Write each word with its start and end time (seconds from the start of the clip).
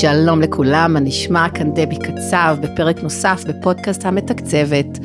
שלום 0.00 0.40
לכולם, 0.40 0.92
מה 0.92 1.00
נשמע? 1.00 1.48
כאן 1.54 1.70
דבי 1.74 1.96
קצב 1.96 2.56
בפרק 2.60 3.02
נוסף 3.02 3.44
בפודקאסט 3.48 4.06
המתקצבת. 4.06 4.98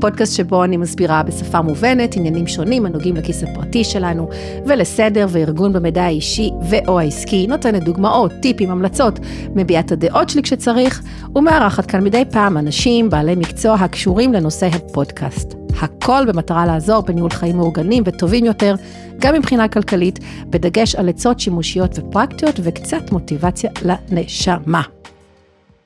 פודקאסט 0.00 0.36
שבו 0.36 0.64
אני 0.64 0.76
מסבירה 0.76 1.22
בשפה 1.22 1.60
מובנת 1.60 2.16
עניינים 2.16 2.46
שונים 2.46 2.86
הנוגעים 2.86 3.16
לכיס 3.16 3.42
הפרטי 3.42 3.84
שלנו 3.84 4.28
ולסדר 4.66 5.26
וארגון 5.30 5.72
במידע 5.72 6.02
האישי 6.02 6.50
ו/או 6.70 7.00
העסקי, 7.00 7.46
נותנת 7.46 7.82
דוגמאות, 7.82 8.32
טיפים, 8.42 8.70
המלצות, 8.70 9.18
מביעה 9.54 9.80
את 9.80 9.92
הדעות 9.92 10.28
שלי 10.28 10.42
כשצריך, 10.42 11.02
ומארחת 11.36 11.86
כאן 11.86 12.04
מדי 12.04 12.22
פעם 12.30 12.58
אנשים 12.58 13.10
בעלי 13.10 13.34
מקצוע 13.34 13.74
הקשורים 13.74 14.32
לנושא 14.32 14.66
הפודקאסט. 14.66 15.59
הכל 15.80 16.24
במטרה 16.26 16.66
לעזור 16.66 17.02
בניהול 17.02 17.30
חיים 17.30 17.56
מאורגנים 17.56 18.02
וטובים 18.06 18.44
יותר, 18.44 18.74
גם 19.18 19.34
מבחינה 19.34 19.68
כלכלית, 19.68 20.18
בדגש 20.46 20.94
על 20.94 21.08
עצות 21.08 21.40
שימושיות 21.40 21.90
ופרקטיות 21.98 22.60
וקצת 22.62 23.12
מוטיבציה 23.12 23.70
לנשמה. 23.82 24.82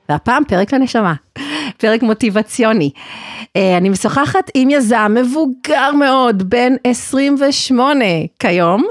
והפעם 0.09 0.43
פרק 0.47 0.73
לנשמה, 0.73 1.13
פרק 1.77 2.03
מוטיבציוני. 2.03 2.91
אה, 3.55 3.77
אני 3.77 3.89
משוחחת 3.89 4.51
עם 4.53 4.69
יזם 4.69 5.15
מבוגר 5.15 5.91
מאוד, 5.99 6.49
בן 6.49 6.73
28 6.83 8.05
כיום, 8.39 8.83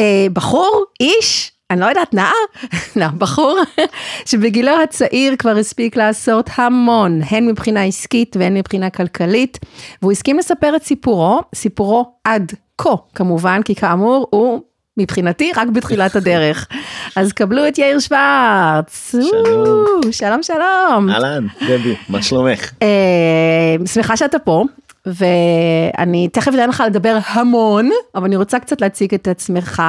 אה, 0.00 0.26
בחור, 0.32 0.84
איש, 1.00 1.52
אני 1.70 1.80
לא 1.80 1.86
יודעת, 1.86 2.14
נער? 2.14 2.32
לא, 2.96 3.06
בחור 3.18 3.58
שבגילו 4.26 4.82
הצעיר 4.82 5.36
כבר 5.36 5.56
הספיק 5.56 5.96
לעשות 5.96 6.50
המון, 6.56 7.20
הן 7.30 7.46
מבחינה 7.46 7.84
עסקית 7.84 8.36
והן 8.36 8.54
מבחינה 8.54 8.90
כלכלית, 8.90 9.58
והוא 10.02 10.12
הסכים 10.12 10.38
לספר 10.38 10.76
את 10.76 10.82
סיפורו, 10.82 11.40
סיפורו 11.54 12.12
עד 12.24 12.52
כה 12.78 12.94
כמובן, 13.14 13.62
כי 13.62 13.74
כאמור 13.74 14.26
הוא 14.30 14.60
מבחינתי 14.96 15.52
רק 15.56 15.68
בתחילת 15.68 16.16
הדרך. 16.16 16.68
אז 17.16 17.32
קבלו 17.32 17.68
את 17.68 17.78
יאיר 17.78 17.98
שוורץ. 18.00 19.14
שלום. 19.30 20.00
שלום 20.10 20.42
שלום. 20.42 21.10
אהלן, 21.10 21.46
דבי, 21.62 21.94
מה 22.08 22.22
שלומך? 22.22 22.70
אה, 22.82 23.86
שמחה 23.86 24.16
שאתה 24.16 24.38
פה. 24.38 24.64
ואני 25.06 26.28
תכף 26.28 26.54
אתן 26.54 26.68
לך 26.68 26.82
לדבר 26.86 27.18
המון, 27.26 27.90
אבל 28.14 28.24
אני 28.24 28.36
רוצה 28.36 28.58
קצת 28.58 28.80
להציג 28.80 29.14
את 29.14 29.28
עצמך, 29.28 29.82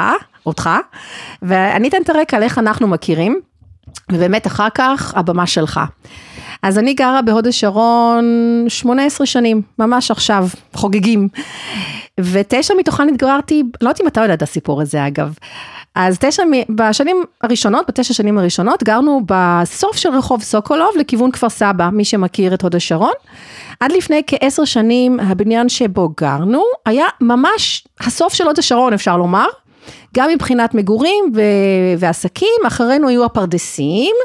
אותך, 0.46 0.70
ואני 1.42 1.88
אתן 1.88 1.98
את 2.04 2.10
הרקע 2.10 2.38
על 2.38 2.44
איך 2.44 2.58
אנחנו 2.58 2.88
מכירים, 2.88 3.40
ובאמת 4.12 4.48
אחר 4.48 4.68
כך 4.74 5.14
הבמה 5.16 5.48
שלך. 5.48 5.80
אז 6.66 6.78
אני 6.78 6.94
גרה 6.94 7.22
בהוד 7.22 7.48
השרון 7.48 8.26
18 8.68 9.28
שנים, 9.28 9.62
ממש 9.80 10.12
עכשיו, 10.12 10.48
חוגגים. 10.74 11.28
ותשע 12.20 12.74
מתוכן 12.78 13.10
התגוררתי, 13.10 13.64
לא 13.82 13.90
יודעת 13.90 14.02
אם 14.02 14.08
אתה 14.08 14.22
יודע 14.22 14.34
את 14.34 14.42
הסיפור 14.42 14.82
הזה 14.82 15.08
אגב. 15.08 15.34
אז 15.96 16.18
תשע, 16.20 16.44
בשנים 16.70 17.24
הראשונות, 17.44 17.86
בתשע 17.88 18.14
שנים 18.14 18.38
הראשונות, 18.38 18.84
גרנו 18.84 19.22
בסוף 19.26 19.96
של 19.96 20.10
רחוב 20.10 20.42
סוקולוב 20.42 20.90
לכיוון 21.00 21.32
כפר 21.32 21.50
סבא, 21.50 21.90
מי 21.94 22.06
שמכיר 22.06 22.54
את 22.54 22.62
הוד 22.62 22.76
השרון. 22.76 23.14
עד 23.80 23.92
לפני 23.92 24.22
כעשר 24.28 24.66
שנים, 24.66 25.20
הבניין 25.20 25.70
שבו 25.70 26.10
גרנו, 26.18 26.64
היה 26.86 27.06
ממש 27.22 27.88
הסוף 28.00 28.34
של 28.34 28.44
הוד 28.44 28.60
השרון, 28.60 28.94
אפשר 28.94 29.18
לומר. 29.18 29.48
גם 30.16 30.30
מבחינת 30.30 30.74
מגורים 30.74 31.26
ו- 31.36 31.42
ועסקים, 32.00 32.62
אחרינו 32.68 33.08
היו 33.08 33.26
הפרדסים 33.26 34.16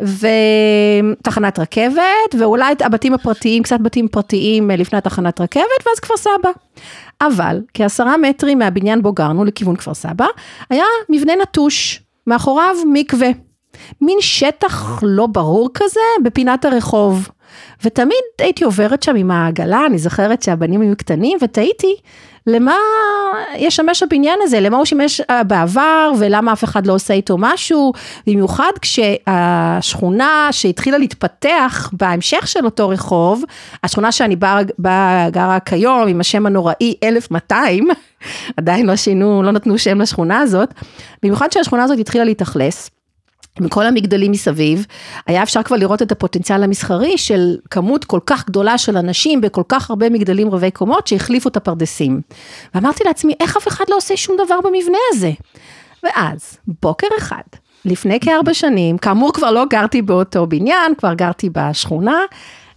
ותחנת 0.00 1.58
רכבת, 1.58 2.34
ואולי 2.38 2.74
הבתים 2.80 3.14
הפרטיים, 3.14 3.62
קצת 3.62 3.80
בתים 3.80 4.08
פרטיים 4.08 4.70
לפני 4.70 4.98
התחנת 4.98 5.40
רכבת, 5.40 5.86
ואז 5.86 6.00
כפר 6.00 6.16
סבא. 6.16 6.50
אבל 7.20 7.60
כעשרה 7.74 8.16
מטרים 8.16 8.58
מהבניין 8.58 9.02
בו 9.02 9.12
גרנו 9.12 9.44
לכיוון 9.44 9.76
כפר 9.76 9.94
סבא, 9.94 10.26
היה 10.70 10.84
מבנה 11.08 11.32
נטוש, 11.42 12.02
מאחוריו 12.26 12.76
מקווה. 12.92 13.28
מין 14.00 14.18
שטח 14.20 15.00
לא 15.02 15.26
ברור 15.26 15.68
כזה 15.74 16.00
בפינת 16.24 16.64
הרחוב. 16.64 17.28
ותמיד 17.84 18.18
הייתי 18.38 18.64
עוברת 18.64 19.02
שם 19.02 19.16
עם 19.16 19.30
העגלה, 19.30 19.86
אני 19.86 19.98
זוכרת 19.98 20.42
שהבנים 20.42 20.80
היו 20.80 20.96
קטנים, 20.96 21.38
ותהיתי 21.42 21.96
למה 22.46 22.76
ישמש 23.56 24.02
הבניין 24.02 24.38
הזה, 24.42 24.60
למה 24.60 24.76
הוא 24.76 24.84
שימש 24.84 25.20
אה, 25.20 25.42
בעבר? 25.44 26.12
ולמה 26.18 26.52
אף 26.52 26.64
אחד 26.64 26.86
לא 26.86 26.92
עושה 26.92 27.14
איתו 27.14 27.36
משהו, 27.38 27.92
במיוחד 28.26 28.70
כשהשכונה 28.80 30.48
שהתחילה 30.50 30.98
להתפתח 30.98 31.90
בהמשך 31.92 32.48
של 32.48 32.64
אותו 32.64 32.88
רחוב, 32.88 33.44
השכונה 33.84 34.12
שאני 34.12 34.36
באה, 34.36 34.60
באה 34.78 35.30
גרה 35.30 35.60
כיום 35.60 36.08
עם 36.08 36.20
השם 36.20 36.46
הנוראי 36.46 36.94
1200, 37.02 37.88
עדיין 38.56 38.86
לא 38.86 38.96
שינו, 38.96 39.42
לא 39.42 39.50
נתנו 39.50 39.78
שם 39.78 40.00
לשכונה 40.00 40.40
הזאת, 40.40 40.74
במיוחד 41.22 41.52
שהשכונה 41.52 41.84
הזאת 41.84 41.98
התחילה 41.98 42.24
להתאכלס. 42.24 42.90
מכל 43.60 43.86
המגדלים 43.86 44.32
מסביב, 44.32 44.86
היה 45.26 45.42
אפשר 45.42 45.62
כבר 45.62 45.76
לראות 45.76 46.02
את 46.02 46.12
הפוטנציאל 46.12 46.62
המסחרי 46.62 47.18
של 47.18 47.56
כמות 47.70 48.04
כל 48.04 48.20
כך 48.26 48.46
גדולה 48.46 48.78
של 48.78 48.96
אנשים 48.96 49.40
בכל 49.40 49.62
כך 49.68 49.90
הרבה 49.90 50.10
מגדלים 50.10 50.50
רבי 50.50 50.70
קומות 50.70 51.06
שהחליפו 51.06 51.48
את 51.48 51.56
הפרדסים. 51.56 52.20
ואמרתי 52.74 53.04
לעצמי, 53.04 53.34
איך 53.40 53.56
אף 53.56 53.68
אחד 53.68 53.84
לא 53.88 53.96
עושה 53.96 54.16
שום 54.16 54.36
דבר 54.46 54.60
במבנה 54.64 54.98
הזה? 55.12 55.30
ואז, 56.02 56.58
בוקר 56.82 57.06
אחד, 57.18 57.42
לפני 57.84 58.20
כארבע 58.20 58.54
שנים, 58.54 58.98
כאמור 58.98 59.32
כבר 59.32 59.50
לא 59.50 59.64
גרתי 59.70 60.02
באותו 60.02 60.46
בניין, 60.46 60.94
כבר 60.98 61.14
גרתי 61.14 61.50
בשכונה, 61.52 62.20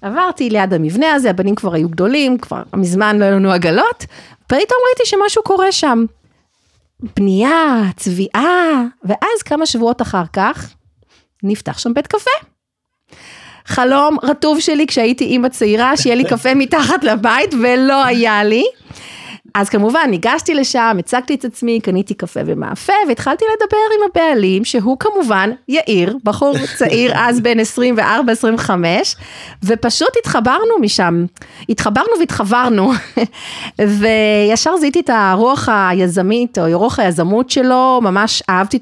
עברתי 0.02 0.50
ליד 0.50 0.74
המבנה 0.74 1.13
הזה, 1.13 1.30
הבנים 1.30 1.56
כבר 1.56 1.74
היו 1.74 1.90
גדולים, 1.90 2.38
כבר 2.38 2.63
מזמן 2.74 3.19
לא 3.19 3.25
היו 3.25 3.36
לנו 3.36 3.52
עגלות, 3.52 4.06
פתאום 4.47 4.80
ראיתי 4.88 5.06
שמשהו 5.06 5.44
קורה 5.44 5.72
שם. 5.72 6.06
בנייה, 7.00 7.81
צביעה, 7.95 8.83
ואז 9.03 9.44
כמה 9.45 9.66
שבועות 9.66 10.01
אחר 10.01 10.23
כך, 10.33 10.73
נפתח 11.44 11.78
שם 11.78 11.94
בית 11.94 12.07
קפה. 12.07 12.31
חלום 13.66 14.17
רטוב 14.23 14.59
שלי 14.59 14.88
כשהייתי 14.88 15.25
אימא 15.25 15.47
צעירה, 15.50 15.97
שיהיה 15.97 16.16
לי 16.16 16.23
קפה 16.23 16.53
מתחת 16.56 17.03
לבית, 17.03 17.53
ולא 17.53 18.06
היה 18.06 18.44
לי. 18.44 18.63
אז 19.55 19.69
כמובן 19.69 20.07
ניגשתי 20.09 20.53
לשם, 20.53 20.95
הצגתי 20.99 21.35
את 21.35 21.45
עצמי, 21.45 21.79
קניתי 21.79 22.13
קפה 22.13 22.39
ומאפה, 22.45 22.93
והתחלתי 23.07 23.45
לדבר 23.55 23.77
עם 23.95 24.09
הבעלים, 24.09 24.66
שהוא 24.66 24.97
כמובן 24.99 25.49
יאיר, 25.67 26.17
בחור 26.23 26.55
צעיר 26.77 27.11
אז 27.27 27.41
בן 27.41 27.59
24-25, 27.59 28.69
ופשוט 29.63 30.09
התחברנו 30.19 30.79
משם, 30.81 31.25
התחברנו 31.69 32.19
והתחברנו, 32.19 32.91
וישר 33.99 34.77
זיהיתי 34.77 34.99
את 34.99 35.09
הרוח 35.13 35.69
היזמית, 35.71 36.57
או 36.57 36.63
רוח 36.73 36.99
היזמות 36.99 37.49
שלו, 37.49 37.99
ממש 38.03 38.44
אהבתי 38.49 38.79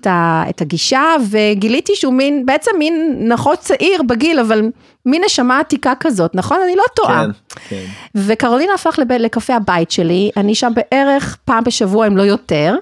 את 0.50 0.62
הגישה, 0.62 1.16
וגיליתי 1.30 1.96
שהוא 1.96 2.14
מין, 2.14 2.46
בעצם 2.46 2.72
מין 2.80 3.16
נחות 3.20 3.60
צעיר 3.60 4.04
בגיל, 4.04 4.40
אבל 4.40 4.70
מין 5.06 5.22
נשמה 5.26 5.60
עתיקה 5.60 5.94
כזאת, 6.00 6.36
נכון? 6.36 6.58
אני 6.64 6.76
לא 6.76 6.84
טועה. 6.96 7.26
כן, 7.26 7.32
כן. 7.70 7.86
וקרולינה 8.16 8.74
הפך 8.74 9.00
לב... 9.00 9.12
לקפה 9.12 9.56
הבית 9.56 9.92
שלי, 9.92 10.32
אני 10.38 10.56
שם 10.56 10.72
בערך 10.76 11.38
פעם 11.46 11.64
בשבוע, 11.64 12.08
אם 12.08 12.18
לא 12.18 12.22
יותר, 12.22 12.76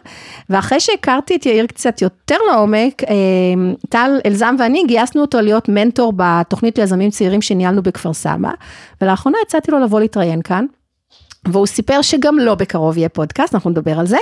ואחרי 0.50 0.80
שהכרתי 0.80 1.36
את 1.36 1.46
יאיר 1.46 1.66
קצת 1.66 2.02
יותר 2.02 2.38
לעומק, 2.52 3.04
אה, 3.04 3.14
טל 3.90 4.12
אלזם 4.26 4.56
ואני 4.60 4.84
גייסנו 4.88 5.22
אותו 5.22 5.42
להיות 5.42 5.70
מנטור 5.70 6.14
בתוכנית 6.16 6.80
ליזמים 6.80 7.10
צעירים 7.10 7.42
שניהלנו 7.42 7.84
בכפר 7.84 8.14
סבא, 8.14 8.52
ולאחרונה 9.02 9.38
הצעתי 9.46 9.72
לו 9.72 9.80
לבוא 9.80 10.00
להתראיין 10.00 10.42
כאן. 10.42 10.66
והוא 11.48 11.66
סיפר 11.66 12.02
שגם 12.02 12.40
לא 12.40 12.56
בקרוב 12.56 12.98
יהיה 12.98 13.10
פודקאסט, 13.10 13.56
אנחנו 13.56 13.70
נדבר 13.70 14.00
על 14.00 14.08
זה. 14.08 14.18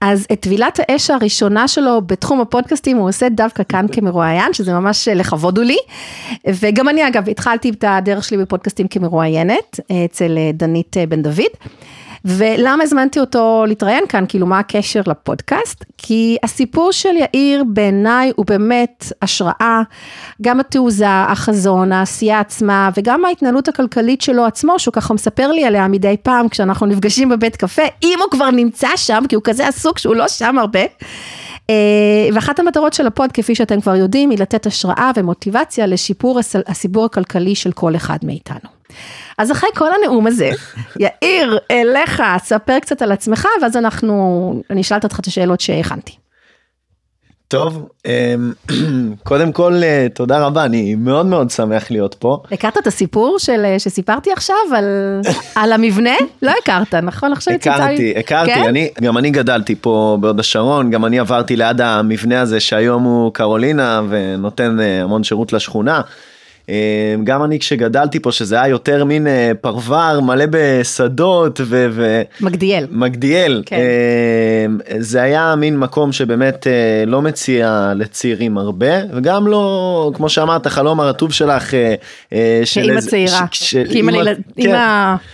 אז 0.00 0.26
את 0.32 0.40
טבילת 0.40 0.80
האש 0.82 1.10
הראשונה 1.10 1.68
שלו 1.68 2.00
בתחום 2.06 2.40
הפודקאסטים 2.40 2.96
הוא 2.96 3.08
עושה 3.08 3.28
דווקא 3.28 3.62
כאן 3.68 3.86
כמרואיין, 3.92 4.52
שזה 4.52 4.72
ממש 4.72 5.08
לכבוד 5.08 5.58
הוא 5.58 5.66
לי. 5.66 5.78
וגם 6.48 6.88
אני 6.88 7.08
אגב 7.08 7.28
התחלתי 7.28 7.70
את 7.70 7.84
הדרך 7.88 8.24
שלי 8.24 8.36
בפודקאסטים 8.38 8.88
כמרואיינת, 8.88 9.80
אצל 10.04 10.38
דנית 10.54 10.96
בן 11.08 11.22
דוד. 11.22 11.52
ולמה 12.28 12.82
הזמנתי 12.82 13.20
אותו 13.20 13.64
להתראיין 13.68 14.04
כאן, 14.08 14.24
כאילו 14.28 14.46
מה 14.46 14.58
הקשר 14.58 15.00
לפודקאסט? 15.06 15.84
כי 15.98 16.36
הסיפור 16.42 16.92
של 16.92 17.16
יאיר 17.16 17.64
בעיניי 17.64 18.32
הוא 18.36 18.46
באמת 18.46 19.12
השראה, 19.22 19.82
גם 20.42 20.60
התעוזה, 20.60 21.08
החזון, 21.08 21.92
העשייה 21.92 22.40
עצמה, 22.40 22.90
וגם 22.96 23.24
ההתנהלות 23.24 23.68
הכלכלית 23.68 24.20
שלו 24.20 24.44
עצמו, 24.44 24.78
שהוא 24.78 24.92
ככה 24.92 25.14
מספר 25.14 25.52
לי 25.52 25.64
עליה 25.64 25.88
מדי 25.88 26.16
פעם 26.22 26.48
כשאנחנו 26.48 26.86
נפגשים 26.86 27.28
בבית 27.28 27.56
קפה, 27.56 27.82
אם 28.02 28.18
הוא 28.22 28.30
כבר 28.30 28.50
נמצא 28.50 28.88
שם, 28.96 29.22
כי 29.28 29.34
הוא 29.34 29.42
כזה 29.44 29.68
עסוק 29.68 29.98
שהוא 29.98 30.16
לא 30.16 30.28
שם 30.28 30.58
הרבה. 30.58 30.80
אה, 31.70 32.28
ואחת 32.34 32.58
המטרות 32.58 32.92
של 32.92 33.06
הפוד, 33.06 33.32
כפי 33.32 33.54
שאתם 33.54 33.80
כבר 33.80 33.96
יודעים, 33.96 34.30
היא 34.30 34.38
לתת 34.38 34.66
השראה 34.66 35.10
ומוטיבציה 35.16 35.86
לשיפור 35.86 36.40
הסיפור 36.66 37.04
הכלכלי 37.04 37.54
של 37.54 37.72
כל 37.72 37.96
אחד 37.96 38.18
מאיתנו. 38.22 38.78
אז 39.38 39.52
אחרי 39.52 39.70
כל 39.74 39.88
הנאום 39.92 40.26
הזה, 40.26 40.50
יאיר, 41.00 41.58
אליך, 41.70 42.22
ספר 42.38 42.78
קצת 42.78 43.02
על 43.02 43.12
עצמך, 43.12 43.46
ואז 43.62 43.76
אנחנו, 43.76 44.62
אני 44.70 44.80
אשאל 44.80 44.98
אותך 45.04 45.20
את 45.20 45.26
השאלות 45.26 45.60
שהכנתי. 45.60 46.12
טוב, 47.48 47.88
אמ, 48.06 48.52
קודם 49.28 49.52
כל 49.52 49.80
אה, 49.82 50.06
תודה 50.14 50.46
רבה, 50.46 50.64
אני 50.64 50.94
מאוד 50.94 51.26
מאוד 51.26 51.50
שמח 51.50 51.90
להיות 51.90 52.14
פה. 52.14 52.42
הכרת 52.52 52.78
את 52.78 52.86
הסיפור 52.86 53.38
של, 53.38 53.64
אה, 53.64 53.78
שסיפרתי 53.78 54.32
עכשיו 54.32 54.56
על, 54.76 54.84
על 55.62 55.72
המבנה? 55.72 56.14
לא 56.42 56.52
הכרת, 56.62 56.94
נכון? 56.94 57.32
עכשיו 57.32 57.54
הכרתי, 57.54 58.14
הכרתי, 58.18 58.54
כן? 58.54 58.64
אני, 58.68 58.90
גם 59.02 59.18
אני 59.18 59.30
גדלתי 59.30 59.74
פה 59.74 60.18
בהוד 60.20 60.40
השרון, 60.40 60.90
גם 60.90 61.04
אני 61.04 61.18
עברתי 61.18 61.56
ליד 61.56 61.80
המבנה 61.80 62.40
הזה 62.40 62.60
שהיום 62.60 63.02
הוא 63.02 63.34
קרולינה 63.34 64.02
ונותן 64.08 64.80
אה, 64.80 65.02
המון 65.02 65.24
שירות 65.24 65.52
לשכונה. 65.52 66.00
אה, 66.68 66.74
גם 67.24 67.44
אני 67.44 67.58
כשגדלתי 67.58 68.20
פה 68.20 68.32
שזה 68.32 68.56
היה 68.56 68.68
יותר 68.68 69.04
מין 69.04 69.26
אה, 69.26 69.52
פרבר 69.60 70.20
מלא 70.20 70.44
בשדות 70.50 71.60
ו... 71.64 71.88
מגדיאל. 72.40 72.86
מגדיאל, 72.90 73.62
כן. 73.66 73.76
אה, 73.76 74.66
זה 75.00 75.22
היה 75.22 75.54
מין 75.56 75.78
מקום 75.78 76.12
שבאמת 76.12 76.66
אה, 76.66 76.72
לא 77.06 77.22
מציע 77.22 77.92
לצעירים 77.94 78.58
הרבה 78.58 78.86
וגם 79.14 79.46
לא 79.48 80.10
כמו 80.14 80.28
שאמרת 80.28 80.66
חלום 80.66 81.00
הרטוב 81.00 81.32
שלך 81.32 81.74
אה, 82.32 82.60
של 82.64 82.80
כאימא 82.80 83.00
צעירה. 83.00 83.46
ש- 83.50 83.76
כאימא 83.76 84.10
אימא- 84.10 84.30
כן. 84.62 84.74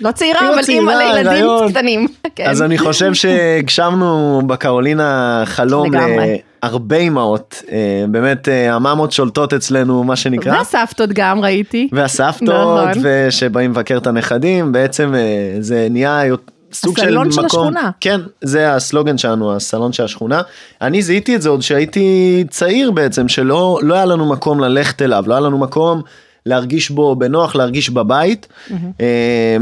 לא 0.00 0.10
צעירה, 0.12 0.40
אימא 0.40 0.52
אבל 0.52 0.60
אימא 0.69 0.92
לילדים. 0.92 1.46
קטנים. 1.70 2.06
כן. 2.37 2.46
אז 2.46 2.62
אני 2.62 2.78
חושב 2.78 3.14
שהגשמנו 3.20 4.42
בקרולינה 4.46 5.14
חלום 5.46 5.94
לגמרי. 5.94 6.37
להרבה 6.64 6.96
אמהות, 6.96 7.62
אה, 7.72 8.05
באמת 8.08 8.49
אה, 8.49 8.75
הממות 8.75 9.12
שולטות 9.12 9.52
אצלנו 9.52 10.05
מה 10.05 10.16
שנקרא. 10.16 10.52
והסבתות 10.52 11.11
גם 11.12 11.40
ראיתי. 11.40 11.88
והסבתות 11.93 12.49
נכון. 12.49 13.02
ושבאים 13.02 13.70
לבקר 13.70 13.96
את 13.96 14.06
הנכדים 14.06 14.72
בעצם 14.72 15.14
אה, 15.14 15.56
זה 15.61 15.87
נהיה 15.90 16.22
סוג 16.72 16.99
של 16.99 17.05
הסלון 17.08 17.32
של 17.32 17.43
מקום, 17.43 17.61
השכונה. 17.61 17.90
כן 18.00 18.20
זה 18.43 18.75
הסלוגן 18.75 19.19
שלנו 19.19 19.56
הסלון 19.56 19.93
של 19.93 20.05
השכונה 20.05 20.43
אני 20.82 21.02
זיהיתי 21.02 21.37
את 21.37 21.43
זה 21.43 21.49
עוד 21.49 21.62
שהייתי 21.62 22.44
צעיר 22.50 22.90
בעצם 22.90 23.28
שלא 23.28 23.78
לא 23.82 23.94
היה 23.94 24.05
לנו 24.05 24.26
מקום 24.26 24.61
ללכת 24.61 25.02
אליו 25.02 25.25
לא 25.26 25.34
היה 25.34 25.40
לנו 25.40 25.58
מקום 25.58 26.02
להרגיש 26.46 26.90
בו 26.90 27.16
בנוח 27.16 27.56
להרגיש 27.56 27.90
בבית. 27.90 28.46
אה, 29.00 29.56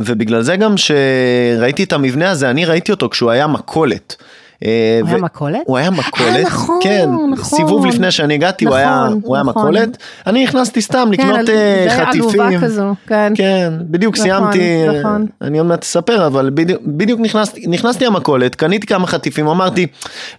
ובגלל 0.00 0.42
זה 0.42 0.56
גם 0.56 0.74
שראיתי 0.76 1.84
את 1.84 1.92
המבנה 1.92 2.30
הזה 2.30 2.50
אני 2.50 2.64
ראיתי 2.64 2.92
אותו 2.92 3.08
כשהוא 3.08 3.30
היה 3.30 3.46
מכולת. 3.46 4.16
אה, 4.64 4.98
הוא 5.00 5.08
היה 5.08 5.18
מכולת? 5.18 5.60
הוא 5.66 5.78
היה 5.78 5.90
מכולת, 5.90 6.36
אה, 6.36 6.42
נכון, 6.42 6.78
כן, 6.82 7.08
נכון. 7.32 7.58
סיבוב 7.58 7.86
לפני 7.86 8.10
שאני 8.10 8.34
הגעתי 8.34 8.64
הוא 8.64 8.74
היה 8.74 9.04
נכון, 9.04 9.20
הוא 9.24 9.36
היה 9.36 9.44
נכון. 9.44 9.62
מכולת, 9.62 9.96
אני 10.26 10.44
נכנסתי 10.44 10.80
סתם 10.80 11.10
כן, 11.16 11.28
לקנות 11.28 11.48
היה 11.48 12.06
חטיפים. 12.06 12.60
כזו, 12.60 12.94
כן. 13.06 13.32
כן, 13.36 13.72
בדיוק 13.80 14.14
נכון, 14.14 14.26
סיימתי, 14.26 14.84
נכון. 15.00 15.26
אני 15.42 15.58
עוד 15.58 15.66
מעט 15.66 15.82
אספר, 15.82 16.26
אבל 16.26 16.50
בדיוק, 16.54 16.82
בדיוק 16.86 17.20
נכנסתי, 17.20 17.66
נכנסתי 17.66 18.04
למכולת, 18.04 18.54
קניתי 18.54 18.86
כמה 18.86 19.06
חטיפים, 19.06 19.48
אמרתי, 19.48 19.86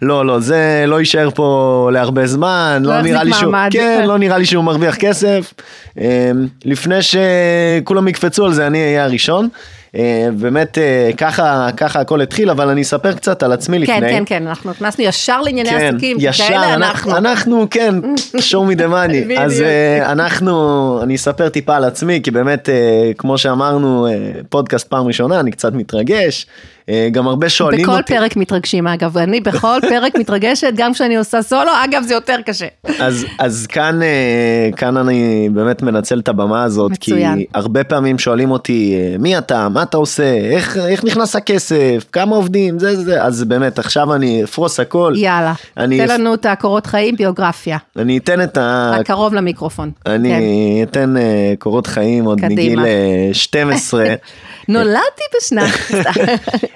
לא, 0.02 0.26
לא, 0.26 0.40
זה 0.40 0.84
לא 0.88 1.00
יישאר 1.00 1.30
פה 1.36 1.90
להרבה 1.94 2.28
זמן, 2.28 2.82
לא 2.86 2.96
לא, 2.96 3.02
נראה 3.02 3.24
לי 3.24 3.34
שהוא. 3.34 3.54
כן, 3.72 4.04
לא 4.08 4.18
נראה 4.18 4.38
לי 4.38 4.46
שהוא 4.46 4.64
מרוויח 4.64 4.96
כסף. 4.96 5.54
אה, 6.00 6.32
לפני 6.66 6.96
שכולם 7.02 8.08
יקפצו 8.08 8.46
על 8.46 8.54
זה, 8.54 8.68
אני 8.68 8.84
אהיה 8.84 9.04
הראשון. 9.04 9.50
אה, 9.98 10.28
באמת 10.34 10.78
אה, 10.78 11.10
ככה 11.18 11.70
ככה 11.78 12.00
הכל 12.00 12.22
התחיל 12.22 12.50
אבל 12.50 12.70
אני 12.70 12.82
אספר 12.82 13.14
קצת 13.14 13.44
על 13.44 13.52
עצמי 13.52 13.80
לפני. 13.80 13.96
כן, 13.96 14.10
כן, 14.10 14.24
כן, 14.26 14.48
אנחנו 14.48 14.72
נכנסנו 14.72 15.04
ישר 15.04 15.42
לענייני 15.42 15.70
כן, 15.70 15.96
עסקים, 15.96 16.18
ישר, 16.20 16.48
כאלה 16.48 16.74
אנחנו, 16.74 17.18
אנחנו. 17.18 17.68
כן, 17.72 17.96
show 18.38 18.72
me 18.72 18.80
the 18.80 18.88
money. 18.90 19.34
אז 19.44 19.62
אה, 19.62 20.12
אנחנו, 20.12 21.00
אני 21.04 21.16
אספר 21.16 21.50
טיפה 21.50 21.76
על 21.76 21.84
עצמי, 21.84 22.20
כי 22.24 22.32
באמת, 22.32 22.70
כמו 23.18 23.38
שאמרנו, 23.38 24.08
פודקאסט 24.50 24.88
פעם 24.88 25.08
ראשונה, 25.08 25.40
אני 25.40 25.52
קצת 25.52 25.74
מתרגש. 25.74 26.48
אה, 26.90 27.08
גם 27.12 27.28
הרבה 27.28 27.50
שואלים 27.50 27.82
בכל 27.84 27.92
אותי. 27.92 28.14
פרק 28.14 28.36
מתרגשים 28.38 28.88
אגב, 28.88 29.18
אני 29.18 29.42
בכל 29.42 29.78
פרק 29.90 30.18
מתרגשת, 30.20 30.74
גם 30.76 30.94
כשאני 30.94 31.18
עושה 31.18 31.42
סולו, 31.42 31.72
אגב 31.86 32.04
זה 32.04 32.14
יותר 32.14 32.36
קשה. 32.46 32.66
אז, 33.00 33.26
אז 33.40 33.68
כאן, 33.68 34.02
אה, 34.02 34.70
כאן 34.76 34.98
אני 34.98 35.50
באמת 35.54 35.82
מנצל 35.82 36.20
את 36.20 36.28
הבמה 36.28 36.64
הזאת, 36.64 36.92
מצוין. 36.92 37.36
כי 37.38 37.46
הרבה 37.54 37.84
פעמים 37.84 38.20
שואלים 38.20 38.52
אותי, 38.52 38.96
אה, 38.98 39.18
מי 39.20 39.38
אתה, 39.38 39.70
מה 39.70 39.84
אתה 39.84 39.98
עושה, 39.98 40.24
איך, 40.34 40.78
איך 40.78 41.04
נכנס 41.04 41.36
הכסף, 41.36 42.06
כמה 42.12 42.36
עובדים, 42.36 42.80
זה 42.80 42.96
זה 42.96 43.24
אז 43.24 43.44
באמת 43.44 43.80
עכשיו 43.80 44.14
אני 44.14 44.44
אפרוס 44.44 44.80
הכל. 44.80 45.14
יאללה, 45.16 45.54
אני- 45.78 45.98
תן 46.08 46.22
לנו 46.22 46.34
את 46.34 46.46
הקורות 46.46 46.86
חיים, 46.88 47.16
ביוגרפיה, 47.16 47.78
אני 47.98 48.18
אתן 48.18 48.42
את 48.42 48.58
ה... 48.58 48.92
רק 49.00 49.06
קרוב 49.06 49.34
למיקרופון. 49.34 49.92
כן. 50.06 50.12
אני 50.12 50.84
אתן 50.84 51.18
אה, 51.18 51.24
קורות 51.60 51.88
חיים 51.88 52.26
עוד 52.26 52.42
קדימה. 52.42 52.56
מגיל 52.56 52.80
אה, 52.80 53.30
12. 53.34 54.06
נולדתי 54.68 55.24
בשנת, 55.38 56.02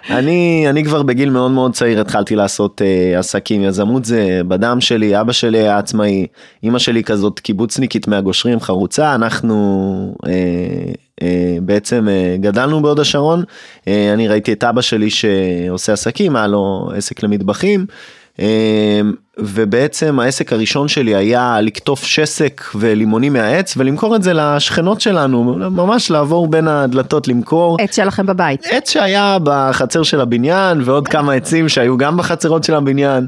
אני, 0.09 0.65
אני 0.69 0.83
כבר 0.83 1.03
בגיל 1.03 1.29
מאוד 1.29 1.51
מאוד 1.51 1.73
צעיר 1.73 2.01
התחלתי 2.01 2.35
לעשות 2.35 2.81
אה, 2.81 3.19
עסקים, 3.19 3.63
יזמות 3.63 4.05
זה 4.05 4.41
בדם 4.47 4.81
שלי, 4.81 5.21
אבא 5.21 5.31
שלי 5.31 5.57
היה 5.57 5.77
עצמאי, 5.77 6.27
אימא 6.63 6.79
שלי 6.79 7.03
כזאת 7.03 7.39
קיבוצניקית 7.39 8.07
מהגושרים, 8.07 8.59
חרוצה, 8.59 9.15
אנחנו 9.15 10.15
אה, 10.27 10.31
אה, 11.21 11.57
בעצם 11.61 12.07
אה, 12.09 12.35
גדלנו 12.39 12.81
בהוד 12.81 12.99
השרון, 12.99 13.43
אה, 13.87 14.13
אני 14.13 14.27
ראיתי 14.27 14.53
את 14.53 14.63
אבא 14.63 14.81
שלי 14.81 15.09
שעושה 15.09 15.93
עסקים, 15.93 16.35
היה 16.35 16.47
לו 16.47 16.89
עסק 16.95 17.23
למטבחים. 17.23 17.85
אה, 18.39 19.01
ובעצם 19.37 20.19
העסק 20.19 20.53
הראשון 20.53 20.87
שלי 20.87 21.15
היה 21.15 21.61
לקטוף 21.61 22.03
שסק 22.03 22.61
ולימונים 22.75 23.33
מהעץ 23.33 23.73
ולמכור 23.77 24.15
את 24.15 24.23
זה 24.23 24.33
לשכנות 24.33 25.01
שלנו, 25.01 25.43
ממש 25.71 26.11
לעבור 26.11 26.47
בין 26.47 26.67
הדלתות 26.67 27.27
למכור. 27.27 27.77
עץ 27.79 27.95
שלכם 27.95 28.25
בבית. 28.25 28.65
עץ 28.65 28.89
שהיה 28.89 29.37
בחצר 29.43 30.03
של 30.03 30.21
הבניין 30.21 30.81
ועוד 30.85 31.07
כמה 31.07 31.33
עצים 31.33 31.69
שהיו 31.69 31.97
גם 31.97 32.17
בחצרות 32.17 32.63
של 32.63 32.75
הבניין, 32.75 33.27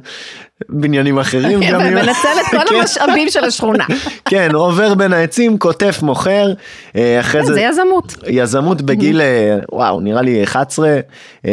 בניינים 0.69 1.19
אחרים. 1.19 1.59
ומנצל 1.59 2.29
את 2.41 2.45
כל 2.51 2.57
כן. 2.69 2.75
המשאבים 2.75 3.29
של 3.29 3.43
השכונה. 3.43 3.85
כן, 4.25 4.49
עובר 4.53 4.93
בין 4.93 5.13
העצים, 5.13 5.57
קוטף, 5.57 5.99
מוכר, 6.01 6.53
אה, 6.95 7.19
אחרי 7.19 7.45
זה 7.45 7.53
זה 7.53 7.61
יזמות. 7.61 8.15
יזמות 8.27 8.81
בגיל, 8.81 9.21
אה, 9.21 9.59
וואו, 9.71 10.01
נראה 10.01 10.21
לי 10.21 10.43
11, 10.43 10.99
אה, 11.45 11.51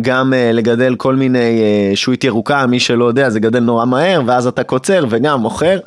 גם 0.00 0.32
לגדל 0.52 0.94
כל 0.94 1.14
מיני 1.16 1.60
שועית 1.94 2.24
ירוקה, 2.24 2.66
מי 2.66 2.80
שלא 2.80 3.04
יודע, 3.04 3.30
זה 3.30 3.40
גדל 3.40 3.60
נורא 3.60 3.84
מהר, 3.84 4.22
ואז 4.26 4.46
אתה 4.46 4.62
קוצר 4.62 5.04
וגם 5.10 5.40
מוכר. 5.40 5.78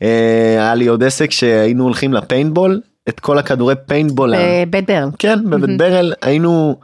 היה 0.00 0.74
לי 0.74 0.86
עוד 0.86 1.04
עסק 1.04 1.30
שהיינו 1.30 1.84
הולכים 1.84 2.14
לפיינבול, 2.14 2.80
את 3.08 3.20
כל 3.20 3.38
הכדורי 3.38 3.74
פיינבול. 3.86 4.34
בבית 4.66 4.86
ברל. 4.86 5.08
כן, 5.18 5.38
בבית 5.50 5.78
ברל 5.78 6.12
היינו, 6.22 6.76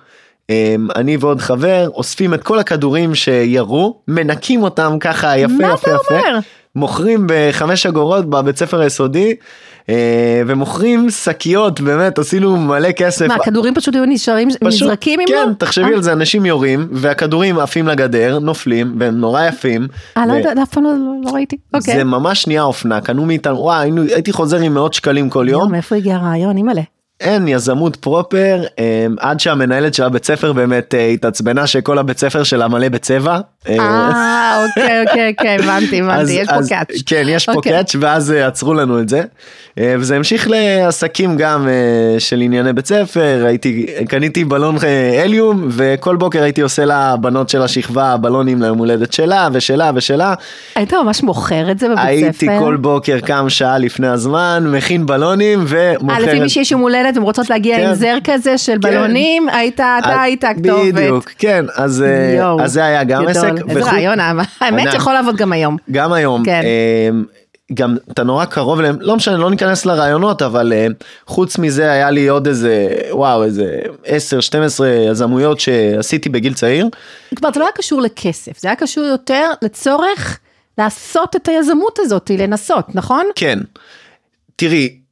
אני 0.97 1.17
ועוד 1.21 1.41
חבר, 1.41 1.89
אוספים 1.95 2.35
את 2.35 2.43
כל 2.43 2.59
הכדורים 2.59 3.15
שירו, 3.15 4.01
מנקים 4.09 4.63
אותם 4.63 4.97
ככה 5.01 5.39
יפה 5.39 5.55
יפה 5.55 5.75
אתה 5.75 5.91
יפה, 5.91 6.15
אומר? 6.15 6.39
מוכרים 6.75 7.27
בחמש 7.29 7.87
אגורות 7.87 8.31
בבית 8.31 8.57
ספר 8.59 8.81
היסודי, 8.81 9.35
אה, 9.89 9.95
ומוכרים 10.47 11.11
שקיות, 11.11 11.81
באמת, 11.81 12.19
עשינו 12.19 12.57
מלא 12.57 12.93
כסף. 12.93 13.27
מה, 13.29 13.35
הכדורים 13.35 13.75
פשוט 13.75 13.95
היו 13.95 14.05
נשארים, 14.05 14.49
פשוט- 14.51 14.63
נזרקים 14.83 15.21
אם 15.21 15.27
לא? 15.31 15.45
כן, 15.47 15.53
תחשבי 15.55 15.85
אה? 15.85 15.95
על 15.95 16.03
זה, 16.03 16.13
אנשים 16.13 16.47
יורים, 16.47 16.89
והכדורים 16.93 17.59
עפים 17.59 17.89
לגדר, 17.89 18.39
נופלים, 18.39 18.95
והם 18.99 19.15
נורא 19.15 19.43
יפים. 19.45 19.89
אה, 20.17 20.27
לא 20.27 20.33
יודעת, 20.33 20.59
אף 20.59 20.69
פעם 20.75 20.85
לא- 20.85 20.91
לא- 20.91 20.97
לא 21.25 21.31
ראיתי. 21.31 21.57
אוקיי. 21.75 21.95
זה 21.95 22.05
ממש 22.05 22.47
נהיה 22.47 22.63
אופנה, 22.63 23.01
קנו 23.01 23.27
מאיתנו, 23.27 23.59
וואי, 23.59 23.91
הייתי 24.15 24.33
חוזר 24.33 24.57
עם 24.61 24.75
מאות 24.75 24.95
שקלים 24.95 25.31
כל 25.31 25.47
יום. 25.49 25.61
יום, 25.63 25.73
מאיפה 25.73 25.97
הגיע 25.97 26.17
הרעיון, 26.17 26.57
אימא'לה. 26.57 26.83
אין 27.21 27.49
יזמות 27.49 27.97
פרופר 27.97 28.63
אמ, 28.79 28.85
עד 29.21 29.41
שהמנהלת 29.41 29.95
של 29.95 30.03
הבית 30.03 30.25
ספר 30.25 30.53
באמת 30.53 30.95
אה, 30.95 31.07
התעצבנה 31.07 31.67
שכל 31.67 31.99
הבית 31.99 32.19
ספר 32.19 32.43
שלה 32.43 32.69
מלא 32.69 32.89
בצבע. 32.89 33.39
אה, 33.69 33.77
אה, 33.79 34.65
אוקיי, 34.65 35.01
אוקיי, 35.01 35.31
אוקיי, 35.31 35.55
הבנתי, 35.55 36.01
הבנתי, 36.01 36.21
אז- 36.23 36.31
יש 36.31 36.49
פה 36.49 36.55
קאץ'. 36.69 37.03
כן 37.07 37.23
יש 37.29 37.47
פה 37.47 37.53
אוקיי. 37.53 37.73
קאץ' 37.73 37.97
ואז 38.01 38.33
אה, 38.33 38.47
עצרו 38.47 38.75
לנו 38.75 39.01
את 39.01 39.09
זה. 39.09 39.23
וזה 39.81 40.17
המשיך 40.17 40.49
לעסקים 40.51 41.37
גם 41.37 41.69
של 42.19 42.41
ענייני 42.41 42.73
בית 42.73 42.87
ספר 42.87 43.45
הייתי 43.47 43.87
קניתי 44.09 44.45
בלון 44.45 44.77
הליום 45.25 45.69
וכל 45.71 46.17
בוקר 46.17 46.43
הייתי 46.43 46.61
עושה 46.61 46.85
לבנות 46.85 47.49
של 47.49 47.63
השכבה 47.63 48.17
בלונים 48.17 48.63
ליום 48.63 48.79
הולדת 48.79 49.13
שלה 49.13 49.49
ושלה 49.53 49.91
ושלה. 49.95 50.35
היית 50.75 50.95
ממש 50.95 51.23
מוכר 51.23 51.71
את 51.71 51.79
זה 51.79 51.89
בבית 51.89 51.99
ספר? 52.01 52.07
הייתי 52.07 52.47
כל 52.59 52.77
בוקר 52.77 53.19
קם 53.21 53.49
שעה 53.49 53.79
לפני 53.79 54.09
הזמן 54.09 54.65
מכין 54.73 55.07
בלונים 55.07 55.65
ומוכר. 55.69 56.19
לפי 56.23 56.41
מי 56.41 56.49
שיש 56.49 56.73
יום 56.73 56.81
הולדת, 56.81 57.06
הן 57.17 57.23
רוצות 57.23 57.51
להגיע 57.51 57.77
כן. 57.77 57.87
עם 57.89 57.95
זר 57.95 58.17
כזה 58.25 58.59
של 58.59 58.73
כן. 58.73 58.81
בלונים, 58.81 59.49
היית, 59.49 59.75
אתה 59.75 60.21
היית 60.23 60.45
הכתובת. 60.45 60.95
בדיוק, 60.95 61.31
כן, 61.39 61.65
אז, 61.77 62.03
אה, 62.03 62.35
יואו, 62.39 62.61
אז 62.63 62.73
זה 62.73 62.85
היה 62.85 63.05
גם 63.05 63.23
גדול. 63.23 63.31
עסק. 63.31 63.53
איזה 63.69 63.81
וחוץ- 63.81 63.93
רעיון, 63.93 64.19
האמת. 64.61 64.93
שיכול 64.93 65.13
לעבוד 65.13 65.37
גם 65.37 65.53
היום. 65.53 65.77
גם 65.91 66.13
היום. 66.13 66.45
כן. 66.45 66.61
אה, 66.65 67.09
גם 67.75 67.97
אתה 68.11 68.23
נורא 68.23 68.45
קרוב 68.45 68.79
אליהם, 68.79 68.97
לא 69.01 69.17
משנה, 69.17 69.37
לא 69.37 69.51
ניכנס 69.51 69.87
לרעיונות, 69.87 70.43
אבל 70.43 70.73
אה, 70.73 70.87
חוץ 71.27 71.59
מזה 71.59 71.91
היה 71.93 72.11
לי 72.11 72.29
עוד 72.29 72.47
איזה, 72.47 72.89
וואו, 73.11 73.45
איזה 73.45 73.79
10-12 74.05 74.09
יזמויות 75.11 75.61
שעשיתי 75.61 76.29
בגיל 76.29 76.55
צעיר. 76.55 76.89
כבר 77.37 77.49
זה 77.55 77.61
לא 77.61 77.65
היה 77.65 77.73
קשור 77.73 78.01
לכסף, 78.01 78.59
זה 78.61 78.69
היה 78.69 78.77
קשור 78.77 79.05
יותר 79.05 79.51
לצורך 79.63 80.39
לעשות 80.79 81.37
את 81.37 81.49
היזמות 81.49 81.99
הזאת, 81.99 82.31
לנסות, 82.39 82.95
נכון? 82.95 83.27
כן. 83.35 83.59
תראי, 84.57 84.89
אמ, 84.89 85.06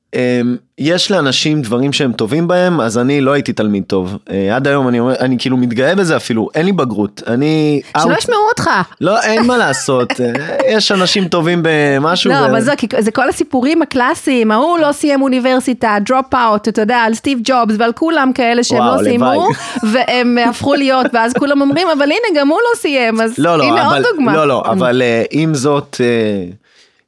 יש 0.78 1.10
לאנשים 1.10 1.62
דברים 1.62 1.92
שהם 1.92 2.12
טובים 2.12 2.48
בהם, 2.48 2.80
אז 2.80 2.98
אני 2.98 3.20
לא 3.20 3.32
הייתי 3.32 3.52
תלמיד 3.52 3.82
טוב. 3.86 4.18
אה, 4.30 4.56
עד 4.56 4.68
היום 4.68 4.88
אני 4.88 5.00
אומר, 5.00 5.14
אני 5.20 5.36
כאילו 5.38 5.56
מתגאה 5.56 5.94
בזה 5.94 6.16
אפילו, 6.16 6.48
אין 6.54 6.66
לי 6.66 6.72
בגרות. 6.72 7.22
אני... 7.26 7.80
שלא 8.02 8.14
ישמעו 8.18 8.48
אותך. 8.48 8.70
לא, 9.00 9.20
אין 9.22 9.46
מה 9.46 9.56
לעשות. 9.56 10.20
אה, 10.20 10.32
יש 10.68 10.92
אנשים 10.92 11.28
טובים 11.28 11.60
במשהו. 11.62 12.30
לא, 12.30 12.46
אבל 12.46 12.60
זה, 12.60 12.72
זה 12.98 13.10
כל 13.10 13.28
הסיפורים 13.28 13.82
הקלאסיים, 13.82 14.50
ההוא 14.50 14.78
לא 14.78 14.92
סיים 14.92 15.22
אוניברסיטה, 15.22 15.96
dropout, 16.06 16.68
אתה 16.68 16.82
יודע, 16.82 16.96
על 16.96 17.14
סטיב 17.14 17.38
ג'ובס 17.44 17.74
ועל 17.78 17.92
כולם 17.92 18.32
כאלה 18.34 18.64
שהם 18.64 18.78
וואו, 18.78 18.96
לא 18.96 19.04
סיימו. 19.04 19.48
והם 19.92 20.38
הפכו 20.48 20.74
להיות, 20.74 21.06
ואז 21.12 21.32
כולם 21.32 21.60
אומרים, 21.60 21.88
אבל 21.98 22.04
הנה, 22.04 22.40
גם 22.40 22.48
הוא 22.48 22.58
לא 22.58 22.78
סיים, 22.78 23.20
אז 23.20 23.38
לא, 23.38 23.58
לא, 23.58 23.64
הנה 23.64 23.86
אבל, 23.88 23.96
עוד 23.96 24.06
דוגמה. 24.12 24.32
לא, 24.32 24.48
לא, 24.48 24.62
אבל 24.66 25.02
אה, 25.02 25.22
עם 25.30 25.54
זאת, 25.54 26.00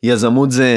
יזמות 0.03 0.51
זה, 0.51 0.69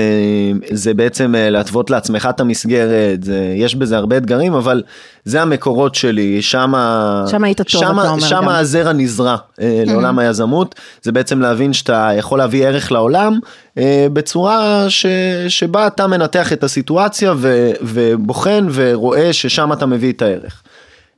זה 0.72 0.94
בעצם 0.94 1.36
אה, 1.36 1.50
להתוות 1.50 1.90
לעצמך 1.90 2.28
את 2.30 2.40
המסגרת, 2.40 3.24
זה, 3.24 3.54
יש 3.56 3.76
בזה 3.76 3.98
הרבה 3.98 4.18
אתגרים, 4.18 4.54
אבל 4.54 4.84
זה 5.26 5.42
המקורות 5.42 5.96
שלי, 5.96 6.42
שמה, 6.42 7.24
שם 7.32 7.44
היית 7.44 7.62
טוב, 7.62 7.82
שמה, 7.82 8.02
אתה 8.02 8.10
אומר 8.10 8.28
שמה 8.28 8.42
גם. 8.42 8.50
הזרע 8.50 8.94
נזרע 8.94 9.36
אה, 9.62 9.84
לעולם 9.86 10.20
היזמות, 10.20 10.76
זה 11.02 11.12
בעצם 11.12 11.42
להבין 11.42 11.74
שאתה 11.74 12.10
יכול 12.18 12.38
להביא 12.40 12.68
ערך 12.68 12.92
לעולם 12.92 13.40
אה, 13.78 14.08
בצורה 14.14 14.86
ש, 14.90 15.06
שבה 15.48 15.88
אתה 15.88 16.08
מנתח 16.08 16.54
את 16.54 16.64
הסיטואציה 16.64 17.34
ו, 17.38 17.72
ובוחן 17.82 18.68
ורואה 18.74 19.34
ששם 19.34 19.74
אתה 19.74 19.86
מביא 19.86 20.12
את 20.12 20.22
הערך. 20.22 20.64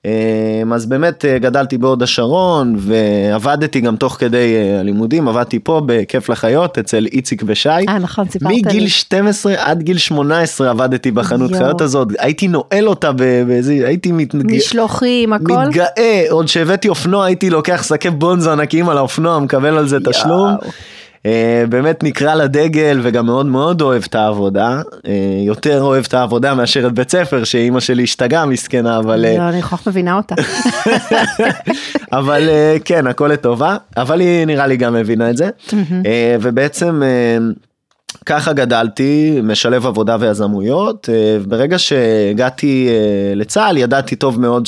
אה, 0.05 0.75
אז 0.75 0.85
באמת 0.85 1.25
אה, 1.25 1.39
גדלתי 1.39 1.77
בהוד 1.77 2.03
השרון 2.03 2.75
ועבדתי 2.77 3.81
גם 3.81 3.95
תוך 3.95 4.13
כדי 4.13 4.55
אה, 4.55 4.79
הלימודים, 4.79 5.27
עבדתי 5.27 5.59
פה 5.59 5.81
בכיף 5.85 6.29
לחיות 6.29 6.77
אצל 6.77 7.05
איציק 7.05 7.43
ושי. 7.45 7.69
אה, 7.69 7.99
נכון, 7.99 8.29
סיפרת 8.29 8.51
לי. 8.51 8.61
מגיל 8.65 8.87
12 8.87 9.53
עד 9.57 9.81
גיל 9.81 9.97
18 9.97 10.69
עבדתי 10.69 11.11
בחנות 11.11 11.51
יואו. 11.51 11.63
חיות 11.63 11.81
הזאת, 11.81 12.07
הייתי 12.19 12.47
נועל 12.47 12.87
אותה 12.87 13.11
באיזה, 13.11 13.73
הייתי 13.87 14.11
מתנגד. 14.11 14.55
משלוחים, 14.55 15.33
הכל. 15.33 15.53
מתגאה, 15.67 16.23
עוד 16.29 16.47
שהבאתי 16.47 16.89
אופנוע 16.89 17.25
הייתי 17.25 17.49
לוקח 17.49 17.83
שקי 17.83 18.09
בונזו 18.09 18.51
ענקיים 18.51 18.89
על 18.89 18.97
האופנוע, 18.97 19.39
מקבל 19.39 19.77
על 19.77 19.87
זה 19.87 19.97
תשלום. 19.99 20.55
אה, 21.25 21.63
באמת 21.69 22.03
נקרא 22.03 22.35
לדגל 22.35 22.99
וגם 23.03 23.25
מאוד 23.25 23.45
מאוד 23.45 23.81
אוהב 23.81 24.03
את 24.07 24.15
העבודה, 24.15 24.81
אה, 25.07 25.13
יותר 25.45 25.81
אוהב 25.81 26.05
את 26.07 26.13
העבודה 26.13 26.53
מאשר 26.53 26.87
את 26.87 26.93
בית 26.93 27.11
ספר 27.11 27.43
שאימא 27.43 27.79
שלי 27.79 28.03
השתגעה 28.03 28.45
מסכנה, 28.45 28.97
אבל 28.97 29.25
אה, 29.25 29.37
לא, 29.37 29.49
אני 29.49 29.61
כל 29.61 29.67
כך 29.67 29.87
מבינה 29.87 30.17
אותה. 30.17 30.35
אבל 32.19 32.49
כן 32.85 33.07
הכל 33.07 33.27
לטובה, 33.27 33.77
אבל 33.97 34.19
היא 34.19 34.45
נראה 34.45 34.67
לי 34.67 34.77
גם 34.77 34.93
מבינה 34.93 35.29
את 35.29 35.37
זה, 35.37 35.49
ובעצם 36.41 37.01
ככה 38.25 38.53
גדלתי, 38.53 39.39
משלב 39.43 39.87
עבודה 39.87 40.17
ויזמויות, 40.19 41.09
וברגע 41.41 41.79
שהגעתי 41.79 42.89
לצה"ל 43.35 43.77
ידעתי 43.77 44.15
טוב 44.15 44.39
מאוד 44.39 44.65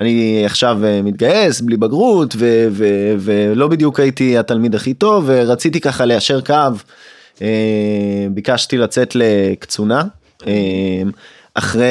שאני 0.00 0.42
עכשיו 0.44 0.84
אה, 0.84 1.00
מתגייס 1.02 1.60
בלי 1.60 1.76
בגרות 1.76 2.34
ו- 2.38 2.66
ו- 2.70 3.14
ולא 3.18 3.68
בדיוק 3.68 4.00
הייתי 4.00 4.38
התלמיד 4.38 4.74
הכי 4.74 4.94
טוב 4.94 5.24
ורציתי 5.26 5.80
ככה 5.80 6.04
ליישר 6.04 6.40
קו, 6.40 6.54
אה, 7.42 7.46
ביקשתי 8.30 8.78
לצאת 8.78 9.12
לקצונה. 9.14 10.02
אה, 10.46 10.52
אחרי 11.54 11.88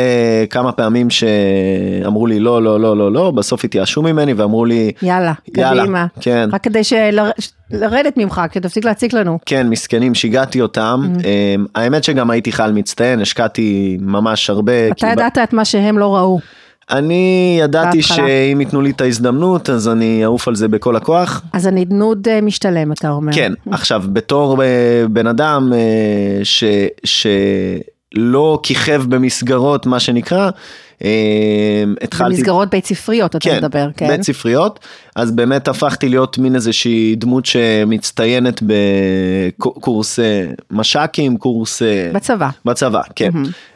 כמה 0.50 0.72
פעמים 0.72 1.08
שאמרו 1.10 2.28
לי 2.28 2.40
לא 2.40 2.64
לא 2.64 2.80
לא 2.80 2.98
לא 2.98 3.12
לא 3.14 3.32
בסוף 3.32 3.66
התייאשו 3.66 4.02
ממני 4.02 4.34
ואמרו 4.34 4.66
לי 4.66 4.92
יאללה, 5.02 5.34
יאללה, 5.58 5.82
קדימה. 5.84 6.06
כן. 6.22 6.50
רק 6.54 6.64
כדי 6.64 6.84
של- 6.84 7.20
לרדת 7.72 8.18
ממך, 8.18 8.42
שתפסיק 8.54 8.86
להציק 8.86 9.14
לנו. 9.14 9.40
כן, 9.46 9.68
מסכנים, 9.70 10.16
שיגעתי 10.16 10.62
אותם. 10.62 11.02
אמ, 11.56 11.66
האמת 11.76 12.04
שגם 12.04 12.30
הייתי 12.30 12.52
חייל 12.52 12.72
מצטיין, 12.72 13.22
השקעתי 13.22 13.98
ממש 14.02 14.50
הרבה. 14.50 14.88
אתה 14.88 14.96
כי 14.96 15.06
ב- 15.06 15.10
ידעת 15.12 15.38
את 15.38 15.54
מה 15.54 15.66
שהם 15.66 15.98
לא 15.98 16.16
ראו. 16.16 16.40
אני 16.92 17.58
ידעתי 17.62 17.98
בהתחלה. 17.98 18.18
שאם 18.28 18.62
ייתנו 18.62 18.82
לי 18.82 18.90
את 18.90 19.02
ההזדמנות, 19.02 19.70
אז 19.70 19.88
אני 19.88 20.24
אעוף 20.24 20.48
על 20.48 20.56
זה 20.56 20.68
בכל 20.68 20.96
הכוח. 20.96 21.42
אז 21.54 21.66
הנדנוד 21.66 22.28
אה, 22.28 22.42
משתלם, 22.42 22.92
אתה 22.92 23.10
אומר. 23.10 23.34
כן, 23.34 23.54
עכשיו, 23.72 24.04
בתור 24.14 24.64
אה, 24.64 24.68
בן 25.10 25.28
אדם 25.28 25.74
אה, 25.74 25.80
ש... 26.44 26.64
שלא 27.04 28.60
כיכב 28.64 29.04
במסגרות, 29.10 29.86
מה 29.86 30.00
שנקרא, 30.00 30.50
התחלתי... 32.02 32.36
במסגרות 32.36 32.70
בית 32.70 32.86
ספריות, 32.86 33.36
אתה 33.36 33.50
כן, 33.50 33.58
מדבר, 33.58 33.88
כן. 33.98 34.08
בית 34.08 34.24
ספריות, 34.24 34.80
אז 35.18 35.32
באמת 35.32 35.68
הפכתי 35.68 36.10
להיות 36.10 36.38
מין 36.38 36.56
איזושהי 36.56 37.16
דמות 37.16 37.46
שמצטיינת 37.46 38.64
בקורס 39.58 40.20
מש"קים, 40.72 41.38
קורס... 41.38 41.82
בצבא. 42.14 42.50
בצבא, 42.66 43.02
כן. 43.16 43.30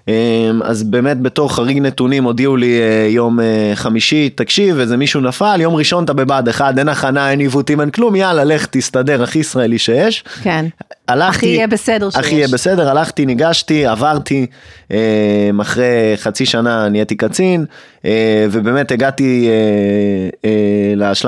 אמ, 0.08 0.62
אז 0.64 0.84
באמת 0.84 1.22
בתור 1.22 1.56
חריג 1.56 1.80
נתונים 1.80 2.24
הודיעו 2.24 2.58
לי 2.58 2.80
אה, 2.80 3.08
יום 3.10 3.40
אה, 3.40 3.72
חמישי, 3.76 4.30
תקשיב, 4.30 4.80
איזה 4.80 4.98
מישהו 4.98 5.22
נפל, 5.22 5.62
יום 5.62 5.76
ראשון 5.76 6.04
אתה 6.04 6.14
בבה"ד 6.14 6.48
1, 6.50 6.78
אין 6.78 6.90
הכנה, 6.90 7.32
אין 7.32 7.40
עיוותים, 7.40 7.82
אין 7.82 7.90
כלום, 7.90 8.16
יאללה, 8.16 8.44
לך 8.44 8.66
תסתדר, 8.66 9.24
הכי 9.24 9.40
ישראלי 9.40 9.78
שיש. 9.78 10.24
כן. 10.44 10.66
הלכתי, 11.08 11.38
הכי 11.38 11.46
יהיה 11.46 11.68
בסדר 11.68 12.10
שיש. 12.10 12.20
הכי 12.20 12.36
יהיה 12.36 12.48
בסדר, 12.48 12.90
הלכתי, 12.90 13.26
ניגשתי, 13.26 13.86
עברתי, 13.86 14.46
אמ, 14.92 14.98
אחרי 15.62 16.14
חצי 16.16 16.46
שנה 16.46 16.90
נהייתי 16.90 17.16
קצין, 17.16 17.66
אה, 18.06 18.46
ובאמת 18.52 18.92
הגעתי 18.92 19.50
אה, 20.46 20.50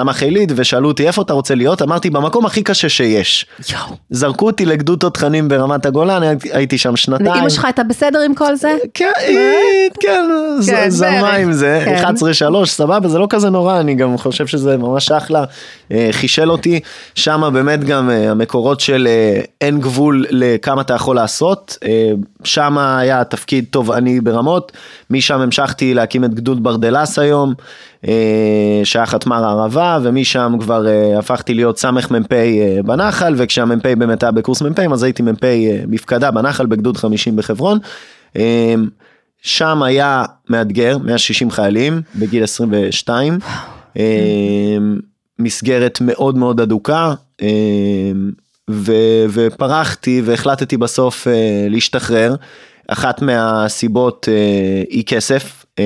אה, 0.04 0.14
להשלמה 0.14 0.14
חילית, 0.14 0.50
ושאלו 0.56 0.88
אותי 0.88 1.08
איפה 1.08 1.22
אתה 1.22 1.34
רוצה 1.34 1.56
להיות, 1.56 1.82
אמרתי 1.82 2.10
במקום 2.10 2.46
הכי 2.46 2.64
קשה 2.64 2.90
שיש. 2.90 3.46
יואו. 3.72 3.96
זרקו 4.10 4.46
אותי 4.46 4.66
לגדוד 4.66 5.00
תותחנים 5.00 5.48
ברמת 5.48 5.86
הגולן, 5.86 6.22
הייתי- 6.52 6.78
שם 6.78 6.96
שנתיים. 6.96 7.42
אמא 7.42 7.50
שלך 7.50 7.66
הייתה 7.66 7.84
בסדר 7.84 8.20
עם 8.20 8.36
כל 8.36 8.56
זה? 8.56 8.72
כן, 8.94 9.12
היא- 9.28 9.90
כן, 10.00 10.24
ז- 10.60 10.70
כן, 10.70 10.90
זרמה. 10.90 11.34
עם 11.36 11.54
זה, 11.54 11.82
כן. 11.86 11.96
11-3, 11.96 12.72
סבבה, 12.72 13.08
זה 13.08 13.20
לא 13.20 13.28
כזה 13.30 13.50
נורא, 13.50 13.80
אני 13.80 13.96
גם 13.96 14.18
חושב 14.18 14.48
שזה 14.48 14.78
ממש 14.78 15.12
אחלה, 15.12 15.44
אה, 15.92 16.10
חישל 16.12 16.52
אותי, 16.52 16.80
שם 17.16 17.50
באמת 17.54 17.84
גם 17.84 18.10
אה, 18.10 18.32
המקורות 18.32 18.80
של 18.80 19.08
אה, 19.10 19.42
אין 19.62 19.80
גבול 19.80 20.26
לכמה 20.30 20.82
אתה 20.82 20.94
יכול 20.94 21.16
לעשות, 21.16 21.78
אה, 21.84 22.12
שם 22.46 22.78
היה 22.78 23.24
תפקיד 23.24 23.66
תובעני 23.70 24.22
ברמות, 24.22 24.72
משם 25.10 25.40
המשכתי 25.40 25.94
להקים 25.94 26.24
את 26.24 26.34
גדוד 26.34 26.64
ברדלס 26.64 27.20
היום, 27.20 27.54
אה, 28.08 28.82
שהיה 28.84 29.06
חתמר 29.06 29.46
הערבה, 29.46 30.00
ומשם 30.04 30.56
כבר 30.60 30.88
אה, 30.88 31.20
הפכתי 31.20 31.54
להיות 31.54 31.80
סמ"פ 31.80 32.34
אה, 32.34 32.80
בנחל, 32.86 33.34
וכשהמ"פ 33.38 33.88
באמת 33.88 34.24
היה 34.24 34.32
בקורס 34.32 34.62
מ"פים, 34.62 34.94
אז 34.94 35.04
הייתי 35.04 35.24
מ"פ 35.24 35.44
מפקדה 35.88 36.32
בנחל 36.32 36.66
בגדוד 36.66 36.98
50 36.98 37.36
בחברון. 37.36 37.80
שם 39.44 39.84
היה 39.84 40.26
מאתגר, 40.50 40.98
160 40.98 41.52
חיילים 41.52 42.02
בגיל 42.16 42.44
22, 42.44 43.40
אה, 43.98 44.04
מסגרת 45.40 46.02
מאוד 46.02 46.38
מאוד 46.38 46.62
אדוקה, 46.62 47.14
ו- 48.70 48.94
ופרחתי 49.34 50.22
והחלטתי 50.26 50.78
בסוף 50.78 51.28
אה, 51.28 51.34
להשתחרר. 51.70 52.36
אחת 52.88 53.22
מהסיבות 53.22 54.26
אה, 54.32 54.34
היא 54.90 55.04
כסף. 55.06 55.66
אה, 55.80 55.84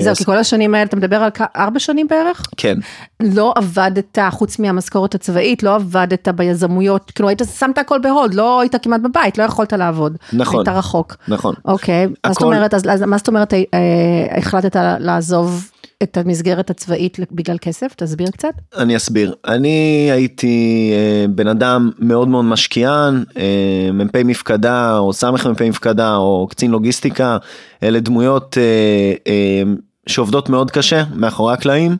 זהו, 0.00 0.14
כי 0.14 0.24
כל 0.24 0.36
השנים 0.36 0.74
האלה, 0.74 0.84
אתה 0.86 0.96
מדבר 0.96 1.16
על 1.16 1.30
ארבע 1.56 1.78
שנים 1.78 2.06
בערך? 2.08 2.42
כן, 2.56 2.74
לא 3.22 3.52
עבדת, 3.56 4.18
חוץ 4.30 4.58
מהמשכורת 4.58 5.14
הצבאית, 5.14 5.62
לא 5.62 5.74
עבדת 5.74 6.28
ביזמויות, 6.28 7.10
כאילו 7.14 7.28
היית 7.28 7.42
שמת 7.58 7.78
הכל 7.78 7.98
בהולד, 8.02 8.34
לא 8.34 8.60
היית 8.60 8.74
כמעט 8.82 9.00
בבית, 9.00 9.38
לא 9.38 9.42
יכולת 9.44 9.72
לעבוד. 9.72 10.16
נכון. 10.32 10.58
היית 10.66 10.78
רחוק. 10.78 11.16
נכון. 11.28 11.54
אוקיי, 11.64 12.06
מה 12.06 12.12
זאת 12.12 12.36
הכל- 12.36 12.44
אומרת, 12.44 12.74
אז 12.74 12.82
אז 12.90 13.02
מה 13.02 13.18
זאת 13.18 13.28
אומרת, 13.28 13.54
אה, 13.54 13.58
החלטת 14.38 14.76
לעזוב 14.98 15.70
את 16.02 16.16
המסגרת 16.16 16.70
הצבאית 16.70 17.18
בגלל 17.32 17.56
כסף? 17.60 17.94
תסביר 17.96 18.30
קצת. 18.30 18.52
אני 18.76 18.96
אסביר. 18.96 19.34
אני 19.46 20.08
הייתי 20.12 20.90
אה, 20.94 21.26
בן 21.28 21.46
אדם 21.46 21.90
מאוד 21.98 22.28
מאוד 22.28 22.44
משקיען, 22.44 23.24
אה, 23.36 23.92
מ"פ 23.92 24.16
מפקדה 24.16 24.98
או 24.98 25.12
סמ"פ 25.12 25.62
מפקדה 25.62 26.16
או 26.16 26.46
קצין 26.50 26.70
לוגיסטיקה, 26.70 27.36
אלה 27.82 28.00
דמויות 28.00 28.58
אה, 28.58 29.32
אה, 29.32 29.62
שעובדות 30.06 30.48
מאוד 30.48 30.70
קשה 30.70 31.04
מאחורי 31.14 31.52
הקלעים. 31.52 31.96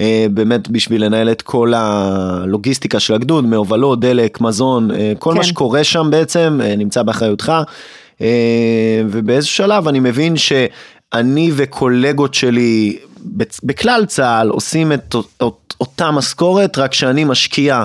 אה, 0.00 0.26
באמת 0.30 0.68
בשביל 0.68 1.04
לנהל 1.04 1.30
את 1.30 1.42
כל 1.42 1.72
הלוגיסטיקה 1.76 3.00
של 3.00 3.14
הגדוד, 3.14 3.44
מהובלות, 3.44 4.00
דלק, 4.00 4.40
מזון, 4.40 4.90
אה, 4.90 5.12
כל 5.18 5.30
כן. 5.30 5.36
מה 5.36 5.44
שקורה 5.44 5.84
שם 5.84 6.08
בעצם 6.10 6.60
אה, 6.64 6.76
נמצא 6.76 7.02
באחריותך. 7.02 7.52
ובאיזשהו 9.10 9.56
שלב 9.56 9.88
אני 9.88 10.00
מבין 10.00 10.36
שאני 10.36 11.50
וקולגות 11.54 12.34
שלי 12.34 12.98
בכלל 13.62 14.04
צה"ל 14.06 14.48
עושים 14.48 14.92
את 14.92 15.14
אות- 15.14 15.26
אות- 15.40 15.74
אותה 15.80 16.10
משכורת, 16.10 16.78
רק 16.78 16.94
שאני 16.94 17.24
משקיע 17.24 17.82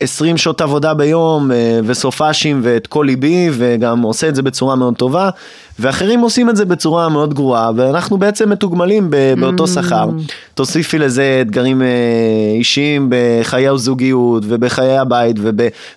20 0.00 0.36
שעות 0.36 0.60
עבודה 0.60 0.94
ביום 0.94 1.52
אה, 1.52 1.80
וסופאשים 1.84 2.60
ואת 2.62 2.86
כל 2.86 3.04
ליבי 3.06 3.48
וגם 3.52 4.02
עושה 4.02 4.28
את 4.28 4.34
זה 4.34 4.42
בצורה 4.42 4.74
מאוד 4.76 4.94
טובה 4.96 5.30
ואחרים 5.78 6.20
עושים 6.20 6.50
את 6.50 6.56
זה 6.56 6.64
בצורה 6.64 7.08
מאוד 7.08 7.34
גרועה 7.34 7.70
ואנחנו 7.76 8.18
בעצם 8.18 8.50
מתוגמלים 8.50 9.10
באותו 9.40 9.64
Mm. 9.64 9.66
שכר. 9.66 10.08
תוסיפי 10.54 10.98
לזה 10.98 11.38
אתגרים 11.42 11.82
אה, 11.82 11.86
אישיים 12.58 13.10
בחיי 13.10 13.68
הזוגיות 13.68 14.42
ובחיי 14.46 14.98
הבית 14.98 15.36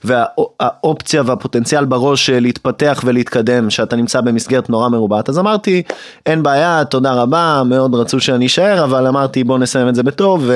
והאופציה 0.04 1.24
והפוטנציאל 1.26 1.86
בראש 1.86 2.30
אה, 2.30 2.40
להתפתח 2.40 3.02
ולהתקדם 3.06 3.70
שאתה 3.70 3.96
נמצא 3.96 4.22
במסגרת 4.22 4.70
נורא 4.70 4.90
מרובעת 4.90 5.30
אז 5.30 5.40
אמרתי 5.40 5.84
אין 6.26 6.44
בעיה 6.44 6.84
תודה 6.86 7.14
רבה 7.14 7.62
מאוד 7.66 7.96
רצו 7.96 8.20
שאני 8.20 8.46
אשאר 8.46 8.84
אבל 8.84 9.08
אמרתי 9.08 9.44
בוא 9.44 9.58
נסיים 9.58 9.90
את 9.90 9.96
זה 9.96 10.04
בטוב 10.04 10.50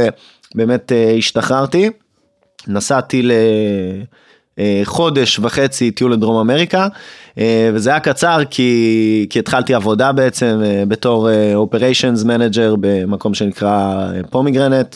ובאמת 0.55 0.91
השתחררתי. 1.17 1.89
נסעתי 2.67 3.29
לחודש 4.57 5.39
וחצי 5.39 5.91
טיול 5.91 6.13
לדרום 6.13 6.49
אמריקה 6.49 6.81
אה, 6.81 6.87
וזה 7.73 7.89
היה 7.89 7.99
קצר 7.99 8.39
כי, 8.49 9.27
כי 9.29 9.39
התחלתי 9.39 9.73
עבודה 9.73 10.11
בעצם 10.11 10.61
אה, 10.65 10.83
בתור 10.87 11.29
operations 11.55 12.23
manager 12.23 12.75
במקום 12.79 13.33
שנקרא 13.33 14.07
פומיגרנט, 14.29 14.95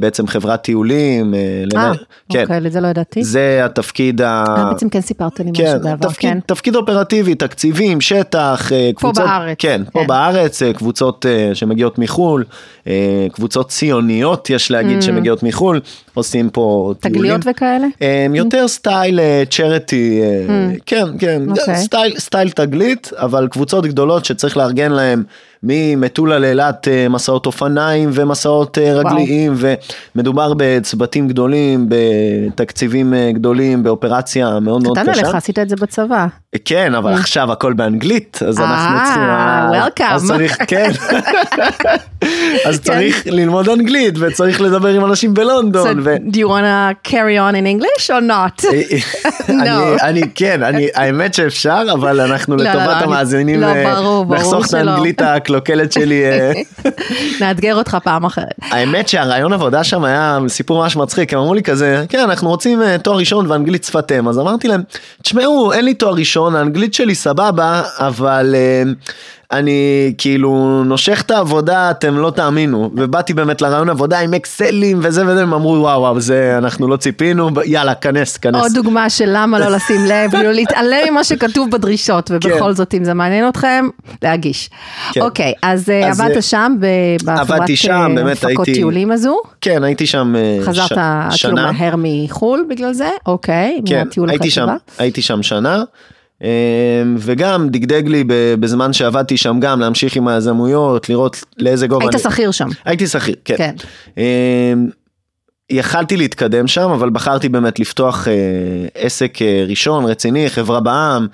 בעצם 0.00 0.26
חברת 0.26 0.62
טיולים. 0.62 1.34
אה, 1.34 1.64
אה, 1.76 1.92
כן, 2.28 2.42
אוקיי, 2.42 2.60
לזה 2.60 2.80
לא 2.80 2.88
ידעתי. 2.88 3.24
זה 3.24 3.60
התפקיד 3.64 4.22
ה... 4.22 4.44
אה, 4.48 4.64
בעצם 4.72 4.88
כן 4.88 5.00
סיפרת 5.00 5.40
לי 5.40 5.50
כן, 5.54 5.64
משהו 5.64 5.80
בעבר, 5.82 6.08
כן. 6.12 6.38
תפקיד 6.46 6.76
אופרטיבי, 6.76 7.34
תקציבים, 7.34 8.00
שטח, 8.00 8.72
אה, 8.72 8.90
קבוצות, 8.94 9.24
בארץ, 9.24 9.56
כן, 9.58 9.82
פה 9.92 10.00
כן. 10.00 10.06
בארץ, 10.06 10.62
אה, 10.62 10.72
קבוצות 10.72 11.26
אה, 11.26 11.54
שמגיעות 11.54 11.98
מחו"ל, 11.98 12.44
אה, 12.86 13.26
קבוצות 13.32 13.68
ציוניות 13.68 14.50
יש 14.50 14.70
להגיד 14.70 15.02
שמגיעות 15.02 15.42
מחו"ל, 15.42 15.80
עושים 16.14 16.50
פה 16.50 16.94
טיולים. 17.00 17.20
Mm. 17.20 17.24
תגליות 17.24 17.40
וכאלה? 17.50 17.86
יותר 18.34 18.68
סטייל 18.68 19.20
charity, 19.50 20.20
כן, 20.86 21.04
כן, 21.18 21.42
Mm. 21.46 21.50
אוקיי. 21.50 21.57
סטייל, 21.74 22.18
סטייל 22.18 22.50
תגלית, 22.50 23.10
אבל 23.16 23.48
קבוצות 23.48 23.86
גדולות 23.86 24.24
שצריך 24.24 24.56
לארגן 24.56 24.92
להם 24.92 25.24
ממטולה 25.62 26.38
לאילת 26.38 26.88
אה, 26.88 27.08
מסעות 27.08 27.46
אופניים 27.46 28.10
ומסעות 28.12 28.78
אה, 28.78 28.92
רגליים, 28.94 29.54
ומדובר 30.14 30.52
בצוותים 30.56 31.28
גדולים, 31.28 31.88
בתקציבים 31.88 33.14
אה, 33.14 33.30
גדולים, 33.32 33.82
באופרציה 33.82 34.60
מאוד 34.60 34.82
מאוד 34.82 34.98
קטן 34.98 35.12
קשה. 35.12 35.20
עליך, 35.20 35.34
עשית 35.34 35.58
את 35.58 35.68
זה 35.68 35.76
בצבא. 35.76 36.26
כן, 36.64 36.94
אבל 36.94 37.12
עכשיו 37.12 37.52
הכל 37.52 37.72
באנגלית, 37.72 38.38
אז 38.48 38.60
אנחנו 38.60 38.96
אה, 38.98 39.04
צריכים... 39.04 39.22
welcome. 39.72 40.14
אז 40.14 40.26
צריך, 40.28 40.56
כן. 40.66 40.90
אז 42.68 42.78
כן. 42.78 42.92
צריך 42.92 43.22
ללמוד 43.26 43.68
אנגלית, 43.68 44.14
וצריך 44.18 44.60
לדבר 44.60 44.88
עם 44.88 45.04
אנשים 45.04 45.30
So, 45.30 45.34
בלונדון. 45.34 46.00
ו- 46.04 46.16
do 46.16 46.36
you 46.36 46.48
want 46.48 46.64
to 46.64 47.10
carry 47.10 47.38
on 47.38 47.54
in 47.54 47.66
English 47.66 48.10
or 48.10 48.20
not? 48.22 48.64
אני. 49.48 49.96
אני 50.02 50.22
כן, 50.34 50.62
אני, 50.62 50.88
האמת 50.94 51.34
שאפשר, 51.34 51.86
אבל 51.92 52.20
אנחנו 52.20 52.56
לא, 52.56 52.64
לא, 52.64 52.70
לטובת 52.70 53.02
המאזינים, 53.02 53.60
לא, 53.60 53.66
אה, 53.66 53.94
ברור 53.94 54.34
נחסוך 54.34 54.66
את. 54.68 54.74
האנגלית 54.74 55.22
הקלוקלת 55.48 55.92
שלי. 55.92 56.24
אה. 56.24 56.52
נאתגר 57.40 57.74
אותך 57.74 57.96
פעם 58.04 58.24
אחרת. 58.24 58.54
האמת 58.60 59.08
שהרעיון 59.08 59.52
עבודה 59.52 59.84
שם 59.84 60.04
היה 60.04 60.38
סיפור 60.48 60.82
ממש 60.82 60.96
מצחיק, 60.96 61.32
הם 61.32 61.38
אמרו 61.38 61.54
לי 61.54 61.62
כזה, 61.62 62.04
כן, 62.08 62.18
אנחנו 62.18 62.48
רוצים 62.48 62.82
אה, 62.82 62.98
תואר 62.98 63.16
ראשון 63.16 63.50
ואנגלית 63.50 63.84
שפת 63.84 64.12
אם, 64.12 64.28
אז 64.28 64.38
אמרתי 64.38 64.68
להם, 64.68 64.82
תשמעו, 65.22 65.72
אין 65.72 65.84
לי 65.84 65.94
תואר 65.94 66.14
ראשון, 66.14 66.56
האנגלית 66.56 66.94
שלי 66.94 67.14
סבבה, 67.14 67.82
אבל 67.98 68.54
אה, 68.54 68.82
אני 69.52 70.12
כאילו 70.18 70.82
נושך 70.84 71.22
את 71.26 71.30
העבודה, 71.30 71.90
אתם 71.90 72.16
לא 72.18 72.30
תאמינו, 72.30 72.90
ובאתי 72.96 73.34
באמת 73.34 73.62
לרעיון 73.62 73.88
עבודה 73.90 74.18
עם 74.18 74.34
אקסלים 74.34 74.98
וזה 75.02 75.26
וזה, 75.26 75.42
הם 75.42 75.54
אמרו, 75.54 75.70
וואו, 75.80 76.00
וואו, 76.00 76.20
זה 76.20 76.54
אנחנו 76.58 76.88
לא 76.88 76.96
ציפינו, 76.96 77.50
יאללה, 77.64 77.94
כנס, 77.94 78.36
כנס. 78.36 78.62
עוד 78.62 78.72
דוגמה 78.74 79.10
של 79.10 79.24
למה 79.32 79.58
לא 79.58 79.68
לשים 79.68 80.04
לב, 80.04 80.30
כאילו 80.30 80.52
להתעלם 80.52 80.98
ממה 81.10 81.24
שכתוב 81.24 81.70
בדרישות, 81.70 82.30
ובכל 82.34 82.58
כן. 82.60 82.72
זאת 82.72 82.94
אם 82.94 83.04
זה 83.04 83.14
מעניין 83.14 83.48
אתכם, 83.48 83.88
להגיש. 84.22 84.70
כן. 85.12 85.20
אוקיי, 85.20 85.52
אז 85.62 85.90
אה, 85.90 86.08
אז, 86.10 86.20
עבדת 86.20 86.36
אה, 86.36 86.42
שם 86.42 86.76
בחברת 87.24 87.70
אה, 87.88 88.32
הפקות 88.32 88.64
טיולים 88.64 89.10
הזו, 89.10 89.36
כן, 89.60 89.84
הייתי 89.84 90.06
שם 90.06 90.34
אה, 90.36 90.58
חזרת 90.64 90.88
ש- 90.88 90.92
כאילו 91.42 91.56
שנה. 91.56 91.72
מהר 91.72 91.94
מחו"ל 91.98 92.66
בגלל 92.70 92.92
זה, 92.92 93.10
אוקיי, 93.26 93.80
כן, 93.86 93.98
מהטיול 94.04 94.28
שם, 94.28 94.34
החטיבה. 94.62 94.76
הייתי 94.98 95.22
שם 95.22 95.42
שנה, 95.42 95.82
וגם 97.18 97.68
דגדג 97.68 98.08
לי 98.08 98.24
בזמן 98.60 98.92
שעבדתי 98.92 99.36
שם 99.36 99.60
גם 99.60 99.80
להמשיך 99.80 100.16
עם 100.16 100.28
היזמויות, 100.28 101.08
לראות 101.08 101.44
לאיזה 101.58 101.86
גובה 101.86 102.04
היית 102.04 102.14
אני... 102.14 102.32
שכיר 102.32 102.50
שם, 102.50 102.68
הייתי 102.84 103.06
שכיר, 103.06 103.34
כן. 103.44 103.56
כן. 103.56 103.74
אה, 104.18 104.72
יכלתי 105.70 106.16
להתקדם 106.16 106.66
שם, 106.66 106.90
אבל 106.90 107.10
בחרתי 107.10 107.48
באמת 107.48 107.78
לפתוח 107.78 108.28
אה, 108.28 108.32
עסק 108.94 109.42
אה, 109.42 109.64
ראשון, 109.68 110.04
רציני, 110.04 110.50
חברה 110.50 110.80
בע"מ. 110.80 111.26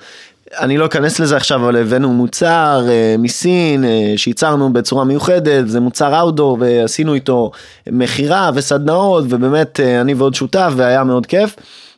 אני 0.59 0.79
לא 0.79 0.87
אכנס 0.87 1.21
לזה 1.21 1.37
עכשיו, 1.37 1.61
אבל 1.61 1.77
הבאנו 1.77 2.13
מוצר 2.13 2.87
אה, 2.89 3.15
מסין 3.19 3.85
שייצרנו 4.17 4.73
בצורה 4.73 5.05
מיוחדת, 5.05 5.69
זה 5.69 5.81
מוצר 5.81 6.21
אאוטדור 6.21 6.57
ועשינו 6.61 7.15
איתו 7.15 7.51
מכירה 7.87 8.51
וסדנאות, 8.55 9.25
ובאמת 9.29 9.81
אני 9.81 10.15
ועוד 10.15 10.35
שותף 10.35 10.73
והיה 10.77 11.05
מאוד 11.05 11.27
כיף. 11.27 11.57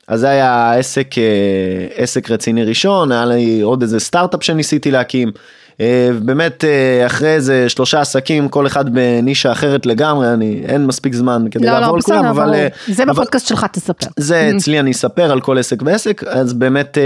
אז 0.08 0.20
זה 0.20 0.28
היה 0.28 0.72
עסק, 0.74 1.18
אה, 1.18 1.22
עסק 1.96 2.30
רציני 2.30 2.64
ראשון, 2.64 3.12
היה 3.12 3.24
לי 3.24 3.60
עוד 3.60 3.82
איזה 3.82 4.00
סטארט-אפ 4.00 4.42
שניסיתי 4.42 4.90
להקים. 4.90 5.30
אה, 5.80 6.10
באמת 6.22 6.64
אה, 6.64 7.06
אחרי 7.06 7.28
איזה 7.28 7.68
שלושה 7.68 8.00
עסקים, 8.00 8.48
כל 8.48 8.66
אחד 8.66 8.94
בנישה 8.94 9.52
אחרת 9.52 9.86
לגמרי, 9.86 10.32
אני, 10.32 10.62
אין 10.68 10.86
מספיק 10.86 11.14
זמן 11.14 11.44
כדי 11.50 11.66
לא, 11.66 11.72
לא, 11.72 11.78
לעבור 11.78 11.96
על 11.96 12.02
כולם, 12.02 12.18
בסדר, 12.18 12.30
אבל... 12.30 12.54
זה 12.86 13.02
אבל- 13.02 13.12
בפודקאסט 13.12 13.46
שלך 13.48 13.66
תספר. 13.72 14.06
זה 14.16 14.50
אצלי 14.56 14.80
אני 14.80 14.90
אספר 14.90 15.32
על 15.32 15.40
כל 15.40 15.58
עסק 15.58 15.82
ועסק, 15.82 16.24
אז 16.24 16.52
באמת 16.52 16.98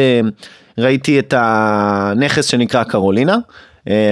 ראיתי 0.78 1.18
את 1.18 1.34
הנכס 1.36 2.44
שנקרא 2.46 2.84
קרולינה, 2.84 3.36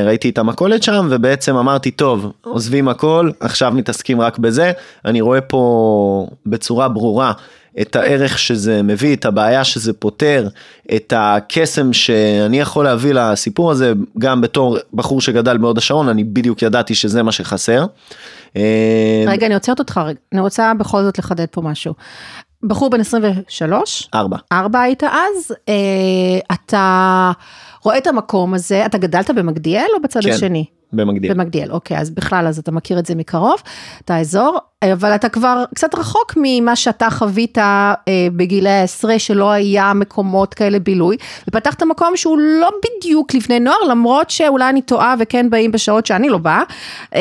ראיתי 0.04 0.30
את 0.30 0.38
המכולת 0.38 0.82
שם 0.82 1.08
ובעצם 1.10 1.56
אמרתי 1.56 1.90
טוב 1.90 2.32
עוזבים 2.44 2.88
הכל 2.88 3.30
עכשיו 3.40 3.72
מתעסקים 3.72 4.20
רק 4.20 4.38
בזה 4.38 4.72
אני 5.04 5.20
רואה 5.20 5.40
פה 5.40 6.26
בצורה 6.46 6.88
ברורה 6.88 7.32
את 7.80 7.96
הערך 7.96 8.38
שזה 8.38 8.82
מביא 8.82 9.16
את 9.16 9.24
הבעיה 9.24 9.64
שזה 9.64 9.92
פותר 9.92 10.48
את 10.96 11.12
הקסם 11.16 11.92
שאני 11.92 12.60
יכול 12.60 12.84
להביא 12.84 13.12
לסיפור 13.12 13.70
הזה 13.70 13.92
גם 14.18 14.40
בתור 14.40 14.78
בחור 14.94 15.20
שגדל 15.20 15.58
בהוד 15.58 15.78
השרון 15.78 16.08
אני 16.08 16.24
בדיוק 16.24 16.62
ידעתי 16.62 16.94
שזה 16.94 17.22
מה 17.22 17.32
שחסר. 17.32 17.86
אה, 18.56 19.24
רגע, 19.26 19.46
אני 19.46 19.54
עוצרת 19.54 19.78
אותך 19.78 20.00
רגע, 20.04 20.18
אני 20.32 20.40
רוצה 20.40 20.72
בכל 20.74 21.02
זאת 21.02 21.18
לחדד 21.18 21.46
פה 21.50 21.60
משהו. 21.60 21.94
בחור 22.62 22.90
בן 22.90 23.00
23, 23.00 24.08
ארבע. 24.14 24.36
ארבע 24.52 24.80
היית 24.80 25.04
אז, 25.04 25.54
אה, 25.68 25.74
אתה 26.52 27.32
רואה 27.82 27.98
את 27.98 28.06
המקום 28.06 28.54
הזה, 28.54 28.86
אתה 28.86 28.98
גדלת 28.98 29.30
במגדיאל 29.30 29.88
או 29.96 30.02
בצד 30.02 30.20
כן. 30.22 30.30
השני? 30.30 30.64
במקביל. 30.92 31.34
במגדיאל, 31.34 31.72
אוקיי, 31.72 31.98
אז 31.98 32.10
בכלל, 32.10 32.46
אז 32.46 32.58
אתה 32.58 32.72
מכיר 32.72 32.98
את 32.98 33.06
זה 33.06 33.14
מקרוב, 33.14 33.62
את 34.04 34.10
האזור, 34.10 34.58
אבל 34.92 35.14
אתה 35.14 35.28
כבר 35.28 35.64
קצת 35.74 35.94
רחוק 35.94 36.34
ממה 36.36 36.76
שאתה 36.76 37.10
חווית 37.10 37.58
אה, 37.58 37.94
בגילי 38.36 38.70
העשרה, 38.70 39.18
שלא 39.18 39.50
היה 39.50 39.92
מקומות 39.94 40.54
כאלה 40.54 40.78
בילוי, 40.78 41.16
ופתחת 41.48 41.82
מקום 41.82 42.16
שהוא 42.16 42.38
לא 42.38 42.70
בדיוק 42.84 43.34
לבני 43.34 43.60
נוער, 43.60 43.84
למרות 43.88 44.30
שאולי 44.30 44.68
אני 44.68 44.82
טועה 44.82 45.14
וכן 45.18 45.50
באים 45.50 45.72
בשעות 45.72 46.06
שאני 46.06 46.28
לא 46.28 46.38
באה, 46.38 46.62
אה, 47.14 47.20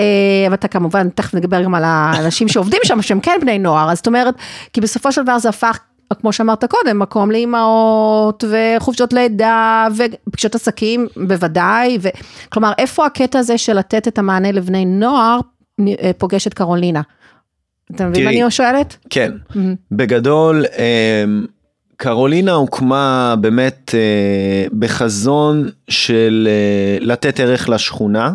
ואתה 0.51 0.67
כמובן, 0.67 1.09
תכף 1.09 1.33
נדבר 1.33 1.63
גם 1.63 1.75
על 1.75 1.83
האנשים 1.85 2.47
שעובדים 2.47 2.79
שם, 2.83 3.01
שהם 3.01 3.19
כן 3.19 3.37
בני 3.41 3.59
נוער, 3.59 3.91
אז 3.91 3.97
זאת 3.97 4.07
אומרת, 4.07 4.35
כי 4.73 4.81
בסופו 4.81 5.11
של 5.11 5.23
דבר 5.23 5.39
זה 5.39 5.49
הפך... 5.49 5.79
כמו 6.13 6.33
שאמרת 6.33 6.65
קודם, 6.65 6.99
מקום 6.99 7.31
לאימהות 7.31 8.43
וחופשות 8.49 9.13
לידה 9.13 9.87
ופגישות 9.95 10.55
עסקים 10.55 11.07
בוודאי, 11.27 11.97
ו... 12.01 12.09
כלומר 12.49 12.71
איפה 12.77 13.05
הקטע 13.05 13.39
הזה 13.39 13.57
של 13.57 13.73
לתת 13.73 14.07
את 14.07 14.17
המענה 14.17 14.51
לבני 14.51 14.85
נוער 14.85 15.39
אה, 15.79 16.11
פוגש 16.17 16.47
את 16.47 16.53
קרולינה? 16.53 17.01
אתה 17.95 18.05
מבין 18.05 18.23
מה. 18.23 18.29
אני 18.29 18.51
שואלת? 18.51 18.97
כן, 19.09 19.31
בגדול 19.91 20.65
אמ, 20.65 21.45
קרולינה 21.97 22.51
הוקמה 22.51 23.35
באמת 23.41 23.91
אה, 23.95 24.65
בחזון 24.79 25.69
של 25.89 26.47
אה, 26.51 27.05
לתת 27.05 27.39
ערך 27.39 27.69
לשכונה. 27.69 28.33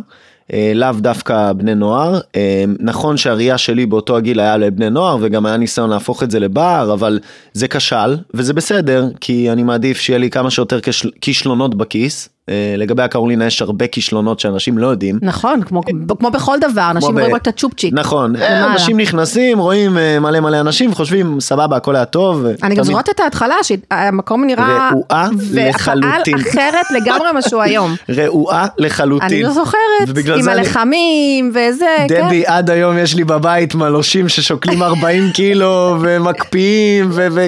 אה, 0.52 0.72
לאו 0.74 0.92
דווקא 0.98 1.52
בני 1.52 1.74
נוער, 1.74 2.20
אה, 2.36 2.64
נכון 2.80 3.16
שהראייה 3.16 3.58
שלי 3.58 3.86
באותו 3.86 4.16
הגיל 4.16 4.40
היה 4.40 4.56
לבני 4.56 4.90
נוער 4.90 5.16
וגם 5.20 5.46
היה 5.46 5.56
ניסיון 5.56 5.90
להפוך 5.90 6.22
את 6.22 6.30
זה 6.30 6.40
לבר, 6.40 6.90
אבל 6.92 7.18
זה 7.52 7.68
כשל 7.68 8.16
וזה 8.34 8.52
בסדר 8.52 9.08
כי 9.20 9.50
אני 9.50 9.62
מעדיף 9.62 9.98
שיהיה 10.00 10.18
לי 10.18 10.30
כמה 10.30 10.50
שיותר 10.50 10.78
כישלונות 11.20 11.74
בכיס 11.74 12.28
לגבי 12.76 13.02
הקרולינה 13.02 13.46
יש 13.46 13.62
הרבה 13.62 13.86
כישלונות 13.86 14.40
שאנשים 14.40 14.78
לא 14.78 14.86
יודעים. 14.86 15.18
נכון, 15.22 15.62
כמו, 15.62 15.80
כמו 16.18 16.30
בכל 16.30 16.58
דבר, 16.60 16.90
אנשים 16.90 17.14
ב- 17.14 17.18
רואים 17.18 17.34
רק 17.34 17.42
את 17.42 17.46
הצ'ופצ'יק. 17.46 17.94
נכון, 17.96 18.36
אה. 18.36 18.72
אנשים 18.72 19.00
נכנסים, 19.00 19.58
רואים 19.58 19.98
אה, 19.98 20.20
מלא 20.20 20.40
מלא 20.40 20.60
אנשים 20.60 20.90
וחושבים 20.92 21.40
סבבה 21.40 21.76
הכל 21.76 21.96
היה 21.96 22.04
טוב. 22.04 22.44
אני 22.46 22.74
גם 22.74 22.84
תמיד- 22.84 22.84
זוכרת 22.84 23.08
את 23.10 23.20
ההתחלה, 23.20 23.54
שהמקום 23.62 24.44
נראה... 24.46 24.88
רעועה 24.92 25.28
לחלוטין. 25.52 26.34
אחרת 26.34 26.86
לגמרי 26.90 27.32
מה 27.34 27.42
שהוא 27.42 27.62
היום. 27.62 27.94
רעועה 28.18 28.66
לחלוטין. 28.78 29.28
אני 29.28 29.42
לא 29.42 29.50
זוכרת, 29.50 30.28
עם 30.36 30.48
הלחמים 30.48 31.50
וזה, 31.54 31.86
כן. 32.08 32.26
דבי, 32.26 32.42
עד 32.46 32.70
היום 32.70 32.98
יש 32.98 33.14
לי 33.14 33.24
בבית 33.24 33.74
מלושים 33.74 34.28
ששוקלים 34.28 34.82
40 34.82 35.30
קילו 35.34 35.96
ומקפיאים 36.00 37.08
ו... 37.12 37.26
ו... 37.32 37.46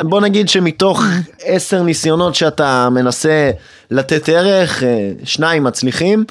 בוא 0.00 0.20
נגיד 0.20 0.48
שמתוך 0.48 1.02
עשר 1.44 1.82
ניסיונות 1.82 2.34
שאתה 2.34 2.88
מנסה 2.90 3.50
לתת 3.92 4.28
ערך, 4.28 4.82
אה, 4.82 5.10
שניים 5.24 5.64
מצליחים. 5.64 6.24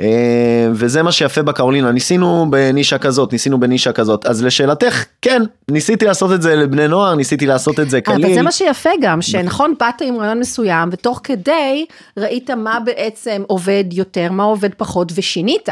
אה, 0.00 0.68
וזה 0.72 1.02
מה 1.02 1.12
שיפה 1.12 1.42
בקרולינה, 1.42 1.92
ניסינו 1.92 2.46
בנישה 2.50 2.98
כזאת, 2.98 3.32
ניסינו 3.32 3.60
בנישה 3.60 3.92
כזאת, 3.92 4.26
אז 4.26 4.44
לשאלתך, 4.44 5.04
כן, 5.22 5.42
ניסיתי 5.70 6.04
לעשות 6.04 6.32
את 6.32 6.42
זה 6.42 6.56
לבני 6.56 6.88
נוער, 6.88 7.14
ניסיתי 7.14 7.46
לעשות 7.46 7.80
את 7.80 7.90
זה 7.90 8.00
קליל. 8.00 8.24
אבל 8.24 8.34
זה 8.34 8.42
מה 8.42 8.52
שיפה 8.52 8.90
גם, 9.00 9.22
שנכון, 9.22 9.74
באת 9.80 10.00
עם 10.00 10.16
רעיון 10.18 10.38
מסוים, 10.38 10.88
ותוך 10.92 11.20
כדי 11.24 11.86
ראית 12.16 12.50
מה 12.50 12.78
בעצם 12.84 13.42
עובד 13.46 13.84
יותר, 13.92 14.32
מה 14.32 14.42
עובד 14.42 14.70
פחות, 14.76 15.12
ושינית. 15.14 15.68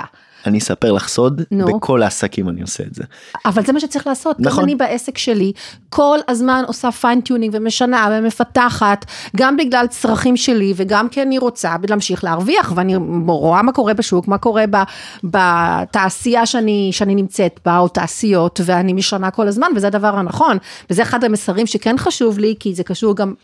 אני 0.46 0.58
אספר 0.58 0.92
לך 0.92 1.08
סוד, 1.08 1.42
נו. 1.50 1.66
בכל 1.66 2.02
העסקים 2.02 2.48
אני 2.48 2.62
עושה 2.62 2.84
את 2.84 2.94
זה. 2.94 3.04
אבל 3.44 3.64
זה 3.64 3.72
מה 3.72 3.80
שצריך 3.80 4.06
לעשות, 4.06 4.40
נכון. 4.40 4.58
גם 4.58 4.64
אני 4.64 4.74
בעסק 4.74 5.18
שלי, 5.18 5.52
כל 5.88 6.18
הזמן 6.28 6.62
עושה 6.66 6.92
fine-tuning 6.92 7.54
ומשנה 7.56 8.08
ומפתחת, 8.12 9.04
גם 9.36 9.56
בגלל 9.56 9.86
צרכים 9.86 10.36
שלי 10.36 10.72
וגם 10.76 11.08
כי 11.08 11.22
אני 11.22 11.38
רוצה 11.38 11.76
להמשיך 11.88 12.24
להרוויח, 12.24 12.72
ואני 12.76 12.96
רואה 13.26 13.62
מה 13.62 13.72
קורה 13.72 13.94
בשוק, 13.94 14.28
מה 14.28 14.38
קורה 14.38 14.64
ב, 14.70 14.76
בתעשייה 15.24 16.46
שאני, 16.46 16.88
שאני 16.92 17.14
נמצאת 17.14 17.60
בה, 17.64 17.78
או 17.78 17.88
תעשיות, 17.88 18.60
ואני 18.64 18.92
משנה 18.92 19.30
כל 19.30 19.48
הזמן, 19.48 19.66
וזה 19.76 19.86
הדבר 19.86 20.16
הנכון, 20.16 20.56
וזה 20.90 21.02
אחד 21.02 21.24
המסרים 21.24 21.66
שכן 21.66 21.98
חשוב 21.98 22.38
לי, 22.38 22.54
כי 22.60 22.74
זה 22.74 22.84
קשור 22.84 23.16
גם 23.16 23.34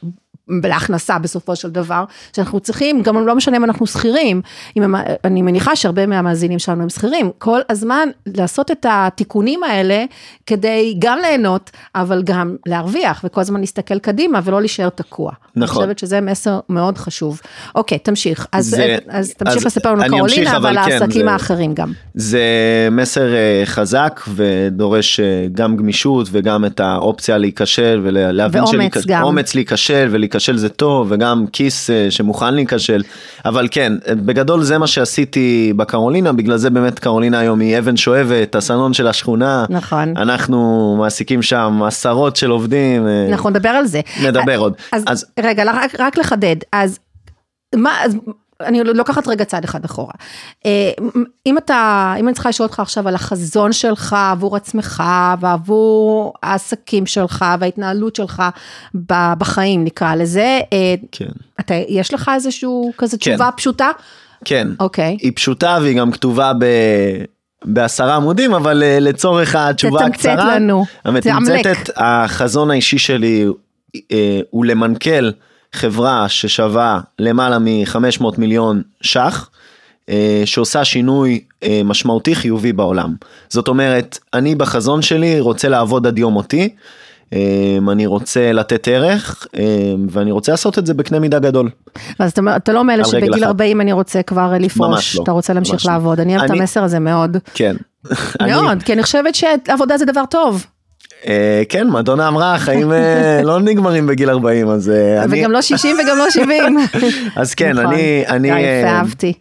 להכנסה 0.48 1.18
בסופו 1.18 1.56
של 1.56 1.70
דבר, 1.70 2.04
שאנחנו 2.36 2.60
צריכים, 2.60 3.02
גם 3.02 3.26
לא 3.26 3.34
משנה 3.34 3.56
אם 3.56 3.64
אנחנו 3.64 3.86
שכירים, 3.86 4.40
אני 5.24 5.42
מניחה 5.42 5.76
שהרבה 5.76 6.06
מהמאזינים 6.06 6.58
שלנו 6.58 6.82
הם 6.82 6.88
שכירים, 6.88 7.30
כל 7.38 7.60
הזמן 7.70 8.08
לעשות 8.26 8.70
את 8.70 8.86
התיקונים 8.88 9.62
האלה, 9.64 10.04
כדי 10.46 10.96
גם 10.98 11.18
ליהנות, 11.22 11.70
אבל 11.94 12.22
גם 12.22 12.56
להרוויח, 12.66 13.20
וכל 13.24 13.40
הזמן 13.40 13.60
להסתכל 13.60 13.98
קדימה 13.98 14.40
ולא 14.44 14.60
להישאר 14.60 14.88
תקוע. 14.88 15.32
נכון. 15.56 15.62
אני 15.62 15.66
חושבת 15.66 15.98
שזה 15.98 16.20
מסר 16.20 16.60
מאוד 16.68 16.98
חשוב. 16.98 17.40
אוקיי, 17.74 17.98
תמשיך. 17.98 18.46
אז, 18.52 18.66
זה- 18.66 18.96
אז 19.08 19.34
תמשיך 19.34 19.56
אז 19.56 19.64
לספר 19.66 19.92
לנו 19.94 20.02
אמשיך, 20.02 20.18
קרולינה, 20.18 20.56
אבל 20.56 20.78
אבל 20.78 20.86
כן, 20.86 20.92
העסקים 20.92 21.26
זה- 21.26 21.30
האחרים 21.32 21.74
גם. 21.74 21.92
זה 22.14 22.40
מסר 22.90 23.34
אה, 23.34 23.62
חזק 23.64 24.20
ודורש 24.34 25.20
אה, 25.20 25.24
גם 25.52 25.76
גמישות 25.76 26.26
וגם 26.32 26.64
את 26.64 26.80
האופציה 26.80 27.38
להיכשל 27.38 28.00
ולהבין 28.02 28.62
ואומץ 28.64 29.06
גם. 29.06 29.22
אומץ 29.22 29.54
להיכשל 30.42 30.56
זה 30.56 30.68
טוב 30.68 31.06
וגם 31.10 31.44
כיס 31.52 31.90
אה, 31.90 32.10
שמוכן 32.10 32.54
להיכשל 32.54 33.02
אבל 33.44 33.68
כן 33.70 33.92
אה, 34.08 34.14
בגדול 34.14 34.62
זה 34.62 34.78
מה 34.78 34.86
שעשיתי 34.86 35.72
בקרולינה 35.76 36.32
בגלל 36.32 36.56
זה 36.56 36.70
באמת 36.70 36.98
קרולינה 36.98 37.38
היום 37.38 37.60
היא 37.60 37.78
אבן 37.78 37.96
שואבת 37.96 38.54
הסלון 38.54 38.92
של 38.94 39.06
השכונה 39.06 39.64
נכון. 39.70 40.16
אנחנו 40.16 40.96
מעסיקים 40.98 41.42
שם 41.42 41.82
עשרות 41.86 42.36
של 42.36 42.50
עובדים 42.50 43.06
אה, 43.06 43.26
אנחנו 43.32 43.50
נדבר 43.50 43.68
על 43.68 43.86
זה. 43.86 44.00
נדבר 44.22 44.58
עוד 44.58 44.74
אז, 44.92 45.04
אז 45.06 45.26
רגע, 45.40 45.64
רק, 45.66 46.00
רק 46.00 46.18
לחדד, 46.18 46.56
אז 46.72 46.98
מה, 47.74 48.04
אז 48.04 48.16
אני 48.64 48.84
לוקחת 48.84 49.28
רגע 49.28 49.44
צעד 49.44 49.64
אחד 49.64 49.84
אחורה. 49.84 50.12
אה, 50.66 50.90
אם 51.46 51.58
אתה, 51.58 52.14
אם 52.20 52.28
אני 52.28 52.34
צריכה 52.34 52.48
לשאול 52.48 52.66
אותך 52.66 52.80
עכשיו 52.80 53.08
על 53.08 53.14
החזון 53.14 53.72
שלך 53.72 54.16
עבור 54.30 54.56
עצמך 54.56 55.02
ועבור 55.40 56.32
העסקים 56.42 57.06
שלך 57.06 57.44
וההתנהלות 57.60 58.16
שלך 58.16 58.42
בחיים 59.38 59.84
נקרא 59.84 60.14
לזה, 60.14 60.60
אה, 60.72 60.94
כן 61.12 61.28
אתה, 61.60 61.74
יש 61.88 62.14
לך 62.14 62.30
איזשהו 62.34 62.92
כזה 62.98 63.16
כן. 63.20 63.30
תשובה 63.30 63.50
פשוטה? 63.56 63.90
כן 64.44 64.68
אוקיי. 64.80 65.16
היא 65.20 65.32
פשוטה 65.34 65.78
והיא 65.82 65.98
גם 65.98 66.12
כתובה 66.12 66.52
ב... 66.58 66.64
בעשרה 67.64 68.16
עמודים, 68.16 68.54
אבל 68.54 68.82
אה, 68.82 68.98
לצורך 69.00 69.54
התשובה 69.54 69.98
תתמצת 69.98 70.14
הקצרה, 70.14 70.54
לנו, 70.54 70.84
המתמצתת. 71.04 71.90
החזון 71.96 72.70
האישי 72.70 72.98
שלי 72.98 73.46
הוא 74.50 74.64
למנכ"ל 74.64 75.30
חברה 75.72 76.28
ששווה 76.28 77.00
למעלה 77.18 77.58
מ-500 77.58 78.24
מיליון 78.38 78.82
ש"ח, 79.00 79.50
אה, 80.08 80.42
שעושה 80.44 80.84
שינוי 80.84 81.40
אה, 81.62 81.80
משמעותי 81.84 82.34
חיובי 82.34 82.72
בעולם. 82.72 83.14
זאת 83.48 83.68
אומרת, 83.68 84.18
אני 84.34 84.54
בחזון 84.54 85.02
שלי 85.02 85.40
רוצה 85.40 85.68
לעבוד 85.68 86.06
עד 86.06 86.18
יום 86.18 86.32
מותי. 86.32 86.68
אה, 87.32 87.78
אני 87.92 88.06
רוצה 88.06 88.52
לתת 88.52 88.88
ערך 88.88 89.46
ואני 90.10 90.30
רוצה 90.30 90.52
לעשות 90.52 90.78
את 90.78 90.86
זה 90.86 90.94
בקנה 90.94 91.18
מידה 91.18 91.38
גדול. 91.38 91.70
אז 92.18 92.32
אתה, 92.32 92.40
אתה 92.56 92.72
לא 92.72 92.84
מאלה 92.84 93.04
שבגיל 93.04 93.34
אחת. 93.34 93.42
40 93.42 93.80
אני 93.80 93.92
רוצה 93.92 94.22
כבר 94.22 94.52
לפרוש, 94.60 95.16
לא, 95.16 95.22
אתה 95.22 95.32
רוצה 95.32 95.52
להמשיך 95.52 95.86
לא. 95.86 95.92
לעבוד, 95.92 96.20
אני 96.20 96.36
אוהבת 96.36 96.50
את 96.50 96.56
המסר 96.56 96.84
הזה 96.84 96.98
מאוד, 96.98 97.36
כן. 97.54 97.76
מאוד, 98.46 98.82
כי 98.82 98.92
אני 98.92 99.02
חושבת 99.02 99.34
שעבודה 99.34 99.98
זה 99.98 100.04
דבר 100.04 100.24
טוב, 100.30 100.66
כן, 101.68 101.90
מדונה 101.90 102.28
אמרה, 102.28 102.54
החיים 102.54 102.92
אה, 102.92 103.42
לא 103.44 103.60
נגמרים 103.60 104.06
בגיל 104.06 104.30
40, 104.30 104.68
אז 104.68 104.90
אה, 104.90 105.22
אני... 105.24 105.40
וגם 105.40 105.52
לא 105.52 105.62
60 105.62 105.96
וגם 106.04 106.18
לא 106.18 106.30
70. 106.30 106.78
אז 107.36 107.54
כן, 107.54 107.72
נכון. 107.72 107.86
אני... 107.86 108.24
אני 108.28 108.52
אה, 108.52 108.58
יפה, 108.58 108.90
אהבתי. 108.90 109.32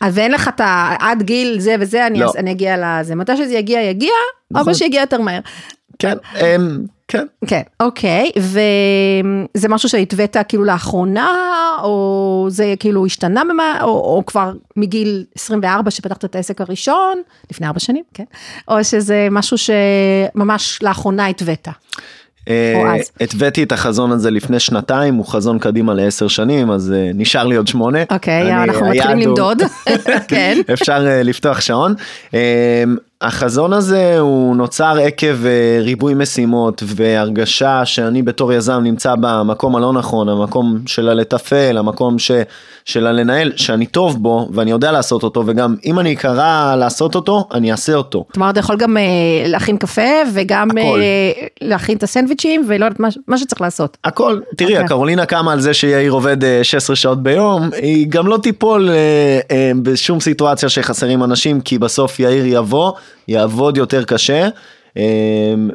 אז 0.00 0.18
ואין 0.18 0.32
לך 0.32 0.48
את 0.48 0.60
ה... 0.60 0.96
עד 0.98 1.22
גיל 1.22 1.60
זה 1.60 1.74
וזה, 1.80 2.06
אני, 2.06 2.18
לא. 2.18 2.32
אגיע 2.50 2.76
לזה. 3.00 3.14
מתי 3.14 3.36
שזה 3.36 3.54
יגיע, 3.54 3.82
יגיע, 3.82 4.12
נכון. 4.50 4.62
אבל 4.62 4.74
שיגיע 4.74 5.00
יותר 5.00 5.20
מהר. 5.20 5.40
כן, 5.98 6.16
אמ, 6.40 6.78
כן. 7.10 7.26
כן, 7.46 7.62
אוקיי, 7.80 8.30
וזה 8.36 9.68
משהו 9.68 9.88
שהתווית 9.88 10.36
כאילו 10.48 10.64
לאחרונה, 10.64 11.28
או 11.82 12.46
זה 12.50 12.74
כאילו 12.80 13.06
השתנה 13.06 13.42
במה, 13.50 13.78
או, 13.82 13.88
או 13.88 14.22
כבר 14.26 14.52
מגיל 14.76 15.24
24 15.34 15.90
שפתחת 15.90 16.24
את 16.24 16.34
העסק 16.34 16.60
הראשון, 16.60 17.22
לפני 17.50 17.66
ארבע 17.66 17.80
שנים, 17.80 18.04
כן? 18.14 18.24
או 18.68 18.84
שזה 18.84 19.28
משהו 19.30 19.56
שממש 19.58 20.78
לאחרונה 20.82 21.26
התווית. 21.26 21.68
אה. 22.48 22.94
התוויתי 23.20 23.62
את 23.62 23.72
החזון 23.72 24.12
הזה 24.12 24.30
לפני 24.30 24.60
שנתיים, 24.60 25.14
הוא 25.14 25.26
חזון 25.26 25.58
קדימה 25.58 25.94
לעשר 25.94 26.28
שנים, 26.28 26.70
אז 26.70 26.92
אה, 26.92 27.10
נשאר 27.14 27.46
לי 27.46 27.56
עוד 27.56 27.66
שמונה. 27.66 27.98
אוקיי, 28.10 28.52
אנחנו 28.52 28.86
היעד 28.86 28.96
מתחילים 28.96 29.28
למדוד. 29.28 29.62
כן. 30.28 30.58
אפשר 30.72 31.06
אה, 31.06 31.22
לפתוח 31.22 31.60
שעון. 31.60 31.94
החזון 33.20 33.72
הזה 33.72 34.18
הוא 34.18 34.56
נוצר 34.56 34.98
עקב 34.98 35.46
אה, 35.46 35.78
ריבוי 35.80 36.14
משימות 36.14 36.82
והרגשה 36.86 37.84
שאני 37.84 38.22
בתור 38.22 38.52
יזם 38.52 38.80
נמצא 38.82 39.14
במקום 39.20 39.76
הלא 39.76 39.92
נכון, 39.92 40.28
המקום 40.28 40.78
של 40.86 41.08
הלתפעל, 41.08 41.78
המקום 41.78 42.18
ש, 42.18 42.30
של 42.84 43.06
הלנהל, 43.06 43.52
שאני 43.56 43.86
טוב 43.86 44.22
בו 44.22 44.48
ואני 44.52 44.70
יודע 44.70 44.92
לעשות 44.92 45.22
אותו 45.22 45.42
וגם 45.46 45.74
אם 45.84 45.98
אני 45.98 46.12
אקרא 46.12 46.76
לעשות 46.76 47.14
אותו, 47.14 47.48
אני 47.54 47.72
אעשה 47.72 47.94
אותו. 47.94 48.24
כלומר, 48.32 48.50
אתה 48.50 48.60
יכול 48.60 48.76
גם 48.76 48.96
אה, 48.96 49.02
להכין 49.46 49.76
קפה 49.76 50.10
וגם 50.34 50.70
הכל. 50.70 51.00
אה, 51.02 51.46
להכין 51.60 51.96
את 51.96 52.02
הסנדוויצ'ים 52.02 52.64
ולא 52.68 52.84
יודעת 52.84 53.00
מה, 53.00 53.08
מה 53.28 53.38
שצריך 53.38 53.60
לעשות. 53.60 53.96
הכל, 54.04 54.40
תראי, 54.56 54.72
אוקיי. 54.72 54.84
הקרולינה 54.84 55.26
קמה 55.26 55.52
על 55.52 55.60
זה 55.60 55.74
שיאיר 55.74 56.12
עובד 56.12 56.44
אה, 56.44 56.64
16 56.64 56.96
שעות 56.96 57.22
ביום, 57.22 57.70
היא 57.76 58.06
גם 58.08 58.26
לא 58.26 58.38
תיפול 58.42 58.90
אה, 58.90 58.94
אה, 59.50 59.72
בשום 59.82 60.20
סיטואציה 60.20 60.68
שחסרים 60.68 61.24
אנשים, 61.24 61.60
כי 61.60 61.78
בסוף 61.78 62.20
יאיר 62.20 62.46
יבוא, 62.46 62.92
יעבוד 63.28 63.76
יותר 63.76 64.04
קשה. 64.04 64.48
אה, 64.96 65.02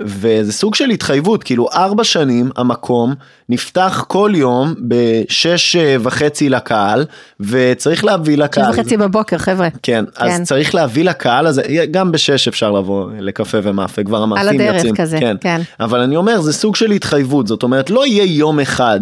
וזה 0.02 0.54
סוג 0.54 0.76
של 0.76 0.89
התחייבות, 0.89 1.43
כאילו 1.43 1.67
ארבע 1.74 2.04
שנים 2.04 2.50
המקום 2.56 3.13
נפתח 3.50 4.06
כל 4.08 4.32
יום 4.36 4.74
בשש 4.88 5.76
אה, 5.76 5.95
וחצי 6.00 6.50
לקהל, 6.50 7.06
וצריך 7.39 8.06
להביא 8.06 8.36
שש 8.36 8.39
לקהל. 8.39 8.74
וחצי 8.74 8.98
בבוקר, 8.98 9.38
חבר'ה. 9.38 9.67
כן, 9.84 10.06
אז 10.17 10.32
כן. 10.32 10.43
צריך 10.43 10.76
להביא 10.76 11.04
לקהל 11.04 11.48
הזה, 11.48 11.62
גם 11.91 12.12
בשש 12.12 12.48
אפשר 12.48 12.71
לבוא 12.71 13.10
לקפה 13.19 13.58
ומאפה, 13.63 14.04
כבר 14.04 14.24
המאפים 14.24 14.62
הדרך 14.62 14.76
יוצאים. 14.76 14.95
כזה, 14.95 15.19
כן. 15.41 15.62
אבל 15.80 16.00
אני 16.00 16.15
אומר, 16.15 16.41
זה 16.41 16.54
סוג 16.54 16.76
של 16.76 16.91
התחייבות, 16.91 17.48
זאת 17.48 17.63
אומרת, 17.63 17.89
לא 17.89 18.06
יהיה 18.06 18.24
יום 18.24 18.60
אחד 18.60 19.00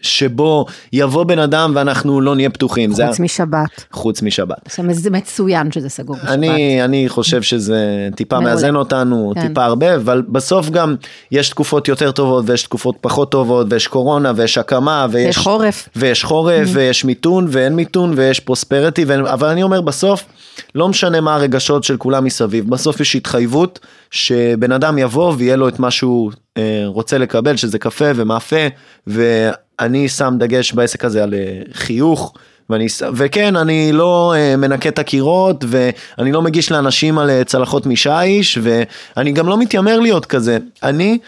שבו 0.00 0.66
יבוא 0.92 1.24
בן 1.24 1.38
אדם 1.38 1.72
ואנחנו 1.74 2.20
לא 2.20 2.34
נהיה 2.34 2.50
פתוחים. 2.50 2.92
זה- 2.92 3.06
חוץ 3.06 3.20
משבת. 3.20 3.84
חוץ 3.92 4.22
משבת. 4.22 4.56
זה 4.90 5.10
מצוין 5.10 5.72
שזה 5.72 5.88
סגור 5.88 6.16
בשבת. 6.16 6.28
אני, 6.30 6.84
אני 6.84 7.08
חושב 7.08 7.42
שזה 7.42 7.78
טיפה 8.16 8.36
מעולה. 8.36 8.50
מאזן 8.54 8.76
אותנו, 8.76 9.32
כן. 9.34 9.48
טיפה 9.48 9.64
הרבה, 9.64 9.94
אבל 9.96 10.22
בסוף 10.28 10.70
גם 10.70 10.94
יש 11.30 11.48
תקופות 11.50 11.88
יותר 11.88 12.10
טובות 12.10 12.44
ויש 12.48 12.62
תקופות 12.62 12.96
פחות 13.00 13.30
טובות 13.30 13.66
ויש 13.70 13.86
קורונה 13.86 14.32
ויש 14.36 14.58
הקמה 14.58 15.06
ויש... 15.10 15.36
יש 15.36 15.42
חורף. 15.42 15.88
ויש 15.96 16.24
חורף 16.24 16.68
ויש 16.72 17.04
מיתון 17.04 17.46
ואין 17.50 17.72
מיתון 17.76 18.12
ויש 18.16 18.40
פרוספריטי, 18.40 19.04
ואין- 19.04 19.26
אבל 19.26 19.48
אני 19.48 19.62
אומר 19.62 19.80
בסוף, 19.80 20.24
לא 20.74 20.88
משנה 20.88 21.20
מה 21.20 21.34
הרגשות 21.34 21.84
של 21.84 21.96
כולם 21.96 22.24
מסביב, 22.24 22.70
בסוף 22.70 23.00
יש 23.00 23.16
התחייבות 23.16 23.78
שבן 24.10 24.72
אדם 24.72 24.98
יבוא 24.98 25.34
ויהיה 25.38 25.56
לו 25.56 25.68
את 25.68 25.78
מה 25.78 25.90
שהוא 25.90 26.32
רוצה 26.86 27.18
לקבל, 27.18 27.56
שזה 27.56 27.78
קפה 27.78 28.04
ומאפה, 28.14 28.66
ואני 29.06 30.08
שם 30.08 30.34
דגש 30.38 30.72
בעסק 30.72 31.04
הזה 31.04 31.22
על 31.22 31.34
אה, 31.34 31.62
חיוך. 31.72 32.34
ואני, 32.70 32.86
וכן, 33.14 33.56
אני 33.56 33.92
לא 33.92 34.34
uh, 34.34 34.56
מנקה 34.56 34.88
את 34.88 34.98
הקירות, 34.98 35.64
ואני 35.68 36.32
לא 36.32 36.42
מגיש 36.42 36.72
לאנשים 36.72 37.18
על 37.18 37.42
צלחות 37.42 37.86
משיש, 37.86 38.58
ואני 38.62 39.32
גם 39.32 39.48
לא 39.48 39.58
מתיימר 39.58 40.00
להיות 40.00 40.26
כזה. 40.26 40.58
אני 40.82 41.18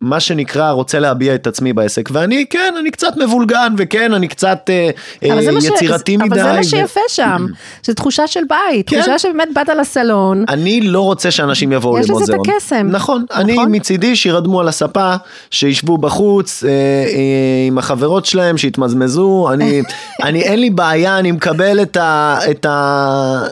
מה 0.00 0.20
שנקרא 0.20 0.70
רוצה 0.70 0.98
להביע 0.98 1.34
את 1.34 1.46
עצמי 1.46 1.72
בעסק 1.72 2.08
ואני 2.12 2.46
כן 2.50 2.74
אני 2.80 2.90
קצת 2.90 3.16
מבולגן 3.16 3.74
וכן 3.78 4.14
אני 4.14 4.28
קצת 4.28 4.70
אה, 4.70 4.90
אה, 5.22 5.42
יצירתי 5.52 6.12
ש... 6.12 6.16
מדי. 6.16 6.40
אבל 6.40 6.42
זה 6.42 6.56
מה 6.56 6.64
שיפה 6.64 7.00
שם, 7.08 7.46
זו 7.84 7.94
תחושה 7.94 8.26
של 8.26 8.40
בית, 8.48 8.88
כן. 8.88 8.96
תחושה 8.96 9.18
שבאמת 9.18 9.48
באת 9.54 9.68
לסלון. 9.68 10.44
אני 10.48 10.80
לא 10.80 11.00
רוצה 11.00 11.30
שאנשים 11.30 11.72
יבואו 11.72 11.96
למוזיאון. 11.96 12.22
יש 12.22 12.28
לזה 12.28 12.34
את 12.34 12.40
הקסם. 12.48 12.86
נכון, 12.90 13.24
נכון, 13.30 13.42
אני 13.42 13.56
מצידי 13.66 14.16
שירדמו 14.16 14.60
על 14.60 14.68
הספה, 14.68 15.14
שישבו 15.50 15.98
בחוץ 15.98 16.64
אה, 16.64 16.70
עם 17.66 17.78
החברות 17.78 18.26
שלהם, 18.26 18.56
שיתמזמזו, 18.56 19.48
אני, 19.52 19.82
אני 20.22 20.42
אין 20.42 20.60
לי 20.60 20.70
בעיה, 20.70 21.18
אני 21.18 21.32
מקבל 21.32 21.82
את, 21.82 21.96
ה, 21.96 22.38
את, 22.50 22.66
ה, 22.66 23.42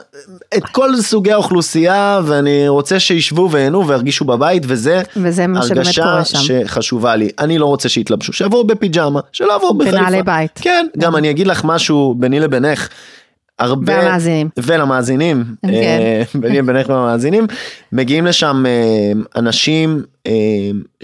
את 0.56 0.64
כל 0.72 0.96
סוגי 1.00 1.32
האוכלוסייה 1.32 2.20
ואני 2.24 2.68
רוצה 2.68 3.00
שישבו 3.00 3.48
ויהנו 3.50 3.86
וירגישו 3.86 4.24
בבית 4.24 4.62
וזה. 4.66 5.02
וזה 5.16 5.46
מה 5.46 5.62
שם. 5.62 5.73
הרגשה 5.78 6.24
שחשובה 6.24 7.16
לי, 7.16 7.30
אני 7.38 7.58
לא 7.58 7.66
רוצה 7.66 7.88
שיתלבשו, 7.88 8.32
שיבואו 8.32 8.66
בפיג'מה, 8.66 9.20
שלא 9.32 9.56
יבואו 9.56 9.74
בחיפה. 9.78 9.96
בנעלי 9.96 10.22
בית. 10.22 10.58
כן, 10.62 10.86
גם 10.98 11.16
אני 11.16 11.30
אגיד 11.30 11.46
לך 11.46 11.64
משהו 11.64 12.14
ביני 12.18 12.40
לבינך. 12.40 12.88
הרבה, 13.58 13.98
והמאזינים. 13.98 14.48
ולמאזינים, 14.56 15.44
כן. 15.62 15.72
אה, 15.72 16.22
ביני 16.34 16.58
לבינך 16.58 16.88
ולמאזינים, 16.88 17.46
מגיעים 17.92 18.26
לשם 18.26 18.64
אה, 18.66 19.12
אנשים 19.36 20.02
אה, 20.26 20.32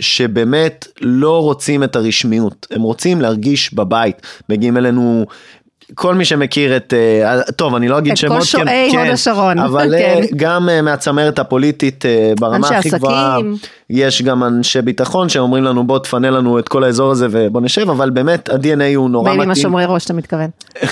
שבאמת 0.01 0.87
לא 1.01 1.43
רוצים 1.43 1.85
את 1.85 1.97
הרשמיות, 1.97 2.67
הם 2.71 2.83
רוצים 2.83 3.21
להרגיש 3.21 3.75
בבית, 3.75 4.23
מגיעים 4.49 4.77
אלינו 4.77 5.27
כל 5.95 6.15
מי 6.15 6.25
שמכיר 6.25 6.77
את, 6.77 6.95
אה, 6.97 7.43
טוב 7.43 7.75
אני 7.75 7.89
לא 7.89 7.99
אגיד 7.99 8.17
שמות, 8.17 8.33
את 8.33 8.39
כל 8.39 8.45
שועי 8.45 8.89
כן, 8.93 8.99
הוד 8.99 9.09
השרון, 9.09 9.59
אבל 9.69 9.95
כן. 9.99 10.21
גם 10.37 10.69
אה, 10.69 10.83
מהצמרת 10.83 11.39
הפוליטית 11.39 12.07
אה, 12.07 12.33
ברמה 12.41 12.69
הכי 12.69 12.91
גבוהה, 12.91 13.39
יש 13.91 14.23
גם 14.23 14.45
אנשי 14.45 14.83
ביטחון 14.83 15.29
שאומרים 15.29 15.65
לנו 15.65 15.87
בוא 15.87 15.99
תפנה 15.99 16.31
לנו 16.31 16.59
את 16.59 16.69
כל 16.69 16.85
האזור 16.85 17.11
הזה 17.11 17.27
ובוא 17.31 17.61
נשב, 17.61 17.91
אבל 17.91 18.11
באמת 18.11 18.49
ה-DNA 18.49 18.97
הוא 18.97 19.11
נורא 19.11 19.25
מתאים. 19.25 19.39
בין 19.41 19.49
עם 19.49 19.51
השומרי 19.51 19.85
ראש 19.87 20.05
אתה 20.05 20.13
מתכוון. 20.13 20.51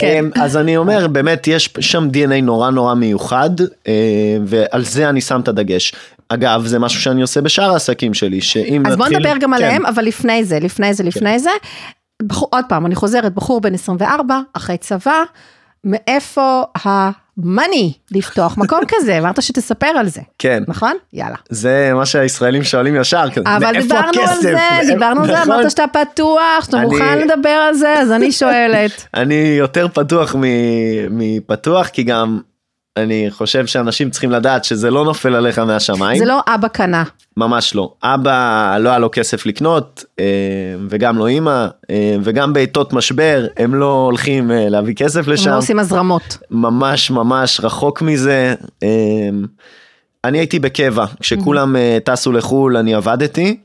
כן. 0.00 0.24
אז 0.34 0.56
אני 0.56 0.76
אומר 0.76 1.08
באמת 1.08 1.48
יש 1.48 1.74
שם 1.80 2.08
DNA 2.12 2.42
נורא 2.42 2.70
נורא 2.70 2.94
מיוחד 2.94 3.50
ועל 4.44 4.84
זה 4.84 5.08
אני 5.08 5.20
שם 5.20 5.40
את 5.40 5.48
הדגש. 5.48 5.92
אגב, 6.28 6.66
זה 6.66 6.78
משהו 6.78 7.00
שאני 7.00 7.22
עושה 7.22 7.40
בשאר 7.40 7.70
העסקים 7.70 8.14
שלי, 8.14 8.40
שאם 8.40 8.86
אז 8.86 8.96
בוא 8.96 9.08
נדבר 9.08 9.32
גם 9.40 9.50
כן. 9.50 9.52
עליהם, 9.52 9.86
אבל 9.86 10.04
לפני 10.04 10.44
זה, 10.44 10.58
לפני 10.60 10.94
זה, 10.94 11.04
לפני 11.04 11.30
כן. 11.30 11.38
זה, 11.38 11.50
בחור, 12.26 12.48
עוד 12.52 12.64
פעם, 12.68 12.86
אני 12.86 12.94
חוזרת, 12.94 13.34
בחור 13.34 13.60
בן 13.60 13.74
24, 13.74 14.40
אחרי 14.52 14.76
צבא, 14.76 15.22
מאיפה 15.84 16.62
המאני 16.84 17.92
לפתוח 18.10 18.58
מקום 18.58 18.80
כזה? 18.92 19.18
אמרת 19.18 19.42
שתספר 19.42 19.86
על 19.86 20.08
זה. 20.08 20.20
כן. 20.38 20.62
נכון? 20.68 20.92
יאללה. 21.12 21.36
זה 21.48 21.90
מה 21.94 22.06
שהישראלים 22.06 22.62
שואלים 22.64 22.96
ישר, 22.96 23.24
אבל 23.46 23.80
דיברנו 23.80 24.08
הכסף? 24.08 24.30
על 24.30 24.40
זה, 24.40 24.56
דיברנו 24.86 25.20
על 25.20 25.26
זה, 25.26 25.32
נכון? 25.32 25.52
אמרת 25.52 25.70
שאתה 25.70 25.84
פתוח, 25.92 26.64
שאתה. 26.64 26.80
מוכן 26.80 27.18
לדבר 27.18 27.48
על 27.48 27.74
זה, 27.74 27.94
אז 27.98 28.12
אני 28.12 28.32
שואלת. 28.32 29.06
אני 29.14 29.56
יותר 29.58 29.88
פתוח 29.88 30.34
מפתוח, 31.10 31.88
כי 31.88 32.02
גם 32.02 32.40
אני 32.96 33.26
חושב 33.30 33.66
שאנשים 33.66 34.10
צריכים 34.10 34.30
לדעת 34.30 34.64
שזה 34.64 34.90
לא 34.90 35.04
נופל 35.04 35.34
עליך 35.34 35.58
מהשמיים. 35.58 36.18
זה 36.18 36.24
לא 36.24 36.40
אבא 36.46 36.68
קנה. 36.68 37.04
ממש 37.36 37.74
לא. 37.74 37.92
אבא 38.02 38.76
לא 38.80 38.88
היה 38.88 38.98
לו 38.98 39.08
כסף 39.12 39.46
לקנות, 39.46 40.04
אה, 40.20 40.24
וגם 40.88 41.18
לא 41.18 41.26
אימא, 41.26 41.66
אה, 41.90 42.16
וגם 42.22 42.52
בעיתות 42.52 42.92
משבר 42.92 43.46
הם 43.56 43.74
לא 43.74 43.92
הולכים 43.92 44.50
אה, 44.50 44.68
להביא 44.68 44.94
כסף 44.94 45.28
לשם. 45.28 45.48
הם 45.48 45.52
לא 45.52 45.58
עושים 45.58 45.78
הזרמות. 45.78 46.38
ממש 46.50 47.10
ממש 47.10 47.60
רחוק 47.62 48.02
מזה. 48.02 48.54
אני 50.24 50.38
הייתי 50.38 50.58
בקבע, 50.58 51.04
כשכולם 51.20 51.76
טסו 52.04 52.32
לחו"ל 52.32 52.76
אני 52.76 52.94
עבדתי. 52.94 53.56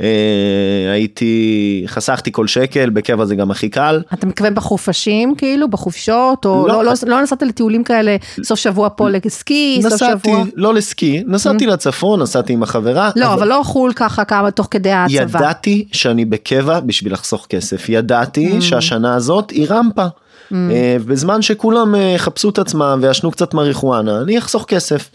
אה, 0.00 0.92
הייתי, 0.92 1.84
חסכתי 1.86 2.32
כל 2.32 2.46
שקל, 2.46 2.90
בקבע 2.90 3.24
זה 3.24 3.34
גם 3.34 3.50
הכי 3.50 3.68
קל. 3.68 4.02
אתה 4.14 4.26
מתכוון 4.26 4.54
בחופשים 4.54 5.34
כאילו, 5.34 5.68
בחופשות, 5.68 6.44
או 6.44 6.66
לא, 6.68 6.84
לא, 6.84 6.84
לא, 6.84 6.92
לא 7.06 7.22
נסעת 7.22 7.42
לטיולים 7.42 7.84
כאלה, 7.84 8.16
סוף 8.42 8.58
שבוע 8.58 8.88
פה 8.96 9.08
לסקי, 9.08 9.76
נסעתי, 9.78 9.98
סוף 9.98 10.10
שבוע? 10.24 10.44
לא 10.54 10.74
לסקי, 10.74 11.22
נסעתי. 11.26 11.66
לצפון, 11.66 12.22
נסעתי 12.22 12.52
עם 12.52 12.62
החברה. 12.62 13.10
לא, 13.16 13.26
אבל, 13.26 13.34
אבל 13.34 13.48
לא 13.48 13.60
חול 13.64 13.92
ככה 13.92 14.24
כמה 14.24 14.50
תוך 14.50 14.68
כדי 14.70 14.92
הצבא. 14.92 15.38
ידעתי 15.38 15.88
שאני 15.92 16.24
בקבע 16.24 16.80
בשביל 16.80 17.12
לחסוך 17.12 17.46
כסף, 17.48 17.88
ידעתי 17.88 18.58
mm. 18.58 18.60
שהשנה 18.60 19.14
הזאת 19.14 19.50
היא 19.50 19.66
רמפה. 19.70 20.06
Mm. 20.06 20.54
אה, 20.54 20.96
בזמן 21.06 21.42
שכולם 21.42 21.94
אה, 21.94 22.14
חפשו 22.18 22.50
את 22.50 22.58
עצמם 22.58 22.98
וישנו 23.02 23.30
קצת 23.30 23.54
מריחואנה, 23.54 24.20
אני 24.20 24.38
אחסוך 24.38 24.64
כסף. 24.68 25.10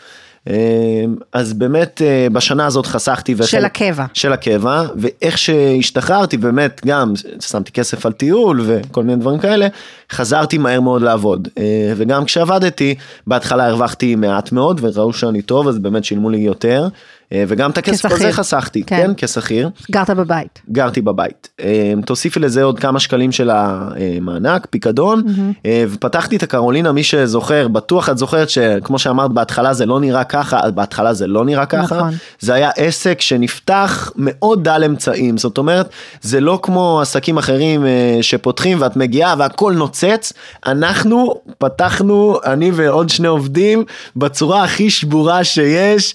אמ, 0.50 1.16
אז 1.34 1.54
באמת 1.54 2.02
אה, 2.02 2.28
בשנה 2.32 2.66
הזאת 2.66 2.86
חסכתי. 2.86 3.34
וחל... 3.38 3.46
של 3.46 3.66
הקבע. 3.66 4.06
של 4.14 4.34
הקבע, 4.34 4.84
ואיך 4.96 5.38
שהשתחררתי 5.38 6.38
באמת 6.38 6.82
גם 6.86 7.14
שמתי 7.40 7.72
כסף 7.72 8.06
על 8.06 8.12
טיול 8.12 8.62
וכל 8.66 9.04
מיני 9.04 9.22
דברים 9.22 9.40
כאלה, 9.40 9.68
חזרתי 10.12 10.58
מהר 10.58 10.82
מאוד 10.82 11.02
לעבוד. 11.02 11.48
אה, 11.58 11.94
וגם 11.96 12.26
כשעבדתי, 12.26 12.96
בהתחלה 13.28 13.68
הרווחתי 13.68 14.16
מעט 14.16 14.52
מאוד 14.52 14.80
וראו 14.84 15.14
שאני 15.14 15.42
טוב 15.42 15.68
אז 15.68 15.80
באמת 15.80 16.04
שילמו 16.04 16.30
לי 16.30 16.38
יותר. 16.38 16.88
אה, 17.34 17.44
וגם 17.48 17.72
את 17.72 17.78
הכסף 17.78 18.12
הזה 18.12 18.32
חסכתי, 18.32 18.84
כן, 18.84 18.96
כן 18.96 19.14
כשכיר. 19.18 19.70
גרת 19.92 20.10
בבית. 20.10 20.62
גרתי 20.72 21.02
בבית. 21.02 21.50
אה, 21.60 21.94
תוסיפי 22.06 22.40
לזה 22.40 22.64
עוד 22.64 22.80
כמה 22.80 23.00
שקלים 23.00 23.32
של 23.32 23.50
המענק, 23.50 24.68
פיקדון, 24.70 25.24
mm-hmm. 25.28 25.68
ופתחתי 25.90 26.36
את 26.36 26.44
הקרולינה, 26.44 26.92
מי 26.92 27.04
שזוכר, 27.04 27.68
בטוח 27.68 28.10
את 28.10 28.18
זוכרת 28.18 28.50
שכמו 28.50 29.00
שאמרת 29.00 29.32
בהתחלה 29.32 29.74
זה 29.74 29.86
לא 29.86 30.00
נראה 30.00 30.24
ככה, 30.24 30.72
בהתחלה 30.72 31.14
זה 31.14 31.28
לא 31.28 31.46
נראה 31.46 31.66
ככה, 31.66 31.96
נכון. 31.96 32.14
זה 32.40 32.54
היה 32.54 32.70
עסק 32.76 33.22
שנפתח 33.22 34.12
מאוד 34.16 34.64
דל 34.64 34.84
אמצעים, 34.86 35.38
זאת 35.38 35.58
אומרת, 35.58 35.90
זה 36.22 36.40
לא 36.40 36.60
כמו 36.64 37.02
עסקים 37.02 37.38
אחרים 37.38 37.86
שפותחים 38.22 38.82
ואת 38.82 38.96
מגיעה 38.96 39.36
והכל 39.38 39.74
נוצץ, 39.74 40.34
אנחנו 40.66 41.36
פתחנו, 41.58 42.40
אני 42.46 42.72
ועוד 42.74 43.10
שני 43.10 43.28
עובדים, 43.28 43.84
בצורה 44.16 44.64
הכי 44.64 44.90
שבורה 44.90 45.44
שיש. 45.44 46.14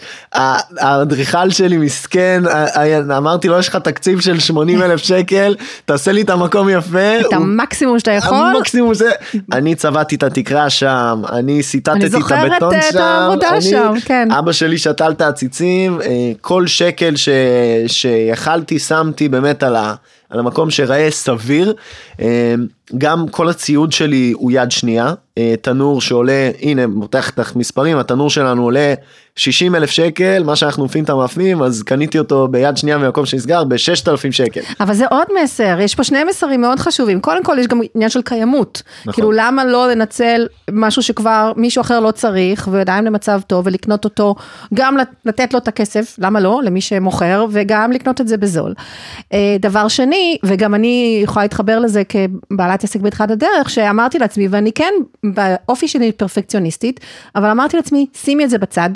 האדריכל 1.03 1.51
שלי 1.51 1.77
מסכן, 1.77 2.43
אמרתי 3.17 3.49
לו 3.49 3.59
יש 3.59 3.69
לך 3.69 3.77
תקציב 3.77 4.21
של 4.21 4.41
80 4.41 4.83
אלף 4.83 5.01
שקל, 5.01 5.55
תעשה 5.85 6.13
לי 6.13 6.23
את 6.23 6.31
המקום 6.31 6.69
יפה. 6.69 7.21
את 7.21 7.33
המקסימום 7.33 7.99
שאתה 7.99 8.11
יכול. 8.11 8.37
המקסימום 8.57 8.95
זה, 8.95 9.11
אני 9.53 9.75
צבעתי 9.75 10.15
את 10.15 10.23
התקרה 10.23 10.71
שם, 10.71 11.23
אני 11.33 11.63
סיטטתי 11.63 12.07
את 12.07 12.15
הבטון 12.15 12.31
שם. 12.31 12.37
אני 12.37 12.51
זוכרת 12.51 12.91
את 12.91 12.97
העבודה 12.97 13.61
שם, 13.61 13.95
כן. 14.05 14.29
אבא 14.33 14.53
שלי 14.53 14.79
שתל 14.79 15.11
את 15.11 15.21
העציצים, 15.21 16.01
אה, 16.03 16.09
כל 16.41 16.67
שקל 16.67 17.15
שיכלתי 17.87 18.79
שמתי 18.79 19.29
באמת 19.29 19.63
על 19.63 19.77
ה... 19.77 19.95
על 20.31 20.39
המקום 20.39 20.71
שראה 20.71 21.11
סביר. 21.11 21.75
גם 22.99 23.29
כל 23.29 23.49
הציוד 23.49 23.93
שלי 23.93 24.33
הוא 24.37 24.53
יד 24.53 24.71
שנייה, 24.71 25.15
אה, 25.39 25.55
תנור 25.63 26.01
שעולה, 26.01 26.51
הנה, 26.63 26.87
מותח 26.87 27.33
לך 27.39 27.57
מספרים, 27.57 27.99
התנור 27.99 28.31
שלנו 28.31 28.63
עולה 28.63 28.95
60 29.37 29.75
אלף 29.75 29.91
שקל, 29.91 30.43
מה 30.43 30.57
שאנחנו 30.57 30.85
מפים 30.85 31.05
את 31.05 31.11
המאפנים, 31.11 31.63
אז 31.63 31.83
קניתי 31.83 32.19
אותו 32.19 32.49
ביד 32.49 32.77
שנייה 32.77 32.99
במקום 32.99 33.27
שנסגר 33.27 33.65
ב-6,000 33.65 34.33
שקל. 34.33 34.61
אבל 34.81 34.95
זה 34.95 35.07
עוד 35.07 35.27
מסר, 35.43 35.79
יש 35.81 35.95
פה 35.95 36.05
שני 36.05 36.25
מסרים 36.25 36.61
מאוד 36.61 36.79
חשובים, 36.79 37.21
קודם 37.21 37.45
כל 37.45 37.57
יש 37.61 37.67
גם 37.67 37.81
עניין 37.95 38.11
של 38.11 38.23
קיימות, 38.23 38.83
נכון. 39.01 39.13
כאילו 39.13 39.33
למה 39.33 39.65
לא 39.65 39.91
לנצל 39.91 40.47
משהו 40.71 41.03
שכבר 41.03 41.53
מישהו 41.57 41.81
אחר 41.81 42.01
לא 42.01 42.11
צריך, 42.11 42.69
ועדיין 42.73 43.05
למצב 43.05 43.41
טוב, 43.47 43.67
ולקנות 43.67 44.05
אותו, 44.05 44.35
גם 44.75 44.97
לתת 45.25 45.53
לו 45.53 45.59
את 45.59 45.69
הכסף, 45.69 46.17
למה 46.19 46.41
לא, 46.41 46.61
למי 46.65 46.81
שמוכר, 46.81 47.47
וגם 47.51 47.93
לקנות 47.93 48.21
את 48.21 48.29
זה 48.29 48.37
בזול. 48.37 48.75
אה, 49.33 49.57
דבר 49.61 49.89
שני, 49.89 50.39
וגם 50.45 50.75
אני 50.75 51.21
יכולה 51.25 51.45
להתחבר 51.45 51.79
לזה 51.79 52.03
כבעלת 52.05 52.82
עסק 52.85 53.01
בתחילת 53.01 53.31
הדרך, 53.31 53.71
שאמרתי 53.71 54.19
לעצמי, 54.19 54.49
ואני 54.51 54.73
כן, 54.73 54.93
באופי 55.25 55.89
שלי 55.89 56.13
פרפקציוניסטית, 56.13 57.01
אבל 57.37 57.51
אמרתי 57.51 57.77
לעצמי, 57.77 58.07
שימי 58.15 58.45
את 58.45 58.51
זה 58.51 58.59
בצד. 58.59 58.91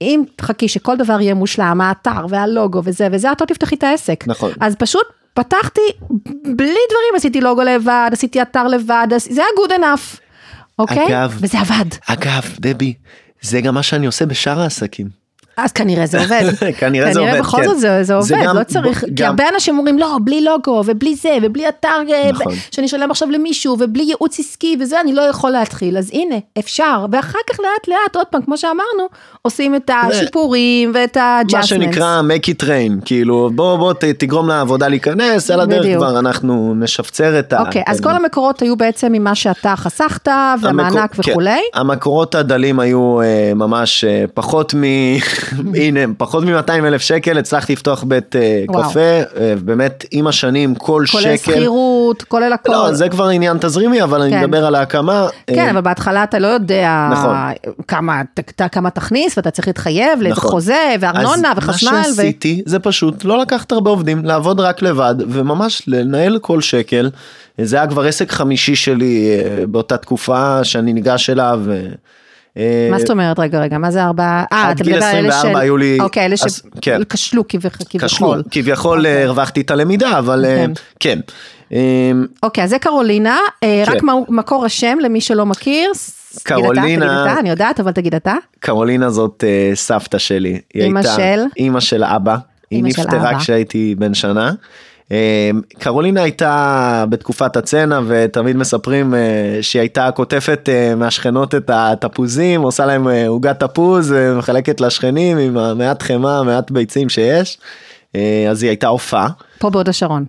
אם 0.00 0.22
תחכי 0.36 0.68
שכל 0.68 0.96
דבר 0.96 1.20
יהיה 1.20 1.34
מושלם, 1.34 1.80
האתר 1.80 2.26
והלוגו 2.28 2.80
וזה 2.84 3.08
וזה, 3.12 3.32
את 3.32 3.40
לא 3.40 3.46
תפתחי 3.46 3.74
את 3.74 3.82
העסק. 3.82 4.24
נכון. 4.26 4.52
אז 4.60 4.76
פשוט 4.76 5.06
פתחתי 5.34 5.80
בלי 6.42 6.82
דברים, 6.90 7.14
עשיתי 7.16 7.40
לוגו 7.40 7.62
לבד, 7.62 8.10
עשיתי 8.12 8.42
אתר 8.42 8.66
לבד, 8.68 9.06
זה 9.18 9.42
היה 9.42 9.48
good 9.66 9.80
enough, 9.80 10.18
אוקיי? 10.78 11.06
אגב, 11.06 11.38
וזה 11.40 11.58
עבד. 11.60 11.84
אגב, 12.06 12.42
דבי, 12.60 12.94
זה 13.40 13.60
גם 13.60 13.74
מה 13.74 13.82
שאני 13.82 14.06
עושה 14.06 14.26
בשאר 14.26 14.60
העסקים. 14.60 15.21
אז 15.56 15.72
כנראה 15.72 16.06
זה 16.06 16.20
עובד. 16.22 16.42
כנראה 16.78 17.12
זה 17.12 17.20
עובד, 17.20 17.30
כנראה 17.30 17.42
בכל 17.42 17.56
כן. 17.56 17.64
זאת 17.64 17.78
זה, 17.78 17.88
זה 17.88 18.02
זה 18.04 18.14
עובד, 18.14 18.44
גם- 18.46 18.56
לא 18.56 18.64
צריך, 18.64 19.00
בוא- 19.00 19.08
כי 19.08 19.14
גם- 19.14 19.28
הרבה 19.30 19.44
אנשים 19.54 19.78
אומרים 19.78 19.98
לא, 19.98 20.16
בלי 20.24 20.40
לוגו, 20.44 20.82
ובלי 20.86 21.14
זה, 21.14 21.36
ובלי 21.42 21.68
אתר, 21.68 21.88
אה, 22.12 22.30
נכון. 22.32 22.52
שאני 22.70 22.86
אשלם 22.86 23.10
עכשיו 23.10 23.30
למישהו, 23.30 23.76
ובלי 23.80 24.02
ייעוץ 24.02 24.40
עסקי 24.40 24.76
וזה, 24.80 25.00
אני 25.00 25.12
לא 25.12 25.22
יכול 25.22 25.50
להתחיל, 25.50 25.98
אז 25.98 26.10
הנה, 26.12 26.34
אפשר, 26.58 27.06
ואחר 27.12 27.38
כך 27.50 27.60
לאט 27.60 27.88
לאט, 27.88 28.16
עוד 28.16 28.26
פעם, 28.26 28.42
כמו 28.42 28.56
שאמרנו, 28.58 29.08
עושים 29.42 29.74
את 29.76 29.90
השיפורים 30.08 30.90
ואת 30.94 31.16
ה-adjustments. 31.16 31.56
מה 31.56 31.62
שנקרא 31.62 32.20
make 32.28 32.46
it 32.48 32.62
rain, 32.64 33.04
כאילו 33.04 33.50
בוא 33.54 33.76
בוא 33.76 33.92
תגרום 33.92 34.48
לעבודה 34.48 34.88
להיכנס, 34.88 35.50
על 35.50 35.60
הדרך 35.60 35.80
בדיוק. 35.80 35.96
כבר 36.02 36.18
אנחנו 36.18 36.74
נשפצר 36.76 37.38
את 37.38 37.52
ה... 37.52 37.60
אוקיי, 37.60 37.82
אז 37.86 37.98
את 37.98 38.04
כל 38.04 38.10
המקורות 38.10 38.62
היו 38.62 38.76
בעצם 38.76 39.12
ממה 39.12 39.34
שאתה 39.34 39.74
חסכת, 39.76 40.28
והמענק 40.62 40.96
המקור- 40.96 41.24
כן, 41.24 41.30
וכולי. 41.32 41.60
המקורות 41.74 42.34
הדלים 42.34 42.80
היו 42.80 43.20
אה, 43.22 43.26
ממש 43.54 44.04
אה, 44.04 44.24
פחות 44.34 44.74
מ... 44.74 44.82
הנה, 45.82 46.00
פחות 46.16 46.44
מ-200 46.44 46.70
אלף 46.70 47.02
שקל, 47.02 47.38
הצלחתי 47.38 47.72
לפתוח 47.72 48.02
בית 48.02 48.36
אה. 48.36 48.64
קפה, 48.72 49.00
אה, 49.00 49.54
באמת 49.64 50.04
עם 50.10 50.26
השנים 50.26 50.74
כל 50.74 51.04
כולל 51.10 51.22
שקל... 51.22 51.36
שכירות, 51.36 52.22
כולל 52.22 52.52
הכל. 52.52 52.72
לא, 52.72 52.92
זה 52.92 53.08
כבר 53.08 53.28
עניין 53.28 53.58
תזרימי, 53.60 54.02
אבל 54.02 54.22
אני 54.22 54.30
כן. 54.30 54.40
מדבר 54.40 54.66
על 54.66 54.74
ההקמה. 54.74 55.28
כן, 55.46 55.58
אה, 55.58 55.70
אבל 55.70 55.80
בהתחלה 55.80 56.24
אתה 56.24 56.38
לא 56.38 56.46
יודע 56.46 57.08
נכון. 57.12 57.36
כמה, 57.88 58.22
ת- 58.34 58.62
כמה 58.72 58.90
תכניס, 58.90 59.36
ואתה 59.36 59.50
צריך 59.50 59.68
להתחייב 59.68 60.22
לאיזה 60.22 60.36
נכון. 60.36 60.60
וארנונה, 61.00 61.52
אז 61.52 61.58
וחשמל. 61.58 61.90
מה 61.92 62.00
ו... 62.00 62.04
שעשיתי 62.04 62.62
זה 62.66 62.78
פשוט 62.78 63.24
לא 63.24 63.38
לקחת 63.38 63.72
הרבה 63.72 63.90
עובדים, 63.90 64.24
לעבוד 64.24 64.60
רק 64.60 64.82
לבד, 64.82 65.14
וממש 65.28 65.82
לנהל 65.86 66.38
כל 66.38 66.60
שקל. 66.60 67.10
זה 67.58 67.76
היה 67.76 67.86
כבר 67.86 68.02
עסק 68.02 68.30
חמישי 68.30 68.76
שלי 68.76 69.30
באותה 69.66 69.96
תקופה 69.96 70.64
שאני 70.64 70.92
ניגש 70.92 71.30
אליו. 71.30 71.60
מה 72.90 72.98
זאת 72.98 73.10
אומרת? 73.10 73.38
רגע, 73.38 73.60
רגע, 73.60 73.78
מה 73.78 73.90
זה 73.90 74.04
ארבעה? 74.04 74.44
אה, 74.52 74.72
אתה 74.72 74.84
מדבר 74.84 74.96
על 75.04 75.16
אלה 75.16 75.28
24 75.28 75.58
היו 75.60 75.76
לי- 75.76 75.98
אוקיי, 76.00 76.26
אלה 76.26 76.34
אז- 76.44 76.62
כן. 76.80 76.98
שכשלו 77.02 77.48
כביכול. 77.48 78.00
כשלו, 78.08 78.34
כביכול 78.50 79.06
אה, 79.06 79.24
הרווחתי 79.24 79.60
את 79.60 79.70
הלמידה, 79.70 80.18
אבל 80.18 80.44
אה, 80.44 80.64
כן. 81.00 81.18
אה, 81.72 81.78
אוקיי, 82.42 82.64
אז 82.64 82.70
זה 82.70 82.78
קרולינה, 82.78 83.38
אה, 83.62 83.82
כן. 83.86 83.92
רק 83.92 84.02
מקור 84.28 84.64
השם 84.64 84.98
למי 85.02 85.20
שלא 85.20 85.46
מכיר. 85.46 85.94
ס- 85.94 86.18
תגיד 86.44 86.56
אתה, 86.58 86.64
קרולינה- 86.64 86.86
תגיד 86.86 87.02
אתה, 87.02 87.40
אני 87.40 87.50
יודעת, 87.50 87.80
אבל 87.80 87.92
תגיד 87.92 88.14
אתה. 88.14 88.34
קרולינה 88.60 89.10
זאת 89.10 89.44
אה, 89.46 89.70
סבתא 89.74 90.18
שלי. 90.18 90.60
היא 90.74 90.82
הייתה- 90.82 91.02
של? 91.16 91.40
אמא 91.58 91.80
של 91.80 92.04
אבא. 92.04 92.36
היא 92.70 92.92
של 92.92 93.02
נפטרה. 93.02 93.38
כשהייתי 93.38 93.94
בן 93.98 94.14
שנה. 94.14 94.52
אה, 95.12 95.50
קרולינה 95.78 96.22
הייתה 96.22 97.04
בתקופת 97.08 97.56
הצנע 97.56 98.00
ותמיד 98.06 98.56
מספרים 98.56 99.14
אה, 99.14 99.58
שהיא 99.60 99.80
הייתה 99.80 100.10
קוטפת 100.10 100.68
אה, 100.68 100.94
מהשכנות 100.94 101.54
את 101.54 101.70
התפוזים, 102.04 102.62
עושה 102.62 102.86
להם 102.86 103.08
אה, 103.08 103.28
עוגת 103.28 103.60
תפוז 103.60 104.14
ומחלקת 104.16 104.80
לשכנים 104.80 105.38
עם 105.38 105.58
המעט 105.58 106.02
חמאה, 106.02 106.42
מעט 106.42 106.70
ביצים 106.70 107.08
שיש. 107.08 107.58
אה, 108.16 108.46
אז 108.50 108.62
היא 108.62 108.70
הייתה 108.70 108.86
הופעה. 108.88 109.28
פה 109.58 109.70
בהוד 109.70 109.88
השרון. 109.88 110.24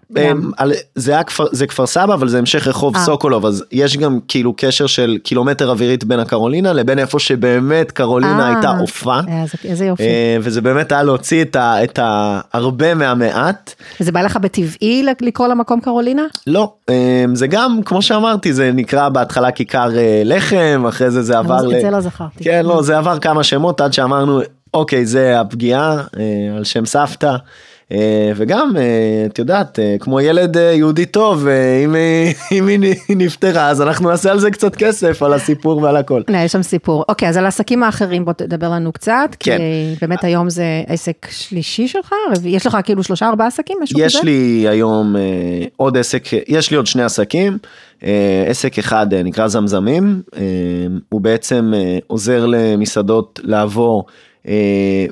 על- 0.58 0.72
זה 0.96 1.12
היה 1.12 1.24
כפר, 1.24 1.43
זה 1.52 1.67
כפר 1.67 1.86
סבא 1.88 2.13
אבל 2.13 2.28
זה 2.28 2.38
המשך 2.39 2.67
רחוב 2.67 2.96
אה. 2.96 3.02
סוקולוב 3.06 3.46
אז 3.46 3.63
יש 3.72 3.98
גם 3.98 4.19
כאילו 4.28 4.54
קשר 4.58 4.88
של 4.88 5.17
קילומטר 5.24 5.69
אווירית 5.69 6.04
בין 6.04 6.19
הקרולינה 6.19 6.74
לבין 6.74 7.00
איפה 7.00 7.19
שבאמת 7.19 7.91
קרולינה 7.91 8.39
אה, 8.50 8.54
הייתה 8.54 8.69
הופעה. 8.69 9.22
אה, 9.30 9.41
איזה- 9.41 9.58
איזה 9.65 9.86
יופי. 9.86 10.04
אה, 10.04 10.38
וזה 10.41 10.62
באמת 10.62 10.91
היה 10.91 11.04
להוציא 11.04 11.41
את, 11.41 11.56
ה, 11.56 11.84
את 11.84 12.00
הרבה 12.54 12.93
מהמעט. 12.93 13.74
וזה 14.02 14.12
בא 14.12 14.22
לך 14.22 14.38
בטבעי 14.38 15.06
לקרוא 15.22 15.48
למקום 15.48 15.80
קרולינה? 15.82 16.24
לא, 16.48 16.74
זה 17.34 17.48
גם 17.48 17.80
כמו 17.86 18.02
שאמרתי 18.02 18.54
זה 18.54 18.72
נקרא 18.74 19.10
בהתחלה 19.10 19.52
כיכר 19.52 19.98
אה, 19.98 20.22
לחם 20.26 20.86
אחרי 20.89 21.12
זה 21.12 21.22
זה 21.22 21.38
עבר 21.38 21.76
את 21.76 21.82
זה 21.82 21.89
לא 21.89 22.02
זכרתי. 22.02 22.43
כן 22.43 22.65
לא 22.65 22.82
זה 22.82 22.98
עבר 22.98 23.19
כמה 23.19 23.43
שמות 23.43 23.82
עד 23.82 23.93
שאמרנו 23.93 24.41
אוקיי 24.74 25.06
זה 25.06 25.39
הפגיעה 25.39 25.91
אה, 26.19 26.24
על 26.58 26.63
שם 26.63 26.86
סבתא. 26.86 27.36
אה, 27.91 27.98
וגם 28.36 28.78
אה, 28.78 28.82
את 29.26 29.39
יודעת 29.39 29.80
אה, 29.80 29.96
כמו 30.00 30.22
ילד 30.22 30.56
יהודי 30.58 31.06
טוב 31.06 31.48
אם 31.86 31.96
היא- 31.96 32.34
אם 32.52 32.67
היא 32.67 33.17
נפטרה 33.17 33.69
אז 33.69 33.82
אנחנו 33.82 34.10
נעשה 34.10 34.32
על 34.32 34.39
זה 34.39 34.52
קצת 34.52 34.76
כסף 34.76 35.24
על 35.24 35.34
הסיפור 35.34 35.78
ועל 35.84 35.98
הכל. 35.98 36.22
יש 36.46 36.52
שם 36.52 36.63
סיפור. 36.63 37.06
אוקיי, 37.10 37.30
אז 37.30 37.38
על 37.38 37.46
העסקים 37.46 37.84
האחרים 37.84 38.26
בוא 38.26 38.34
תדבר 38.34 38.69
לנו 38.69 38.91
קצת, 38.91 39.36
כי 39.39 39.50
כן. 39.50 39.60
באמת 40.02 40.24
היום 40.24 40.50
זה 40.50 40.63
עסק 40.88 41.28
שלישי 41.32 41.88
שלך, 41.88 42.13
יש 42.46 42.65
לך 42.67 42.78
כאילו 42.84 43.04
שלושה 43.04 43.28
ארבעה 43.30 43.48
עסקים, 43.48 43.78
משהו 43.82 43.96
כזה? 43.96 44.06
יש 44.06 44.24
לי 44.24 44.65
היום 44.69 45.15
עוד 45.78 45.98
עסק, 45.98 46.24
יש 46.48 46.72
לי 46.72 46.78
עוד 46.78 46.88
שני 46.88 47.04
עסקים, 47.04 47.58
עסק 48.50 48.80
אחד 48.80 49.13
נקרא 49.13 49.48
זמזמים, 49.48 50.22
הוא 51.10 51.22
בעצם 51.22 51.74
עוזר 52.08 52.46
למסעדות 52.46 53.39
לעבור 53.43 54.06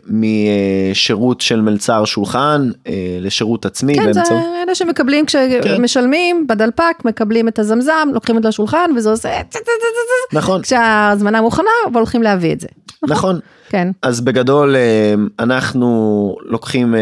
משירות 0.07 1.41
של 1.41 1.61
מלצר 1.61 2.05
שולחן 2.05 2.69
אה, 2.87 2.93
לשירות 3.19 3.65
עצמי. 3.65 3.95
כן, 3.95 4.13
זה 4.13 4.19
באמצעות- 4.19 4.43
אלה 4.63 4.75
שמקבלים, 4.75 5.25
כשמשלמים 5.25 6.47
בדלפק, 6.47 6.95
מקבלים 7.05 7.47
את 7.47 7.59
הזמזם, 7.59 8.09
לוקחים 8.13 8.37
את 8.37 8.43
זה 8.43 8.49
לשולחן, 8.49 8.91
וזה 8.95 9.09
עושה... 9.09 9.29
נכון, 10.33 10.61
כשההזמנה 10.61 11.41
מוכנה, 11.41 11.69
והולכים 11.93 12.23
להביא 12.23 12.53
את 12.53 12.59
זה. 12.59 12.67
נכון. 13.03 13.39
כן. 13.69 13.87
אז 14.01 14.21
בגדול 14.21 14.75
אה, 14.75 15.13
אנחנו 15.39 16.35
לוקחים, 16.45 16.95
אה, 16.95 16.99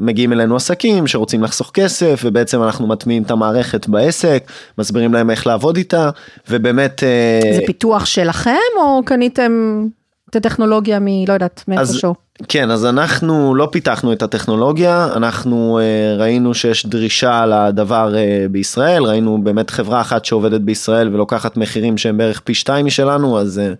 מגיעים 0.00 0.32
אלינו 0.32 0.56
עסקים 0.56 1.06
שרוצים 1.06 1.42
לחסוך 1.42 1.70
כסף 1.74 2.20
ובעצם 2.24 2.62
אנחנו 2.62 2.86
מטמיעים 2.86 3.22
את 3.22 3.30
המערכת 3.30 3.88
בעסק, 3.88 4.44
מסבירים 4.78 5.14
להם 5.14 5.30
איך 5.30 5.46
לעבוד 5.46 5.76
איתה 5.76 6.10
ובאמת... 6.50 7.02
אה, 7.02 7.52
זה 7.54 7.60
פיתוח 7.66 8.06
שלכם, 8.06 8.52
או 8.80 9.02
קניתם 9.04 9.84
את 10.30 10.36
הטכנולוגיה 10.36 10.98
מ... 11.00 11.06
לא 11.28 11.32
יודעת, 11.32 11.64
מאיפשהו? 11.68 12.14
כן, 12.48 12.70
אז 12.70 12.84
אנחנו 12.84 13.54
לא 13.54 13.68
פיתחנו 13.72 14.12
את 14.12 14.22
הטכנולוגיה, 14.22 15.08
אנחנו 15.16 15.78
אה, 15.78 16.16
ראינו 16.18 16.54
שיש 16.54 16.86
דרישה 16.86 17.46
לדבר 17.46 18.14
אה, 18.16 18.46
בישראל, 18.50 19.02
ראינו 19.02 19.44
באמת 19.44 19.70
חברה 19.70 20.00
אחת 20.00 20.24
שעובדת 20.24 20.60
בישראל 20.60 21.14
ולוקחת 21.14 21.56
מחירים 21.56 21.98
שהם 21.98 22.16
בערך 22.16 22.40
פי 22.40 22.54
שתיים 22.54 22.86
משלנו, 22.86 23.38
אז 23.38 23.58
אה, 23.58 23.72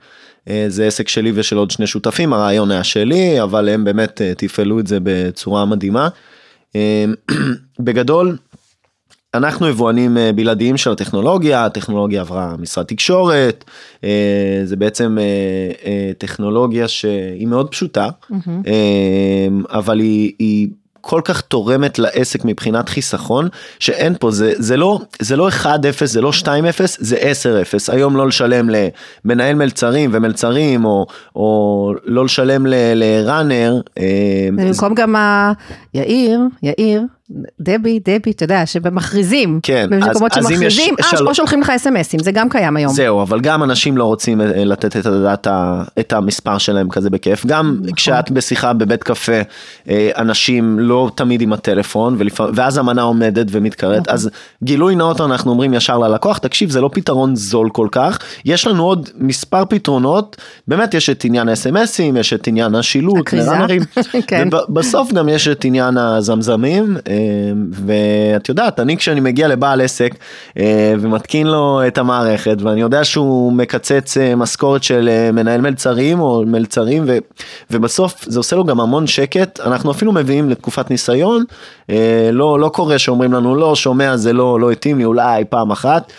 אה, 0.49 0.65
זה 0.69 0.87
עסק 0.87 1.09
שלי 1.09 1.33
ושל 1.35 1.57
עוד 1.57 1.71
שני 1.71 1.87
שותפים, 1.87 2.33
הרעיון 2.33 2.71
היה 2.71 2.85
שלי, 2.85 3.43
אבל 3.43 3.69
הם 3.69 3.85
באמת 3.85 4.23
אה, 4.23 4.33
תפעלו 4.37 4.81
את 4.81 4.87
זה 4.87 4.99
בצורה 5.03 5.65
מדהימה. 5.65 6.09
אה, 6.77 7.05
בגדול, 7.81 8.37
אנחנו 9.37 9.68
יבואנים 9.68 10.18
אה, 10.18 10.33
בלעדיים 10.33 10.77
של 10.77 10.92
הטכנולוגיה, 10.92 11.64
הטכנולוגיה 11.64 12.20
עברה 12.20 12.55
משרד 12.59 12.85
תקשורת, 12.85 13.64
אה, 14.05 14.61
זה 14.64 14.77
בעצם 14.77 15.18
אה, 15.85 16.12
טכנולוגיה 16.18 16.88
שהיא 16.88 17.46
מאוד 17.46 17.70
פשוטה, 17.70 18.09
אה, 18.66 19.49
אבל 19.70 20.01
היא, 20.01 20.33
היא 20.38 20.68
כל 21.01 21.20
כך 21.25 21.40
תורמת 21.40 21.99
לעסק 21.99 22.44
מבחינת 22.44 22.88
חיסכון, 22.88 23.49
שאין 23.79 24.14
פה, 24.20 24.31
זה, 24.31 24.53
זה 24.57 24.77
לא, 24.77 25.01
זה 25.20 25.37
לא 25.37 25.49
1-0, 25.49 25.66
זה 26.05 26.20
לא 26.20 26.33
2-0, 26.42 26.46
זה 26.99 27.16
10-0. 27.88 27.92
היום 27.92 28.16
לא 28.16 28.27
לשלם 28.27 28.68
למנהל 29.25 29.55
מלצרים 29.55 30.11
ומלצרים, 30.12 30.85
או, 30.85 31.07
או 31.37 31.94
לא 32.05 32.25
לשלם 32.25 32.66
לראנר. 32.94 33.81
במקום 34.57 34.94
גם 34.94 35.16
ה... 35.16 35.53
יאיר, 35.94 36.40
יאיר, 36.62 37.03
דבי, 37.61 37.99
דבי, 38.05 38.31
אתה 38.31 38.45
יודע, 38.45 38.67
שבמכריזים, 38.67 39.61
כן, 39.62 39.89
אז- 39.93 40.07
במקומות 40.09 40.39
אז 40.39 40.49
שמכריזים, 40.49 40.95
אה, 41.01 41.05
של- 41.17 41.29
או 41.29 41.35
שולחים 41.35 41.61
לך 41.61 41.71
אסמסים, 41.71 42.21
זה 42.21 42.33
גם 42.33 42.49
קיים 42.49 42.77
היום. 42.77 42.93
זהו, 42.93 43.23
אבל 43.23 43.41
גם 43.41 43.62
אנשים 43.62 43.97
לא 43.97 44.05
רוצים 44.05 44.41
אה, 44.41 44.65
לתת 44.65 44.97
את 44.97 45.07
הדעת, 45.07 45.47
ה- 45.47 45.83
את 46.01 46.12
המספר 46.12 46.59
שלהם 46.59 46.89
כזה 46.89 47.11
בכיף. 47.11 47.47
גם 47.47 47.77
נכון. 47.81 47.95
כשאת 47.95 48.31
בשיחה 48.31 48.73
בבית 48.73 49.03
קפה, 49.03 49.33
אה, 49.91 50.11
אנשים 50.17 50.79
לא 50.79 51.11
תמיד 51.15 51.41
עם 51.41 51.53
הטלפון, 51.53 52.15
ולפעמים, 52.19 52.53
ואז 52.57 52.79
המנה 52.79 53.03
עומדת 53.03 53.47
ומתקראת. 53.51 54.01
נכון. 54.03 54.15
אז 54.15 54.31
גילוי 54.65 54.97
נאות 54.97 55.21
אנחנו 55.21 55.51
אומרים 55.51 55.75
ישר 55.75 55.99
ללקוח, 55.99 56.39
תקשיב, 56.39 56.71
זה 56.71 56.81
לא 56.81 56.91
פתרון 56.93 57.37
זול 57.37 57.71
כל 57.71 57.89
כך. 57.93 58.19
יש 58.45 58.67
לנו 58.67 58.85
עוד 58.85 59.09
מספר 59.19 59.65
פתרונות, 59.65 60.37
באמת 60.69 60.95
יש 60.95 61.11
את 61.11 61.25
עניין 61.25 61.49
ה-SMSים, 61.49 62.19
יש 62.19 62.33
את 62.33 62.47
עניין 62.47 62.75
השילוט, 62.75 63.19
הכריזה. 63.19 63.51
כן. 64.27 64.49
ובסוף 64.69 65.12
גם 65.12 65.29
יש 65.29 65.49
את 65.49 65.65
עניין 65.65 65.97
הזמזמים, 65.99 66.97
אה, 67.09 67.16
ואת 67.73 68.49
יודעת, 68.49 68.81
אני 68.81 68.97
כשאני 68.97 69.21
מגיע 69.21 69.49
לבעל 69.49 69.81
עסק 69.81 70.15
אה, 70.59 70.95
ומתקין 71.01 71.47
לו 71.47 71.81
את 71.87 71.99
המערכת, 71.99 72.57
ואני 72.61 72.81
יודע 72.81 73.05
שהוא 73.05 73.53
מקצץ 73.53 74.17
אה, 74.17 74.35
משכורת 74.35 74.83
של 74.83 75.31
מנהל 75.33 75.61
מלצרים 75.61 76.21
או 76.21 76.45
מלצרים, 76.47 77.05
ו, 77.07 77.19
ובסוף 77.71 78.25
זה 78.27 78.39
עושה 78.39 78.57
לו 78.57 78.65
גם 78.65 78.81
המון 78.81 79.07
שקט, 79.07 79.61
אנחנו 79.61 79.91
אפילו 79.91 80.13
מביאים 80.13 80.51
לתקופת 80.51 80.91
ניסיון, 80.91 81.45
לא, 82.33 82.61
לא 82.61 82.69
קורה 82.69 82.99
שאומרים 82.99 83.33
לנו 83.33 83.57
לא, 83.57 83.75
שומע 83.75 84.17
זה 84.17 84.33
לא, 84.33 84.61
לא 84.61 84.71
התאים 84.71 84.99
לי, 84.99 85.05
אולי 85.05 85.45
פעם 85.45 85.71
אחת. 85.71 86.13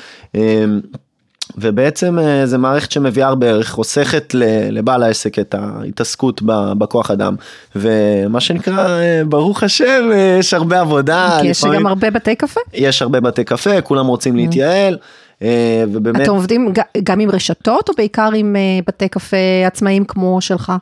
ובעצם 1.55 2.19
אה, 2.19 2.45
זה 2.45 2.57
מערכת 2.57 2.91
שמביאה 2.91 3.27
הרבה 3.27 3.47
ערך, 3.47 3.69
חוסכת 3.69 4.33
לבעל 4.71 5.03
העסק 5.03 5.39
את 5.39 5.55
ההתעסקות 5.57 6.41
בכוח 6.77 7.11
אדם, 7.11 7.35
ומה 7.75 8.39
שנקרא, 8.39 8.87
אה, 8.89 9.21
ברוך 9.25 9.63
השם, 9.63 10.09
אה, 10.11 10.35
יש 10.39 10.53
הרבה 10.53 10.79
עבודה. 10.79 11.37
כי 11.41 11.47
יש 11.47 11.59
לפעמים- 11.59 11.79
גם 11.79 11.87
הרבה 11.87 12.11
בתי 12.11 12.35
קפה. 12.35 12.59
יש 12.73 13.01
הרבה 13.01 13.19
בתי 13.19 13.43
קפה, 13.43 13.81
כולם 13.81 14.07
רוצים 14.07 14.35
להתייעל, 14.35 14.97
אה, 15.41 15.83
ובאמת, 15.93 16.21
אתם 16.21 16.31
עובדים 16.31 16.73
גם 17.03 17.19
עם 17.19 17.29
רשתות, 17.31 17.89
או 17.89 17.93
בעיקר 17.97 18.29
עם 18.35 18.55
בתי 18.87 19.07
קפה 19.07 19.37
עצמאיים 19.67 20.05
כמו 20.05 20.41
שלך? 20.41 20.73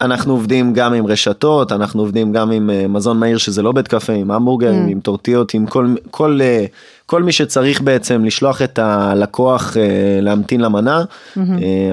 אנחנו 0.00 0.32
עובדים 0.32 0.72
גם 0.72 0.94
עם 0.94 1.06
רשתות, 1.06 1.72
אנחנו 1.72 2.02
עובדים 2.02 2.32
גם 2.32 2.50
עם 2.50 2.70
אה, 2.70 2.88
מזון 2.88 3.18
מהיר 3.20 3.38
שזה 3.38 3.62
לא 3.62 3.72
בית 3.72 3.88
קפה, 3.88 4.12
עם 4.12 4.30
המבורגרים, 4.30 4.86
Mm. 4.86 4.90
עם 4.90 5.00
טורטיות, 5.00 5.54
עם 5.54 5.66
כל, 5.66 5.94
כל, 6.10 6.38
אה, 6.42 6.64
כל 7.06 7.22
מי 7.22 7.32
שצריך 7.32 7.80
בעצם 7.80 8.24
לשלוח 8.24 8.62
את 8.62 8.78
הלקוח 8.78 9.76
אה, 9.76 9.82
להמתין 10.22 10.60
למנה, 10.60 11.02
Mm-hmm. 11.02 11.40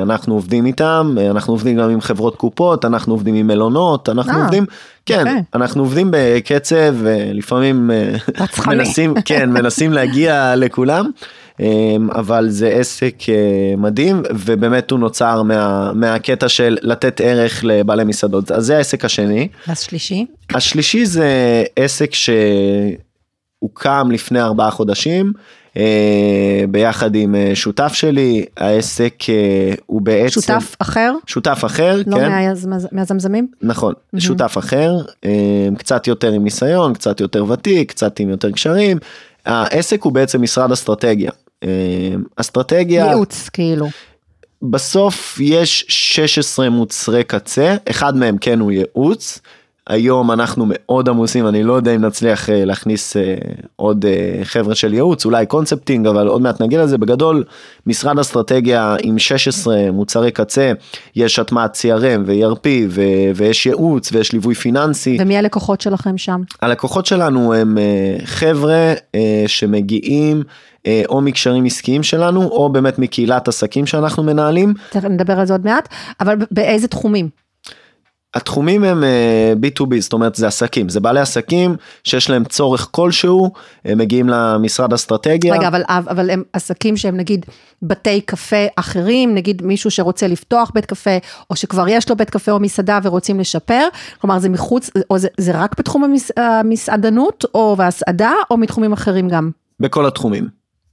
אנחנו 0.01 0.33
עובדים 0.33 0.65
איתם, 0.65 1.15
אנחנו 1.31 1.53
עובדים 1.53 1.77
גם 1.77 1.89
עם 1.89 2.01
חברות 2.01 2.35
קופות, 2.35 2.85
אנחנו 2.85 3.13
עובדים 3.13 3.35
עם 3.35 3.47
מלונות, 3.47 4.09
אנחנו 4.09 4.33
אה, 4.33 4.41
עובדים, 4.41 4.65
כן, 5.05 5.19
אוקיי. 5.19 5.43
אנחנו 5.55 5.81
עובדים 5.83 6.07
בקצב, 6.11 6.95
לפעמים. 7.33 7.91
מנסים, 8.67 9.13
כן, 9.25 9.49
מנסים 9.49 9.93
להגיע 9.93 10.53
לכולם. 10.57 11.11
אמ, 11.59 11.65
אבל 12.11 12.49
זה 12.49 12.67
עסק 12.67 13.15
אה, 13.29 13.35
מדהים 13.77 14.21
ובאמת 14.35 14.91
הוא 14.91 14.99
נוצר 14.99 15.43
מה, 15.43 15.91
מהקטע 15.95 16.49
של 16.49 16.77
לתת 16.81 17.21
ערך 17.23 17.59
לבעלי 17.63 18.03
מסעדות 18.03 18.51
אז 18.51 18.65
זה 18.65 18.77
העסק 18.77 19.05
השני. 19.05 19.47
אז 19.67 19.79
שלישי. 19.79 20.25
השלישי 20.49 21.05
זה 21.05 21.27
עסק 21.75 22.09
שהוקם 22.13 24.11
לפני 24.11 24.41
ארבעה 24.41 24.71
חודשים 24.71 25.33
אה, 25.77 26.63
ביחד 26.69 27.15
עם 27.15 27.35
אה, 27.35 27.51
שותף 27.53 27.93
שלי 27.93 28.45
העסק 28.57 29.13
הוא 29.85 30.01
בעצם 30.01 30.29
שותף 30.41 30.75
אחר? 30.79 31.13
שותף 31.25 31.61
אחר 31.65 31.97
לא 32.07 32.15
כן 32.17 32.29
מהיזמז- 32.31 32.87
מהזמזמים? 32.91 33.47
נכון 33.61 33.93
שותף 34.17 34.55
אחר 34.57 34.93
קצת 35.77 36.07
יותר 36.07 36.31
עם 36.31 36.43
ניסיון 36.43 36.93
קצת 36.93 37.19
יותר 37.21 37.45
ותיק 37.51 37.89
קצת 37.89 38.19
עם 38.19 38.29
יותר 38.29 38.51
קשרים 38.51 38.97
העסק 39.45 40.01
הוא 40.03 40.13
בעצם 40.13 40.41
משרד 40.41 40.71
אסטרטגיה. 40.71 41.31
אה, 41.63 41.69
אסטרטגיה 42.35 43.05
ייעוץ 43.05 43.49
כאילו. 43.49 43.87
בסוף 44.61 45.39
יש 45.41 45.85
16 45.87 46.69
מוצרי 46.69 47.23
קצה, 47.23 47.75
אחד 47.89 48.15
מהם 48.15 48.37
כן 48.37 48.59
הוא 48.59 48.71
ייעוץ. 48.71 49.39
היום 49.89 50.31
אנחנו 50.31 50.65
מאוד 50.67 51.09
עמוסים, 51.09 51.47
אני 51.47 51.63
לא 51.63 51.73
יודע 51.73 51.95
אם 51.95 52.05
נצליח 52.05 52.49
אה, 52.49 52.65
להכניס 52.65 53.17
אה, 53.17 53.35
עוד 53.75 54.05
אה, 54.05 54.39
חבר'ה 54.43 54.75
של 54.75 54.93
ייעוץ, 54.93 55.25
אולי 55.25 55.45
קונספטינג, 55.45 56.07
אבל 56.07 56.27
עוד 56.27 56.41
מעט 56.41 56.61
נגיע 56.61 56.83
לזה. 56.83 56.97
בגדול, 56.97 57.43
משרד 57.87 58.19
אסטרטגיה 58.19 58.95
עם 59.03 59.19
16 59.19 59.91
מוצרי 59.91 60.31
קצה, 60.31 60.71
יש 61.15 61.39
הטמעת 61.39 61.75
CRM 61.75 62.21
ו-ERP 62.25 62.67
ו- 62.89 63.01
ויש 63.35 63.65
ייעוץ 63.65 64.09
ויש 64.13 64.33
ליווי 64.33 64.55
פיננסי. 64.55 65.17
ומי 65.19 65.37
הלקוחות 65.37 65.81
שלכם 65.81 66.17
שם? 66.17 66.41
הלקוחות 66.61 67.05
שלנו 67.05 67.53
הם 67.53 67.77
אה, 67.77 68.15
חבר'ה 68.25 68.93
אה, 69.15 69.43
שמגיעים 69.47 70.43
או 71.09 71.21
מקשרים 71.21 71.65
עסקיים 71.65 72.03
שלנו, 72.03 72.41
או 72.41 72.69
באמת 72.69 72.99
מקהילת 72.99 73.47
עסקים 73.47 73.85
שאנחנו 73.85 74.23
מנהלים. 74.23 74.73
נדבר 75.09 75.39
על 75.39 75.45
זה 75.45 75.53
עוד 75.53 75.65
מעט, 75.65 75.89
אבל 76.19 76.35
באיזה 76.51 76.87
תחומים? 76.87 77.42
התחומים 78.35 78.83
הם 78.83 79.03
אה, 79.03 79.53
B2B, 79.61 79.99
זאת 79.99 80.13
אומרת 80.13 80.35
זה 80.35 80.47
עסקים, 80.47 80.89
זה 80.89 80.99
בעלי 80.99 81.19
עסקים 81.19 81.75
שיש 82.03 82.29
להם 82.29 82.43
צורך 82.43 82.87
כלשהו, 82.91 83.51
הם 83.85 83.97
מגיעים 83.97 84.29
למשרד 84.29 84.93
אסטרטגיה. 84.93 85.53
רגע, 85.53 85.67
אבל, 85.67 85.83
אבל 85.89 86.29
הם 86.29 86.43
עסקים 86.53 86.97
שהם 86.97 87.17
נגיד 87.17 87.45
בתי 87.81 88.21
קפה 88.21 88.65
אחרים, 88.75 89.35
נגיד 89.35 89.61
מישהו 89.61 89.91
שרוצה 89.91 90.27
לפתוח 90.27 90.71
בית 90.73 90.85
קפה, 90.85 91.17
או 91.49 91.55
שכבר 91.55 91.87
יש 91.87 92.09
לו 92.09 92.15
בית 92.15 92.29
קפה 92.29 92.51
או 92.51 92.59
מסעדה 92.59 92.99
ורוצים 93.03 93.39
לשפר, 93.39 93.87
כלומר 94.21 94.39
זה 94.39 94.49
מחוץ, 94.49 94.89
או 95.09 95.17
זה, 95.17 95.27
זה 95.37 95.51
רק 95.55 95.79
בתחום 95.79 96.03
המס, 96.03 96.31
המסעדנות 96.37 97.45
או 97.55 97.75
והסעדה, 97.77 98.31
או 98.51 98.57
מתחומים 98.57 98.93
אחרים 98.93 99.29
גם? 99.29 99.51
בכל 99.79 100.05
התחומים. 100.05 100.47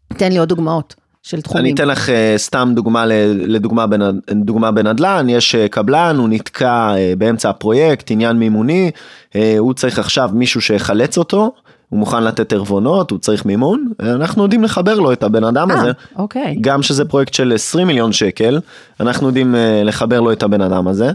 תן 0.09 0.32
לי 0.32 0.38
עוד 0.38 0.49
דוגמאות 0.49 0.99
של 1.23 1.41
תחומים. 1.41 1.64
אני 1.64 1.75
אתן 1.75 1.89
לך 1.89 2.09
אה, 2.11 2.35
סתם 2.37 2.73
דוגמה 2.75 3.07
לדוגמה 3.47 3.87
בנד- 3.87 4.21
דוגמה 4.33 4.71
בנדל"ן, 4.71 5.27
יש 5.29 5.55
אה, 5.55 5.68
קבלן, 5.68 6.16
הוא 6.18 6.29
נתקע 6.29 6.95
אה, 6.97 7.12
באמצע 7.18 7.51
הפרויקט, 7.51 8.11
עניין 8.11 8.37
מימוני, 8.37 8.91
אה, 9.37 9.55
הוא 9.59 9.75
צריך 9.75 9.99
עכשיו 9.99 10.31
מישהו 10.33 10.61
שיחלץ 10.61 11.18
אותו, 11.18 11.53
הוא 11.89 11.99
מוכן 11.99 12.25
לתת 12.25 12.53
ערבונות, 12.53 13.11
הוא 13.11 13.18
צריך 13.18 13.45
מימון, 13.47 13.89
אנחנו 14.01 14.43
יודעים 14.43 14.64
לחבר 14.64 14.95
לו 14.99 15.12
את 15.12 15.23
הבן 15.23 15.45
אדם 15.45 15.71
הזה. 15.71 15.87
אה, 15.87 15.93
אוקיי. 16.16 16.57
גם 16.61 16.83
שזה 16.83 17.05
פרויקט 17.05 17.35
של 17.35 17.53
20 17.55 17.87
מיליון 17.87 18.12
שקל, 18.12 18.61
אנחנו 19.01 19.27
יודעים 19.27 19.55
אה, 19.55 19.83
לחבר 19.85 20.21
לו 20.21 20.33
את 20.33 20.43
הבן 20.43 20.61
אדם 20.61 20.89
הזה. 20.89 21.11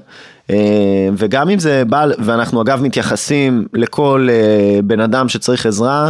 אה, 0.49 0.55
וגם 1.17 1.49
אם 1.49 1.59
זה 1.59 1.83
בעל, 1.89 2.13
ואנחנו 2.19 2.61
אגב 2.61 2.81
מתייחסים 2.81 3.67
לכל 3.73 4.27
אה, 4.31 4.79
בן 4.83 4.99
אדם 4.99 5.29
שצריך 5.29 5.65
עזרה, 5.65 6.09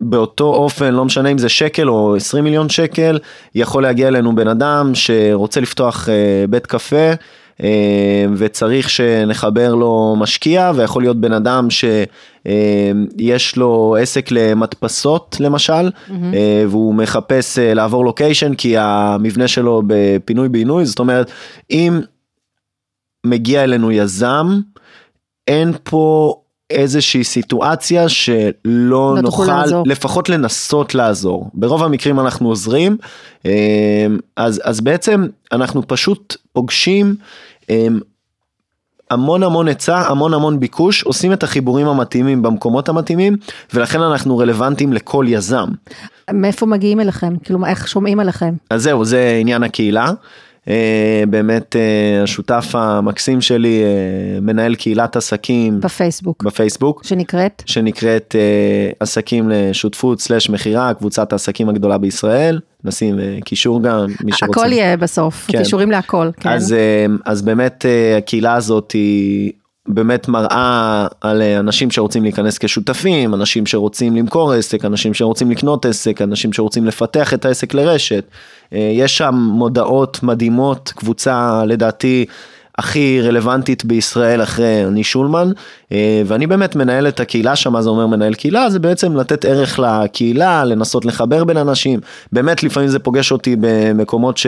באותו 0.00 0.54
אופן, 0.54 0.94
לא 0.94 1.04
משנה 1.04 1.28
אם 1.28 1.38
זה 1.38 1.48
שקל 1.48 1.88
או 1.88 2.16
20 2.16 2.44
מיליון 2.44 2.68
שקל, 2.68 3.18
יכול 3.54 3.82
להגיע 3.82 4.08
אלינו 4.08 4.34
בן 4.34 4.48
אדם 4.48 4.90
שרוצה 4.94 5.60
לפתוח 5.60 6.08
אה, 6.08 6.44
בית 6.48 6.66
קפה. 6.66 7.12
אה, 7.62 8.24
וצריך 8.36 8.90
שנחבר 8.90 9.74
לו 9.74 10.16
משקיע 10.18 10.72
ויכול 10.74 11.02
להיות 11.02 11.16
בן 11.16 11.32
אדם 11.32 11.68
שיש 11.70 13.56
לו 13.56 13.96
עסק 14.00 14.30
למדפסות 14.30 15.36
למשל 15.40 15.90
אה, 16.10 16.64
והוא 16.68 16.94
מחפש 16.94 17.58
אה, 17.58 17.74
לעבור 17.74 18.04
לוקיישן 18.04 18.54
כי 18.54 18.74
המבנה 18.78 19.48
שלו 19.48 19.82
בפינוי 19.86 20.48
בינוי 20.48 20.84
זאת 20.84 20.98
אומרת 20.98 21.30
אם 21.70 22.00
מגיע 23.26 23.64
אלינו 23.64 23.92
יזם 23.92 24.46
אין 25.48 25.72
פה 25.82 26.34
איזושהי 26.70 27.24
סיטואציה 27.24 28.08
שלא 28.08 28.54
לא 28.64 29.16
נוכל 29.22 29.44
לעזור. 29.44 29.84
לפחות 29.86 30.28
לנסות 30.28 30.94
לעזור 30.94 31.50
ברוב 31.54 31.82
המקרים 31.82 32.20
אנחנו 32.20 32.48
עוזרים 32.48 32.96
אה, 33.46 34.06
אז 34.36 34.60
אז 34.64 34.80
בעצם 34.80 35.26
אנחנו 35.52 35.88
פשוט 35.88 36.36
פוגשים 36.52 37.14
אה, 37.70 37.86
המון 39.10 39.42
המון 39.42 39.68
היצע, 39.68 39.98
המון 39.98 40.34
המון 40.34 40.60
ביקוש, 40.60 41.02
עושים 41.02 41.32
את 41.32 41.42
החיבורים 41.42 41.86
המתאימים 41.86 42.42
במקומות 42.42 42.88
המתאימים, 42.88 43.36
ולכן 43.74 44.00
אנחנו 44.00 44.38
רלוונטיים 44.38 44.92
לכל 44.92 45.26
יזם. 45.28 45.68
מאיפה 46.32 46.66
מגיעים 46.66 47.00
אליכם? 47.00 47.36
כאילו, 47.44 47.66
איך 47.66 47.88
שומעים 47.88 48.20
עליכם? 48.20 48.54
אז 48.70 48.82
זהו, 48.82 49.04
זה 49.04 49.38
עניין 49.40 49.62
הקהילה. 49.62 50.10
אה, 50.68 51.22
באמת 51.28 51.76
אה, 51.76 52.22
השותף 52.22 52.70
המקסים 52.74 53.40
שלי 53.40 53.82
אה, 53.82 54.40
מנהל 54.40 54.74
קהילת 54.74 55.16
עסקים 55.16 55.80
בפייסבוק. 55.80 56.44
בפייסבוק, 56.44 57.04
שנקראת? 57.04 57.62
שנקראת 57.66 58.34
עסקים 59.00 59.48
לשותפות 59.48 60.20
סלש 60.20 60.50
מכירה, 60.50 60.94
קבוצת 60.94 61.32
העסקים 61.32 61.68
הגדולה 61.68 61.98
בישראל, 61.98 62.60
נשים 62.84 63.18
קישור 63.44 63.82
גם, 63.82 64.06
מי 64.24 64.32
שרוצה. 64.32 64.60
הכל 64.60 64.72
יהיה 64.72 64.96
בסוף, 64.96 65.46
כן. 65.48 65.58
קישורים 65.58 65.90
להכל. 65.90 66.30
כן. 66.40 66.48
אז, 66.48 66.74
אז 67.24 67.42
באמת 67.42 67.86
הקהילה 68.18 68.54
הזאת 68.54 68.92
היא 68.92 69.52
באמת 69.94 70.28
מראה 70.28 71.06
על 71.20 71.42
אה, 71.42 71.58
אנשים 71.58 71.90
שרוצים 71.90 72.22
להיכנס 72.22 72.58
כשותפים, 72.58 73.34
אנשים 73.34 73.66
שרוצים 73.66 74.16
למכור 74.16 74.52
עסק, 74.52 74.84
אנשים 74.84 75.14
שרוצים 75.14 75.50
לקנות 75.50 75.86
עסק, 75.86 76.22
אנשים 76.22 76.52
שרוצים 76.52 76.86
לפתח 76.86 77.34
את 77.34 77.44
העסק 77.44 77.74
לרשת. 77.74 78.24
אה, 78.72 78.90
יש 78.92 79.18
שם 79.18 79.34
מודעות 79.34 80.22
מדהימות, 80.22 80.92
קבוצה 80.96 81.62
לדעתי 81.66 82.26
הכי 82.80 83.20
רלוונטית 83.22 83.84
בישראל 83.84 84.42
אחרי 84.42 84.84
אני 84.84 85.04
שולמן, 85.04 85.50
אה, 85.92 86.22
ואני 86.26 86.46
באמת 86.46 86.76
מנהל 86.76 87.08
את 87.08 87.20
הקהילה 87.20 87.56
שם, 87.56 87.72
מה 87.72 87.82
זה 87.82 87.90
אומר 87.90 88.06
מנהל 88.06 88.34
קהילה? 88.34 88.70
זה 88.70 88.78
בעצם 88.78 89.16
לתת 89.16 89.44
ערך 89.44 89.78
לקהילה, 89.78 90.64
לנסות 90.64 91.04
לחבר 91.04 91.44
בין 91.44 91.56
אנשים, 91.56 92.00
באמת 92.32 92.62
לפעמים 92.62 92.88
זה 92.88 92.98
פוגש 92.98 93.32
אותי 93.32 93.56
במקומות 93.60 94.36
ש... 94.36 94.46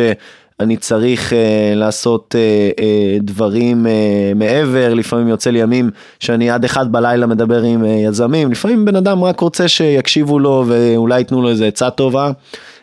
אני 0.61 0.77
צריך 0.77 1.33
uh, 1.33 1.35
לעשות 1.77 2.35
uh, 2.35 2.81
uh, 2.81 2.83
דברים 3.23 3.87
uh, 3.87 4.39
מעבר, 4.39 4.95
לפעמים 4.95 5.29
יוצא 5.29 5.51
לי 5.51 5.59
ימים 5.59 5.91
שאני 6.21 6.51
עד 6.51 6.65
אחד 6.65 6.93
בלילה 6.93 7.27
מדבר 7.27 7.63
עם 7.63 7.85
uh, 7.85 7.87
יזמים, 7.87 8.53
לפעמים 8.53 8.85
בן 8.85 8.97
אדם 8.97 9.25
רק 9.25 9.41
רוצה 9.41 9.69
שיקשיבו 9.69 10.39
לו 10.39 10.65
ואולי 10.67 11.19
ייתנו 11.19 11.43
לו 11.43 11.49
איזה 11.49 11.67
עצה 11.67 11.91
טובה, 11.91 12.31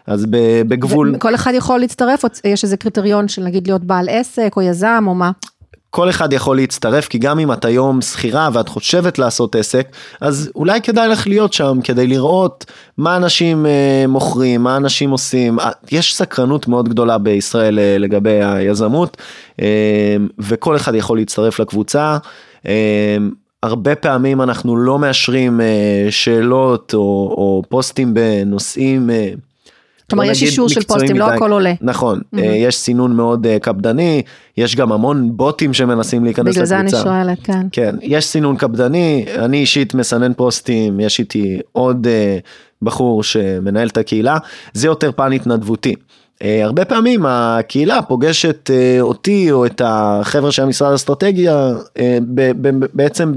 אז 0.10 0.26
בגבול, 0.68 1.18
כל 1.18 1.36
אחד 1.36 1.52
יכול 1.56 1.80
להצטרף, 1.80 2.24
או 2.24 2.30
יש 2.44 2.64
איזה 2.64 2.78
קריטריון 2.78 3.28
של 3.28 3.44
נגיד 3.44 3.68
להיות 3.68 3.84
בעל 3.84 4.10
עסק 4.10 4.54
או 4.56 4.62
יזם 4.62 5.04
או 5.08 5.16
מה? 5.16 5.32
כל 5.90 6.10
אחד 6.10 6.34
יכול 6.34 6.56
להצטרף, 6.56 7.08
כי 7.08 7.18
גם 7.18 7.40
אם 7.40 7.52
את 7.52 7.66
היום 7.66 8.02
שכירה 8.02 8.50
ואת 8.54 8.70
חושבת 8.70 9.20
לעשות 9.20 9.56
עסק, 9.56 9.88
אז 10.22 10.52
אולי 10.56 10.82
כדאי 10.82 11.08
לך 11.08 11.28
להיות 11.28 11.54
שם 11.54 11.80
כדי 11.84 12.08
לראות 12.08 12.66
מה 12.98 13.16
אנשים 13.16 13.66
אה, 13.66 14.06
מוכרים, 14.08 14.64
מה 14.64 14.78
אנשים 14.78 15.12
עושים. 15.12 15.60
אה, 15.60 15.72
יש 15.92 16.16
סקרנות 16.16 16.68
מאוד 16.68 16.90
גדולה 16.90 17.18
בישראל 17.18 17.80
אה, 17.80 17.98
לגבי 17.98 18.44
היזמות, 18.44 19.18
אה, 19.62 20.16
וכל 20.40 20.76
אחד 20.76 20.96
יכול 20.96 21.18
להצטרף 21.18 21.60
לקבוצה. 21.60 22.18
אה, 22.68 23.18
הרבה 23.64 23.96
פעמים 23.96 24.42
אנחנו 24.42 24.78
לא 24.78 25.00
מאשרים 25.00 25.62
אה, 25.62 26.08
שאלות 26.10 26.94
או, 26.94 27.00
או 27.38 27.64
פוסטים 27.70 28.14
בנושאים. 28.14 29.10
אה, 29.10 29.32
כלומר, 30.10 30.24
יש 30.32 30.42
אישור 30.44 30.70
של 30.70 30.82
פוסטים, 30.82 31.18
לא 31.18 31.28
מדי. 31.28 31.36
הכל 31.36 31.52
עולה. 31.52 31.74
נכון, 31.82 32.22
אה, 32.38 32.44
יש 32.44 32.78
סינון 32.78 33.16
מאוד 33.16 33.48
אה, 33.48 33.60
קפדני, 33.60 34.22
יש 34.58 34.76
גם 34.76 34.92
המון 34.92 35.38
בוטים 35.38 35.74
שמנסים 35.74 36.24
להיכנס 36.24 36.58
לקבוצה. 36.58 36.76
בגלל 36.76 36.90
זה 36.90 36.98
אני 36.98 37.04
שואלת, 37.04 37.38
כן. 37.44 37.68
כן, 37.72 37.96
יש 38.02 38.26
סינון 38.26 38.58
קפדני, 38.58 39.26
אני 39.36 39.58
אישית 39.58 39.94
מסנן 39.94 40.34
פוסטים, 40.34 41.00
יש 41.00 41.20
איתי 41.20 41.60
עוד 41.72 42.08
אה, 42.08 42.38
בחור 42.82 43.24
שמנהל 43.24 43.88
את 43.88 43.98
הקהילה, 43.98 44.38
זה 44.74 44.88
יותר 44.88 45.12
פן 45.12 45.32
התנדבותי. 45.34 45.96
אה, 46.44 46.64
הרבה 46.64 46.86
פעמים 46.86 47.26
הקהילה 47.28 48.02
פוגשת 48.02 48.70
אה, 48.74 48.98
אותי 49.02 49.52
או 49.52 49.66
את 49.66 49.82
החבר'ה 49.86 50.52
של 50.52 50.64
המשרד 50.64 50.92
האסטרטגיה 50.92 51.74
ב- 52.36 52.68
ב- 52.68 52.86
בעצם 52.94 53.34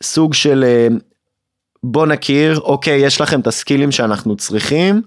בסוג 0.00 0.34
של 0.34 0.64
אה, 0.66 0.88
בוא 1.84 2.06
נכיר, 2.06 2.58
אוקיי, 2.58 3.00
יש 3.00 3.20
לכם 3.20 3.40
את 3.40 3.46
הסקילים 3.46 3.92
שאנחנו 3.92 4.36
צריכים, 4.36 5.02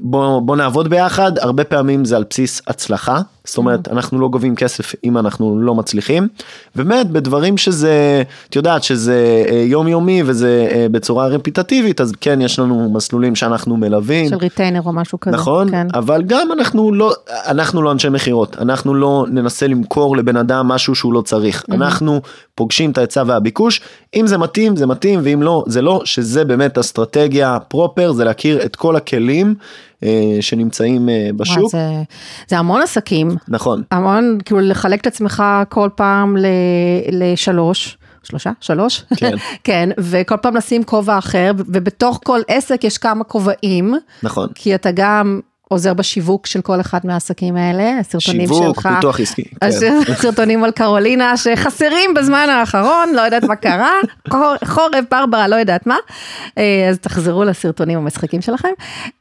בוא, 0.00 0.40
בוא 0.42 0.56
נעבוד 0.56 0.88
ביחד, 0.88 1.38
הרבה 1.38 1.64
פעמים 1.64 2.04
זה 2.04 2.16
על 2.16 2.24
בסיס 2.30 2.62
הצלחה, 2.66 3.20
זאת 3.46 3.58
אומרת, 3.58 3.88
אנחנו 3.88 4.18
לא 4.18 4.28
גובים 4.28 4.56
כסף 4.56 4.94
אם 5.04 5.18
אנחנו 5.18 5.58
לא 5.58 5.74
מצליחים, 5.74 6.28
באמת 6.74 7.10
בדברים 7.10 7.56
שזה, 7.56 8.22
את 8.48 8.56
יודעת 8.56 8.82
שזה 8.82 9.44
אה, 9.48 9.64
יומיומי 9.66 10.22
וזה 10.26 10.68
אה, 10.70 10.86
בצורה 10.90 11.26
רפיטטיבית, 11.26 12.00
אז 12.00 12.12
כן, 12.20 12.40
יש 12.40 12.58
לנו 12.58 12.90
מסלולים 12.92 13.34
שאנחנו 13.34 13.76
מלווים. 13.76 14.28
של 14.28 14.36
ריטיינר 14.36 14.80
או 14.86 14.92
משהו 14.92 15.20
כזה. 15.20 15.36
נכון, 15.36 15.70
כן. 15.70 15.86
אבל 15.94 16.22
גם 16.22 16.48
אנחנו 16.52 16.94
לא, 16.94 17.12
אנחנו 17.46 17.82
לא 17.82 17.92
אנשי 17.92 18.08
מכירות, 18.08 18.56
אנחנו 18.58 18.94
לא 18.94 19.26
ננסה 19.28 19.66
למכור 19.66 20.16
לבן 20.16 20.36
אדם 20.36 20.68
משהו 20.68 20.94
שהוא 20.94 21.12
לא 21.12 21.20
צריך, 21.20 21.64
אנחנו 21.70 22.20
פוגשים 22.54 22.90
את 22.90 22.98
ההיצע 22.98 23.22
והביקוש, 23.26 23.80
אם 24.16 24.26
זה 24.26 24.38
מתאים 24.38 24.76
זה 24.76 24.86
מתאים 24.86 25.20
ואם 25.24 25.42
לא 25.42 25.64
זה 25.66 25.82
לא, 25.82 26.00
שזה 26.04 26.44
באמת 26.44 26.78
אסטרטגיה 26.78 27.58
פרופר, 27.68 28.12
זה 28.12 28.24
להכיר 28.24 28.64
את 28.64 28.76
כל 28.76 28.96
הכלים 28.96 29.54
שנמצאים 30.40 31.08
אה, 31.08 31.30
בשוק, 31.36 31.70
זה, 31.70 32.02
זה 32.48 32.58
המון 32.58 32.82
עסקים, 32.82 33.30
נכון, 33.48 33.82
המון, 33.90 34.38
כאילו 34.44 34.60
לחלק 34.60 35.00
את 35.00 35.06
עצמך 35.06 35.42
כל 35.68 35.88
פעם 35.96 36.36
ל, 36.36 36.46
לשלוש. 37.12 37.98
שלושה? 38.22 38.50
שלוש? 38.60 39.04
כן. 39.16 39.36
כן, 39.64 39.88
וכל 39.98 40.36
פעם 40.36 40.56
לשים 40.56 40.84
כובע 40.84 41.18
אחר, 41.18 41.52
ובתוך 41.56 42.20
כל 42.24 42.40
עסק 42.48 42.84
יש 42.84 42.98
כמה 42.98 43.24
כובעים, 43.24 43.94
נכון, 44.22 44.48
כי 44.54 44.74
אתה 44.74 44.90
גם 44.94 45.40
עוזר 45.68 45.94
בשיווק 45.94 46.46
של 46.46 46.60
כל 46.60 46.80
אחד 46.80 46.98
מהעסקים 47.04 47.56
האלה, 47.56 47.98
הסרטונים 48.00 48.46
שיווק, 48.46 48.74
שלך. 48.80 48.88
פיתוח 48.94 49.20
עסקי, 49.20 49.42
כן. 49.44 49.66
אז 49.66 49.84
סרטונים 50.22 50.64
על 50.64 50.70
קרולינה 50.70 51.36
שחסרים 51.36 52.14
בזמן 52.14 52.46
האחרון, 52.50 53.12
לא 53.16 53.20
יודעת 53.20 53.44
מה 53.44 53.56
קרה, 53.56 53.90
חור- 54.32 54.54
חורף, 54.64 55.04
ברברה, 55.10 55.48
לא 55.48 55.56
יודעת 55.56 55.86
מה. 55.86 55.96
אה, 56.58 56.62
אז 56.90 56.98
תחזרו 56.98 57.44
לסרטונים 57.44 57.98
המשחקים 57.98 58.40
שלכם. 58.40 58.68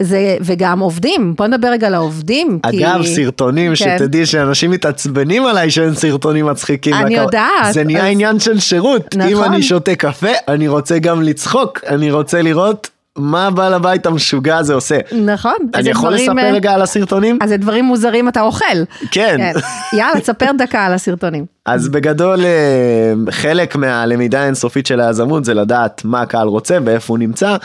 זה, 0.02 0.38
וגם 0.41 0.80
עובדים, 0.80 1.34
בוא 1.38 1.48
נדבר 1.48 1.68
רגע 1.68 1.88
על 1.88 1.94
העובדים. 1.94 2.60
כי- 2.72 2.86
אגב, 2.86 3.06
סרטונים, 3.06 3.70
כן. 3.70 3.76
שתדעי 3.98 4.26
שאנשים 4.26 4.72
מתעצבנים 4.72 5.46
עליי 5.46 5.72
שאין 5.72 5.94
סרטונים 5.96 6.46
מצחיקים. 6.46 6.94
אני 6.94 7.14
לקר- 7.16 7.24
יודעת, 7.24 7.74
זה 7.74 7.84
נהיה 7.84 8.00
אז- 8.06 8.12
עניין 8.12 8.39
של 8.39 8.60
שירות. 8.60 9.16
אם 9.16 9.20
נכון. 9.32 9.44
אני 9.54 9.64
שותה 9.64 9.96
קפה, 9.96 10.28
אני 10.48 10.68
רוצה 10.68 11.00
גם 11.00 11.22
לצחוק, 11.22 11.80
אני 11.88 12.12
רוצה 12.12 12.41
לראות 12.41 12.89
מה 13.18 13.51
בעל 13.51 13.74
הבית 13.74 14.05
המשוגע 14.05 14.57
הזה 14.57 14.74
עושה. 14.74 14.97
נכון. 15.26 15.55
אני 15.76 15.89
יכול 15.89 16.09
דברים, 16.09 16.30
לספר 16.30 16.45
אה, 16.47 16.51
רגע 16.51 16.72
על 16.72 16.82
הסרטונים? 16.82 17.39
אז 17.41 17.49
זה 17.49 17.57
דברים 17.57 17.86
מוזרים 17.86 18.30
אתה 18.30 18.41
אוכל. 18.41 18.66
כן. 19.11 19.38
כן. 19.38 19.51
יאללה, 19.97 20.20
תספר 20.20 20.51
דקה 20.57 20.86
על 20.86 20.93
הסרטונים. 20.93 21.45
אז 21.66 21.89
בגדול 21.89 22.45
אה, 22.45 23.14
חלק 23.32 23.76
מהלמידה 23.76 24.41
האינסופית 24.41 24.86
של 24.86 24.99
היזמות 24.99 25.45
זה 25.45 25.53
לדעת 25.53 26.01
מה 26.05 26.22
הקהל 26.22 26.47
רוצה 26.47 26.78
ואיפה 26.86 27.14
הוא 27.14 27.20
נמצא. 27.20 27.55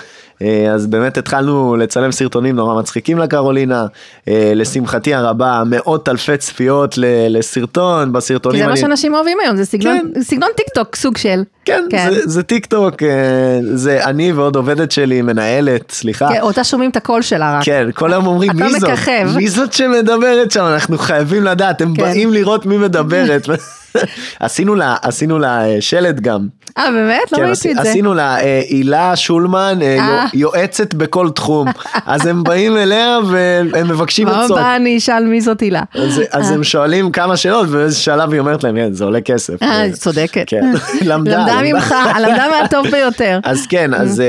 אה, 0.42 0.72
אז 0.74 0.86
באמת 0.86 1.18
התחלנו 1.18 1.76
לצלם 1.76 2.12
סרטונים 2.12 2.56
נורא 2.56 2.80
מצחיקים 2.80 3.18
לקרולינה, 3.18 3.86
אה, 4.28 4.52
לשמחתי 4.54 5.14
הרבה 5.14 5.62
מאות 5.66 6.08
אלפי 6.08 6.36
צפיות 6.36 6.94
לסרטון, 7.28 8.04
כי 8.04 8.12
בסרטונים 8.12 8.60
זה 8.60 8.66
מה. 8.66 8.76
שאנשים 8.76 9.14
אוהבים 9.14 9.38
היום, 9.44 9.56
זה 9.56 9.64
סגנון, 9.64 9.98
כן. 10.14 10.22
סגנון 10.22 10.48
טיקטוק 10.56 10.96
סוג 10.96 11.16
של. 11.16 11.42
כן, 11.64 11.84
כן. 11.90 12.10
זה, 12.14 12.20
זה 12.24 12.42
טיקטוק, 12.42 13.02
אה, 13.02 13.58
זה 13.74 14.04
אני 14.04 14.32
ועוד 14.32 14.56
עובדת 14.56 14.92
שלי, 14.92 15.22
מנהלת, 15.22 15.90
סליחה. 15.90 16.28
כן, 16.28 16.40
אותה 16.40 16.64
שומעים 16.64 16.90
את 16.90 16.96
הקול 16.96 17.22
שלה 17.22 17.58
רק. 17.58 17.64
כן, 17.64 17.88
כל 17.94 18.12
היום 18.12 18.26
אומרים 18.26 18.50
מי 18.54 18.80
זאת? 18.80 18.90
מככב." 18.90 19.28
מי 19.36 19.48
זאת 19.48 19.72
שמדברת 19.72 20.50
שם? 20.50 20.64
אנחנו 20.64 20.98
חייבים 20.98 21.44
לדעת, 21.44 21.80
הם 21.80 21.94
כן. 21.94 22.02
באים 22.02 22.32
לראות 22.32 22.66
מי 22.66 22.78
מדברת. 22.78 23.48
עשינו 24.40 24.74
לה, 24.74 24.96
עשינו 25.02 25.38
לה 25.38 25.64
אה, 25.68 25.76
שלט 25.80 26.20
גם. 26.20 26.46
אה, 26.78 26.90
באמת? 26.92 27.32
לא 27.32 27.38
כן, 27.38 27.44
ראיתי 27.44 27.70
את 27.72 27.76
זה. 27.76 27.82
עשינו 27.90 28.14
לה 28.14 28.40
אה, 28.40 28.60
הילה 28.68 29.16
שולמן, 29.16 29.78
אה. 29.82 29.96
יו- 30.34 30.40
יועצת 30.40 30.94
בכל 30.94 31.30
תחום. 31.30 31.68
אז 32.06 32.26
הם 32.26 32.42
באים 32.44 32.76
אליה 32.76 33.18
והם 33.28 33.88
מבקשים 33.88 34.28
עצות. 34.28 34.58
הבאה 34.58 34.76
אני 34.76 34.98
אשאל 34.98 35.24
מי 35.24 35.40
זאת 35.40 35.60
הילה. 35.60 35.82
אז, 35.94 36.22
אז 36.30 36.50
הם 36.50 36.64
שואלים 36.64 37.12
כמה 37.12 37.36
שאלות 37.36 37.66
ובאיזה 37.68 37.96
שלב 37.96 38.32
היא 38.32 38.40
אומרת 38.40 38.64
להם, 38.64 38.76
"כן, 38.76 38.92
זה 38.92 39.04
עולה 39.04 39.20
כסף. 39.20 39.62
אה, 39.62 39.84
צודקת. 39.92 40.44
כן, 40.46 40.72
למדה. 41.02 41.38
למדה 41.38 41.60
ממך, 41.64 41.94
למדה 42.20 42.46
מהטוב 42.60 42.86
ביותר. 42.90 43.38
אז 43.44 43.66
כן, 43.66 43.94
אז, 43.94 44.22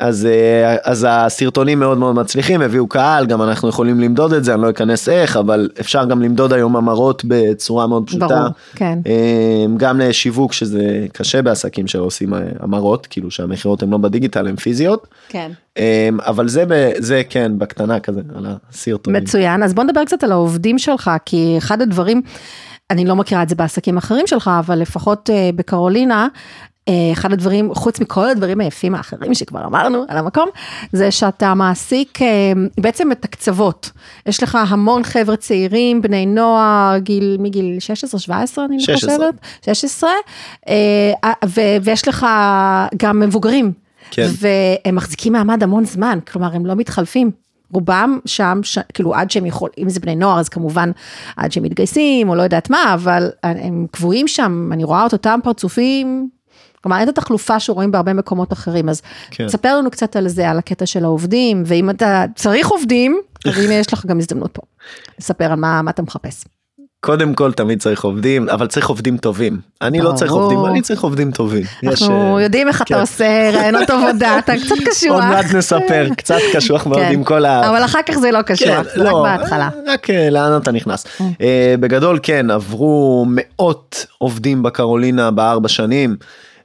אז, 0.00 0.28
אז 0.84 1.06
הסרטונים 1.10 1.78
מאוד 1.80 1.98
מאוד 1.98 2.14
מצליחים, 2.14 2.62
הביאו 2.62 2.86
קהל, 2.86 3.26
גם 3.26 3.42
אנחנו 3.42 3.68
יכולים 3.68 4.00
למדוד 4.00 4.32
את 4.32 4.44
זה, 4.44 4.54
אני 4.54 4.62
לא 4.62 4.70
אכנס 4.70 5.08
איך, 5.08 5.36
אבל 5.36 5.68
אפשר 5.80 6.04
גם 6.04 6.22
למדוד 6.22 6.52
היום 6.52 6.76
המרות 6.76 7.22
בצורה 7.28 7.86
מאוד 7.86 8.02
פשוטה. 8.06 8.26
ברור, 8.26 8.40
כן. 8.74 8.98
אה, 9.16 9.64
גם 9.76 10.00
לשיווק, 10.00 10.52
שזה 10.52 11.06
קשה 11.12 11.42
בעסקים 11.42 11.86
שעושים 11.86 12.34
אה, 12.34 12.40
המרות, 12.60 13.06
כאילו 13.06 13.30
שהמכירות 13.30 13.82
הן 13.82 13.90
לא 13.90 13.98
בדיגיטל, 13.98 14.46
הן 14.48 14.56
פיזיות. 14.56 15.06
כן. 15.28 15.50
אה, 15.78 16.08
אבל 16.18 16.48
זה, 16.48 16.64
זה 16.98 17.22
כן, 17.28 17.52
בקטנה 17.58 18.00
כזה, 18.00 18.20
על 18.34 18.46
הסרטונים. 18.46 19.22
מצוין, 19.22 19.62
אז 19.62 19.74
בוא 19.74 19.84
נדבר 19.84 20.04
קצת 20.04 20.24
על 20.24 20.32
העובדים 20.32 20.78
שלך, 20.78 21.10
כי 21.24 21.54
אחד 21.58 21.82
הדברים, 21.82 22.22
אני 22.90 23.04
לא 23.04 23.16
מכירה 23.16 23.42
את 23.42 23.48
זה 23.48 23.54
בעסקים 23.54 23.96
אחרים 23.96 24.26
שלך, 24.26 24.50
אבל 24.58 24.78
לפחות 24.78 25.30
אה, 25.30 25.50
בקרולינה, 25.54 26.28
אחד 27.12 27.32
הדברים, 27.32 27.74
חוץ 27.74 28.00
מכל 28.00 28.28
הדברים 28.28 28.60
היפים 28.60 28.94
האחרים 28.94 29.34
שכבר 29.34 29.64
אמרנו 29.64 30.04
על 30.08 30.16
המקום, 30.16 30.48
זה 30.92 31.10
שאתה 31.10 31.54
מעסיק 31.54 32.22
אה, 32.22 32.52
בעצם 32.80 33.08
מתקצבות. 33.08 33.90
יש 34.26 34.42
לך 34.42 34.58
המון 34.68 35.02
חבר'ה 35.02 35.36
צעירים, 35.36 36.02
בני 36.02 36.26
נוער, 36.26 36.98
גיל, 36.98 37.36
מגיל 37.40 37.78
16-17 38.28 38.30
אני 38.64 38.80
16. 38.80 39.10
חושבת, 39.10 39.34
16, 39.62 40.10
אה, 40.68 41.32
ו- 41.46 41.76
ויש 41.82 42.08
לך 42.08 42.26
גם 42.96 43.20
מבוגרים. 43.20 43.72
כן. 44.10 44.26
והם 44.38 44.94
מחזיקים 44.94 45.32
מעמד 45.32 45.62
המון 45.62 45.84
זמן, 45.84 46.18
כלומר 46.32 46.54
הם 46.54 46.66
לא 46.66 46.74
מתחלפים. 46.74 47.30
רובם 47.72 48.18
שם, 48.26 48.60
ש... 48.62 48.78
כאילו 48.94 49.14
עד 49.14 49.30
שהם 49.30 49.46
יכולים, 49.46 49.74
אם 49.78 49.88
זה 49.88 50.00
בני 50.00 50.16
נוער 50.16 50.40
אז 50.40 50.48
כמובן 50.48 50.90
עד 51.36 51.52
שהם 51.52 51.62
מתגייסים 51.62 52.28
או 52.28 52.34
לא 52.34 52.42
יודעת 52.42 52.70
מה, 52.70 52.94
אבל 52.94 53.30
הם 53.42 53.86
קבועים 53.90 54.28
שם, 54.28 54.70
אני 54.72 54.84
רואה 54.84 55.06
את 55.06 55.12
אותם 55.12 55.40
פרצופים, 55.42 56.28
כלומר 56.86 57.00
אין 57.00 57.08
את 57.08 57.18
התחלופה 57.18 57.60
שרואים 57.60 57.90
בהרבה 57.90 58.12
מקומות 58.12 58.52
אחרים, 58.52 58.88
אז 58.88 59.02
כן. 59.30 59.46
תספר 59.46 59.76
לנו 59.78 59.90
קצת 59.90 60.16
על 60.16 60.28
זה, 60.28 60.50
על 60.50 60.58
הקטע 60.58 60.86
של 60.86 61.04
העובדים, 61.04 61.62
ואם 61.66 61.90
אתה 61.90 62.24
צריך 62.34 62.68
עובדים, 62.68 63.20
אז 63.48 63.58
הנה 63.58 63.74
יש 63.74 63.92
לך 63.92 64.06
גם 64.06 64.18
הזדמנות 64.18 64.50
פה, 64.52 64.62
לספר 65.18 65.44
על 65.44 65.54
מה, 65.58 65.82
מה 65.82 65.90
אתה 65.90 66.02
מחפש. 66.02 66.44
קודם 67.00 67.34
כל 67.34 67.52
תמיד 67.52 67.80
צריך 67.80 68.04
עובדים, 68.04 68.48
אבל 68.48 68.66
צריך 68.66 68.88
עובדים 68.88 69.16
טובים. 69.16 69.60
אני 69.82 70.00
לא 70.00 70.12
צריך. 70.12 70.32
עובדים, 70.32 70.66
אני 70.66 70.82
צריך 70.82 71.00
עובדים 71.00 71.30
טובים. 71.30 71.62
אנחנו 71.86 72.36
אה, 72.36 72.42
יודעים 72.42 72.68
איך 72.68 72.76
כן. 72.76 72.84
אתה 72.84 73.00
עושה 73.00 73.50
רעיונות 73.52 73.90
עבודה, 73.90 74.38
אתה 74.38 74.52
קצת 74.64 74.74
קשוח. 74.90 75.14
עוד 75.14 75.24
מעט 75.24 75.54
נספר, 75.54 76.06
קצת 76.16 76.38
קשוח 76.52 76.86
מאוד 76.86 76.98
כן. 76.98 77.12
עם 77.12 77.24
כל 77.24 77.44
ה... 77.44 77.68
אבל 77.70 77.84
אחר 77.84 78.02
כך 78.06 78.18
זה 78.18 78.30
לא 78.30 78.42
קשוח, 78.42 78.68
כן, 78.68 78.82
זה 78.82 79.02
רק 79.02 79.12
לא, 79.12 79.22
בהתחלה. 79.22 79.68
רק 79.86 80.10
אה, 80.10 80.30
לאן 80.30 80.56
אתה 80.62 80.72
נכנס. 80.72 81.06
אה, 81.40 81.74
בגדול 81.80 82.18
כן, 82.22 82.50
עברו 82.50 83.26
מאות 83.28 84.06
עובדים 84.18 84.62
בקרולינה 84.62 85.30
בארבע 85.30 85.68
שנים. 85.68 86.16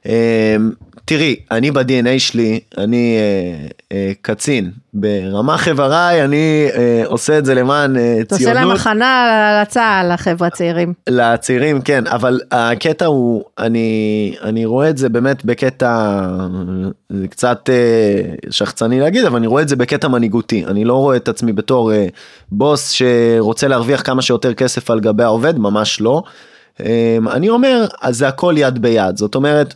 אה, 0.06 0.56
תראי, 1.04 1.36
אני 1.50 1.70
ב-DNA 1.70 2.18
שלי, 2.18 2.60
אני 2.78 3.16
אה, 3.16 3.66
אה, 3.92 4.12
קצין. 4.22 4.70
ברמ"ח 4.94 5.68
איבריי 5.68 6.24
אני 6.24 6.68
אה, 6.74 7.02
עושה 7.06 7.38
את 7.38 7.44
זה 7.44 7.54
למען 7.54 7.96
אה, 7.96 8.16
אתה 8.20 8.34
עושה 8.34 8.52
להם 8.52 8.62
ציונות. 8.62 8.80
הכנה 8.80 9.62
לצה"ל, 9.62 10.12
לחבר'ה 10.12 10.46
הצעירים. 10.46 10.92
לצעירים 11.08 11.80
כן 11.80 12.06
אבל 12.06 12.40
הקטע 12.50 13.06
הוא 13.06 13.44
אני 13.58 14.34
אני 14.42 14.64
רואה 14.64 14.90
את 14.90 14.98
זה 14.98 15.08
באמת 15.08 15.44
בקטע 15.44 16.20
זה 17.10 17.28
קצת 17.28 17.70
אה, 17.72 18.50
שחצני 18.50 19.00
להגיד 19.00 19.24
אבל 19.24 19.36
אני 19.36 19.46
רואה 19.46 19.62
את 19.62 19.68
זה 19.68 19.76
בקטע 19.76 20.08
מנהיגותי 20.08 20.64
אני 20.66 20.84
לא 20.84 20.94
רואה 20.94 21.16
את 21.16 21.28
עצמי 21.28 21.52
בתור 21.52 21.92
אה, 21.92 22.06
בוס 22.52 22.90
שרוצה 22.90 23.68
להרוויח 23.68 24.02
כמה 24.02 24.22
שיותר 24.22 24.54
כסף 24.54 24.90
על 24.90 25.00
גבי 25.00 25.22
העובד 25.22 25.58
ממש 25.58 26.00
לא. 26.00 26.22
אה, 26.80 27.18
אני 27.32 27.48
אומר 27.48 27.86
אז 28.02 28.16
זה 28.16 28.28
הכל 28.28 28.54
יד 28.56 28.82
ביד 28.82 29.16
זאת 29.16 29.34
אומרת 29.34 29.74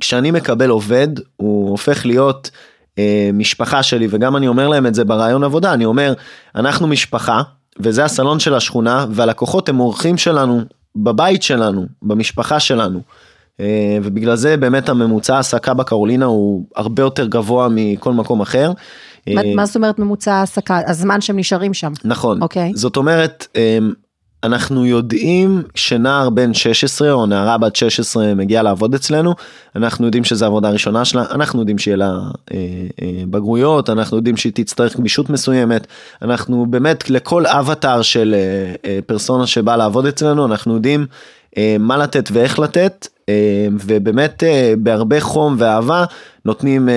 כשאני 0.00 0.30
מקבל 0.30 0.70
עובד 0.70 1.08
הוא 1.36 1.70
הופך 1.70 2.06
להיות 2.06 2.50
אה, 2.98 3.30
משפחה 3.34 3.82
שלי 3.82 4.06
וגם 4.10 4.36
אני 4.36 4.48
אומר 4.48 4.68
להם 4.68 4.86
את 4.86 4.94
זה 4.94 5.04
ברעיון 5.04 5.44
עבודה 5.44 5.74
אני 5.74 5.84
אומר 5.84 6.12
אנחנו 6.54 6.86
משפחה 6.86 7.42
וזה 7.80 8.04
הסלון 8.04 8.38
של 8.40 8.54
השכונה 8.54 9.06
והלקוחות 9.10 9.68
הם 9.68 9.80
אורחים 9.80 10.18
שלנו 10.18 10.60
בבית 10.96 11.42
שלנו 11.42 11.86
במשפחה 12.02 12.60
שלנו. 12.60 13.00
אה, 13.60 13.66
ובגלל 14.02 14.36
זה 14.36 14.56
באמת 14.56 14.88
הממוצע 14.88 15.36
העסקה 15.36 15.74
בקרולינה 15.74 16.24
הוא 16.26 16.64
הרבה 16.76 17.02
יותר 17.02 17.26
גבוה 17.26 17.68
מכל 17.70 18.12
מקום 18.12 18.40
אחר. 18.40 18.72
מה- 19.34 19.40
אה, 19.42 19.54
מה 19.54 19.66
זאת 19.66 19.76
אומרת 19.76 19.98
ממוצע 19.98 20.34
העסקה? 20.34 20.80
הזמן 20.86 21.20
שהם 21.20 21.38
נשארים 21.38 21.74
שם. 21.74 21.92
נכון. 22.04 22.42
אוקיי. 22.42 22.72
זאת 22.74 22.96
אומרת, 22.96 23.46
אמ, 23.56 23.92
אנחנו 24.44 24.86
יודעים 24.86 25.62
שנער 25.74 26.30
בן 26.30 26.54
16 26.54 27.12
או 27.12 27.26
נערה 27.26 27.58
בת 27.58 27.76
16 27.76 28.34
מגיעה 28.34 28.62
לעבוד 28.62 28.94
אצלנו, 28.94 29.34
אנחנו 29.76 30.06
יודעים 30.06 30.24
שזו 30.24 30.46
עבודה 30.46 30.70
ראשונה 30.70 31.04
שלה, 31.04 31.24
אנחנו 31.30 31.60
יודעים 31.60 31.78
שיהיה 31.78 31.96
לה 31.96 32.12
אה, 32.52 32.58
אה, 33.02 33.22
בגרויות, 33.30 33.90
אנחנו 33.90 34.16
יודעים 34.16 34.36
שהיא 34.36 34.52
תצטרך 34.54 34.96
גמישות 34.96 35.30
מסוימת, 35.30 35.86
אנחנו 36.22 36.66
באמת 36.70 37.10
לכל 37.10 37.46
אבטאר 37.46 38.02
של 38.02 38.34
אה, 38.34 38.74
אה, 38.90 38.98
פרסונה 39.06 39.46
שבאה 39.46 39.76
לעבוד 39.76 40.06
אצלנו, 40.06 40.46
אנחנו 40.46 40.74
יודעים 40.74 41.06
אה, 41.58 41.76
מה 41.80 41.96
לתת 41.96 42.28
ואיך 42.32 42.58
לתת, 42.58 43.08
אה, 43.28 43.68
ובאמת 43.86 44.42
אה, 44.44 44.74
בהרבה 44.78 45.20
חום 45.20 45.56
ואהבה 45.58 46.04
נותנים 46.44 46.88
אה, 46.88 46.94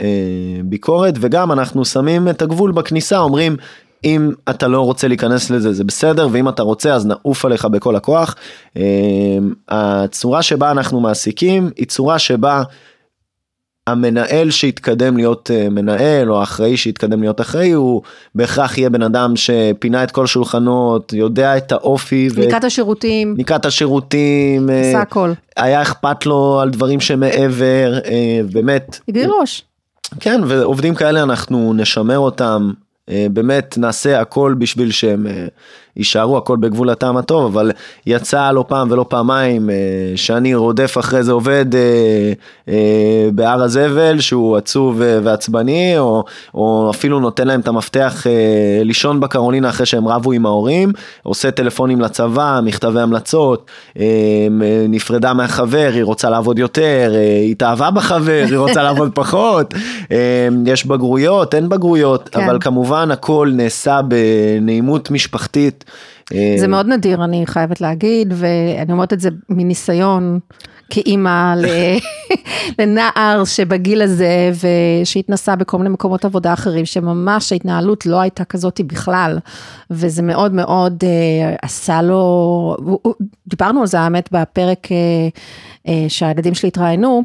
אה, 0.00 0.62
ביקורת, 0.64 1.14
וגם 1.20 1.52
אנחנו 1.52 1.84
שמים 1.84 2.28
את 2.28 2.42
הגבול 2.42 2.72
בכניסה, 2.72 3.18
אומרים, 3.18 3.56
אם 4.04 4.30
אתה 4.50 4.68
לא 4.68 4.80
רוצה 4.80 5.08
להיכנס 5.08 5.50
לזה 5.50 5.72
זה 5.72 5.84
בסדר 5.84 6.28
ואם 6.32 6.48
אתה 6.48 6.62
רוצה 6.62 6.94
אז 6.94 7.06
נעוף 7.06 7.44
עליך 7.44 7.64
בכל 7.64 7.96
הכוח. 7.96 8.34
אה, 8.76 9.38
הצורה 9.68 10.42
שבה 10.42 10.70
אנחנו 10.70 11.00
מעסיקים 11.00 11.70
היא 11.76 11.86
צורה 11.86 12.18
שבה 12.18 12.62
המנהל 13.86 14.50
שהתקדם 14.50 15.16
להיות 15.16 15.50
אה, 15.50 15.68
מנהל 15.70 16.32
או 16.32 16.40
האחראי 16.40 16.76
שהתקדם 16.76 17.20
להיות 17.20 17.40
אחראי 17.40 17.70
הוא 17.70 18.02
בהכרח 18.34 18.78
יהיה 18.78 18.90
בן 18.90 19.02
אדם 19.02 19.36
שפינה 19.36 20.04
את 20.04 20.10
כל 20.10 20.24
השולחנות 20.24 21.12
יודע 21.12 21.56
את 21.56 21.72
האופי. 21.72 22.28
ניקה 22.36 22.56
את 22.56 22.64
השירותים. 22.64 23.34
ניקה 23.36 23.56
את 23.56 23.66
השירותים. 23.66 24.70
אה, 24.70 24.80
עשה 24.88 25.00
הכל. 25.00 25.32
היה 25.56 25.82
אכפת 25.82 26.26
לו 26.26 26.60
על 26.60 26.70
דברים 26.70 27.00
שמעבר 27.00 27.98
באמת. 28.52 28.98
הגדיל 29.08 29.30
ראש. 29.40 29.64
כן 30.20 30.40
ועובדים 30.46 30.94
כאלה 30.94 31.22
אנחנו 31.22 31.72
נשמר 31.72 32.18
אותם 32.18 32.72
באמת 33.10 33.78
נעשה 33.78 34.20
הכל 34.20 34.54
בשביל 34.58 34.90
שהם 34.90 35.26
יישארו 35.96 36.36
הכל 36.36 36.56
בגבול 36.56 36.90
הטעם 36.90 37.16
הטוב, 37.16 37.44
אבל 37.44 37.70
יצא 38.06 38.50
לא 38.50 38.64
פעם 38.68 38.90
ולא 38.90 39.04
פעמיים 39.08 39.70
אה, 39.70 39.76
שאני 40.16 40.54
רודף 40.54 40.96
אחרי 40.98 41.22
זה 41.22 41.32
עובד 41.32 41.74
אה, 41.74 42.32
אה, 42.68 43.28
בהר 43.32 43.62
הזבל 43.62 44.20
שהוא 44.20 44.56
עצוב 44.56 45.02
ועצבני, 45.22 45.98
או, 45.98 46.24
או 46.54 46.90
אפילו 46.90 47.20
נותן 47.20 47.46
להם 47.46 47.60
את 47.60 47.68
המפתח 47.68 48.26
לישון 48.84 49.20
בקרולינה 49.20 49.68
אחרי 49.68 49.86
שהם 49.86 50.08
רבו 50.08 50.32
עם 50.32 50.46
ההורים, 50.46 50.92
עושה 51.22 51.50
טלפונים 51.50 52.00
לצבא, 52.00 52.60
מכתבי 52.64 53.00
המלצות, 53.00 53.70
נפרדה 54.88 55.34
מהחבר, 55.34 55.90
היא 55.94 56.04
רוצה 56.04 56.30
לעבוד 56.30 56.58
יותר, 56.58 57.12
היא 57.14 57.50
התאהבה 57.50 57.90
בחבר, 57.90 58.44
היא 58.48 58.58
רוצה 58.58 58.82
לעבוד 58.82 59.10
פחות, 59.20 59.74
יש 60.66 60.86
בגרויות, 60.86 61.54
אין 61.54 61.68
בגרויות, 61.68 62.28
כן. 62.28 62.40
אבל 62.40 62.58
כמובן 62.60 63.10
הכל 63.10 63.50
נעשה 63.54 64.00
בנעימות 64.02 65.10
משפחתית. 65.10 65.81
זה 66.56 66.68
מאוד 66.68 66.86
נדיר, 66.86 67.24
אני 67.24 67.46
חייבת 67.46 67.80
להגיד, 67.80 68.34
ואני 68.36 68.92
אומרת 68.92 69.12
את 69.12 69.20
זה 69.20 69.28
מניסיון 69.48 70.38
כאימא 70.90 71.54
לנער 72.78 73.44
שבגיל 73.44 74.02
הזה, 74.02 74.50
ושהתנסה 75.02 75.56
בכל 75.56 75.78
מיני 75.78 75.90
מקומות 75.90 76.24
עבודה 76.24 76.52
אחרים, 76.52 76.84
שממש 76.84 77.52
ההתנהלות 77.52 78.06
לא 78.06 78.20
הייתה 78.20 78.44
כזאת 78.44 78.80
בכלל, 78.86 79.38
וזה 79.90 80.22
מאוד 80.22 80.54
מאוד 80.54 81.04
אה, 81.04 81.56
עשה 81.62 82.02
לו, 82.02 82.76
דיברנו 83.48 83.80
על 83.80 83.86
זה 83.86 84.00
האמת 84.00 84.28
בפרק 84.32 84.92
אה, 84.92 84.96
אה, 85.88 86.04
שהילדים 86.08 86.54
שלי 86.54 86.68
התראיינו, 86.68 87.22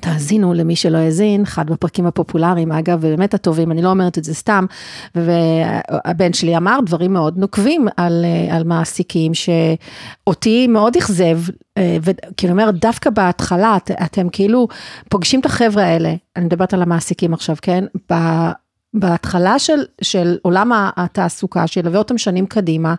תאזינו 0.00 0.54
למי 0.54 0.76
שלא 0.76 0.98
האזין, 0.98 1.42
אחד 1.42 1.70
בפרקים 1.70 2.06
הפופולריים, 2.06 2.72
אגב, 2.72 3.00
באמת 3.00 3.34
הטובים, 3.34 3.72
אני 3.72 3.82
לא 3.82 3.90
אומרת 3.90 4.18
את 4.18 4.24
זה 4.24 4.34
סתם, 4.34 4.66
והבן 5.14 6.32
שלי 6.32 6.56
אמר 6.56 6.78
דברים 6.86 7.12
מאוד 7.12 7.38
נוקבים 7.38 7.88
על, 7.96 8.24
על 8.50 8.64
מעסיקים, 8.64 9.32
שאותי 9.34 10.66
מאוד 10.66 10.96
אכזב, 10.96 11.38
וכאילו 11.78 12.52
אומר, 12.52 12.70
דווקא 12.70 13.10
בהתחלה, 13.10 13.76
את, 13.76 13.90
אתם 13.90 14.28
כאילו 14.28 14.68
פוגשים 15.08 15.40
את 15.40 15.46
החבר'ה 15.46 15.84
האלה, 15.84 16.14
אני 16.36 16.44
מדברת 16.44 16.74
על 16.74 16.82
המעסיקים 16.82 17.34
עכשיו, 17.34 17.56
כן? 17.62 17.84
בהתחלה 18.94 19.58
של, 19.58 19.80
של 20.02 20.36
עולם 20.42 20.72
התעסוקה, 20.96 21.66
שילווה 21.66 21.98
אותם 21.98 22.18
שנים 22.18 22.46
קדימה, 22.46 22.94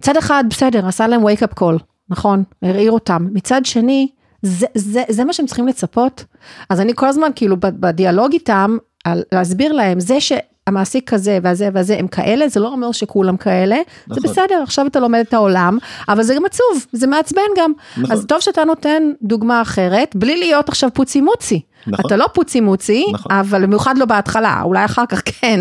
צד 0.00 0.16
אחד, 0.16 0.44
בסדר, 0.50 0.86
עשה 0.86 1.06
להם 1.06 1.22
wake 1.26 1.42
up 1.42 1.60
call, 1.60 1.82
נכון? 2.10 2.42
הרעיר 2.62 2.92
אותם. 2.92 3.28
מצד 3.32 3.60
שני, 3.64 4.08
זה, 4.42 4.66
זה, 4.74 5.02
זה 5.08 5.24
מה 5.24 5.32
שהם 5.32 5.46
צריכים 5.46 5.68
לצפות. 5.68 6.24
אז 6.70 6.80
אני 6.80 6.92
כל 6.94 7.06
הזמן 7.06 7.30
כאילו 7.34 7.56
בדיאלוג 7.60 8.32
איתם, 8.32 8.76
על 9.04 9.22
להסביר 9.32 9.72
להם, 9.72 10.00
זה 10.00 10.18
שהמעסיק 10.20 11.10
כזה 11.10 11.38
והזה 11.42 11.68
והזה 11.72 11.98
הם 11.98 12.08
כאלה, 12.08 12.48
זה 12.48 12.60
לא 12.60 12.68
אומר 12.68 12.92
שכולם 12.92 13.36
כאלה, 13.36 13.76
נכון. 14.06 14.22
זה 14.22 14.28
בסדר, 14.28 14.62
עכשיו 14.62 14.86
אתה 14.86 15.00
לומד 15.00 15.24
את 15.28 15.34
העולם, 15.34 15.78
אבל 16.08 16.22
זה 16.22 16.34
גם 16.34 16.44
עצוב, 16.44 16.86
זה 16.92 17.06
מעצבן 17.06 17.42
גם. 17.56 17.72
נכון. 17.96 18.12
אז 18.12 18.26
טוב 18.28 18.40
שאתה 18.40 18.64
נותן 18.64 19.02
דוגמה 19.22 19.62
אחרת, 19.62 20.16
בלי 20.16 20.36
להיות 20.36 20.68
עכשיו 20.68 20.90
פוצי 20.94 21.20
מוצי. 21.20 21.60
נכון. 21.86 22.04
אתה 22.06 22.16
לא 22.16 22.26
פוצי 22.34 22.60
מוצי, 22.60 23.06
נכון. 23.12 23.32
אבל 23.32 23.66
במיוחד 23.66 23.98
לא 23.98 24.04
בהתחלה, 24.04 24.60
אולי 24.62 24.84
אחר 24.84 25.06
כך 25.08 25.22
כן. 25.24 25.60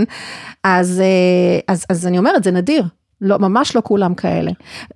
אז, 0.64 1.02
אה, 1.02 1.74
אז, 1.74 1.86
אז 1.90 2.08
אני 2.08 2.18
אומרת, 2.18 2.44
זה 2.44 2.52
נדיר. 2.52 2.84
לא, 3.22 3.38
ממש 3.38 3.76
לא 3.76 3.82
כולם 3.86 4.16
כאלה. 4.16 4.52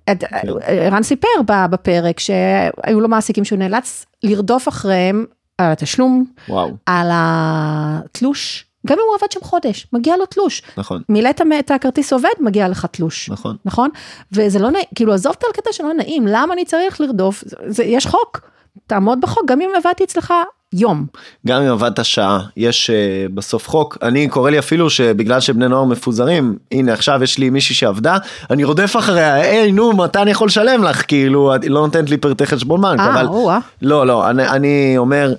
כן. 0.06 0.14
ערן 0.62 1.02
סיפר 1.02 1.28
בפרק 1.46 2.20
שהיו 2.20 3.00
לו 3.00 3.08
מעסיקים 3.08 3.44
שהוא 3.44 3.58
נאלץ 3.58 4.06
לרדוף 4.22 4.68
אחריהם 4.68 5.24
על 5.58 5.72
התשלום, 5.72 6.24
וואו. 6.48 6.70
על 6.86 7.08
התלוש. 7.12 8.66
גם 8.86 8.98
אם 8.98 9.04
הוא 9.08 9.16
עבד 9.20 9.32
שם 9.32 9.40
חודש, 9.42 9.86
מגיע 9.92 10.16
לו 10.16 10.26
תלוש. 10.26 10.62
נכון. 10.76 11.02
מילאת 11.08 11.40
את 11.58 11.70
הכרטיס 11.70 12.12
עובד, 12.12 12.28
מגיע 12.40 12.68
לך 12.68 12.86
תלוש. 12.86 13.30
נכון. 13.30 13.56
נכון? 13.64 13.90
וזה 14.32 14.58
לא 14.58 14.70
נעים, 14.70 14.84
כאילו 14.94 15.12
עזוב 15.12 15.34
את 15.38 15.44
הקטע 15.50 15.72
שלא 15.72 15.94
נעים, 15.94 16.26
למה 16.26 16.54
אני 16.54 16.64
צריך 16.64 17.00
לרדוף? 17.00 17.44
זה, 17.46 17.56
זה, 17.66 17.84
יש 17.84 18.06
חוק, 18.06 18.40
תעמוד 18.86 19.20
בחוק, 19.20 19.44
גם 19.46 19.60
אם 19.60 19.70
עבדתי 19.76 20.04
אצלך 20.04 20.34
יום. 20.72 21.06
גם 21.46 21.62
אם 21.62 21.68
עבדת 21.68 22.04
שעה, 22.04 22.40
יש 22.56 22.90
uh, 22.90 23.32
בסוף 23.34 23.68
חוק. 23.68 23.98
אני 24.02 24.28
קורא 24.28 24.50
לי 24.50 24.58
אפילו 24.58 24.90
שבגלל 24.90 25.40
שבני 25.40 25.68
נוער 25.68 25.84
מפוזרים, 25.84 26.58
הנה 26.72 26.92
עכשיו 26.92 27.22
יש 27.22 27.38
לי 27.38 27.50
מישהי 27.50 27.74
שעבדה, 27.74 28.16
אני 28.50 28.64
רודף 28.64 28.96
אחריה, 28.98 29.34
היי 29.34 29.72
נו, 29.72 29.96
מתי 29.96 30.18
אני 30.18 30.30
יכול 30.30 30.46
לשלם 30.46 30.84
לך? 30.84 31.02
כאילו, 31.08 31.54
את 31.54 31.64
לא 31.64 31.80
נותנת 31.80 32.10
לי 32.10 32.16
פרטי 32.16 32.46
חשבון 32.46 32.80
בנק, 32.80 33.00
אבל... 33.00 33.26
או-אה. 33.26 33.58
לא, 33.82 34.06
לא, 34.06 34.30
אני, 34.30 34.48
אני 34.48 34.94
אומר... 34.98 35.34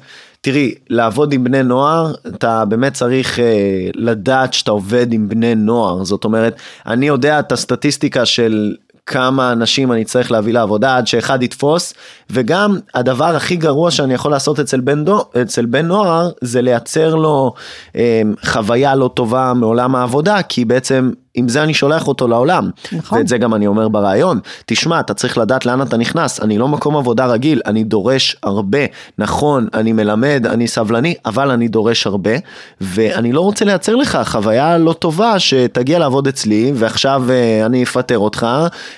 תראי, 0.46 0.74
לעבוד 0.90 1.34
עם 1.34 1.44
בני 1.44 1.64
נוער, 1.64 2.14
אתה 2.28 2.66
באמת 2.66 2.94
צריך 2.94 3.40
אה, 3.40 3.90
לדעת 3.96 4.54
שאתה 4.54 4.72
עובד 4.72 5.14
עם 5.14 5.30
בני 5.30 5.56
נוער. 5.56 6.04
זאת 6.04 6.24
אומרת, 6.24 6.56
אני 6.88 7.08
יודע 7.08 7.40
את 7.40 7.52
הסטטיסטיקה 7.52 8.26
של 8.26 8.76
כמה 9.06 9.52
אנשים 9.52 9.92
אני 9.92 10.06
צריך 10.06 10.32
להביא 10.32 10.54
לעבודה 10.54 10.98
עד 10.98 11.08
שאחד 11.08 11.44
יתפוס, 11.44 11.94
וגם 12.30 12.80
הדבר 12.94 13.36
הכי 13.36 13.56
גרוע 13.56 13.92
שאני 13.92 14.14
יכול 14.14 14.32
לעשות 14.32 14.60
אצל 14.60 14.80
בן, 14.80 15.06
דו, 15.06 15.26
אצל 15.42 15.66
בן 15.66 15.86
נוער 15.86 16.30
זה 16.42 16.62
לייצר 16.62 17.16
לו 17.16 17.54
אה, 17.96 18.22
חוויה 18.46 18.96
לא 18.96 19.10
טובה 19.14 19.54
מעולם 19.54 19.96
העבודה, 19.96 20.42
כי 20.42 20.66
בעצם 20.66 21.12
עם 21.36 21.50
זה 21.50 21.64
אני 21.64 21.74
שולח 21.74 22.08
אותו 22.08 22.28
לעולם. 22.28 22.70
נכון. 22.92 23.18
ואת 23.18 23.28
זה 23.28 23.38
גם 23.38 23.54
אני 23.54 23.68
אומר 23.68 23.88
ברעיון. 23.88 24.40
תשמע, 24.66 25.00
אתה 25.00 25.14
צריך 25.14 25.38
לדעת 25.38 25.66
לאן 25.66 25.82
אתה 25.82 25.98
נכנס, 25.98 26.40
אני 26.40 26.58
לא 26.58 26.68
מקום 26.68 26.98
עבודה 26.98 27.26
רגיל, 27.26 27.62
אני 27.66 27.84
דורש 27.84 28.36
הרבה. 28.44 28.80
נכון, 29.18 29.68
אני 29.74 29.94
מלמד, 29.94 30.48
אני 30.50 30.68
סבלני, 30.68 31.14
אבל 31.26 31.52
אני 31.52 31.68
דורש 31.68 32.08
הרבה, 32.08 32.32
ואני 32.82 33.32
לא 33.32 33.42
רוצה 33.42 33.66
לייצר 33.66 33.96
לך 33.96 34.20
חוויה 34.26 34.78
לא 34.78 34.94
טובה 34.94 35.40
שתגיע 35.40 36.00
לעבוד 36.00 36.28
אצלי, 36.28 36.72
ועכשיו 36.76 37.24
אה, 37.30 37.66
אני 37.66 37.84
אפטר 37.84 38.18
אותך, 38.18 38.48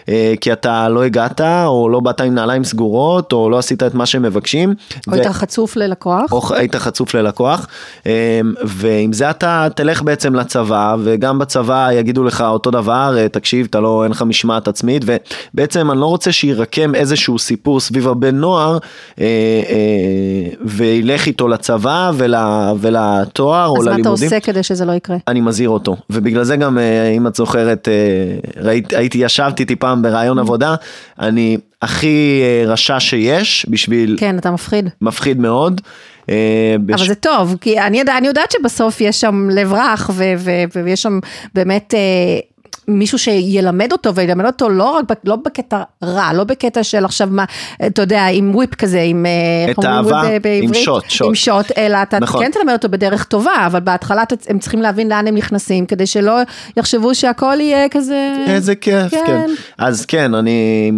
אה, 0.09 0.33
כי 0.41 0.53
אתה 0.53 0.89
לא 0.89 1.03
הגעת, 1.03 1.41
או 1.41 1.89
לא 1.89 1.99
באת 1.99 2.21
עם 2.21 2.35
נעליים 2.35 2.63
סגורות, 2.63 3.33
או 3.33 3.49
לא 3.49 3.57
עשית 3.57 3.83
את 3.83 3.93
מה 3.93 4.05
שהם 4.05 4.21
מבקשים. 4.21 4.73
או 5.07 5.11
ו... 5.11 5.15
היית 5.15 5.27
חצוף 5.27 5.75
ללקוח. 5.75 6.31
או 6.31 6.55
היית 6.55 6.75
חצוף 6.75 7.13
ללקוח, 7.13 7.67
אה, 8.05 8.41
ועם 8.63 9.13
זה 9.13 9.29
אתה 9.29 9.67
תלך 9.75 10.01
בעצם 10.01 10.35
לצבא, 10.35 10.95
וגם 11.03 11.39
בצבא 11.39 11.89
יגידו 11.91 12.24
לך 12.25 12.41
אותו 12.41 12.71
דבר, 12.71 13.15
אה, 13.17 13.29
תקשיב, 13.29 13.67
אתה 13.69 13.79
לא, 13.79 14.03
אין 14.03 14.11
לך 14.11 14.21
משמעת 14.21 14.67
עצמית, 14.67 15.03
ובעצם 15.05 15.91
אני 15.91 15.99
לא 15.99 16.05
רוצה 16.05 16.31
שירקם 16.31 16.95
איזשהו 16.95 17.39
סיפור 17.39 17.79
סביב 17.79 18.07
הבן 18.07 18.35
נוער, 18.35 18.77
אה, 19.19 19.25
אה, 19.69 20.55
וילך 20.65 21.25
איתו 21.25 21.47
לצבא 21.47 22.11
ול, 22.15 22.35
ולתואר 22.79 23.67
או 23.67 23.75
ללימודים. 23.75 23.91
אז 23.91 24.21
מה 24.21 24.27
אתה 24.27 24.35
עושה 24.35 24.39
כדי 24.39 24.63
שזה 24.63 24.85
לא 24.85 24.91
יקרה? 24.91 25.17
אני 25.27 25.41
מזהיר 25.41 25.69
אותו, 25.69 25.95
ובגלל 26.09 26.43
זה 26.43 26.55
גם, 26.55 26.77
אה, 26.77 27.09
אם 27.09 27.27
את 27.27 27.35
זוכרת, 27.35 27.87
אה, 27.87 28.63
ראית, 28.63 28.93
הייתי, 28.93 29.17
ישבתי 29.17 29.63
איתי 29.63 29.75
פעם 29.75 30.01
בראיון 30.01 30.39
עבודה, 30.39 30.75
אני 31.19 31.57
הכי 31.81 32.41
אה, 32.43 32.71
רשע 32.71 32.99
שיש 32.99 33.65
בשביל... 33.69 34.15
כן, 34.19 34.37
אתה 34.37 34.51
מפחיד. 34.51 34.89
מפחיד 35.01 35.39
מאוד. 35.39 35.81
אה, 36.29 36.75
אבל 36.95 37.07
זה 37.07 37.15
טוב, 37.15 37.55
כי 37.61 37.79
אני, 37.79 37.99
יודע, 37.99 38.17
אני 38.17 38.27
יודעת 38.27 38.51
שבסוף 38.51 39.01
יש 39.01 39.21
שם 39.21 39.49
לב 39.51 39.73
רך, 39.73 40.09
ו, 40.13 40.23
ו, 40.37 40.51
ויש 40.83 41.01
שם 41.01 41.19
באמת... 41.53 41.93
אה, 41.93 42.39
מישהו 42.87 43.17
שילמד 43.17 43.91
אותו 43.91 44.15
וילמד 44.15 44.45
אותו 44.45 44.69
לא 44.69 44.91
רק, 44.91 45.05
לא 45.23 45.35
בקטע 45.35 45.81
רע, 46.03 46.33
לא 46.33 46.43
בקטע 46.43 46.83
של 46.83 47.05
עכשיו 47.05 47.27
מה, 47.31 47.45
אתה 47.85 48.01
יודע, 48.01 48.25
עם 48.25 48.55
וויפ 48.55 48.75
כזה, 48.75 49.01
עם, 49.01 49.25
אה, 49.25 49.71
את 49.71 49.83
האהבה, 49.83 50.21
עם? 50.61 50.73
שוט, 50.73 51.03
שוט. 51.09 51.27
עם 51.27 51.35
שוט, 51.35 51.71
אלא 51.77 51.97
אתה 52.01 52.19
נכון. 52.19 52.43
כן 52.43 52.51
תלמד 52.51 52.73
אותו 52.73 52.89
בדרך 52.89 53.23
טובה, 53.23 53.65
אבל 53.67 53.79
בהתחלה 53.79 54.23
הם 54.47 54.59
צריכים 54.59 54.81
להבין 54.81 55.09
לאן 55.09 55.27
הם 55.27 55.35
נכנסים, 55.35 55.85
כדי 55.85 56.07
שלא 56.07 56.37
יחשבו 56.77 57.15
שהכל 57.15 57.57
יהיה 57.59 57.89
כזה... 57.89 58.35
איזה 58.47 58.75
כיף, 58.75 59.11
כן. 59.11 59.23
כן. 59.27 59.49
אז 59.77 60.05
כן, 60.05 60.33
אני, 60.33 60.91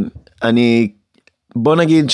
אני, 0.43 0.91
בוא 1.55 1.75
נגיד 1.75 2.09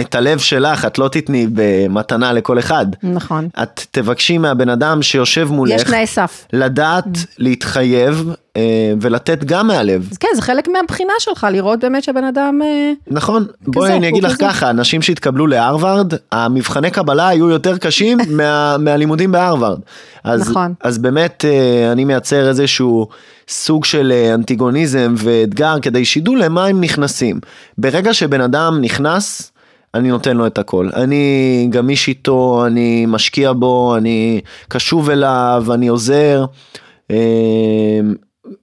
שאת 0.00 0.14
הלב 0.14 0.38
שלך 0.38 0.84
את 0.84 0.98
לא 0.98 1.08
תתני 1.08 1.46
במתנה 1.52 2.32
לכל 2.32 2.58
אחד. 2.58 2.86
נכון. 3.02 3.48
את 3.62 3.86
תבקשי 3.90 4.38
מהבן 4.38 4.68
אדם 4.68 5.02
שיושב 5.02 5.48
מולך, 5.50 5.80
יש 5.80 5.82
תנאי 5.82 6.06
סף. 6.06 6.46
לדעת 6.52 7.04
להתחייב 7.38 8.30
אה, 8.56 8.62
ולתת 9.00 9.44
גם 9.44 9.66
מהלב. 9.66 10.08
אז 10.12 10.18
כן, 10.18 10.28
זה 10.34 10.42
חלק 10.42 10.68
מהבחינה 10.68 11.12
שלך, 11.18 11.46
לראות 11.50 11.80
באמת 11.80 12.04
שהבן 12.04 12.24
אדם... 12.24 12.60
אה, 12.64 12.92
נכון, 13.06 13.46
בואי 13.60 13.88
כזה, 13.88 13.96
אני 13.96 14.08
אגיד 14.08 14.24
לך 14.24 14.32
כזה. 14.32 14.44
ככה, 14.44 14.70
אנשים 14.70 15.02
שהתקבלו 15.02 15.46
להרווארד, 15.46 16.12
המבחני 16.32 16.90
קבלה 16.90 17.28
היו 17.28 17.50
יותר 17.50 17.78
קשים 17.78 18.18
מה, 18.36 18.76
מהלימודים 18.78 19.32
בהרווארד. 19.32 19.80
אז, 20.24 20.50
נכון. 20.50 20.74
אז 20.80 20.98
באמת 20.98 21.44
אה, 21.48 21.92
אני 21.92 22.04
מייצר 22.04 22.48
איזשהו 22.48 23.08
סוג 23.48 23.84
של 23.84 24.12
אה, 24.14 24.34
אנטיגוניזם 24.34 25.14
ואתגר 25.16 25.76
כדי 25.82 26.04
שידעו 26.04 26.34
למה 26.34 26.66
הם 26.66 26.80
נכנסים. 26.80 27.40
ברגע 27.78 28.14
שבן 28.14 28.40
אדם 28.40 28.78
נכנס, 28.80 29.52
אני 29.94 30.08
נותן 30.08 30.36
לו 30.36 30.46
את 30.46 30.58
הכל. 30.58 30.90
אני 30.96 31.66
גמיש 31.70 32.08
איתו, 32.08 32.66
אני 32.66 33.06
משקיע 33.08 33.52
בו, 33.52 33.96
אני 33.96 34.40
קשוב 34.68 35.10
אליו, 35.10 35.64
אני 35.74 35.88
עוזר. 35.88 36.44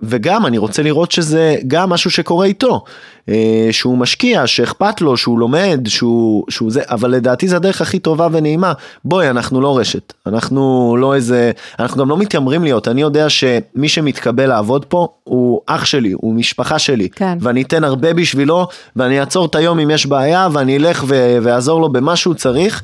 וגם 0.01 0.45
אני 0.45 0.57
רוצה 0.57 0.83
לראות 0.83 1.11
שזה 1.11 1.55
גם 1.67 1.89
משהו 1.89 2.11
שקורה 2.11 2.45
איתו, 2.45 2.83
אה, 3.29 3.67
שהוא 3.71 3.97
משקיע, 3.97 4.47
שאכפת 4.47 5.01
לו, 5.01 5.17
שהוא 5.17 5.39
לומד, 5.39 5.79
שהוא, 5.87 6.43
שהוא 6.49 6.71
זה, 6.71 6.81
אבל 6.85 7.11
לדעתי 7.11 7.47
זה 7.47 7.55
הדרך 7.55 7.81
הכי 7.81 7.99
טובה 7.99 8.27
ונעימה. 8.31 8.73
בואי, 9.05 9.29
אנחנו 9.29 9.61
לא 9.61 9.77
רשת, 9.77 10.13
אנחנו 10.27 10.95
לא 10.99 11.15
איזה, 11.15 11.51
אנחנו 11.79 12.01
גם 12.01 12.09
לא 12.09 12.17
מתיימרים 12.17 12.63
להיות, 12.63 12.87
אני 12.87 13.01
יודע 13.01 13.29
שמי 13.29 13.89
שמתקבל 13.89 14.45
לעבוד 14.45 14.85
פה 14.85 15.07
הוא 15.23 15.61
אח 15.65 15.85
שלי, 15.85 16.11
הוא 16.11 16.33
משפחה 16.33 16.79
שלי, 16.79 17.09
כן. 17.09 17.37
ואני 17.41 17.61
אתן 17.61 17.83
הרבה 17.83 18.13
בשבילו, 18.13 18.67
ואני 18.95 19.19
אעצור 19.19 19.45
את 19.45 19.55
היום 19.55 19.79
אם 19.79 19.91
יש 19.91 20.05
בעיה, 20.05 20.47
ואני 20.53 20.77
אלך 20.77 21.03
ו- 21.07 21.37
ואעזור 21.41 21.81
לו 21.81 21.89
במה 21.89 22.15
שהוא 22.15 22.33
צריך, 22.33 22.83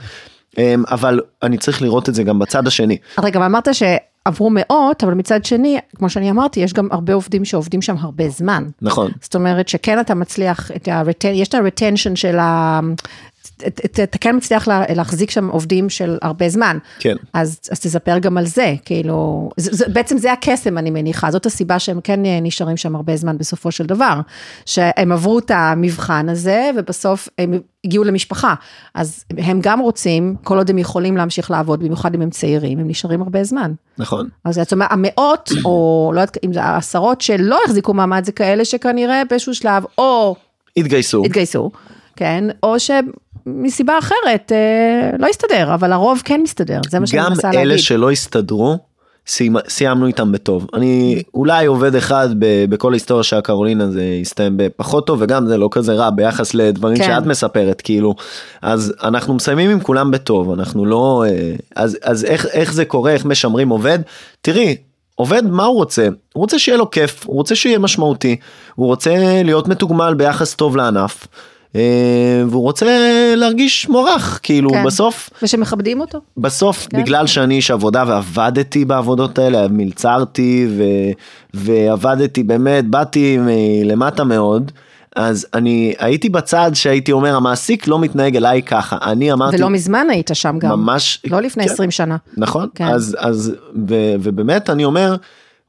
אה, 0.58 0.76
אבל 0.92 1.20
אני 1.44 1.58
צריך 1.58 1.82
לראות 1.82 2.10
את 2.10 2.16
זה 2.16 2.24
גם 2.24 2.40
בצד 2.40 2.68
השני. 2.68 2.98
רגע, 3.24 3.46
אמרת 3.46 3.68
שעברו 4.28 4.50
מאות, 4.54 5.04
אבל 5.04 5.14
מצד 5.14 5.46
שני, 5.46 5.78
כמו 5.96 6.10
שאני 6.10 6.32
אמרתי, 6.32 6.60
יש 6.60 6.74
גם 6.74 6.88
הרבה 6.92 7.14
עובדים 7.14 7.46
שעובדים 7.46 7.82
שם 7.82 7.96
הרבה 8.00 8.30
זמן. 8.30 8.64
נכון. 8.82 9.12
זאת 9.22 9.36
אומרת 9.36 9.68
שכן 9.68 10.00
אתה 10.00 10.16
מצליח, 10.16 10.72
את 10.72 10.88
ה 10.88 11.04
יש 11.28 11.48
את 11.48 11.54
ה-retension 11.54 12.16
של 12.16 12.40
ה... 12.40 12.80
את- 13.68 13.82
את- 13.86 14.00
אתה 14.00 14.18
כן 14.18 14.36
מצליח 14.36 14.68
לה- 14.68 14.84
להחזיק 14.96 15.30
שם 15.32 15.48
עובדים 15.48 15.90
של 15.90 16.18
הרבה 16.22 16.50
זמן. 16.50 16.78
כן. 17.00 17.16
אז, 17.34 17.60
אז 17.72 17.80
תספר 17.80 18.18
גם 18.20 18.38
על 18.38 18.46
זה, 18.46 18.76
כאילו, 18.86 19.50
זה, 19.58 19.70
זה, 19.74 19.86
בעצם 19.94 20.18
זה 20.18 20.32
הקסם 20.34 20.78
אני 20.78 20.90
מניחה, 20.92 21.32
זאת 21.32 21.46
הסיבה 21.46 21.80
שהם 21.80 22.02
כן 22.02 22.26
אה, 22.26 22.40
נשארים 22.42 22.78
שם 22.78 22.96
הרבה 22.96 23.16
זמן 23.18 23.38
בסופו 23.38 23.72
של 23.72 23.86
דבר, 23.86 24.20
שהם 24.66 25.12
עברו 25.12 25.40
את 25.40 25.52
המבחן 25.54 26.30
הזה 26.30 26.70
ובסוף 26.78 27.30
הם 27.38 27.54
הגיעו 27.86 28.04
למשפחה, 28.04 28.54
אז 28.96 29.24
הם 29.38 29.60
גם 29.62 29.80
רוצים, 29.80 30.36
כל 30.44 30.58
עוד 30.58 30.70
הם 30.70 30.78
יכולים 30.78 31.18
להמשיך 31.18 31.52
לעבוד, 31.52 31.80
במיוחד 31.80 32.16
אם 32.16 32.22
הם 32.22 32.30
צעירים, 32.30 32.80
הם 32.80 32.88
נשארים 32.88 33.22
הרבה 33.22 33.44
זמן. 33.44 33.74
נכון. 33.98 34.28
אז 34.46 34.56
זאת 34.56 34.74
אומרת, 34.74 34.92
המאות, 34.92 35.52
או 35.66 36.12
לא 36.16 36.22
יודעת 36.22 36.38
אם 36.46 36.54
זה 36.54 36.64
העשרות 36.64 37.22
שלא 37.22 37.60
החזיקו 37.66 37.94
מעמד, 37.94 38.24
זה 38.26 38.32
כאלה 38.32 38.66
שכנראה 38.66 39.22
באיזשהו 39.30 39.56
שלב, 39.56 39.84
או 39.98 40.36
התגייסו. 40.78 41.26
התגייסו, 41.26 41.72
כן, 42.16 42.44
או 42.64 42.76
שמסיבה 43.48 44.00
אחרת 44.00 44.52
אה, 44.52 45.18
לא 45.20 45.28
הסתדר, 45.28 45.74
אבל 45.74 45.92
הרוב 45.92 46.22
כן 46.26 46.42
מסתדר, 46.44 46.80
זה 46.90 47.00
מה 47.00 47.08
שאני 47.08 47.22
גם 47.22 47.30
מנסה 47.30 47.50
אלה 47.52 47.64
להגיד. 47.64 47.84
שלא 47.84 48.12
הסתדרו, 48.12 48.78
סיימ- 49.28 49.70
סיימנו 49.70 50.06
איתם 50.06 50.32
בטוב. 50.32 50.68
אני 50.74 51.22
אולי 51.34 51.66
עובד 51.66 51.96
אחד 51.96 52.30
ב- 52.40 52.66
בכל 52.70 52.92
ההיסטוריה 52.94 53.24
של 53.24 53.36
הקרולינה 53.36 53.92
זה 53.92 54.04
הסתיים 54.22 54.54
בפחות 54.58 55.08
טוב 55.08 55.20
וגם 55.22 55.48
זה 55.48 55.58
לא 55.58 55.70
כזה 55.72 55.94
רע 55.94 56.10
ביחס 56.10 56.54
לדברים 56.54 56.98
כן. 56.98 57.04
שאת 57.04 57.26
מספרת 57.26 57.82
כאילו. 57.82 58.16
אז 58.62 58.94
אנחנו 59.04 59.34
מסיימים 59.34 59.70
עם 59.70 59.80
כולם 59.80 60.12
בטוב 60.12 60.52
אנחנו 60.52 60.86
לא 60.86 61.24
אה, 61.28 61.54
אז 61.76 61.98
אז 62.04 62.26
איך 62.26 62.46
איך 62.46 62.74
זה 62.74 62.86
קורה 62.86 63.12
איך 63.12 63.26
משמרים 63.26 63.70
עובד 63.70 64.00
תראי. 64.42 64.76
עובד 65.16 65.44
מה 65.46 65.66
הוא 65.66 65.76
רוצה? 65.76 66.04
הוא 66.04 66.12
רוצה 66.42 66.60
שיהיה 66.60 66.78
לו 66.78 66.92
כיף, 66.92 67.24
הוא 67.26 67.36
רוצה 67.36 67.56
שיהיה 67.56 67.80
משמעותי, 67.80 68.36
הוא 68.76 68.88
רוצה 68.88 69.12
להיות 69.44 69.68
מתוגמל 69.68 70.14
ביחס 70.14 70.56
טוב 70.56 70.78
לענף, 70.78 71.28
והוא 72.48 72.62
רוצה 72.62 72.86
להרגיש 73.36 73.90
מוערך, 73.90 74.40
כאילו 74.44 74.70
כן. 74.70 74.84
בסוף 74.84 75.30
ושמכבדים 75.44 76.00
אותו. 76.00 76.20
בסוף 76.38 76.88
כן. 76.90 77.02
בגלל 77.02 77.28
שאני 77.28 77.56
איש 77.56 77.72
עבודה 77.72 78.04
ועבדתי 78.08 78.86
בעבודות 78.86 79.40
האלה 79.40 79.68
מלצרתי 79.68 80.68
ו, 80.70 80.84
ועבדתי 81.54 82.44
באמת 82.44 82.86
באתי 82.86 83.38
מלמטה 83.42 84.24
מאוד 84.24 84.72
אז 85.16 85.48
אני 85.54 85.94
הייתי 86.00 86.30
בצד 86.30 86.72
שהייתי 86.74 87.12
אומר 87.12 87.36
המעסיק 87.36 87.88
לא 87.88 88.00
מתנהג 88.00 88.36
אליי 88.36 88.62
ככה 88.62 88.98
אני 89.02 89.34
אמרתי 89.34 89.56
ולא 89.58 89.70
מזמן 89.70 90.08
היית 90.10 90.30
שם 90.34 90.60
גם. 90.60 90.70
ממש 90.70 91.22
לא 91.30 91.40
לפני 91.40 91.68
כן, 91.68 91.74
20 91.74 91.92
שנה. 91.92 92.18
נכון 92.38 92.68
כן. 92.76 92.86
אז 92.88 93.18
אז 93.20 93.54
ו, 93.90 93.96
ובאמת 94.20 94.70
אני 94.70 94.86
אומר. 94.86 95.16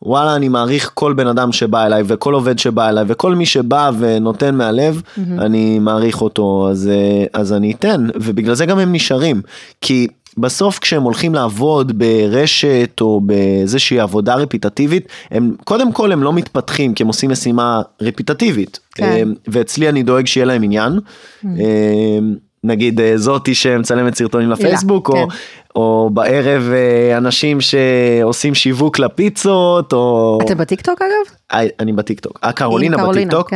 וואלה 0.02 0.36
אני 0.36 0.48
מעריך 0.48 0.90
כל 0.94 1.12
בן 1.12 1.26
אדם 1.26 1.52
שבא 1.52 1.86
אליי 1.86 2.02
וכל 2.06 2.34
עובד 2.34 2.58
שבא 2.58 2.88
אליי 2.88 3.04
וכל 3.08 3.34
מי 3.34 3.46
שבא 3.46 3.90
ונותן 3.98 4.54
מהלב 4.54 5.02
אני 5.38 5.78
מעריך 5.78 6.22
אותו 6.22 6.68
אז 6.70 6.88
אה, 6.92 7.24
אז 7.32 7.52
אני 7.52 7.72
אתן. 7.72 8.06
ובגלל 8.14 8.54
זה 8.54 8.66
גם 8.66 8.78
הם 8.78 8.92
נשארים. 8.92 9.42
כי 9.80 10.08
בסוף 10.38 10.78
כשהם 10.78 11.02
הולכים 11.02 11.34
לעבוד 11.34 11.98
ברשת 11.98 12.98
או 13.00 13.20
באיזושהי 13.20 14.00
עבודה 14.00 14.34
רפיטטיבית 14.34 15.08
הם 15.30 15.54
קודם 15.64 15.92
כל 15.92 16.12
הם 16.12 16.22
לא 16.22 16.32
מתפתחים 16.32 16.94
כי 16.94 17.02
הם 17.02 17.06
עושים 17.06 17.30
משימה 17.30 17.82
רפיטטיבית. 18.00 18.80
כן. 18.94 19.04
אה, 19.04 19.22
ואצלי 19.48 19.88
אני 19.88 20.02
דואג 20.02 20.26
שיהיה 20.26 20.46
להם 20.46 20.62
עניין. 20.62 21.00
אה, 21.44 22.18
נגיד 22.64 23.00
אה, 23.00 23.12
זאתי 23.16 23.54
שמצלמת 23.54 24.14
סרטונים 24.14 24.50
לפייסבוק, 24.50 25.08
או, 25.08 25.14
כן. 25.14 25.36
או 25.76 26.10
בערב 26.12 26.70
אה, 26.72 27.16
אנשים 27.16 27.58
שעושים 27.60 28.54
שיווק 28.54 28.98
לפיצות, 28.98 29.92
או... 29.92 30.38
אתם 30.44 30.58
בטיקטוק 30.58 31.02
אגב? 31.02 31.34
אה, 31.52 31.66
אני 31.80 31.92
בטיקטוק. 31.92 32.38
הקרולינה 32.42 33.08
בטיקטוק. 33.08 33.52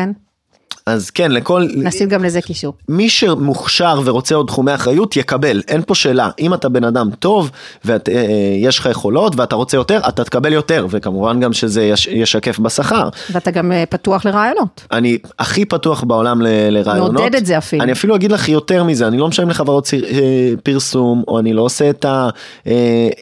אז 0.87 1.11
כן, 1.11 1.33
לכל... 1.33 1.67
נשים 1.77 2.09
גם 2.09 2.25
לזה 2.25 2.41
קישור. 2.41 2.73
מי 2.89 3.09
שמוכשר 3.09 4.01
ורוצה 4.05 4.35
עוד 4.35 4.47
תחומי 4.47 4.75
אחריות 4.75 5.17
יקבל, 5.17 5.63
אין 5.69 5.83
פה 5.87 5.95
שאלה. 5.95 6.31
אם 6.41 6.55
אתה 6.55 6.69
בן 6.69 6.85
אדם 6.85 7.11
טוב 7.19 7.51
ויש 7.85 8.79
לך 8.79 8.89
יכולות 8.91 9.37
ואתה 9.37 9.57
רוצה 9.57 9.77
יותר, 9.77 10.01
אתה 10.09 10.25
תקבל 10.25 10.53
יותר, 10.53 10.87
וכמובן 10.91 11.41
גם 11.41 11.53
שזה 11.53 11.83
יש, 11.83 12.07
ישקף 12.07 12.59
בשכר. 12.59 13.09
ואתה 13.33 13.51
גם 13.51 13.73
אה, 13.73 13.85
פתוח 13.91 14.25
לרעיונות. 14.27 14.87
אני 14.93 15.19
הכי 15.39 15.65
פתוח 15.65 16.05
בעולם 16.05 16.43
ל- 16.43 16.47
לרעיונות. 16.71 17.13
מעודד 17.13 17.35
את 17.35 17.47
זה 17.47 17.59
אפילו. 17.59 17.83
אני 17.83 17.93
אפילו 17.93 18.15
אגיד 18.17 18.33
לך 18.33 18.49
יותר 18.49 18.85
מזה, 18.85 19.07
אני 19.07 19.19
לא 19.19 19.29
משלם 19.29 19.51
לחברות 19.51 19.89
אה, 19.95 20.51
פרסום, 20.63 21.23
או 21.29 21.39
אני 21.39 21.53
לא 21.53 21.63
עושה 21.63 21.91
את 21.91 22.05
ה... 22.05 22.29
אה, 22.67 22.73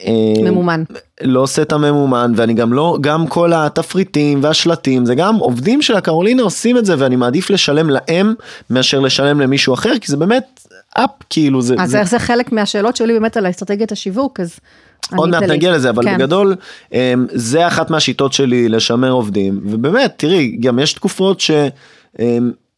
אה, 0.06 0.50
ממומן. 0.50 0.82
לא 1.22 1.40
עושה 1.40 1.62
את 1.62 1.72
הממומן, 1.72 2.32
ואני 2.36 2.54
גם 2.54 2.72
לא, 2.72 2.98
גם 3.00 3.26
כל 3.26 3.52
התפריטים 3.52 4.42
והשלטים, 4.42 5.06
זה 5.06 5.14
גם 5.14 5.36
עובדים 5.36 5.82
של 5.82 5.96
הקרולינה 5.96 6.42
עושים 6.42 6.78
את 6.78 6.84
זה, 6.84 6.94
ואני 6.98 7.16
מעדיף 7.16 7.50
לשלם 7.50 7.90
להם, 7.90 8.34
מאשר 8.70 9.00
לשלם 9.00 9.40
למישהו 9.40 9.74
אחר, 9.74 9.98
כי 10.00 10.12
זה 10.12 10.16
באמת 10.16 10.66
אפ, 10.92 11.10
כאילו 11.30 11.62
זה... 11.62 11.74
אז 11.78 11.90
זה... 11.90 12.04
זה 12.04 12.18
חלק 12.18 12.52
מהשאלות 12.52 12.96
שלי 12.96 13.12
באמת 13.12 13.36
על 13.36 13.50
אסטרטגיית 13.50 13.92
השיווק, 13.92 14.40
אז... 14.40 14.58
עוד 15.16 15.30
מעט. 15.30 15.42
נגיע 15.42 15.72
לזה, 15.72 15.90
אבל 15.90 16.04
כן. 16.04 16.16
בגדול, 16.16 16.54
אמ, 16.92 17.26
זה 17.32 17.66
אחת 17.66 17.90
מהשיטות 17.90 18.32
שלי 18.32 18.68
לשמר 18.68 19.10
עובדים, 19.10 19.60
ובאמת, 19.64 20.12
תראי, 20.16 20.56
גם 20.60 20.78
יש 20.78 20.92
תקופות 20.92 21.40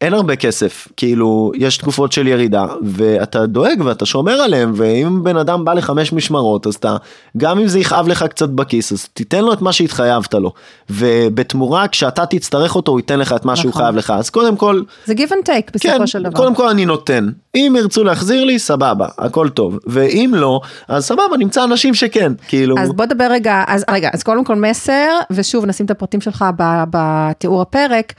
שאין 0.03 0.15
הרבה 0.15 0.37
כסף, 0.37 0.89
כאילו, 0.97 1.53
יש 1.55 1.77
תקופות 1.77 2.13
של 2.13 2.27
ירידה, 2.27 2.67
ואתה 2.83 3.47
דואג 3.47 3.81
ואתה 3.85 4.07
שומר 4.07 4.33
עליהם, 4.33 4.73
ואם 4.77 5.25
בן 5.25 5.37
אדם 5.37 5.65
בא 5.65 5.73
לחמש 5.73 6.13
משמרות, 6.13 6.67
אז 6.67 6.75
אתה, 6.75 6.97
גם 7.37 7.59
אם 7.59 7.67
זה 7.67 7.79
יכאב 7.79 8.09
לך 8.09 8.23
קצת 8.23 8.49
בכיס, 8.49 8.93
אז 8.93 9.09
תיתן 9.15 9.45
לו 9.45 9.53
את 9.53 9.63
מה 9.63 9.73
שהתחייבת 9.73 10.35
לו, 10.35 10.53
ובתמורה, 10.91 11.89
כשאתה 11.89 12.27
תצטרך 12.27 12.77
אותו, 12.77 12.93
הוא 12.93 13.01
ייתן 13.01 13.19
לך 13.19 13.33
את 13.33 13.45
מה 13.45 13.57
שהוא 13.57 13.71
נכון. 13.71 13.83
חייב 13.83 13.97
לך, 13.97 14.11
אז 14.11 14.31
קודם 14.31 14.57
כל, 14.57 14.83
זה 15.07 15.13
give 15.13 15.31
and 15.31 15.47
take 15.47 15.71
בסופו 15.75 15.99
כן, 15.99 16.07
של 16.07 16.23
דבר. 16.23 16.37
קודם 16.37 16.55
כל 16.55 16.69
אני 16.69 16.87
נותן. 16.87 17.29
אם 17.55 17.75
ירצו 17.79 18.05
להחזיר 18.05 18.45
לי, 18.45 18.59
סבבה, 18.59 19.07
הכל 19.19 19.49
טוב. 19.49 19.79
ואם 19.87 20.33
לא, 20.37 20.61
אז 20.89 21.05
סבבה, 21.05 21.37
נמצא 21.39 21.65
אנשים 21.65 21.95
שכן, 21.95 22.33
כאילו... 22.49 22.75
אז 22.79 22.93
בוא 22.93 23.05
נדבר 23.05 23.27
רגע, 23.31 23.65
אז 23.67 23.85
רגע, 23.91 24.09
אז 24.13 24.23
קודם 24.23 24.45
כל 24.45 24.55
מסר, 24.55 25.19
ושוב 25.31 25.67
נשים 25.67 25.87
את 25.87 25.91
הפרטים 25.91 26.21
שלך 26.21 26.45
בתיאור 26.91 27.63
הפרק. 27.63 28.13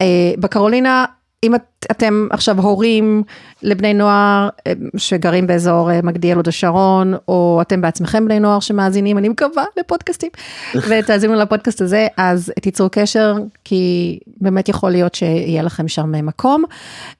אה, 0.00 0.06
בקרולינה, 0.38 1.04
אם 1.46 1.54
את, 1.54 1.86
אתם 1.90 2.26
עכשיו 2.30 2.60
הורים 2.60 3.22
לבני 3.62 3.94
נוער 3.94 4.48
אה, 4.66 4.72
שגרים 4.96 5.46
באזור 5.46 5.90
אה, 5.90 6.00
מגדיאל 6.02 6.36
הוד 6.36 6.48
השרון, 6.48 7.14
או 7.28 7.58
אתם 7.62 7.80
בעצמכם 7.80 8.24
בני 8.24 8.40
נוער 8.40 8.60
שמאזינים, 8.60 9.18
אני 9.18 9.28
מקווה, 9.28 9.64
לפודקאסטים, 9.76 10.30
ותאזינו 10.88 11.34
לפודקאסט 11.34 11.80
הזה, 11.80 12.06
אז 12.16 12.52
תיצרו 12.60 12.88
קשר, 12.92 13.34
כי 13.64 14.18
באמת 14.40 14.68
יכול 14.68 14.90
להיות 14.90 15.14
שיהיה 15.14 15.62
לכם 15.62 15.88
שם 15.88 16.26
מקום. 16.26 16.64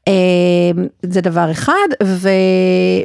אה, 0.08 0.12
זה 1.02 1.20
דבר 1.20 1.50
אחד, 1.50 1.88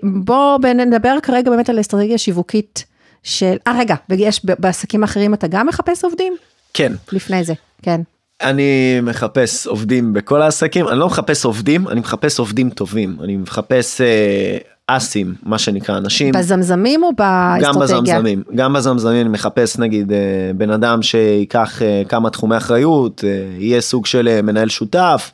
ובואו 0.03 0.57
נדבר 0.75 1.17
כרגע 1.23 1.51
באמת 1.51 1.69
על 1.69 1.79
אסטרטגיה 1.79 2.17
שיווקית 2.17 2.85
של, 3.23 3.57
אה 3.67 3.79
רגע, 3.79 3.95
ויש 4.09 4.45
בעסקים 4.45 5.03
אחרים 5.03 5.33
אתה 5.33 5.47
גם 5.47 5.67
מחפש 5.67 6.03
עובדים? 6.03 6.33
כן. 6.73 6.91
לפני 7.11 7.43
זה, 7.43 7.53
כן. 7.81 8.01
אני 8.41 9.01
מחפש 9.03 9.67
עובדים 9.67 10.13
בכל 10.13 10.41
העסקים, 10.41 10.87
אני 10.87 10.99
לא 10.99 11.07
מחפש 11.07 11.45
עובדים, 11.45 11.87
אני 11.87 11.99
מחפש 11.99 12.39
עובדים 12.39 12.69
טובים, 12.69 13.17
אני 13.23 13.37
מחפש 13.37 14.01
אה, 14.01 14.57
אסים, 14.87 15.35
מה 15.43 15.57
שנקרא, 15.57 15.97
אנשים. 15.97 16.31
בזמזמים 16.33 17.03
או 17.03 17.09
באסטרטגיה? 17.17 17.73
גם 17.73 17.79
בזמזמים, 17.79 18.43
גם 18.55 18.73
בזמזמים 18.73 19.21
אני 19.21 19.29
מחפש 19.29 19.77
נגיד 19.77 20.11
אה, 20.11 20.17
בן 20.55 20.69
אדם 20.69 21.01
שייקח 21.01 21.81
אה, 21.81 22.01
כמה 22.09 22.29
תחומי 22.29 22.57
אחריות, 22.57 23.23
יהיה 23.57 23.81
סוג 23.81 24.05
של 24.05 24.41
מנהל 24.41 24.69
שותף. 24.69 25.31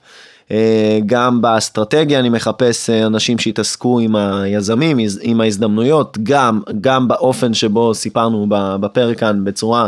גם 1.05 1.41
באסטרטגיה 1.41 2.20
אני 2.20 2.30
מחפש 2.30 2.89
אנשים 2.89 3.38
שיתעסקו 3.39 3.99
עם 3.99 4.16
היזמים, 4.16 4.97
עם 5.22 5.41
ההזדמנויות, 5.41 6.18
גם, 6.24 6.62
גם 6.82 7.08
באופן 7.08 7.53
שבו 7.53 7.93
סיפרנו 7.93 8.45
בפרק 8.49 9.20
כאן 9.20 9.43
בצורה 9.43 9.88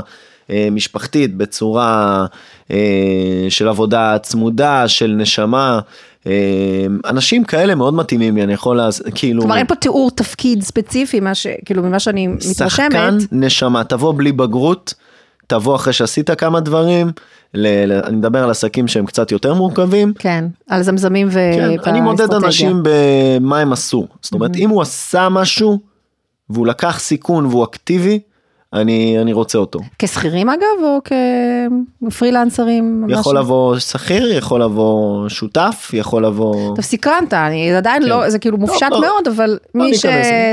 משפחתית, 0.71 1.35
בצורה 1.35 2.25
אה, 2.71 2.77
של 3.49 3.67
עבודה 3.67 4.17
צמודה, 4.21 4.87
של 4.87 5.15
נשמה. 5.17 5.79
אה, 6.27 6.31
אנשים 7.05 7.43
כאלה 7.43 7.75
מאוד 7.75 7.93
מתאימים 7.93 8.35
לי, 8.35 8.43
אני 8.43 8.53
יכול, 8.53 8.77
להז... 8.77 9.03
כאילו... 9.15 9.41
כלומר 9.41 9.57
אין 9.57 9.67
פה 9.67 9.75
תיאור 9.75 10.11
תפקיד 10.11 10.63
ספציפי, 10.63 11.19
מה 11.19 11.35
ש... 11.35 11.47
כאילו 11.65 11.83
ממה 11.83 11.99
שאני 11.99 12.27
מתרשמת. 12.27 12.71
שחקן 12.71 13.17
נשמה, 13.31 13.83
תבוא 13.83 14.13
בלי 14.17 14.31
בגרות, 14.31 14.93
תבוא 15.47 15.75
אחרי 15.75 15.93
שעשית 15.93 16.31
כמה 16.31 16.59
דברים, 16.59 17.11
ל... 17.53 17.91
אני 17.91 18.15
מדבר 18.15 18.43
על 18.43 18.49
עסקים 18.49 18.87
שהם 18.87 19.05
קצת 19.05 19.31
יותר 19.31 19.53
מורכבים. 19.53 20.13
כן, 20.19 20.45
על 20.69 20.83
זמזמים 20.83 21.27
ו... 21.31 21.33
כן, 21.33 21.89
אני 21.89 22.01
מודד 22.01 22.33
אנשים 22.33 22.83
במה 22.83 23.59
הם 23.59 23.73
עשו. 23.73 24.07
זאת 24.21 24.33
אומרת, 24.33 24.55
mm-hmm. 24.55 24.59
אם 24.59 24.69
הוא 24.69 24.81
עשה 24.81 25.29
משהו, 25.29 25.79
והוא 26.49 26.67
לקח 26.67 26.99
סיכון 26.99 27.45
והוא 27.45 27.63
אקטיבי, 27.63 28.19
אני, 28.73 29.17
אני 29.21 29.33
רוצה 29.33 29.57
אותו. 29.57 29.79
כשכירים 29.99 30.49
אגב, 30.49 30.83
או 30.83 30.99
כפרילנסרים? 32.07 33.05
יכול 33.09 33.19
משהו? 33.19 33.33
לבוא 33.33 33.79
שכיר, 33.79 34.31
יכול 34.31 34.63
לבוא 34.63 35.29
שותף, 35.29 35.91
יכול 35.93 36.25
לבוא... 36.25 36.75
טוב, 36.75 36.81
סקרנת, 36.81 37.33
אני 37.33 37.73
עדיין 37.73 38.03
כן. 38.03 38.09
לא, 38.09 38.29
זה 38.29 38.39
כאילו 38.39 38.57
מופשט 38.57 38.81
לא, 38.81 38.89
לא. 38.89 39.01
מאוד, 39.01 39.27
לא, 39.27 39.31
אבל 39.31 39.57
מי 39.75 39.97
ש... 39.97 40.05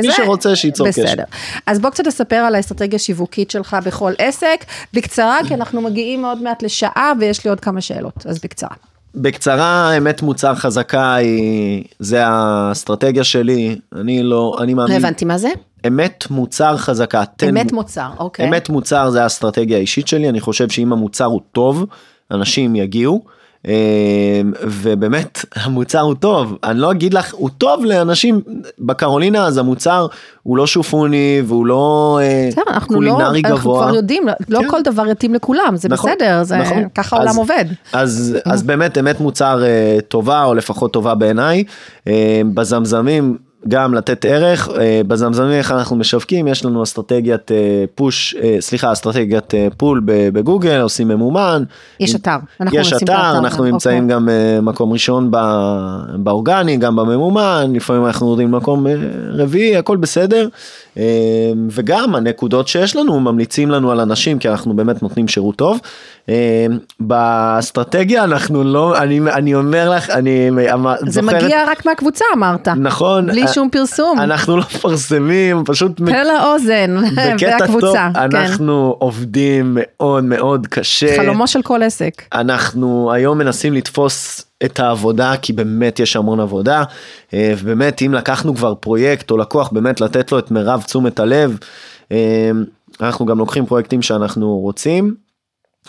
מי 0.03 0.13
שרוצה 0.13 0.57
שייצור 0.57 0.89
קשר. 0.89 1.03
בסדר. 1.03 1.25
אז 1.67 1.79
בוא 1.79 1.91
קצת 1.91 2.05
תספר 2.05 2.37
על 2.37 2.55
האסטרטגיה 2.55 2.97
השיווקית 2.97 3.51
שלך 3.51 3.77
בכל 3.85 4.13
עסק, 4.19 4.65
בקצרה, 4.95 5.39
כי 5.49 5.55
אנחנו 5.55 5.81
מגיעים 5.81 6.23
מאוד 6.23 6.43
מעט 6.43 6.63
לשעה 6.63 7.13
ויש 7.21 7.45
לי 7.45 7.51
עוד 7.51 7.61
כמה 7.61 7.81
שאלות, 7.81 8.27
אז 8.27 8.39
בקצרה. 8.39 8.71
בקצרה, 9.15 9.97
אמת 9.97 10.23
מוצר 10.23 10.55
חזקה 10.55 11.15
היא, 11.15 11.85
זה 11.99 12.27
האסטרטגיה 12.27 13.25
שלי, 13.25 13.77
אני 13.95 14.23
לא, 14.23 14.57
אני 14.61 14.75
מאמין. 14.75 14.93
לא 14.93 14.97
הבנתי 14.97 15.25
מה 15.25 15.39
זה? 15.39 15.49
אמת 15.87 16.25
מוצר 16.31 16.77
חזקה. 16.77 17.25
אמת 17.49 17.73
מוצר, 17.73 18.09
אוקיי. 18.19 18.49
אמת 18.49 18.69
מוצר 18.69 19.11
זה 19.11 19.23
האסטרטגיה 19.23 19.77
האישית 19.77 20.09
שלי, 20.09 20.29
אני 20.29 20.41
חושב 20.41 20.69
שאם 20.69 20.93
המוצר 20.93 21.25
הוא 21.25 21.41
טוב, 21.53 21.87
אנשים 22.31 22.77
יגיעו. 22.77 23.37
אמ, 23.67 23.73
ובאמת 24.63 25.45
המוצר 25.65 26.01
הוא 26.01 26.15
טוב 26.15 26.59
אני 26.65 26.79
לא 26.79 26.91
אגיד 26.91 27.15
לך 27.15 27.35
הוא 27.35 27.51
טוב 27.59 27.85
לאנשים 27.85 28.41
בקרולינה 28.79 29.47
אז 29.47 29.59
המוצר 29.59 30.07
הוא 30.43 30.57
לא 30.57 30.67
שופוני 30.67 31.43
והוא 31.47 31.67
לא 31.67 32.19
אה, 32.23 32.49
בסדר, 32.51 32.63
לא- 32.75 32.81
קולינרי 32.81 33.43
לא, 33.43 33.49
גבוה. 33.51 33.53
אנחנו 33.53 33.73
כבר 33.73 33.95
יודעים 33.97 34.27
לא 34.49 34.61
כן. 34.61 34.69
כל 34.71 34.83
דבר 34.83 35.07
יתאים 35.07 35.35
לכולם 35.35 35.73
זה 35.77 35.89
נכון, 35.89 36.11
בסדר 36.17 36.43
זה 36.43 36.57
נכון. 36.57 36.89
ככה 36.95 37.17
העולם 37.17 37.37
עובד. 37.37 37.65
אז, 37.93 38.37
אז 38.45 38.63
באמת 38.63 38.99
אמת 38.99 39.21
מוצר 39.21 39.65
אה, 39.65 39.99
טובה 40.09 40.45
או 40.45 40.55
לפחות 40.55 40.93
טובה 40.93 41.15
בעיניי 41.15 41.65
אה, 42.09 42.41
בזמזמים 42.55 43.37
גם 43.69 43.95
לתת 43.95 44.25
ערך, 44.25 44.69
אה, 44.69 45.01
בזמזמים 45.07 45.53
איך 45.53 45.73
אנחנו 45.73 45.97
משווקים, 45.97 46.49
יש 46.49 46.65
לנו 46.65 46.83
אסטרטגיית 46.83 47.53
אה, 47.53 47.85
פוש, 47.95 48.35
אה, 48.43 48.57
סליחה, 48.61 48.93
אסטרטגיית 48.93 49.55
פול 49.77 50.03
בגוגל, 50.07 50.81
עושים 50.81 51.09
ממומן. 51.09 51.63
יש 52.01 52.15
אתר, 52.15 52.37
אנחנו 52.61 52.79
יש 52.79 52.93
אתר, 52.93 53.39
אנחנו 53.39 53.59
אוקיי. 53.59 53.73
נמצאים 53.73 54.09
גם 54.09 54.29
מקום 54.63 54.93
ראשון 54.93 55.31
באורגני, 56.19 56.77
גם 56.77 56.97
בממומן, 56.97 57.73
לפעמים 57.75 58.07
אנחנו 58.07 58.27
יורדים 58.27 58.53
למקום 58.53 58.87
רביעי, 59.33 59.77
הכל 59.77 59.97
בסדר. 59.97 60.49
וגם 61.71 62.15
הנקודות 62.15 62.69
שיש 62.69 62.97
לנו 62.97 63.21
ממליצים 63.21 63.71
לנו 63.71 63.91
על 63.91 64.01
אנשים, 64.01 64.39
כי 64.39 64.49
אנחנו 64.49 64.77
באמת 64.77 65.03
נותנים 65.03 65.29
שירות 65.29 65.57
טוב. 65.57 65.81
באסטרטגיה 67.01 68.25
אנחנו 68.25 68.65
לא, 68.65 68.99
אני, 68.99 69.21
אני 69.21 69.55
אומר 69.55 69.91
לך, 69.91 70.11
אני 70.11 70.51
זה 71.07 71.11
זוכרת, 71.11 71.43
מגיע 71.43 71.65
רק 71.67 71.87
מהקבוצה 71.87 72.25
אמרת. 72.35 72.69
נכון. 72.69 73.27
בלי 73.27 73.49
שום 73.49 73.69
פרסום. 73.71 74.21
אנחנו 74.21 74.57
לא 74.57 74.63
מפרסמים, 74.63 75.65
פשוט... 75.65 76.01
פה 76.01 76.23
לאוזן, 76.23 76.97
והקבוצה. 77.41 78.09
כן. 78.15 78.37
אנחנו 78.37 78.97
עובדים 78.99 79.79
מאוד 79.81 80.25
מאוד 80.25 80.67
קשה. 80.67 81.17
חלומו 81.17 81.47
של 81.47 81.63
כל 81.63 81.83
עסק. 81.83 82.23
אנחנו 82.33 83.13
היום 83.13 83.39
מנסים 83.39 83.73
לתפוס 83.73 84.45
את 84.65 84.81
העבודה 84.81 85.35
כי 85.43 85.53
באמת 85.53 86.01
יש 86.01 86.17
המון 86.17 86.41
עבודה 86.41 86.85
אה, 87.35 87.55
ובאמת 87.59 88.03
אם 88.03 88.15
לקחנו 88.15 88.55
כבר 88.55 88.75
פרויקט 88.75 89.31
או 89.31 89.37
לקוח 89.37 89.69
באמת 89.73 90.01
לתת 90.01 90.33
לו 90.33 90.39
את 90.39 90.51
מירב 90.51 90.83
תשומת 90.83 91.21
הלב 91.21 91.59
אה, 92.13 92.51
אנחנו 93.01 93.27
גם 93.27 93.39
לוקחים 93.39 93.67
פרויקטים 93.67 94.03
שאנחנו 94.03 94.57
רוצים. 94.57 95.26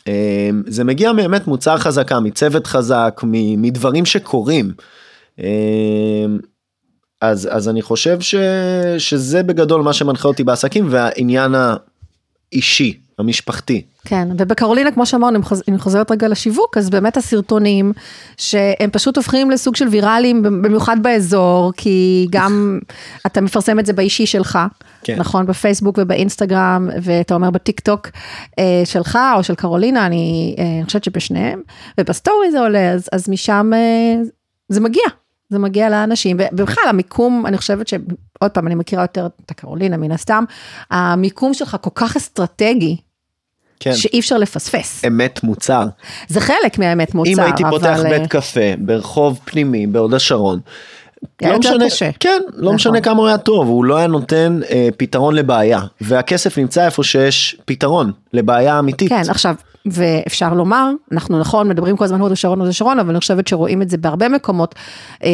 אה, 0.07 0.49
זה 0.67 0.83
מגיע 0.83 1.13
באמת 1.13 1.47
מוצר 1.47 1.77
חזקה 1.77 2.19
מצוות 2.19 2.67
חזק 2.67 3.21
מדברים 3.57 4.05
שקורים. 4.05 4.73
אז, 7.21 7.49
אז 7.51 7.69
אני 7.69 7.81
חושב 7.81 8.21
ש, 8.21 8.35
שזה 8.97 9.43
בגדול 9.43 9.81
מה 9.81 9.93
שמנחה 9.93 10.27
אותי 10.27 10.43
בעסקים 10.43 10.87
והעניין 10.89 11.55
האישי, 12.51 12.99
המשפחתי. 13.19 13.81
כן, 14.05 14.27
ובקרולינה, 14.37 14.91
כמו 14.91 15.05
שאמרנו, 15.05 15.39
אם 15.69 15.77
חוזרת 15.77 16.11
רגע 16.11 16.27
לשיווק, 16.27 16.77
אז 16.77 16.89
באמת 16.89 17.17
הסרטונים, 17.17 17.93
שהם 18.37 18.89
פשוט 18.91 19.17
הופכים 19.17 19.51
לסוג 19.51 19.75
של 19.75 19.87
ויראליים, 19.87 20.43
במיוחד 20.43 20.97
באזור, 21.01 21.71
כי 21.77 22.27
גם 22.29 22.79
אתה 23.25 23.41
מפרסם 23.41 23.79
את 23.79 23.85
זה 23.85 23.93
באישי 23.93 24.25
שלך, 24.25 24.59
כן. 25.03 25.15
נכון? 25.19 25.45
בפייסבוק 25.45 25.99
ובאינסטגרם, 26.01 26.89
ואתה 27.01 27.35
אומר 27.35 27.49
בטיק 27.49 27.79
טוק 27.79 28.07
אה, 28.59 28.81
שלך 28.85 29.19
או 29.35 29.43
של 29.43 29.55
קרולינה, 29.55 30.05
אני, 30.05 30.55
אה, 30.59 30.63
אני 30.77 30.85
חושבת 30.85 31.03
שבשניהם, 31.03 31.61
ובסטורי 31.99 32.51
זה 32.51 32.59
עולה, 32.59 32.91
אז, 32.91 33.09
אז 33.11 33.29
משם 33.29 33.71
אה, 33.73 34.23
זה 34.69 34.79
מגיע. 34.79 35.03
זה 35.49 35.59
מגיע 35.59 35.89
לאנשים, 35.89 36.37
ובכלל 36.39 36.83
המיקום, 36.89 37.45
אני 37.45 37.57
חושבת 37.57 37.87
שעוד 37.87 38.51
פעם, 38.53 38.67
אני 38.67 38.75
מכירה 38.75 39.03
יותר 39.03 39.27
את 39.45 39.51
הקרולינה 39.51 39.97
מן 39.97 40.11
הסתם, 40.11 40.43
המיקום 40.91 41.53
שלך 41.53 41.77
כל 41.81 41.89
כך 41.95 42.15
אסטרטגי, 42.15 42.97
כן. 43.79 43.95
שאי 43.95 44.19
אפשר 44.19 44.37
לפספס. 44.37 45.05
אמת 45.07 45.43
מוצר. 45.43 45.85
זה 46.27 46.41
חלק 46.41 46.77
מהאמת 46.77 47.15
מוצר, 47.15 47.31
אם 47.31 47.39
הייתי 47.39 47.63
פותח 47.69 47.99
אבל... 47.99 48.09
בית 48.09 48.21
אה, 48.21 48.27
קפה 48.27 48.75
ברחוב 48.77 49.39
פנימי 49.45 49.87
בהוד 49.87 50.13
השרון, 50.13 50.59
לא 51.41 51.59
משנה, 51.59 51.85
קשה. 51.85 52.09
כן, 52.19 52.41
לא 52.53 52.61
נכון. 52.61 52.75
משנה 52.75 53.01
כמה 53.01 53.19
הוא 53.19 53.27
היה 53.27 53.37
טוב, 53.37 53.67
הוא 53.67 53.85
לא 53.85 53.97
היה 53.97 54.07
נותן 54.07 54.59
אה, 54.69 54.87
פתרון 54.97 55.35
לבעיה, 55.35 55.81
והכסף 56.01 56.57
נמצא 56.57 56.85
איפה 56.85 57.03
שיש 57.03 57.57
פתרון 57.65 58.11
לבעיה 58.33 58.79
אמיתית. 58.79 59.09
כן, 59.09 59.21
עכשיו, 59.29 59.55
ואפשר 59.91 60.53
לומר, 60.53 60.91
אנחנו 61.11 61.39
נכון, 61.39 61.69
מדברים 61.69 61.97
כל 61.97 62.05
הזמן 62.05 62.21
הוד 62.21 62.31
השרון, 62.31 62.59
הוד 62.59 62.69
השרון, 62.69 62.99
אבל 62.99 63.09
אני 63.09 63.19
חושבת 63.19 63.47
שרואים 63.47 63.81
את 63.81 63.89
זה 63.89 63.97
בהרבה 63.97 64.29
מקומות, 64.29 64.75
אה, 65.23 65.29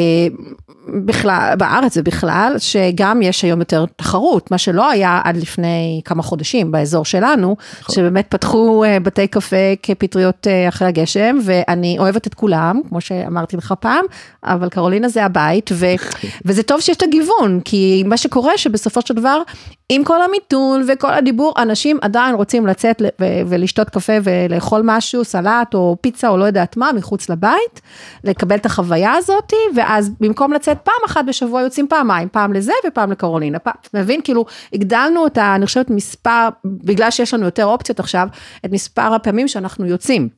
בכלל, 1.05 1.53
בארץ 1.57 1.97
ובכלל, 1.97 2.55
שגם 2.57 3.21
יש 3.21 3.41
היום 3.41 3.59
יותר 3.59 3.85
תחרות, 3.95 4.51
מה 4.51 4.57
שלא 4.57 4.89
היה 4.89 5.21
עד 5.23 5.37
לפני 5.37 6.01
כמה 6.05 6.23
חודשים 6.23 6.71
באזור 6.71 7.05
שלנו, 7.05 7.55
נכון. 7.81 7.95
שבאמת 7.95 8.25
פתחו 8.29 8.83
אה, 8.83 8.99
בתי 8.99 9.27
קפה 9.27 9.55
כפטריות 9.83 10.47
אה, 10.47 10.67
אחרי 10.67 10.87
הגשם, 10.87 11.37
ואני 11.43 11.99
אוהבת 11.99 12.27
את 12.27 12.33
כולם, 12.33 12.81
כמו 12.89 13.01
שאמרתי 13.01 13.57
לך 13.57 13.73
פעם, 13.79 14.05
אבל 14.43 14.69
קרולינה 14.69 15.09
זה 15.09 15.25
הבית, 15.25 15.69
ו, 15.73 15.85
וזה 16.45 16.63
טוב 16.63 16.81
שיש 16.81 16.97
את 16.97 17.03
הגיוון, 17.03 17.59
כי 17.65 18.03
מה 18.05 18.17
שקורה 18.17 18.57
שבסופו 18.57 19.01
של 19.01 19.13
דבר, 19.13 19.41
עם 19.89 20.03
כל 20.03 20.21
המיתון 20.21 20.85
וכל 20.87 21.13
הדיבור, 21.13 21.53
אנשים 21.57 21.97
עדיין 22.01 22.35
רוצים 22.35 22.67
לצאת 22.67 23.01
ולשתות 23.47 23.89
קפה 23.89 24.13
ולאכול 24.49 24.81
משהו, 24.83 25.23
סלט 25.23 25.73
או 25.73 25.97
פיצה 26.01 26.29
או 26.29 26.37
לא 26.37 26.45
יודעת 26.45 26.77
מה, 26.77 26.91
מחוץ 26.95 27.29
לבית, 27.29 27.81
לקבל 28.23 28.55
את 28.55 28.65
החוויה 28.65 29.13
הזאת, 29.13 29.53
ואז 29.75 30.11
במקום 30.19 30.53
לצאת 30.53 30.77
פעם 30.83 30.95
אחת 31.05 31.25
בשבוע 31.27 31.61
יוצאים 31.61 31.87
פעמיים, 31.87 32.29
פעם 32.31 32.53
לזה 32.53 32.73
ופעם 32.87 33.11
לקרולינה, 33.11 33.59
פעם, 33.59 33.73
מבין? 33.93 34.21
כאילו, 34.23 34.45
הגדלנו 34.73 35.27
את 35.27 35.37
ה... 35.37 35.55
אני 35.55 35.65
חושבת 35.65 35.89
מספר, 35.89 36.49
בגלל 36.65 37.11
שיש 37.11 37.33
לנו 37.33 37.45
יותר 37.45 37.65
אופציות 37.65 37.99
עכשיו, 37.99 38.27
את 38.65 38.71
מספר 38.71 39.13
הפעמים 39.13 39.47
שאנחנו 39.47 39.85
יוצאים. 39.85 40.29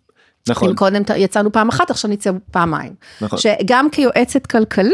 נכון. 0.49 0.69
אם 0.69 0.75
קודם 0.75 1.01
יצאנו 1.15 1.51
פעם 1.51 1.69
אחת, 1.69 1.89
עכשיו 1.91 2.11
נצא 2.11 2.31
פעמיים. 2.51 2.93
נכון. 3.21 3.39
שגם 3.39 3.89
כיועצת 3.89 4.45
כלכלית, 4.45 4.93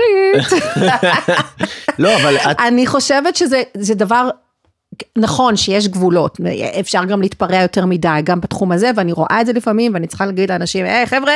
לא, 1.99 2.15
אבל 2.15 2.35
את... 2.37 2.57
אני 2.59 2.87
חושבת 2.87 3.35
שזה 3.35 3.63
זה 3.77 3.95
דבר 3.95 4.29
נכון 5.17 5.57
שיש 5.57 5.87
גבולות, 5.87 6.37
אפשר 6.79 7.05
גם 7.05 7.21
להתפרע 7.21 7.61
יותר 7.61 7.85
מדי, 7.85 8.19
גם 8.23 8.41
בתחום 8.41 8.71
הזה, 8.71 8.91
ואני 8.95 9.11
רואה 9.11 9.41
את 9.41 9.45
זה 9.45 9.53
לפעמים, 9.53 9.93
ואני 9.93 10.07
צריכה 10.07 10.25
להגיד 10.25 10.51
לאנשים, 10.51 10.85
היי 10.85 11.05
חבר'ה, 11.05 11.33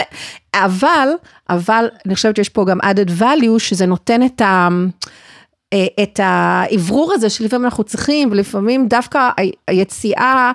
אבל, 0.55 1.09
אבל 1.49 1.85
אני 2.05 2.15
חושבת 2.15 2.35
שיש 2.35 2.49
פה 2.49 2.65
גם 2.65 2.81
added 2.81 3.21
value, 3.21 3.59
שזה 3.59 3.85
נותן 3.85 4.25
את 4.25 4.41
ה... 4.41 4.69
אה, 5.73 6.03
את 6.03 6.19
האוורור 6.23 7.13
הזה 7.13 7.29
שלפעמים 7.29 7.65
אנחנו 7.65 7.83
צריכים, 7.83 8.29
ולפעמים 8.31 8.87
דווקא 8.87 9.29
היציאה, 9.67 10.51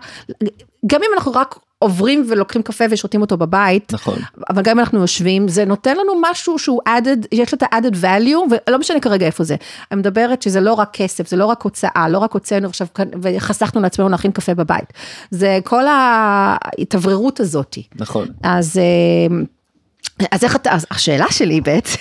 גם 0.86 1.00
אם 1.02 1.10
אנחנו 1.14 1.32
רק 1.32 1.58
עוברים 1.82 2.26
ולוקחים 2.28 2.62
קפה 2.62 2.84
ושותים 2.90 3.20
אותו 3.20 3.36
בבית, 3.36 3.92
נכון. 3.92 4.18
אבל 4.50 4.62
גם 4.62 4.70
אם 4.76 4.80
אנחנו 4.80 5.00
יושבים, 5.00 5.48
זה 5.48 5.64
נותן 5.64 5.96
לנו 5.96 6.12
משהו 6.30 6.58
שהוא 6.58 6.80
added, 6.88 7.26
יש 7.32 7.52
לו 7.52 7.56
את 7.56 7.62
ה-added 7.62 7.94
value, 8.02 8.54
ולא 8.68 8.78
משנה 8.78 9.00
כרגע 9.00 9.26
איפה 9.26 9.44
זה. 9.44 9.56
אני 9.92 10.00
מדברת 10.00 10.42
שזה 10.42 10.60
לא 10.60 10.74
רק 10.74 10.90
כסף, 10.92 11.28
זה 11.28 11.36
לא 11.36 11.46
רק 11.46 11.62
הוצאה, 11.62 12.06
לא 12.08 12.18
רק 12.18 12.32
הוצאנו 12.32 12.68
עכשיו 12.68 12.86
וחסכנו 13.22 13.80
לעצמנו 13.80 14.08
להכין 14.08 14.32
קפה 14.32 14.54
בבית. 14.54 14.92
זה 15.30 15.58
כל 15.64 15.84
ההתאווררות 15.86 17.40
הזאת. 17.40 17.78
נכון. 17.94 18.28
אז, 18.42 18.78
אה, 18.78 20.26
אז 20.32 20.44
איך 20.44 20.56
אתה, 20.56 20.72
אז 20.72 20.86
השאלה 20.90 21.26
שלי 21.30 21.60
בעצם, 21.60 21.98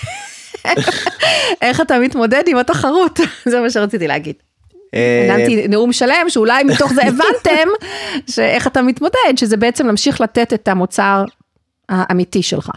איך 1.62 1.82
אתה 1.82 2.00
מתמודד 2.00 2.44
עם 2.48 2.58
התחרות? 2.58 3.20
זה 3.50 3.60
מה 3.60 3.70
שרציתי 3.70 4.08
להגיד. 4.08 4.36
אה, 4.94 5.38
נתתי 5.38 5.68
נאום 5.68 5.94
שלם 5.94 6.26
שאולי 6.28 6.64
מתוך 6.64 6.94
זה 6.94 7.02
הבנתם 7.08 7.70
שאיך 8.28 8.68
אתה 8.68 8.82
מתמודד, 8.82 9.34
שזה 9.36 9.58
בעצם 9.58 9.86
להמשיך 9.86 10.22
לתת 10.22 10.54
את 10.54 10.68
המוצר 10.68 11.24
האמיתי 11.90 12.44
שלך. 12.44 12.72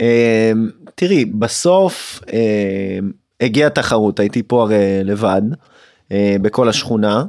אה, 0.00 0.52
תראי, 0.94 1.24
בסוף 1.24 2.20
אה, 2.32 2.98
הגיעה 3.40 3.70
תחרות, 3.70 4.20
הייתי 4.20 4.42
פה 4.42 4.62
הרי 4.62 5.04
לבד, 5.04 5.42
בכל 6.42 6.68
השכונה. 6.68 7.24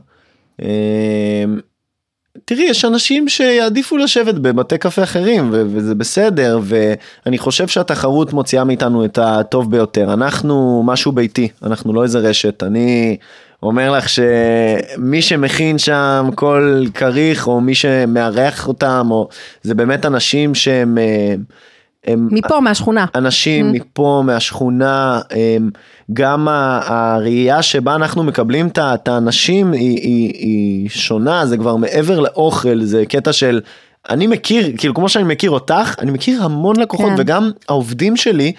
תראי, 2.45 2.63
יש 2.63 2.85
אנשים 2.85 3.29
שיעדיפו 3.29 3.97
לשבת 3.97 4.35
בבתי 4.35 4.77
קפה 4.77 5.03
אחרים, 5.03 5.49
ו- 5.51 5.63
וזה 5.67 5.95
בסדר, 5.95 6.59
ואני 6.63 7.37
חושב 7.37 7.67
שהתחרות 7.67 8.33
מוציאה 8.33 8.63
מאיתנו 8.63 9.05
את 9.05 9.17
הטוב 9.17 9.71
ביותר. 9.71 10.13
אנחנו 10.13 10.83
משהו 10.85 11.11
ביתי, 11.11 11.47
אנחנו 11.63 11.93
לא 11.93 12.03
איזה 12.03 12.19
רשת. 12.19 12.63
אני 12.63 13.17
אומר 13.63 13.91
לך 13.91 14.09
שמי 14.09 15.21
שמכין 15.21 15.77
שם 15.77 16.29
כל 16.35 16.83
כריך, 16.93 17.47
או 17.47 17.61
מי 17.61 17.75
שמארח 17.75 18.67
אותם, 18.67 19.07
או... 19.11 19.27
זה 19.63 19.75
באמת 19.75 20.05
אנשים 20.05 20.55
שהם... 20.55 20.97
אה, 20.97 21.35
הם 22.07 22.27
מפה, 22.31 22.59
מהשכונה. 22.59 23.05
אנשים 23.15 23.71
מפה 23.71 24.23
מהשכונה 24.25 25.21
הם, 25.31 25.69
גם 26.13 26.47
הראייה 26.49 27.61
שבה 27.61 27.95
אנחנו 27.95 28.23
מקבלים 28.23 28.67
את 28.77 29.07
האנשים 29.07 29.71
היא, 29.71 29.97
היא, 29.97 30.33
היא 30.33 30.89
שונה 30.89 31.45
זה 31.45 31.57
כבר 31.57 31.75
מעבר 31.75 32.19
לאוכל 32.19 32.83
זה 32.83 33.05
קטע 33.05 33.33
של 33.33 33.61
אני 34.09 34.27
מכיר 34.27 34.71
כאילו 34.77 34.93
כמו 34.93 35.09
שאני 35.09 35.23
מכיר 35.23 35.51
אותך 35.51 35.95
אני 35.99 36.11
מכיר 36.11 36.43
המון 36.43 36.75
לקוחות 36.75 37.09
כן. 37.15 37.15
וגם 37.17 37.51
העובדים 37.69 38.17
שלי 38.17 38.51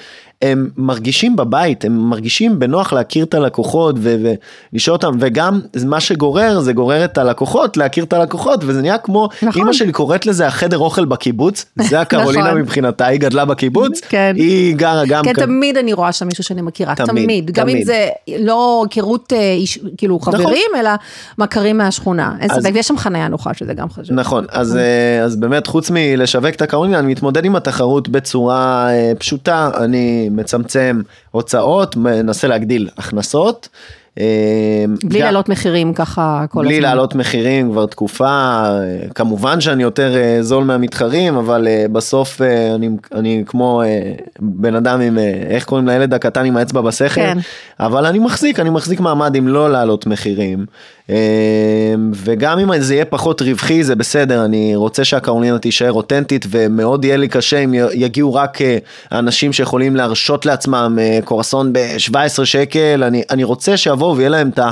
הם 0.43 0.69
מרגישים 0.77 1.37
בבית 1.37 1.85
הם 1.85 1.97
מרגישים 2.11 2.59
בנוח 2.59 2.93
להכיר 2.93 3.25
את 3.25 3.35
הלקוחות 3.35 3.97
ולשאול 4.01 4.97
אותם 4.97 5.17
וגם 5.21 5.61
מה 5.87 6.01
שגורר 6.01 6.61
זה 6.61 6.73
גורר 6.73 7.05
את 7.05 7.19
הלקוחות 7.19 7.77
להכיר 7.77 8.05
את 8.05 8.13
הלקוחות 8.13 8.61
וזה 8.67 8.81
נהיה 8.83 8.99
כמו 8.99 9.29
נכון. 9.43 9.63
אמא 9.63 9.73
שלי 9.73 9.93
קוראת 9.93 10.27
לזה 10.27 10.47
החדר 10.47 10.79
אוכל 10.79 11.05
בקיבוץ 11.05 11.65
זה 11.81 12.01
הקרולינה 12.03 12.45
נכון. 12.45 12.59
מבחינתה 12.61 13.07
היא 13.07 13.21
גדלה 13.21 13.45
בקיבוץ 13.45 14.01
כן. 14.01 14.33
היא 14.37 14.77
גרה 14.77 15.03
גם 15.09 15.25
כן, 15.25 15.33
כאן. 15.35 15.45
תמיד 15.45 15.77
אני 15.77 15.93
רואה 15.93 16.13
שם 16.13 16.27
מישהו 16.27 16.45
שאני 16.45 16.63
מכירה, 16.63 16.95
תמיד, 16.95 17.09
תמיד. 17.25 17.51
גם 17.51 17.69
אם 17.69 17.75
תמיד. 17.75 17.87
זה 17.87 18.09
לא 18.39 18.85
היכרות 18.91 19.33
אה, 19.33 19.53
איש- 19.53 19.79
כאילו 19.97 20.19
חברים, 20.21 20.71
אלא 20.81 20.91
מכרים 21.39 21.79
מהשכונה. 21.79 22.33
אין 22.41 22.51
אז- 22.51 22.63
ספק, 22.63 22.71
ויש 22.75 22.89
שם 22.89 22.97
חניה 22.97 23.29
נוחה, 23.29 23.55
שזה 23.55 23.75
גם 23.75 23.91
חשוב. 23.91 24.17
נכון, 24.17 24.45
אז, 24.51 24.77
אה, 24.77 25.23
אז 25.25 25.37
באמת 25.37 25.67
חוץ 25.67 25.91
מלשווק 25.95 26.51
את 26.55 26.63
הקרולינה, 26.63 26.99
אני 26.99 27.13
מתמודד 27.13 27.45
עם 27.45 27.57
התחרות 27.57 28.09
בצורה 28.09 28.89
אה, 28.91 29.13
פשוטה, 29.19 29.71
אני 29.77 30.29
מצמצם 30.37 31.01
הוצאות, 31.31 31.97
מנסה 31.97 32.49
להגדיל 32.49 32.89
הכנסות. 32.99 33.69
אה, 34.19 34.25
בלי 35.05 35.19
גם- 35.19 35.25
להעלות 35.25 35.49
מחירים 35.49 35.95
ככה 35.95 36.45
כל 36.51 36.61
הזמן. 36.61 36.69
בלי 36.69 36.81
להעלות 36.81 37.15
מחירים 37.15 37.71
כבר 37.71 37.87
תקופה, 37.87 38.27
אה, 38.65 38.81
כמובן 39.15 39.61
שאני 39.61 39.83
יותר 39.83 40.17
אה, 40.17 40.43
זול 40.43 40.65
מהמתחרים, 40.65 41.37
אבל 41.37 41.69
אה, 41.69 41.85
בסוף 41.93 42.41
אני, 42.75 42.89
אני 43.15 43.43
כמו 43.47 43.83
בן 44.41 44.75
אדם 44.75 45.01
עם, 45.01 45.19
איך 45.51 45.65
קוראים 45.65 45.89
לילד 45.89 46.15
הקטן 46.15 46.45
עם 46.45 46.57
האצבע 46.57 46.81
בסכר, 46.81 47.15
כן. 47.15 47.39
אבל 47.81 48.07
אני 48.07 48.19
מחזיק, 48.19 48.61
אני 48.61 48.71
מחזיק 48.71 49.01
מעמד 49.01 49.35
עם 49.35 49.49
לא 49.49 49.73
להעלות 49.73 50.07
מחירים, 50.07 50.67
וגם 52.15 52.59
אם 52.59 52.81
זה 52.81 52.95
יהיה 52.95 53.05
פחות 53.05 53.43
רווחי 53.43 53.85
זה 53.85 53.95
בסדר, 53.95 54.45
אני 54.45 54.77
רוצה 54.77 55.05
שהקרולינה 55.05 55.59
תישאר 55.59 55.93
אותנטית, 55.93 56.47
ומאוד 56.51 57.05
יהיה 57.05 57.17
לי 57.17 57.29
קשה 57.29 57.59
אם 57.59 57.75
יגיעו 57.93 58.35
רק 58.35 58.63
אה, 58.63 58.79
האנשים 59.11 59.53
שיכולים 59.53 59.97
להרשות 59.97 60.47
לעצמם 60.47 60.99
אה, 61.01 61.19
קורסון 61.25 61.73
ב-17 61.73 62.45
שקל, 62.45 63.05
אני, 63.07 63.23
אני 63.31 63.45
רוצה 63.45 63.77
שיבואו 63.77 64.17
ויהיה 64.17 64.29
להם 64.29 64.49
את 64.49 64.59
ה... 64.59 64.71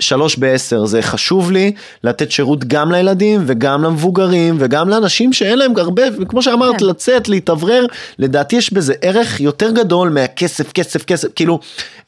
שלוש 0.00 0.36
בעשר 0.36 0.84
זה 0.84 1.02
חשוב 1.02 1.50
לי 1.50 1.72
לתת 2.04 2.30
שירות 2.30 2.64
גם 2.64 2.92
לילדים 2.92 3.42
וגם 3.46 3.82
למבוגרים 3.82 4.56
וגם 4.58 4.88
לאנשים 4.88 5.32
שאין 5.32 5.58
להם 5.58 5.72
הרבה 5.76 6.02
וכמו 6.20 6.42
שאמרת 6.42 6.78
כן. 6.78 6.86
לצאת 6.86 7.28
להתאוורר 7.28 7.86
לדעתי 8.18 8.56
יש 8.56 8.72
בזה 8.72 8.94
ערך 9.02 9.40
יותר 9.40 9.70
גדול 9.70 10.08
מהכסף 10.08 10.72
כסף 10.72 11.04
כסף 11.04 11.28
כאילו 11.34 11.58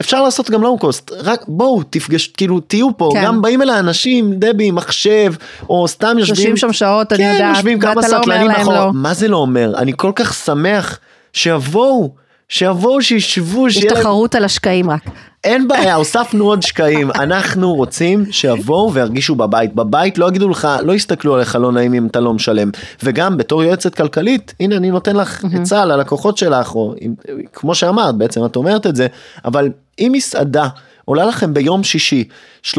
אפשר 0.00 0.22
לעשות 0.22 0.50
גם 0.50 0.62
לואו 0.62 0.78
קוסט 0.78 1.10
רק 1.22 1.44
בואו 1.48 1.82
תפגש 1.90 2.26
כאילו 2.26 2.60
תהיו 2.60 2.96
פה 2.96 3.10
כן. 3.12 3.24
גם 3.24 3.42
באים 3.42 3.62
אליי 3.62 3.78
אנשים 3.78 4.32
דבי 4.34 4.70
מחשב 4.70 5.32
או 5.68 5.88
סתם 5.88 6.18
יושבים 6.18 6.36
יושבים 6.36 6.56
שם 6.56 6.72
שעות, 6.72 7.12
אני 7.12 7.22
כן, 7.22 7.32
יודעת, 7.32 7.56
יושבים 7.56 7.80
כמה 7.80 7.94
לא 7.94 8.02
סטלנים 8.02 8.28
להם 8.28 8.46
מאחורה 8.46 8.86
לא. 8.86 8.90
מה 8.92 9.14
זה 9.14 9.28
לא 9.28 9.36
אומר 9.36 9.72
אני 9.76 9.92
כל 9.96 10.12
כך 10.14 10.34
שמח 10.34 10.98
שיבואו 11.32 12.14
שיבואו 12.48 13.02
שישבו 13.02 13.68
יש 13.68 13.74
שיהיה 13.74 13.92
להם 13.92 14.00
תחרות 14.02 14.34
על 14.34 14.44
השקעים 14.44 14.90
רק. 14.90 15.00
אין 15.44 15.68
בעיה, 15.68 15.94
הוספנו 15.94 16.44
עוד 16.44 16.62
שקעים. 16.62 17.10
אנחנו 17.10 17.74
רוצים 17.74 18.24
שיבואו 18.32 18.92
וירגישו 18.94 19.34
בבית. 19.34 19.74
בבית 19.74 20.18
לא 20.18 20.28
יגידו 20.28 20.48
לך, 20.48 20.68
לא 20.82 20.92
יסתכלו 20.92 21.34
עליך 21.34 21.56
לא 21.56 21.72
נעים 21.72 21.94
אם 21.94 22.06
אתה 22.06 22.20
לא 22.20 22.34
משלם. 22.34 22.70
וגם 23.02 23.36
בתור 23.36 23.64
יועצת 23.64 23.94
כלכלית, 23.94 24.54
הנה 24.60 24.76
אני 24.76 24.90
נותן 24.90 25.16
לך 25.16 25.44
עצה 25.54 25.84
ללקוחות 25.84 26.38
שלך, 26.38 26.74
או 26.74 26.94
אם- 27.02 27.14
כמו 27.52 27.74
שאמרת, 27.74 28.14
בעצם 28.14 28.44
את 28.44 28.56
אומרת 28.56 28.86
את 28.86 28.96
זה, 28.96 29.06
אבל 29.44 29.68
אם 29.98 30.10
מסעדה 30.14 30.68
עולה 31.04 31.24
לכם 31.24 31.54
ביום 31.54 31.84
שישי 31.84 32.24
300-400 32.62 32.74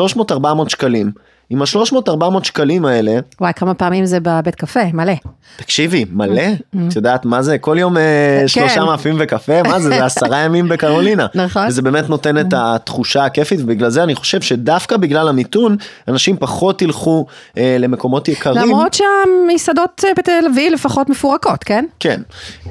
שקלים, 0.69 1.11
עם 1.49 1.61
ה-300-400 1.61 2.43
שקלים 2.43 2.85
האלה, 2.85 3.19
וואי, 3.41 3.53
כמה 3.55 3.73
פעמים 3.73 4.05
זה 4.05 4.19
בבית 4.19 4.55
קפה, 4.55 4.79
מלא. 4.93 5.13
תקשיבי, 5.57 6.05
מלא, 6.11 6.43
את 6.87 6.95
יודעת 6.95 7.25
מה 7.25 7.41
זה, 7.41 7.57
כל 7.57 7.77
יום 7.79 7.97
אה, 7.97 8.43
שלושה 8.47 8.85
מאפים 8.85 9.15
וקפה, 9.19 9.63
מה 9.63 9.79
זה, 9.79 9.89
זה 9.89 10.05
עשרה 10.05 10.39
ימים 10.45 10.69
בקרולינה. 10.69 11.27
נכון. 11.35 11.67
וזה 11.67 11.81
באמת 11.81 12.09
נותן 12.09 12.37
את 12.37 12.53
התחושה 12.55 13.25
הכיפית, 13.25 13.59
ובגלל 13.61 13.89
זה 13.89 14.03
אני 14.03 14.15
חושב 14.15 14.41
שדווקא 14.41 14.97
בגלל 14.97 15.27
המיתון, 15.27 15.75
אנשים 16.07 16.37
פחות 16.37 16.81
ילכו 16.81 17.25
אה, 17.57 17.75
למקומות 17.79 18.27
יקרים. 18.27 18.61
למרות 18.61 18.93
שהמסעדות 18.93 20.03
אה, 20.07 20.09
בתל 20.17 20.45
אביב 20.51 20.73
לפחות 20.73 21.09
מפורקות, 21.09 21.63
כן? 21.63 21.85
כן, 21.99 22.21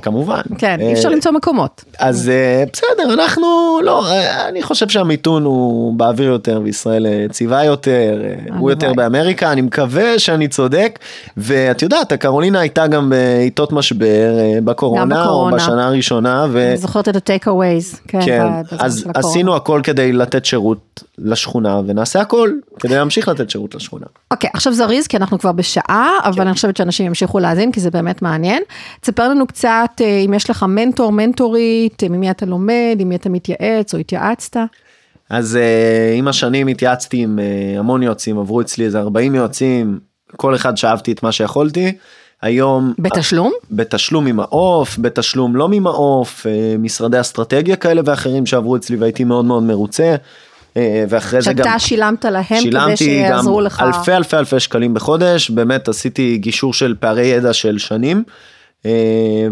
כמובן. 0.02 0.40
כן, 0.58 0.80
אי 0.80 0.92
אפשר 0.92 1.08
למצוא 1.08 1.32
מקומות. 1.32 1.84
אז 1.98 2.28
אה, 2.28 2.64
בסדר, 2.72 3.14
אנחנו, 3.14 3.78
לא, 3.84 4.06
אני 4.48 4.62
חושב 4.62 4.88
שהמיתון 4.88 5.44
הוא 5.44 5.94
באוויר 5.94 6.28
יותר, 6.28 6.60
וישראל 6.64 7.06
יציבה 7.06 7.64
יותר, 7.64 8.22
אה, 8.68 8.74
הוא 8.74 8.88
יותר. 8.88 8.92
באמריקה, 8.94 9.52
אני 9.52 9.60
מקווה 9.60 10.18
שאני 10.18 10.48
צודק, 10.48 10.98
ואת 11.36 11.82
יודעת, 11.82 12.12
הקרולינה 12.12 12.60
הייתה 12.60 12.86
גם 12.86 13.10
בעיתות 13.10 13.72
משבר 13.72 14.38
אה, 14.38 14.58
בקורונה, 14.64 15.20
או 15.20 15.24
בקורונה. 15.24 15.56
בשנה 15.56 15.86
הראשונה, 15.86 16.46
ו... 16.50 16.68
אני 16.68 16.76
זוכרת 16.76 17.08
את 17.08 17.30
aways, 17.30 17.96
כן, 18.08 18.20
כן, 18.24 18.46
אז. 18.78 19.06
עשינו 19.14 19.56
הכל 19.56 19.80
כדי 19.84 20.12
לתת 20.12 20.44
שירות 20.44 21.02
לשכונה, 21.18 21.80
ונעשה 21.86 22.20
הכל 22.20 22.52
כדי 22.78 22.94
להמשיך 22.94 23.28
לתת 23.28 23.50
שירות 23.50 23.74
לשכונה. 23.74 24.06
אוקיי, 24.30 24.50
עכשיו 24.54 24.72
זריז, 24.72 25.06
כי 25.06 25.16
אנחנו 25.16 25.38
כבר 25.38 25.52
בשעה, 25.52 26.10
אבל 26.24 26.34
כן. 26.34 26.40
אני 26.40 26.52
חושבת 26.52 26.76
שאנשים 26.76 27.06
ימשיכו 27.06 27.38
להאזין, 27.38 27.72
כי 27.72 27.80
זה 27.80 27.90
באמת 27.90 28.22
מעניין. 28.22 28.62
תספר 29.00 29.28
לנו 29.28 29.46
קצת 29.46 29.90
אה, 30.00 30.22
אם 30.26 30.34
יש 30.34 30.50
לך 30.50 30.62
מנטור, 30.68 31.12
מנטורית, 31.12 32.02
אה, 32.02 32.08
ממי 32.08 32.30
אתה 32.30 32.46
לומד, 32.46 32.96
עם 32.98 33.08
מי 33.08 33.16
אתה 33.16 33.28
מתייעץ 33.28 33.94
או 33.94 33.98
התייעצת. 33.98 34.56
אז 35.30 35.56
אה, 35.56 36.14
עם 36.14 36.28
השנים 36.28 36.66
התייעצתי 36.66 37.16
עם 37.16 37.38
אה, 37.38 37.78
המון 37.78 38.02
יועצים, 38.02 38.38
עברו 38.38 38.60
אצלי 38.60 38.84
איזה 38.84 39.00
40 39.00 39.34
יועצים, 39.34 39.98
כל 40.36 40.54
אחד 40.54 40.76
שאבתי 40.76 41.12
את 41.12 41.22
מה 41.22 41.32
שיכולתי. 41.32 41.92
היום 42.42 42.94
בתשלום? 42.98 43.52
בתשלום 43.70 44.24
ממעוף, 44.24 44.98
בתשלום 44.98 45.56
לא 45.56 45.68
ממעוף, 45.68 46.46
אה, 46.46 46.74
משרדי 46.78 47.20
אסטרטגיה 47.20 47.76
כאלה 47.76 48.02
ואחרים 48.04 48.46
שעברו 48.46 48.76
אצלי 48.76 48.96
והייתי 48.96 49.24
מאוד 49.24 49.44
מאוד 49.44 49.62
מרוצה. 49.62 50.14
ואחרי 51.08 51.42
זה 51.42 51.52
גם 51.52 51.64
שאתה 51.64 51.78
שילמת 51.78 52.24
להם 52.24 52.44
כדי 52.44 52.60
שילמתי 52.60 52.90
גם 52.90 52.96
שיעזרו 52.96 53.60
לך. 53.60 53.82
אלפי 53.86 54.12
אלפי 54.12 54.36
אלפי 54.36 54.60
שקלים 54.60 54.94
בחודש, 54.94 55.50
באמת 55.50 55.88
עשיתי 55.88 56.38
גישור 56.38 56.74
של 56.74 56.94
פערי 57.00 57.26
ידע 57.26 57.52
של 57.52 57.78
שנים. 57.78 58.22
אה, 58.86 58.90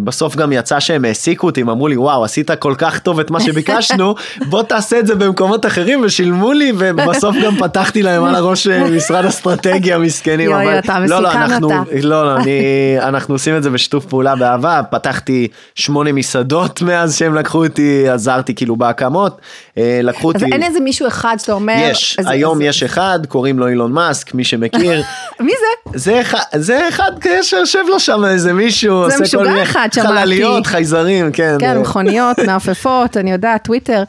בסוף 0.04 0.36
גם 0.36 0.52
יצא 0.52 0.80
שהם 0.80 1.04
העסיקו 1.04 1.46
אותי, 1.46 1.60
הם 1.60 1.68
אמרו 1.70 1.88
לי 1.88 1.96
וואו 1.96 2.24
עשית 2.24 2.50
כל 2.50 2.74
כך 2.78 2.98
טוב 2.98 3.20
את 3.20 3.30
מה 3.30 3.40
שביקשנו, 3.40 4.14
בוא 4.50 4.62
תעשה 4.62 4.98
את 4.98 5.06
זה 5.06 5.14
במקומות 5.14 5.66
אחרים 5.66 6.00
ושילמו 6.04 6.52
לי 6.52 6.72
ובסוף 6.78 7.36
גם 7.44 7.56
פתחתי 7.56 8.02
להם 8.02 8.24
על 8.24 8.34
הראש 8.34 8.66
אה, 8.66 8.90
משרד 8.96 9.24
אסטרטגיה 9.24 9.98
מסכנים. 9.98 10.50
יואי, 10.50 10.64
אבל- 10.64 10.78
אתה 10.78 10.98
לא, 11.00 11.22
לא, 11.22 11.32
אנחנו- 11.32 11.68
אתה. 11.68 11.82
לא, 12.02 12.24
לא, 12.26 12.36
אני, 12.36 12.50
אנחנו 13.08 13.34
עושים 13.34 13.56
את 13.56 13.62
זה 13.62 13.70
בשיתוף 13.70 14.04
פעולה 14.06 14.36
באהבה, 14.36 14.80
פתחתי 14.90 15.48
שמונה 15.74 16.12
מסעדות 16.12 16.82
מאז 16.82 17.16
שהם 17.16 17.34
לקחו 17.34 17.64
אותי, 17.64 18.08
עזרתי 18.08 18.54
כאילו 18.54 18.76
בהקמות, 18.76 19.40
אה, 19.78 20.00
לקחו 20.02 20.30
אז 20.34 20.42
אותי. 20.42 20.52
אין 20.54 20.62
איזה 20.62 20.80
מישהו 20.80 21.08
אחד 21.08 21.36
שאתה 21.40 21.52
אומר... 21.52 21.74
יש, 21.90 22.16
אז- 22.18 22.26
היום 22.28 22.56
אז- 22.58 22.62
יש 22.66 22.82
אחד, 22.82 23.18
קוראים 23.28 23.58
לו 23.58 23.68
אילון 23.68 23.92
מאסק, 23.92 24.34
מי 24.34 24.44
שמכיר. 24.44 25.02
מי 25.40 25.52
זה? 25.52 25.98
זה 25.98 26.20
אחד, 26.20 26.38
זה 26.54 26.88
אחד 26.88 27.10
שיושב 27.42 27.84
לו 27.88 28.00
שם 28.00 28.24
איזה 28.24 28.52
מישהו, 28.52 29.06
זה 29.16 29.24
עושה 29.24 29.36
משוגע 29.38 29.62
אחד, 29.62 29.88
שמעתי. 29.92 30.08
חלליות, 30.08 30.66
חייזרים, 30.66 31.32
כן. 31.32 31.56
כן, 31.60 31.76
אה, 31.76 31.80
מכוניות, 31.80 32.36
מעפפות, 32.46 33.16
אני 33.16 33.32
יודעת, 33.32 33.64
טוויטר. 33.64 34.02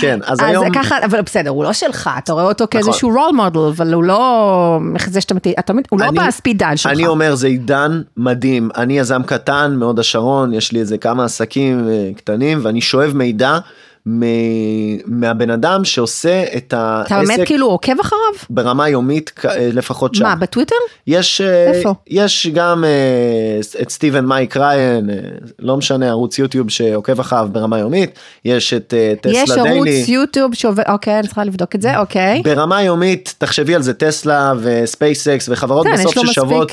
כן, 0.00 0.18
אז 0.26 0.38
אז 0.40 0.46
היום- 0.48 0.64
זה 0.64 0.80
ככה, 0.80 0.96
אבל 1.04 1.20
בסדר, 1.20 1.50
הוא 1.50 1.64
לא 1.64 1.72
שלך, 1.72 2.10
אתה 2.18 2.32
רואה 2.32 2.44
אותו 2.44 2.64
נכון. 2.64 2.82
כאיזשהו 2.82 3.08
רול 3.08 3.30
מודל, 3.34 3.58
אבל 3.76 3.94
הוא 3.94 4.04
לא, 4.04 4.78
זה 5.06 5.20
שאתה, 5.20 5.34
מת- 5.34 5.46
הוא 5.90 6.00
לא 6.00 6.04
אני- 6.08 6.18
בספיד 6.26 6.58
דייל 6.58 6.76
שלך. 6.76 6.92
אני 6.92 7.06
אומר 7.06 7.34
זה 7.34 7.46
עידן 7.46 8.02
מדהים, 8.16 8.68
אני 8.76 8.98
יזם 8.98 9.22
קטן 9.26 9.74
מהוד 9.76 9.98
השרון, 9.98 10.54
יש 10.54 10.72
לי 10.72 10.80
איזה 10.80 10.98
כמה 10.98 11.24
עסקים 11.24 11.88
אה, 11.88 12.10
קטנים 12.16 12.60
ואני 12.62 12.80
שואב 12.80 13.12
מידע 13.16 13.58
מהבן 14.06 15.50
אדם 15.50 15.84
שעושה 15.84 16.42
את 16.56 16.66
אתה 16.66 17.02
העסק 17.10 17.28
באמת 17.28 17.46
כאילו 17.46 17.66
עוקב 17.66 18.00
אחריו? 18.00 18.20
ברמה 18.50 18.88
יומית 18.88 19.32
אה, 19.44 19.68
לפחות 19.72 20.14
שעה. 20.14 20.28
מה, 20.28 20.36
בטוויטר? 20.36 20.74
יש, 21.06 21.40
אה, 21.40 21.72
איפה? 21.72 21.94
יש 22.06 22.46
גם 22.54 22.84
אה, 22.84 23.80
את 23.82 23.90
סטיבן 23.90 24.24
מייק 24.24 24.56
ריין, 24.56 25.10
לא 25.58 25.76
משנה, 25.76 26.08
ערוץ 26.08 26.38
יוטיוב 26.38 26.70
שעוקב 26.70 27.20
אחריו 27.20 27.48
ברמה 27.52 27.78
יומית, 27.78 28.18
יש 28.44 28.74
את 28.74 28.94
אה, 28.96 29.30
יש 29.30 29.42
טסלה 29.50 29.62
ערוץ 29.70 29.84
דיילי. 29.84 30.04
יוטיוב 30.08 30.54
שעובד, 30.54 30.84
אוקיי, 30.88 31.18
אני 31.18 31.26
צריכה 31.26 31.44
לבדוק 31.44 31.74
את 31.74 31.82
זה, 31.82 31.98
אוקיי. 31.98 32.42
ברמה 32.44 32.82
יומית, 32.82 33.34
תחשבי 33.38 33.74
על 33.74 33.82
זה, 33.82 33.94
טסלה 33.94 34.52
וספייסקס 34.60 35.48
וחברות 35.48 35.86
כן, 35.86 35.92
יש 35.94 36.00
בסוף 36.00 36.16
מספיק, 36.16 36.32
ששוות. 36.32 36.72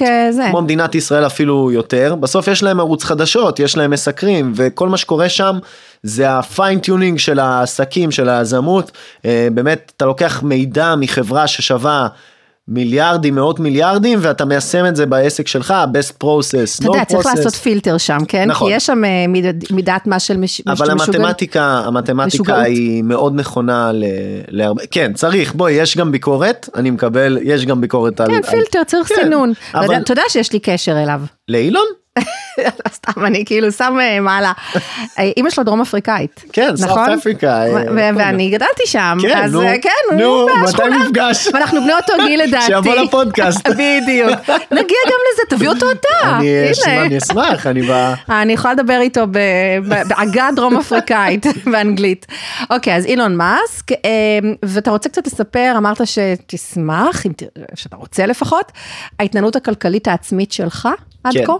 כמו 0.49 0.61
מדינת 0.61 0.95
ישראל 0.95 1.25
אפילו 1.25 1.71
יותר, 1.71 2.15
בסוף 2.15 2.47
יש 2.47 2.63
להם 2.63 2.79
ערוץ 2.79 3.03
חדשות, 3.03 3.59
יש 3.59 3.77
להם 3.77 3.91
מסקרים, 3.91 4.51
וכל 4.55 4.89
מה 4.89 4.97
שקורה 4.97 5.29
שם 5.29 5.57
זה 6.03 6.29
הפיינטיונינג 6.37 7.17
של 7.19 7.39
העסקים, 7.39 8.11
של 8.11 8.29
היזמות, 8.29 8.91
אה, 9.25 9.47
באמת, 9.53 9.91
אתה 9.97 10.05
לוקח 10.05 10.43
מידע 10.43 10.95
מחברה 10.95 11.47
ששווה 11.47 12.07
מיליארדים, 12.69 13.35
מאות 13.35 13.59
מיליארדים, 13.59 14.19
ואתה 14.21 14.45
מיישם 14.45 14.85
את 14.85 14.95
זה 14.95 15.05
בעסק 15.05 15.47
שלך, 15.47 15.73
best 15.93 16.23
process, 16.23 16.79
אתה 16.79 16.87
יודע, 16.87 17.01
no 17.01 17.05
צריך 17.05 17.25
process. 17.27 17.35
לעשות 17.37 17.55
פילטר 17.55 17.97
שם, 17.97 18.17
כן? 18.27 18.47
נכון. 18.49 18.69
כי 18.69 18.75
יש 18.75 18.85
שם 18.85 19.03
אה, 19.05 19.25
מיד- 19.27 19.63
מידת 19.71 20.01
מה 20.07 20.19
של 20.19 20.37
מש- 20.37 20.61
אבל 20.67 20.87
משוגע- 20.93 21.17
המתמטיקה, 21.17 21.63
המתמטיקה 21.85 22.25
משוגעות. 22.25 22.65
היא 22.65 23.03
מאוד 23.03 23.35
נכונה 23.35 23.91
ל- 23.93 24.03
להרבה, 24.47 24.83
כן 24.91 25.13
צריך, 25.13 25.53
בואי, 25.55 25.73
יש 25.73 25.97
גם 25.97 26.11
ביקורת, 26.11 26.69
אני 26.75 26.89
מקבל, 26.91 27.37
יש 27.43 27.65
גם 27.65 27.81
ביקורת 27.81 28.19
על... 28.21 28.27
כן, 28.27 28.33
על- 28.35 28.41
פילטר, 28.43 28.83
צריך 28.87 29.07
כן, 29.07 29.15
סינון. 29.23 29.53
אבל... 29.73 29.95
אתה 29.95 30.11
יודע 30.11 30.21
שיש 30.29 30.53
לי 30.53 30.59
קשר 30.59 31.03
אליו. 31.03 31.21
לאילון? 31.47 31.85
סתם, 32.95 33.25
אני 33.25 33.45
כאילו 33.45 33.71
שם 33.71 33.97
אה, 34.01 34.19
מעלה. 34.19 34.51
אה, 35.19 35.31
אימא 35.37 35.49
שלו 35.49 35.63
דרום 35.63 35.81
אפריקאית. 35.81 36.43
כן, 36.53 36.69
נכון? 36.83 37.09
אפריקה. 37.09 37.63
אה, 37.65 37.71
ו- 37.73 37.85
כן. 37.97 38.15
ואני 38.17 38.49
גדלתי 38.49 38.83
שם. 38.85 39.17
כן, 39.21 39.47
נו, 39.51 39.61
אה, 39.61 39.75
כן, 39.81 40.17
נו, 40.17 40.47
מתי. 40.63 40.81
נפגש? 41.05 41.47
ואנחנו 41.53 41.81
בני 41.81 41.93
אותו 41.93 42.13
גיל 42.27 42.41
לדעתי. 42.47 42.65
שיבוא 42.65 42.95
לפודקאסט. 42.95 43.67
בדיוק. 43.77 44.31
נגיע 44.71 44.97
גם 45.07 45.19
לזה, 45.33 45.41
תביא 45.49 45.69
אותו 45.69 45.85
אתה. 45.91 46.37
אני 46.87 47.17
אשמח, 47.17 47.67
אני 47.67 47.81
בא... 47.81 48.13
אני 48.29 48.53
יכולה 48.53 48.73
לדבר 48.73 48.99
איתו 49.01 49.27
ב- 49.31 49.37
ב- 49.89 50.07
בעגה 50.07 50.49
דרום 50.55 50.77
אפריקאית 50.77 51.45
באנגלית. 51.71 52.25
אוקיי, 52.69 52.95
אז 52.95 53.05
אילון 53.05 53.35
מאסק, 53.35 53.91
אה, 53.91 53.97
ואתה 54.65 54.91
רוצה 54.91 55.09
קצת 55.09 55.27
לספר, 55.27 55.73
אמרת 55.77 56.01
שתשמח, 56.07 57.23
שאתה 57.75 57.95
רוצה 57.95 58.25
לפחות, 58.25 58.71
ההתנהלות 59.19 59.55
הכלכלית 59.55 60.07
העצמית 60.07 60.51
שלך 60.51 60.87
עד 61.23 61.33
כן. 61.33 61.45
כה? 61.45 61.53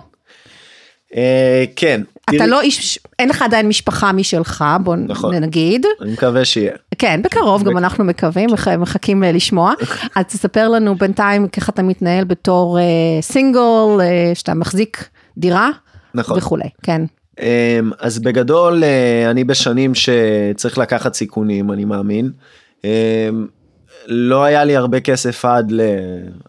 אה, 1.15 1.65
כן. 1.75 2.01
אתה 2.35 2.45
לא 2.47 2.61
איש, 2.61 2.99
אין 3.19 3.29
לך 3.29 3.41
עדיין 3.41 3.67
משפחה 3.67 4.11
משלך, 4.11 4.65
בוא 4.83 4.95
נכון. 4.95 5.35
נגיד. 5.35 5.85
אני 6.01 6.11
מקווה 6.11 6.45
שיהיה. 6.45 6.71
כן, 6.97 7.21
בקרוב, 7.23 7.63
גם 7.63 7.77
אנחנו 7.77 8.03
מקווים, 8.03 8.49
מח- 8.53 8.67
מחכים 8.67 9.23
אה, 9.23 9.31
לשמוע. 9.31 9.73
אז 10.15 10.25
תספר 10.25 10.69
לנו 10.69 10.95
בינתיים 10.95 11.47
איך 11.57 11.69
אתה 11.69 11.83
מתנהל 11.83 12.23
בתור 12.23 12.77
סינגל, 13.21 13.59
אה, 14.01 14.31
שאתה 14.33 14.53
מחזיק 14.53 15.09
דירה 15.37 15.69
נכון. 16.15 16.37
וכולי, 16.37 16.69
כן. 16.83 17.01
אמ, 17.39 17.45
אז 17.99 18.19
בגדול 18.19 18.83
אני 19.31 19.43
בשנים 19.43 19.91
שצריך 19.95 20.77
לקחת 20.77 21.13
סיכונים 21.13 21.71
אני 21.71 21.85
מאמין. 21.85 22.31
לא 24.07 24.43
היה 24.43 24.63
לי 24.63 24.75
הרבה 24.75 24.99
כסף 24.99 25.45
עד 25.45 25.71
ל... 25.71 25.81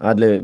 עד 0.01 0.21
ל... 0.21 0.39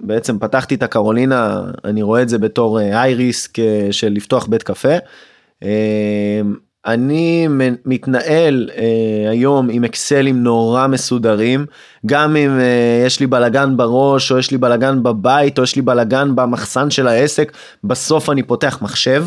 בעצם 0.00 0.38
פתחתי 0.38 0.74
את 0.74 0.82
הקרולינה 0.82 1.62
אני 1.84 2.02
רואה 2.02 2.22
את 2.22 2.28
זה 2.28 2.38
בתור 2.38 2.78
היי 2.78 3.14
ריסק 3.14 3.58
של 3.90 4.08
לפתוח 4.08 4.46
בית 4.46 4.62
קפה. 4.62 4.96
אמ, 5.62 5.68
אני 6.86 7.48
מתנהל 7.84 8.70
אה, 8.76 9.30
היום 9.30 9.68
עם 9.70 9.84
אקסלים 9.84 10.42
נורא 10.42 10.86
מסודרים 10.86 11.66
גם 12.06 12.36
אם 12.36 12.60
אה, 12.60 13.02
יש 13.06 13.20
לי 13.20 13.26
בלגן 13.26 13.76
בראש 13.76 14.32
או 14.32 14.38
יש 14.38 14.50
לי 14.50 14.58
בלגן 14.58 15.02
בבית 15.02 15.58
או 15.58 15.62
יש 15.62 15.76
לי 15.76 15.82
בלגן 15.82 16.36
במחסן 16.36 16.90
של 16.90 17.08
העסק 17.08 17.52
בסוף 17.84 18.30
אני 18.30 18.42
פותח 18.42 18.78
מחשב. 18.82 19.26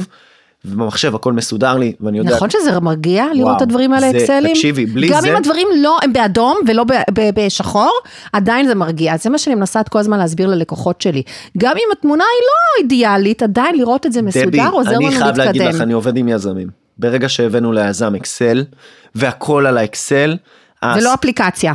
ובמחשב 0.68 1.16
הכל 1.16 1.34
מסודר 1.34 1.78
לי 1.78 1.94
ואני 2.02 2.18
יודע 2.18 2.36
נכון 2.36 2.50
שזה 2.50 2.80
מרגיע 2.80 3.26
לראות 3.34 3.44
וואו, 3.44 3.58
את 3.58 3.62
הדברים 3.62 3.94
האלה 3.94 4.12
זה- 4.12 4.18
אקסלים? 4.18 4.54
תקשיבי, 4.54 4.86
בלי 4.86 5.08
גם 5.10 5.22
זה- 5.22 5.32
אם 5.32 5.36
הדברים 5.36 5.68
לא, 5.82 5.98
הם 6.04 6.14
באדום 6.14 6.58
ולא 6.68 6.84
ב- 6.84 6.92
ב- 7.14 7.30
בשחור, 7.46 7.92
עדיין 8.34 8.68
זה 8.68 8.76
מרגיע. 8.76 9.18
זה 9.18 9.30
מה 9.30 9.38
שאני 9.38 9.56
מנסה 9.56 9.84
כל 9.84 10.00
הזמן 10.00 10.18
להסביר 10.18 10.48
ללקוחות 10.48 11.02
שלי. 11.02 11.24
גם 11.58 11.72
אם 11.76 11.92
התמונה 11.98 12.24
היא 12.24 12.46
לא 12.46 12.84
אידיאלית, 12.84 13.44
עדיין 13.44 13.76
לראות 13.78 14.06
את 14.06 14.14
זה 14.14 14.22
דבי, 14.22 14.28
מסודר 14.30 14.70
עוזר 14.72 14.92
לנו 14.92 15.08
אני 15.08 15.16
חייב 15.16 15.38
להגיד 15.38 15.62
לך 15.62 15.68
להתקדם. 15.68 15.82
אני 15.82 15.94
עובד 15.94 16.18
עם 16.18 16.28
יזמים 16.28 16.68
ברגע 16.98 17.30
שהבאנו 17.30 17.72
ליזם 17.72 18.16
אקסל 18.16 18.64
והכל 19.16 19.66
על 19.66 19.78
האקסל. 19.78 20.36
ולא 20.96 21.14
אפליקציה, 21.14 21.74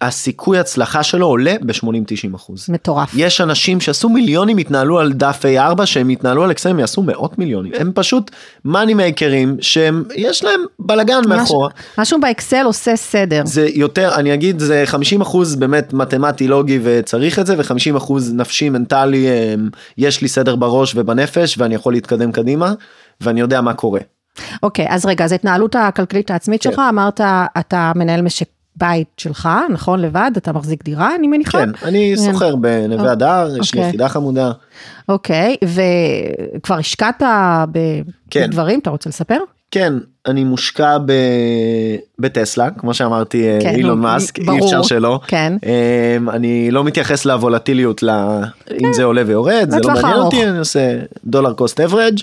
הסיכוי 0.00 0.58
הצלחה 0.58 1.02
שלו 1.02 1.26
עולה 1.26 1.54
ב-80-90 1.62 2.36
אחוז. 2.36 2.66
מטורף. 2.70 3.10
יש 3.16 3.40
אנשים 3.40 3.80
שעשו 3.80 4.08
מיליונים 4.08 4.58
התנהלו 4.58 4.98
על 4.98 5.12
דף 5.12 5.42
A4 5.56 5.86
שהם 5.86 6.10
יתנהלו 6.10 6.44
על 6.44 6.50
אקסל 6.50 6.68
הם 6.68 6.78
יעשו 6.78 7.02
מאות 7.02 7.38
מיליונים 7.38 7.72
הם 7.78 7.92
פשוט 7.94 8.30
מאני 8.64 8.94
מייקרים 8.94 9.56
שהם 9.60 10.04
יש 10.14 10.44
להם 10.44 10.60
בלאגן 10.78 11.20
מאחורה. 11.28 11.68
משהו- 11.68 11.80
משהו 11.98 12.20
באקסל 12.20 12.62
עושה 12.64 12.96
סדר. 12.96 13.42
זה 13.44 13.68
יותר 13.74 14.14
אני 14.14 14.34
אגיד 14.34 14.58
זה 14.58 14.82
50 14.86 15.20
אחוז 15.20 15.56
באמת 15.56 15.92
מתמטי 15.92 16.48
לוגי 16.48 16.78
וצריך 16.82 17.38
את 17.38 17.46
זה 17.46 17.56
ו50 17.60 17.96
אחוז 17.96 18.32
נפשי 18.34 18.68
מנטלי 18.70 19.26
אמ, 19.28 19.68
יש 19.98 20.22
לי 20.22 20.28
סדר 20.28 20.56
בראש 20.56 20.92
ובנפש 20.96 21.58
ואני 21.58 21.74
יכול 21.74 21.92
להתקדם 21.92 22.32
קדימה 22.32 22.72
ואני 23.20 23.40
יודע 23.40 23.60
מה 23.60 23.74
קורה. 23.74 24.00
אוקיי, 24.62 24.86
אז 24.88 25.06
רגע, 25.06 25.24
אז 25.24 25.32
ההתנהלות 25.32 25.76
הכלכלית 25.76 26.30
העצמית 26.30 26.62
כן. 26.62 26.70
שלך, 26.70 26.80
אמרת, 26.88 27.20
אתה 27.58 27.92
מנהל 27.96 28.22
משק 28.22 28.46
בית 28.76 29.08
שלך, 29.16 29.48
נכון, 29.70 30.00
לבד, 30.00 30.30
אתה 30.36 30.52
מחזיק 30.52 30.84
דירה, 30.84 31.14
אני 31.14 31.26
מניחה? 31.26 31.58
כן 31.58 31.70
אני 31.82 32.14
כן. 32.16 32.32
סוחר 32.32 32.56
בנווה 32.56 33.12
הדר 33.12 33.48
יש 33.60 33.74
לי 33.74 33.80
אוקיי. 33.80 33.88
יחידה 33.88 34.08
חמודה. 34.08 34.52
אוקיי, 35.08 35.56
וכבר 35.64 36.74
השקעת 36.74 37.22
ב- 37.72 38.00
כן. 38.30 38.46
בדברים, 38.46 38.78
אתה 38.78 38.90
רוצה 38.90 39.08
לספר? 39.08 39.38
כן 39.70 39.92
אני 40.26 40.44
מושקע 40.44 40.98
ב... 41.06 41.12
בטסלה 42.18 42.70
כמו 42.70 42.94
שאמרתי 42.94 43.48
אה, 43.48 43.58
כן, 43.62 43.74
אילון 43.74 43.96
נו, 43.96 44.02
מאסק 44.02 44.38
אי 44.38 44.44
ברור. 44.44 44.64
אפשר 44.64 44.82
שלא. 44.82 45.20
כן. 45.26 45.52
אמ, 46.16 46.30
אני 46.30 46.70
לא 46.70 46.84
מתייחס 46.84 47.24
לוולטיליות 47.24 48.02
ל... 48.02 48.10
אם 48.84 48.92
זה 48.92 49.04
עולה 49.04 49.22
ויורד 49.26 49.70
זה 49.70 49.78
לא 49.80 49.88
מעניין. 49.94 50.16
אותי 50.16 50.48
אני 50.48 50.58
עושה 50.58 50.98
דולר 51.24 51.52
קוסט 51.52 51.80
אברג'. 51.80 52.18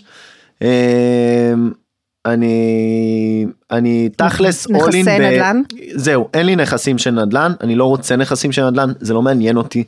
אני 2.33 3.45
אני 3.71 4.09
תכלס 4.15 4.69
נכסי 4.69 5.03
נדל"ן? 5.03 5.61
זהו 5.95 6.27
אין 6.33 6.45
לי 6.45 6.55
נכסים 6.55 6.97
של 6.97 7.11
נדל"ן 7.11 7.51
אני 7.61 7.75
לא 7.75 7.85
רוצה 7.85 8.15
נכסים 8.15 8.51
של 8.51 8.69
נדל"ן 8.69 8.91
זה 8.99 9.13
לא 9.13 9.21
מעניין 9.21 9.57
אותי 9.57 9.83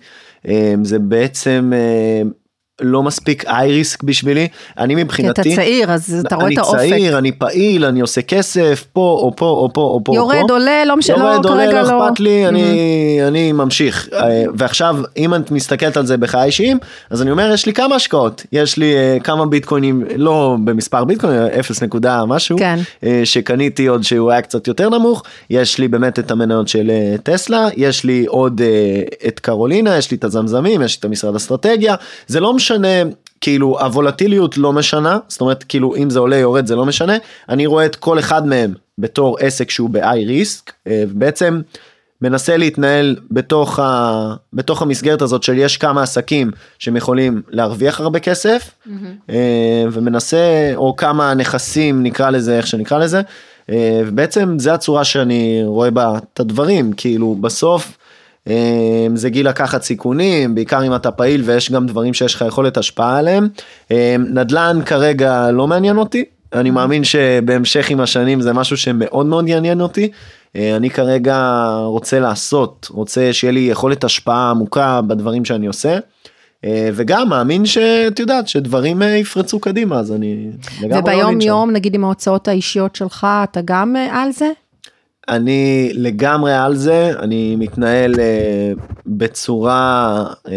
אמ, 0.47 0.85
זה 0.85 0.99
בעצם 0.99 1.71
אמ, 1.75 2.31
לא 2.81 3.03
מספיק 3.03 3.45
אייריסק 3.45 4.03
בשבילי 4.03 4.47
אני 4.77 4.95
כי 4.95 5.01
אתה 5.01 5.05
מבחינתי 5.05 5.55
צעיר, 5.55 5.91
אז 5.91 6.23
אתה 6.27 6.35
רואה 6.35 6.47
את 6.47 6.51
אני 6.51 6.57
האופק. 6.59 6.77
צעיר 6.77 7.17
אני 7.17 7.31
פעיל 7.31 7.85
אני 7.85 8.01
עושה 8.01 8.21
כסף 8.21 8.85
פה 8.93 9.19
או 9.21 9.33
פה 9.35 9.45
או 9.45 9.73
פה 9.73 9.81
או 9.81 10.03
פה 10.03 10.15
יורד. 10.15 10.51
עולה, 10.51 10.85
לא 10.85 10.97
משנה, 10.97 11.17
יורד, 11.17 11.45
לא, 11.45 11.49
עולה, 11.49 11.65
כרגע 11.65 11.81
לא 11.81 11.89
לא. 11.89 12.07
אכפת 12.07 12.19
לי, 12.19 12.47
אני, 12.47 13.19
אני 13.27 13.51
ממשיך. 13.51 14.09
אה, 14.13 14.43
ועכשיו, 14.55 14.97
אם 15.17 15.35
את 15.35 15.51
מסתכלת 15.51 15.97
על 15.97 16.05
זה 16.05 16.17
בחיי 16.17 16.43
אישיים, 16.43 16.77
אז 17.09 17.21
אני 17.21 17.31
אומר, 17.31 17.51
יש 17.53 17.65
לי 17.65 17.73
כמה 17.73 17.95
השקעות. 17.95 18.45
יש 18.51 18.77
לי 18.77 18.95
אה, 18.95 19.17
כמה 19.23 19.45
ביטקוינים, 19.45 20.03
לא 20.15 20.57
במספר 20.63 21.03
ביטקוין, 21.03 21.33
0 21.59 21.83
נקודה 21.83 22.25
משהו, 22.25 22.57
כן. 22.57 22.79
אה, 23.03 23.21
שקניתי 23.23 23.87
עוד 23.87 24.03
שהוא 24.03 24.31
היה 24.31 24.41
קצת 24.41 24.67
יותר 24.67 24.89
נמוך. 24.89 25.23
יש 25.49 25.77
לי 25.77 25.87
באמת 25.87 26.19
את 26.19 26.31
המניות 26.31 26.67
של 26.67 26.89
אה, 26.89 27.15
טסלה, 27.23 27.67
יש 27.77 28.03
לי 28.03 28.25
עוד 28.27 28.61
אה, 28.61 29.27
את 29.27 29.39
קרולינה, 29.39 29.97
יש 29.97 30.11
לי 30.11 30.17
את 30.17 30.23
הזמזמים, 30.23 30.81
יש 30.81 30.95
לי 30.95 30.99
את 30.99 31.05
המשרד 31.05 31.35
אסטרטגיה. 31.35 31.95
זה 32.27 32.39
לא 32.39 32.53
משנה. 32.53 32.68
כאילו 33.41 33.79
הוולטיליות 33.79 34.57
לא 34.57 34.73
משנה, 34.73 35.17
זאת 35.27 35.41
אומרת 35.41 35.63
כאילו 35.63 35.95
אם 35.95 36.09
זה 36.09 36.19
עולה 36.19 36.35
יורד 36.35 36.65
זה 36.65 36.75
לא 36.75 36.85
משנה, 36.85 37.13
אני 37.49 37.65
רואה 37.65 37.85
את 37.85 37.95
כל 37.95 38.19
אחד 38.19 38.47
מהם 38.47 38.73
בתור 38.97 39.37
עסק 39.39 39.69
שהוא 39.69 39.89
ב-i 39.89 40.17
risk, 40.27 40.71
אה, 40.87 41.03
בעצם 41.11 41.61
מנסה 42.21 42.57
להתנהל 42.57 43.15
בתוך, 43.31 43.79
ה, 43.79 44.33
בתוך 44.53 44.81
המסגרת 44.81 45.21
הזאת 45.21 45.43
של 45.43 45.57
יש 45.57 45.77
כמה 45.77 46.03
עסקים 46.03 46.51
שהם 46.79 46.95
יכולים 46.95 47.41
להרוויח 47.49 47.99
הרבה 47.99 48.19
כסף, 48.19 48.71
mm-hmm. 48.87 49.31
ומנסה, 49.91 50.71
או 50.75 50.95
כמה 50.95 51.33
נכסים 51.33 52.03
נקרא 52.03 52.29
לזה 52.29 52.57
איך 52.57 52.67
שנקרא 52.67 52.97
לזה, 52.97 53.21
אה, 53.69 54.01
ובעצם 54.05 54.59
זה 54.59 54.73
הצורה 54.73 55.03
שאני 55.03 55.61
רואה 55.65 55.91
בה 55.91 56.19
את 56.33 56.39
הדברים, 56.39 56.93
כאילו 56.93 57.35
בסוף 57.41 57.97
זה 59.15 59.29
גיל 59.29 59.49
לקחת 59.49 59.83
סיכונים, 59.83 60.55
בעיקר 60.55 60.85
אם 60.87 60.95
אתה 60.95 61.11
פעיל 61.11 61.41
ויש 61.45 61.71
גם 61.71 61.85
דברים 61.85 62.13
שיש 62.13 62.35
לך 62.35 62.43
יכולת 62.47 62.77
השפעה 62.77 63.17
עליהם. 63.17 63.47
נדל"ן 64.19 64.79
כרגע 64.85 65.51
לא 65.51 65.67
מעניין 65.67 65.97
אותי, 65.97 66.23
אני 66.53 66.69
מאמין 66.71 67.03
שבהמשך 67.03 67.89
עם 67.89 67.99
השנים 67.99 68.41
זה 68.41 68.53
משהו 68.53 68.77
שמאוד 68.77 69.25
מאוד 69.25 69.47
יעניין 69.47 69.81
אותי. 69.81 70.11
אני 70.55 70.89
כרגע 70.89 71.67
רוצה 71.83 72.19
לעשות, 72.19 72.87
רוצה 72.91 73.33
שיהיה 73.33 73.51
לי 73.51 73.59
יכולת 73.59 74.03
השפעה 74.03 74.49
עמוקה 74.49 75.01
בדברים 75.01 75.45
שאני 75.45 75.67
עושה. 75.67 75.97
וגם 76.93 77.29
מאמין 77.29 77.65
שאת 77.65 78.19
יודעת 78.19 78.47
שדברים 78.47 79.01
יפרצו 79.01 79.59
קדימה 79.59 79.99
אז 79.99 80.11
אני 80.11 80.47
לגמרי 80.81 80.99
וביום 80.99 81.41
יום 81.41 81.71
נגיד 81.71 81.95
עם 81.95 82.03
ההוצאות 82.03 82.47
האישיות 82.47 82.95
שלך 82.95 83.27
אתה 83.43 83.59
גם 83.65 83.95
על 84.11 84.31
זה? 84.31 84.51
אני 85.29 85.91
לגמרי 85.93 86.53
על 86.53 86.75
זה, 86.75 87.11
אני 87.19 87.55
מתנהל 87.55 88.19
אה, 88.19 88.71
בצורה 89.07 90.23
אה, 90.47 90.53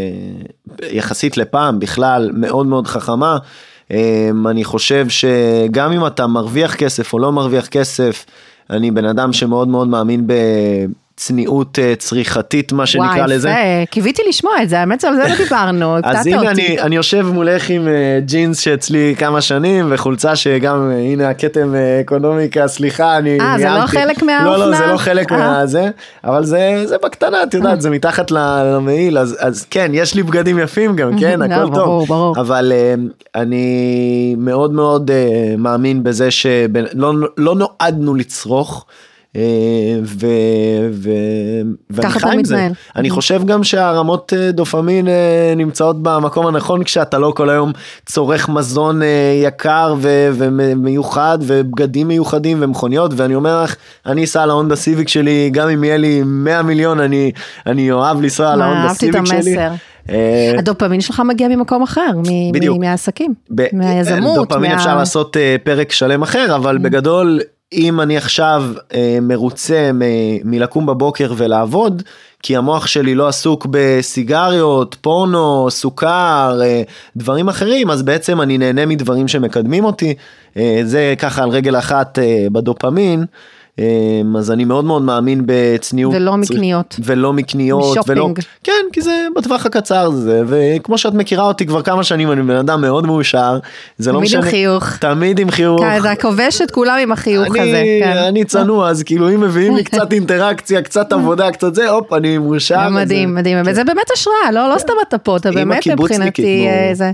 יחסית 0.91 1.37
לפעם 1.37 1.79
בכלל 1.79 2.31
מאוד 2.35 2.67
מאוד 2.67 2.87
חכמה. 2.87 3.39
אה, 3.91 4.31
אני 4.51 4.65
חושב 4.65 5.07
שגם 5.09 5.93
אם 5.93 6.07
אתה 6.07 6.27
מרוויח 6.27 6.75
כסף 6.75 7.13
או 7.13 7.19
לא 7.19 7.33
מרוויח 7.33 7.67
כסף, 7.67 8.27
אני 8.71 8.91
בן 8.91 9.05
אדם 9.05 9.33
שמאוד 9.33 9.69
מאוד 9.69 9.89
מאמין 9.89 10.27
ב... 10.27 10.33
צניעות 11.17 11.79
אה, 11.79 11.95
צריכתית 11.99 12.73
מה 12.73 12.87
שנקרא 12.87 13.09
וואי, 13.09 13.29
לזה. 13.29 13.49
וואי, 13.49 13.87
קיוויתי 13.91 14.23
לשמוע 14.29 14.63
את 14.63 14.69
זה, 14.69 14.79
האמת 14.81 15.01
שעל 15.01 15.17
זה 15.17 15.29
לא 15.29 15.37
דיברנו, 15.37 15.97
אז 16.05 16.27
הנה 16.27 16.51
אני, 16.51 16.81
אני 16.81 16.97
יושב 16.97 17.27
מולך 17.33 17.71
עם 17.71 17.87
uh, 17.87 18.25
ג'ינס 18.25 18.59
שאצלי 18.59 19.15
כמה 19.19 19.41
שנים 19.41 19.87
וחולצה 19.91 20.37
שגם 20.37 20.91
uh, 20.91 20.95
הנה 20.95 21.29
הכתם 21.29 21.75
uh, 21.75 22.01
אקונומיקה 22.05 22.69
סליחה 22.69 23.19
אני 23.19 23.41
אה 23.41 23.55
זה 23.59 23.69
לא 23.69 23.87
חלק 23.87 24.23
מהאופנה? 24.23 24.57
לא 24.57 24.71
לא 24.71 24.77
זה 24.77 24.87
לא 24.87 24.97
חלק 24.97 25.33
מהזה 25.33 25.91
אבל 26.25 26.45
זה 26.45 26.83
זה 26.87 26.97
בקטנה 27.03 27.43
את 27.43 27.55
יודעת 27.55 27.81
זה 27.81 27.91
מתחת 27.91 28.31
למעיל 28.31 29.19
אז 29.19 29.37
אז 29.41 29.67
כן 29.71 29.91
יש 29.95 30.15
לי 30.15 30.23
בגדים 30.23 30.59
יפים 30.59 30.97
גם 30.97 31.17
כן 31.21 31.41
לא, 31.41 31.45
הכל 31.45 31.71
ברור, 31.71 31.75
טוב 31.75 32.09
ברור. 32.09 32.41
אבל 32.41 32.73
uh, 32.73 33.13
אני 33.35 34.35
מאוד 34.39 34.73
מאוד 34.73 35.11
uh, 35.11 35.15
מאמין 35.59 36.03
בזה 36.03 36.31
שלא 36.31 37.13
לא 37.37 37.55
נועדנו 37.55 38.15
לצרוך. 38.15 38.87
אה. 39.37 39.43
ואני 41.91 42.11
חי 42.11 42.29
עם 42.33 42.45
זה. 42.45 42.69
אני 42.97 43.11
חושב 43.11 43.45
גם 43.45 43.65
שהרמות 43.65 44.33
אה, 44.37 44.53
דופמין 44.53 45.09
אה, 45.09 45.55
נמצאות 45.57 46.03
במקום 46.03 46.47
הנכון 46.47 46.85
כשאתה 46.85 47.19
לא 47.19 47.33
כל 47.37 47.51
היום 47.51 47.73
צורך 48.07 48.49
מזון 48.49 49.01
יקר. 49.43 49.95
ומיוחד 50.01 51.39
ובגדים 51.41 52.09
מיוחדים 52.09 52.59
ומכוניות 52.61 53.13
ואני 53.17 53.35
אומר 53.35 53.63
לך 53.63 53.77
אני 54.07 54.25
אסע 54.25 54.43
על 54.43 54.51
ההונדה 54.51 54.77
סיביק 54.77 55.09
שלי 55.09 55.51
גם 55.53 55.69
אם 55.69 55.85
יהיה 55.85 55.97
לי 55.97 56.23
100 56.25 56.63
מיליון 56.63 57.01
אני 57.01 57.33
אני 57.67 57.93
אוהב 57.93 58.21
לנסוע 58.21 58.53
על 58.53 58.63
ההונדה 58.63 58.95
סיביק 58.95 59.25
שלי. 59.25 59.57
הדופמין 60.59 61.01
שלך 61.01 61.23
מגיע 61.27 61.49
ממקום 61.49 61.83
אחר, 61.83 62.11
מהעסקים, 62.79 63.35
מהיזמות. 63.73 64.49
דופמין 64.49 64.73
אפשר 64.73 64.97
לעשות 64.97 65.37
פרק 65.65 65.93
שלם 65.93 66.23
אחר, 66.23 66.57
אבל 66.57 66.79
בגדול, 66.79 67.41
אם 67.73 68.01
אני 68.01 68.17
עכשיו 68.17 68.65
אה, 68.95 69.19
מרוצה 69.23 69.91
מ- 69.95 70.51
מלקום 70.51 70.87
בבוקר 70.87 71.33
ולעבוד, 71.37 72.03
כי 72.43 72.57
המוח 72.57 72.87
שלי 72.87 73.15
לא 73.15 73.29
עסוק 73.29 73.67
בסיגריות, 73.71 74.97
פורנו, 75.01 75.67
סוכר, 75.71 76.61
אה, 76.63 76.83
דברים 77.17 77.49
אחרים, 77.49 77.91
אז 77.91 78.03
בעצם 78.03 78.41
אני 78.41 78.59
נהנה 78.59 78.87
מדברים 78.87 79.29
שמקדמים 79.29 79.85
אותי. 79.85 80.15
אה, 80.57 80.81
זה 80.85 81.15
ככה 81.19 81.43
על 81.43 81.49
רגל 81.49 81.79
אחת 81.79 82.19
אה, 82.19 82.47
בדופמין. 82.53 83.25
אה, 83.79 83.85
אז 84.39 84.51
אני 84.51 84.65
מאוד 84.65 84.85
מאוד 84.85 85.03
מאמין 85.03 85.43
בצניעות. 85.47 86.15
ולא 86.15 86.37
מקניות. 86.37 86.97
ולא 87.05 87.33
מקניות. 87.33 87.83
ולא, 88.07 88.29
משופינג. 88.29 88.39
כן, 88.65 88.73
כי 88.93 89.03
זה 89.03 89.27
בטווח 89.37 89.67
הקצר 89.67 90.11
זה, 90.11 90.43
וכמו 90.47 90.99
שאת 90.99 91.15
מכירה 91.15 91.45
אותי 91.45 91.67
כבר 91.67 91.83
כמה 91.83 92.05
שנים, 92.05 92.33
אני 92.33 92.43
בן 92.43 92.57
אדם 92.57 92.81
מאוד 92.81 93.07
מאושר. 93.07 93.59
זה 93.99 94.13
לא 94.13 94.17
תמיד 94.19 94.29
משנה. 94.29 94.45
עם 94.45 94.51
חיוך. 94.51 94.97
תמיד 94.97 95.39
עם 95.39 95.51
חיוך. 95.51 95.81
כן, 95.81 96.01
אתה 96.01 96.23
כובש 96.23 96.63
את 96.63 96.71
כולם 96.71 96.99
עם 97.03 97.13
החיוך 97.13 97.57
אני, 97.57 97.61
הזה. 97.61 97.85
כן. 98.01 98.17
אני 98.17 98.45
צנוע, 98.45 98.89
אז 98.89 99.03
כאילו 99.03 99.31
אם 99.31 99.41
מביאים 99.41 99.77
לי 99.77 99.85
קצת 99.85 100.13
אינטראקציה, 100.17 100.83
קצת 100.83 101.13
עבודה, 101.13 101.51
קצת 101.51 101.75
זה, 101.75 101.91
הופ, 101.91 102.13
אני 102.13 102.39
מאושר. 102.39 102.89
מדהים, 102.89 103.35
מדהים, 103.35 103.59
וזה 103.67 103.85
באמת 103.85 104.11
השראה, 104.15 104.53
לא 104.53 104.69
לא 104.69 104.79
סתם 104.79 104.93
אתה 105.09 105.19
פה, 105.19 105.37
אתה 105.37 105.51
באמת 105.51 105.87
מבחינתי. 105.89 106.67
אה, 106.69 106.91
זה, 106.95 107.11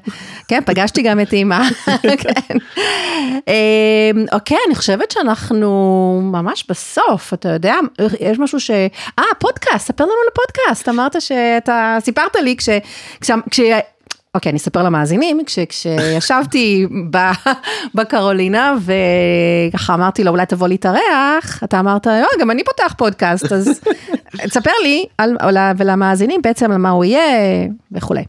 כן, 0.48 0.60
פגשתי 0.66 1.02
גם 1.02 1.20
את 1.20 1.32
אימא, 1.32 1.58
כן. 2.22 2.56
אה, 3.48 4.10
אוקיי, 4.32 4.58
אני 4.66 4.74
חושבת 4.74 5.10
שאנחנו 5.10 6.20
ממש 6.48 6.64
בסוף, 6.68 7.34
אתה 7.34 7.48
יודע, 7.48 7.74
יש 8.20 8.38
משהו 8.38 8.60
ש... 8.60 8.70
אה, 9.18 9.24
פודקאסט, 9.38 9.86
ספר 9.86 10.04
לנו 10.04 10.12
על 10.12 10.28
הפודקאסט, 10.32 10.88
אמרת 10.88 11.22
שאתה, 11.22 11.96
סיפרת 12.00 12.36
לי 12.36 12.56
כש... 12.56 12.68
כש... 13.20 13.30
כש... 13.50 13.60
אוקיי, 14.34 14.50
אני 14.50 14.56
אספר 14.58 14.82
למאזינים, 14.82 15.40
כש, 15.46 15.58
כשישבתי 15.58 16.86
ב, 17.12 17.18
בקרולינה 17.94 18.74
וככה 19.70 19.94
אמרתי 19.94 20.24
לו, 20.24 20.30
אולי 20.30 20.46
תבוא 20.46 20.68
להתארח, 20.68 21.64
אתה 21.64 21.80
אמרת, 21.80 22.06
לא, 22.06 22.28
גם 22.40 22.50
אני 22.50 22.64
פותח 22.64 22.94
פודקאסט, 22.98 23.52
אז 23.52 23.80
תספר 24.48 24.70
לי 24.82 25.06
על, 25.18 25.36
ולמאזינים 25.76 26.42
בעצם 26.42 26.72
על 26.72 26.78
מה 26.78 26.90
הוא 26.90 27.04
יהיה 27.04 27.22
וכולי. 27.92 28.24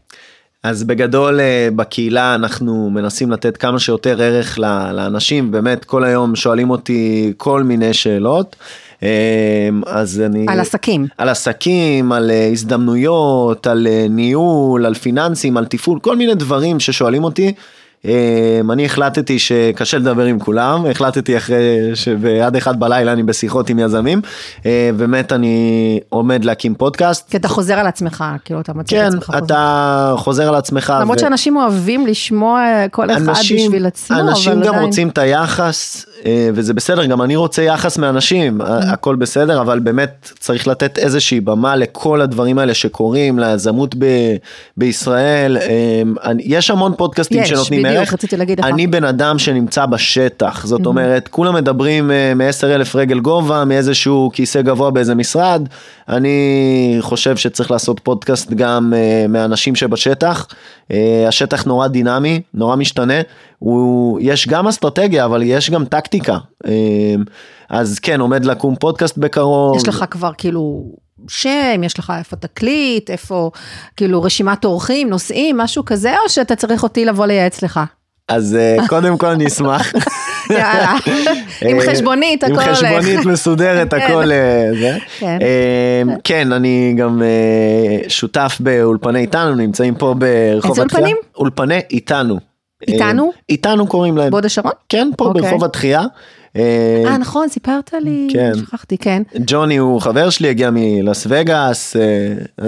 אז 0.62 0.84
בגדול 0.84 1.40
אה, 1.40 1.68
בקהילה 1.76 2.34
אנחנו 2.34 2.90
מנסים 2.90 3.30
לתת 3.30 3.56
כמה 3.56 3.78
שיותר 3.78 4.22
ערך 4.22 4.58
לאנשים, 4.58 5.50
באמת 5.50 5.84
כל 5.84 6.04
היום 6.04 6.36
שואלים 6.36 6.70
אותי 6.70 7.32
כל 7.36 7.62
מיני 7.62 7.94
שאלות. 7.94 8.56
אה, 9.02 9.68
אז 9.86 10.20
אני... 10.20 10.46
על 10.48 10.60
עסקים. 10.60 11.06
על 11.18 11.28
עסקים, 11.28 12.12
על 12.12 12.30
אה, 12.30 12.48
הזדמנויות, 12.52 13.66
על 13.66 13.86
אה, 13.86 14.06
ניהול, 14.10 14.86
על 14.86 14.94
פיננסים, 14.94 15.56
על 15.56 15.66
תפעול, 15.66 15.98
כל 16.00 16.16
מיני 16.16 16.34
דברים 16.34 16.80
ששואלים 16.80 17.24
אותי. 17.24 17.52
אה, 18.06 18.12
אני 18.72 18.84
החלטתי 18.84 19.38
שקשה 19.38 19.98
לדבר 19.98 20.24
עם 20.24 20.38
כולם, 20.38 20.86
החלטתי 20.90 21.36
אחרי 21.36 21.56
שעד 21.94 22.56
אחד 22.56 22.80
בלילה 22.80 23.12
אני 23.12 23.22
בשיחות 23.22 23.70
עם 23.70 23.78
יזמים, 23.78 24.20
אה, 24.66 24.90
באמת 24.96 25.32
אני 25.32 25.60
עומד 26.08 26.44
להקים 26.44 26.74
פודקאסט. 26.74 27.30
כי 27.30 27.36
אתה 27.36 27.48
חוזר 27.48 27.74
על 27.74 27.86
עצמך, 27.86 28.24
כאילו 28.44 28.60
אתה 28.60 28.72
מציג 28.74 28.98
כן, 28.98 29.04
את 29.08 29.12
עצמך. 29.12 29.24
חוזר. 29.26 29.38
אתה 29.44 30.14
חוזר 30.16 30.48
על 30.48 30.54
עצמך. 30.54 30.92
למרות 31.00 31.18
ו- 31.18 31.20
שאנשים 31.20 31.56
אוהבים 31.56 32.06
לשמוע 32.06 32.60
כל 32.90 33.10
אחד 33.10 33.28
אנשים, 33.28 33.56
בשביל 33.68 33.86
עצמו, 33.86 34.16
אבל 34.16 34.28
אנשים 34.28 34.52
גם 34.52 34.68
עדיין. 34.68 34.84
רוצים 34.84 35.08
את 35.08 35.18
היחס 35.18 36.06
אה, 36.26 36.48
וזה 36.54 36.74
בסדר 36.74 37.04
גם 37.06 37.22
אני 37.22 37.36
רוצה 37.36 37.62
יחס 37.62 37.98
מאנשים. 37.98 38.60
ה- 38.60 38.64
הכל 38.92 39.16
בסדר 39.16 39.60
אבל 39.60 39.78
באמת 39.78 40.30
צריך 40.38 40.68
לתת 40.68 40.98
איזושהי 40.98 41.40
במה 41.40 41.76
לכל 41.76 42.20
הדברים 42.20 42.58
האלה 42.58 42.74
שקורים 42.74 43.38
ליזמות 43.38 43.94
ב- 43.98 44.36
בישראל 44.76 45.56
יש 46.38 46.70
המון 46.70 46.92
פודקאסטים 46.96 47.42
יש, 47.42 47.48
שנותנים 47.48 47.82
בדיוק, 47.90 48.12
רציתי 48.12 48.36
להגיד 48.36 48.60
לך. 48.60 48.66
אני 48.66 48.86
בן 48.86 49.04
אדם 49.04 49.38
שנמצא 49.38 49.86
בשטח. 49.86 50.66
זאת 50.66 50.86
אומרת 50.86 51.28
כולם 51.28 51.54
מדברים 51.54 52.10
אה, 52.10 52.34
מ-10 52.34 52.64
אלף 52.64 52.96
רגל 52.96 53.20
גובה 53.20 53.64
מאיזשהו 53.64 54.30
כיסא 54.32 54.62
גבוה 54.62 54.90
באיזה 54.90 55.14
משרד. 55.14 55.68
אני 56.08 56.96
חושב 57.00 57.36
שצריך 57.36 57.70
לעשות 57.70 58.00
פודקאסט 58.00 58.52
גם 58.52 58.92
אה, 58.96 59.26
מהאנשים 59.28 59.76
שבשטח. 59.76 60.46
אה, 60.90 61.24
השטח 61.28 61.64
נורא 61.64 61.88
דינמי 61.88 62.40
נורא 62.54 62.76
משתנה. 62.76 63.20
הוא 63.58 64.18
יש 64.22 64.48
גם 64.48 64.68
אסטרטגיה 64.68 65.24
אבל 65.24 65.42
יש 65.42 65.70
גם 65.70 65.84
טקטיקה. 65.84 66.38
אז 67.70 67.98
כן 67.98 68.20
עומד 68.20 68.44
לקום 68.44 68.76
פודקאסט 68.76 69.18
בקרוב. 69.18 69.76
יש 69.76 69.88
לך 69.88 70.04
כבר 70.10 70.30
כאילו 70.38 70.84
שם, 71.28 71.84
יש 71.84 71.98
לך 71.98 72.12
איפה 72.18 72.36
תקליט, 72.36 73.10
איפה 73.10 73.50
כאילו 73.96 74.22
רשימת 74.22 74.64
אורחים, 74.64 75.10
נושאים, 75.10 75.56
משהו 75.56 75.84
כזה, 75.84 76.12
או 76.24 76.28
שאתה 76.28 76.56
צריך 76.56 76.82
אותי 76.82 77.04
לבוא 77.04 77.26
לייעץ 77.26 77.62
לך? 77.62 77.80
אז 78.30 78.56
אה, 78.56 78.76
קודם 78.88 79.18
כל 79.18 79.26
אני 79.26 79.46
אשמח. 79.46 79.92
יאללה, 80.50 80.94
עם 81.68 81.80
אה, 81.80 81.86
חשבונית, 81.90 82.44
הכל 82.44 82.52
עם 82.52 82.60
הולך. 82.60 82.78
חשבונית 82.78 83.26
מסודרת, 83.26 83.90
כן. 83.94 84.00
הכל 84.00 84.32
אה, 84.32 84.68
זה. 84.80 84.98
כן. 85.18 85.38
כן, 86.24 86.52
אני 86.52 86.94
גם 86.96 87.22
שותף 88.08 88.56
באולפני 88.60 89.20
איתנו, 89.20 89.54
נמצאים 89.54 89.94
פה 89.94 90.14
ברחוב 90.18 90.70
איזה 90.70 90.82
התחייה. 90.82 91.06
אולפנים? 91.06 91.16
אולפני 91.36 91.80
איתנו. 91.90 92.38
איתנו? 92.88 93.32
איתנו 93.48 93.86
קוראים 93.86 94.16
להם. 94.16 94.30
בהוד 94.30 94.44
השרון? 94.44 94.72
כן, 94.88 95.10
פה 95.16 95.24
אוקיי. 95.24 95.42
ברחוב 95.42 95.64
התחייה. 95.64 96.02
אה, 96.56 97.02
אה, 97.06 97.18
נכון, 97.18 97.48
סיפרת 97.48 97.90
לי, 98.00 98.28
כן. 98.32 98.52
שכחתי, 98.56 98.98
כן. 98.98 99.22
ג'וני 99.46 99.76
הוא 99.76 100.00
חבר 100.00 100.30
שלי, 100.30 100.48
הגיע 100.48 100.70
מלאס 100.72 101.26
וגאס, 101.30 101.96
אה, 101.96 102.02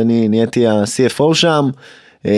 אני 0.00 0.28
נהייתי 0.28 0.66
ה-CFO 0.66 1.34
שם. 1.34 1.68
אה, 2.26 2.32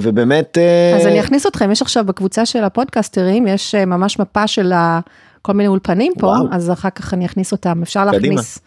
ובאמת... 0.00 0.58
אה, 0.58 0.96
אז 0.96 1.06
אני 1.06 1.20
אכניס 1.20 1.46
אתכם, 1.46 1.70
יש 1.70 1.82
עכשיו 1.82 2.04
בקבוצה 2.04 2.46
של 2.46 2.64
הפודקאסטרים, 2.64 3.46
יש 3.46 3.74
אה, 3.74 3.84
ממש 3.84 4.18
מפה 4.18 4.46
של 4.46 4.72
ה- 4.72 5.00
כל 5.42 5.52
מיני 5.52 5.68
אולפנים 5.68 6.12
פה, 6.18 6.26
וואו. 6.26 6.46
אז 6.50 6.70
אחר 6.70 6.90
כך 6.90 7.14
אני 7.14 7.26
אכניס 7.26 7.52
אותם, 7.52 7.82
אפשר 7.82 8.06
קדימה. 8.12 8.34
להכניס, 8.34 8.58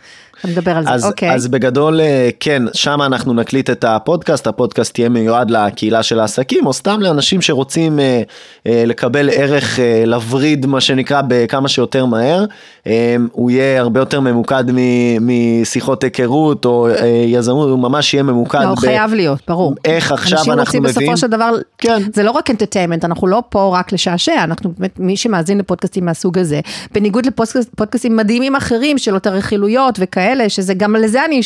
נדבר 0.45 0.77
על 0.77 0.83
זה, 0.83 0.89
אז, 0.89 1.05
אוקיי. 1.05 1.33
אז 1.35 1.47
בגדול 1.47 2.01
אה, 2.01 2.29
כן 2.39 2.63
שם 2.73 3.01
אנחנו 3.01 3.33
נקליט 3.33 3.69
את 3.69 3.83
הפודקאסט 3.83 4.47
הפודקאסט 4.47 4.99
יהיה 4.99 5.09
מיועד 5.09 5.51
לקהילה 5.51 6.03
של 6.03 6.19
העסקים 6.19 6.65
או 6.65 6.73
סתם 6.73 6.99
לאנשים 7.01 7.41
שרוצים 7.41 7.99
אה, 7.99 8.21
אה, 8.67 8.83
לקבל 8.87 9.29
ערך 9.33 9.79
אה, 9.79 10.03
לווריד 10.05 10.65
מה 10.65 10.81
שנקרא 10.81 11.21
בכמה 11.27 11.67
שיותר 11.67 12.05
מהר 12.05 12.45
אה, 12.87 13.15
הוא 13.31 13.51
יהיה 13.51 13.79
הרבה 13.81 13.99
יותר 13.99 14.19
ממוקד 14.19 14.63
מ- 14.73 15.61
משיחות 15.61 16.03
היכרות 16.03 16.65
או 16.65 16.87
אה, 16.87 17.05
יזמות 17.27 17.69
הוא 17.69 17.79
ממש 17.79 18.13
יהיה 18.13 18.23
ממוקד 18.23 18.59
לא, 18.61 18.67
הוא 18.67 18.77
חייב 18.77 19.13
להיות, 19.13 19.39
ברור. 19.47 19.75
איך 19.85 20.11
עכשיו 20.11 20.37
אנשים 20.37 20.53
אנחנו 20.53 20.79
רוצים 20.79 20.83
מביאים 20.83 21.13
בסופו 21.13 21.17
של 21.17 21.27
דבר, 21.27 21.51
כן. 21.77 22.01
זה 22.13 22.23
לא 22.23 22.31
רק 22.31 22.49
אנטרטיימנט, 22.49 23.05
אנחנו 23.05 23.27
לא 23.27 23.43
פה 23.49 23.77
רק 23.79 23.91
לשעשע, 23.91 24.43
אנחנו 24.43 24.73
באמת, 24.77 24.99
מי 24.99 25.17
שמאזין 25.17 25.57
לפודקאסטים 25.57 26.05
מהסוג 26.05 26.37
הזה, 26.37 26.59
בניגוד 26.91 27.25
לפודקאסטים 27.25 28.15
מדהימים 28.15 28.55
אחרים 28.55 28.97
של 28.97 29.13
יותר 29.13 29.33
רכילויות 29.33 29.95
וכאלה, 29.99 30.49
שזה 30.49 30.73
גם 30.73 30.95
לזה 30.95 31.25
אני 31.25 31.41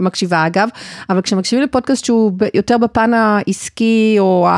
מקשיבה 0.00 0.46
אגב, 0.46 0.68
אבל 1.10 1.20
כשמקשיבים 1.20 1.64
לפודקאסט 1.64 2.04
שהוא 2.04 2.32
יותר 2.54 2.78
בפן 2.78 3.14
העסקי 3.14 4.16
או 4.18 4.48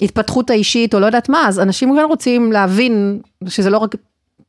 ההתפתחות 0.00 0.50
האישית 0.50 0.94
או 0.94 1.00
לא 1.00 1.06
יודעת 1.06 1.28
מה, 1.28 1.48
אז 1.48 1.60
אנשים 1.60 1.96
גם 1.98 2.08
רוצים 2.08 2.52
להבין 2.52 3.20
שזה 3.48 3.70
לא 3.70 3.78
רק 3.78 3.94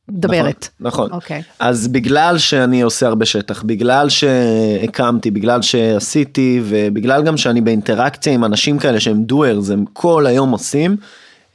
מדברת. 0.08 0.68
נכון. 0.80 1.12
אוקיי. 1.12 1.42
אז 1.58 1.88
בגלל 1.88 2.38
שאני 2.38 2.80
עושה 2.80 3.06
הרבה 3.06 3.26
שטח, 3.26 3.62
בגלל 3.62 4.08
שהקמתי, 4.08 5.30
בגלל 5.30 5.62
שעשיתי, 5.62 6.60
ובגלל 6.64 7.22
גם 7.22 7.36
שאני 7.36 7.60
באינטראקציה 7.60 8.32
עם 8.32 8.44
אנשים 8.44 8.78
כאלה 8.78 9.00
שהם 9.00 9.24
דוארס, 9.24 9.70
הם 9.70 9.84
כל 9.92 10.26
היום 10.26 10.50
עושים, 10.50 10.96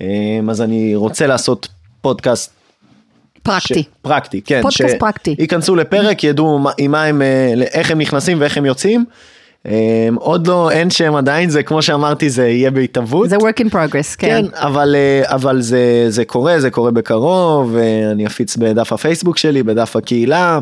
אמ, 0.02 0.50
אז 0.50 0.62
אני 0.62 0.96
רוצה 0.96 1.28
לעשות 1.28 1.68
פודקאסט 2.02 2.52
פרקטי. 3.44 3.84
ש... 3.84 3.88
פרקטי, 4.02 4.42
כן. 4.42 4.62
פודקאסט 4.62 4.96
פרקטי. 5.00 5.36
ייכנסו 5.40 5.76
לפרק, 5.76 6.24
ידעו 6.24 6.60
מה- 6.60 6.72
עם 6.78 6.92
מה 6.92 7.04
הם, 7.04 7.22
אה, 7.22 7.54
איך 7.74 7.92
הם 7.92 8.02
נכנסים 8.02 8.42
ואיך 8.42 8.58
הם 8.58 8.66
יוצאים. 8.66 9.06
אמ, 9.68 9.72
עוד 10.16 10.48
לא, 10.48 10.72
אין 10.72 10.90
שם 10.90 11.16
עדיין, 11.16 11.50
זה 11.50 11.64
כמו 11.64 11.82
שאמרתי, 11.82 12.30
זה 12.30 12.48
יהיה 12.48 12.72
בהתהוות. 12.72 13.30
זה 13.30 13.38
work 13.38 13.60
in 13.60 13.74
progress, 13.74 14.16
כן. 14.18 14.28
כן, 14.28 14.46
אבל, 14.54 14.96
אה, 14.96 15.22
אבל 15.36 15.62
זה, 15.62 16.06
זה 16.10 16.26
קורה, 16.26 16.60
זה 16.60 16.70
קורה 16.70 16.92
בקרוב, 16.92 17.76
אה, 17.76 18.12
אני 18.12 18.28
אפיץ 18.28 18.58
בדף 18.58 18.94
הפייסבוק 18.94 19.38
שלי, 19.38 19.64
בדף 19.64 19.96
הקהילה. 19.96 20.60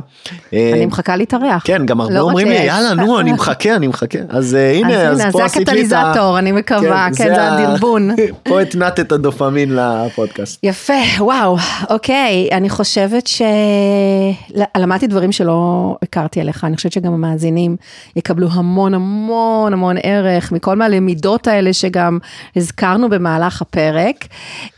אה, 0.54 0.72
אני 0.74 0.86
מחכה 0.86 1.16
להתארח. 1.16 1.62
כן, 1.66 1.86
גם 1.86 2.02
הרבה 2.02 2.14
לא 2.14 2.20
אומרים 2.20 2.48
לי. 2.48 2.56
יאללה, 2.56 2.94
נו, 2.94 3.20
אני 3.20 3.32
מחכה, 3.32 3.76
אני 3.76 3.88
מחכה. 3.88 4.20
אז 4.30 4.54
הנה, 4.54 5.02
אז 5.10 5.20
הנה, 5.20 5.32
פה 5.32 5.38
זה 5.38 5.46
עשית 5.46 5.70
לי 5.70 5.88
את 5.88 5.92
ה... 5.92 6.40
אני 6.40 6.52
מקווה, 6.52 7.08
כן, 7.18 7.28
זה 7.36 7.42
ה- 7.44 7.58
הדרבון. 7.58 8.10
פה 8.44 8.62
התנעת 8.62 9.00
את 9.00 9.12
הדופמין 9.12 9.76
לפודקאסט. 9.76 10.60
יפה, 10.64 10.94
וואו, 11.20 11.58
אוקיי, 11.90 12.50
אני 12.52 12.70
חושבת 12.70 13.30
שלמדתי 14.68 15.08
דברים 15.08 15.32
שלא 15.32 15.96
הכרתי 16.04 16.42
עליך, 16.42 16.64
אני 16.64 16.76
חושבת 16.76 16.92
שגם 16.92 17.14
המאזינים 17.14 17.76
יקבלו 18.16 18.48
המון 18.52 18.89
המון 18.94 19.74
המון 19.74 19.96
ערך 20.04 20.52
מכל 20.52 20.76
מהלמידות 20.76 21.48
האלה 21.48 21.74
שגם 21.74 22.18
הזכרנו 22.56 23.10
במהלך 23.10 23.62
הפרק. 23.62 24.28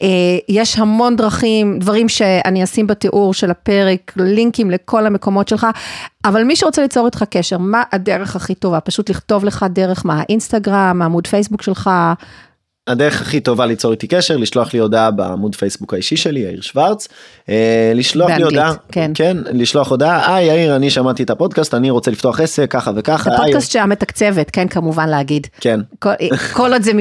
אה, 0.02 0.08
יש 0.50 0.80
המון 0.80 1.16
דרכים, 1.16 1.80
דברים 1.80 2.10
שאני 2.10 2.64
אשים 2.64 2.88
בתיאור 2.88 3.34
של 3.34 3.52
הפרק, 3.52 4.14
לינקים 4.18 4.72
לכל 4.72 5.06
המקומות 5.06 5.48
שלך, 5.48 5.68
אבל 6.26 6.44
מי 6.44 6.56
שרוצה 6.56 6.82
ליצור 6.82 7.06
איתך 7.06 7.24
קשר, 7.30 7.58
מה 7.58 7.84
הדרך 7.92 8.36
הכי 8.36 8.56
טובה? 8.56 8.80
פשוט 8.80 9.10
לכתוב 9.10 9.46
לך 9.46 9.66
דרך 9.70 10.06
מה, 10.06 10.22
האינסטגרם, 10.22 11.02
העמוד 11.02 11.28
פייסבוק 11.28 11.62
שלך, 11.62 11.90
הדרך 12.92 13.22
הכי 13.22 13.40
טובה 13.40 13.66
ליצור 13.66 13.92
איתי 13.92 14.08
קשר, 14.08 14.38
לשלוח 14.38 14.74
לי 14.74 14.80
הודעה 14.80 15.12
בעמוד 15.12 15.56
פייסבוק 15.56 15.94
האישי 15.94 16.18
שלי, 16.18 16.40
יאיר 16.40 16.62
שוורץ. 16.62 17.08
אה, 17.50 17.92
לשלוח 17.96 18.30
לי 18.30 18.34
באנגלית, 18.34 18.60
הודעה, 18.60 18.74
כן. 18.92 19.12
כן, 19.16 19.38
לשלוח 19.54 19.90
הודעה, 19.92 20.36
היי 20.36 20.48
יאיר, 20.48 20.76
אני 20.76 20.90
שמעתי 20.90 21.24
את 21.24 21.30
הפודקאסט, 21.30 21.74
אני 21.74 21.90
רוצה 21.90 22.12
לפתוח 22.12 22.40
עסק, 22.40 22.72
ככה 22.72 22.92
וככה. 22.96 23.30
היי, 23.30 23.40
הפודקאסט 23.40 23.72
שהמתקצבת, 23.72 24.50
כן, 24.52 24.68
כמובן 24.68 25.10
להגיד. 25.10 25.48
כן. 25.60 25.80
כל, 26.00 26.10
כל 26.54 26.74
עוד 26.74 26.82
זה, 26.82 26.92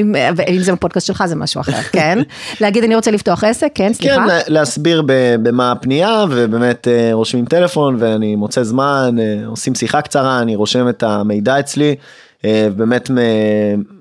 אם 0.49 0.59
זה 0.59 0.71
בפודקאסט 0.71 1.07
שלך 1.07 1.23
זה 1.25 1.35
משהו 1.35 1.61
אחר, 1.61 1.81
כן? 1.93 2.19
להגיד 2.61 2.83
אני 2.83 2.95
רוצה 2.95 3.11
לפתוח 3.11 3.43
עסק, 3.43 3.67
כן, 3.75 3.93
סליחה? 3.93 4.15
כן, 4.15 4.27
לה- 4.27 4.39
להסביר 4.47 5.03
במה 5.43 5.71
הפנייה, 5.71 6.25
ובאמת 6.29 6.87
אה, 6.87 7.09
רושמים 7.13 7.45
טלפון, 7.45 7.95
ואני 7.99 8.35
מוצא 8.35 8.63
זמן, 8.63 9.15
אה, 9.19 9.47
עושים 9.47 9.75
שיחה 9.75 10.01
קצרה, 10.01 10.39
אני 10.39 10.55
רושם 10.55 10.89
את 10.89 11.03
המידע 11.03 11.59
אצלי, 11.59 11.95
אה, 12.45 12.67
ובאמת 12.71 13.11
מ- 13.11 13.15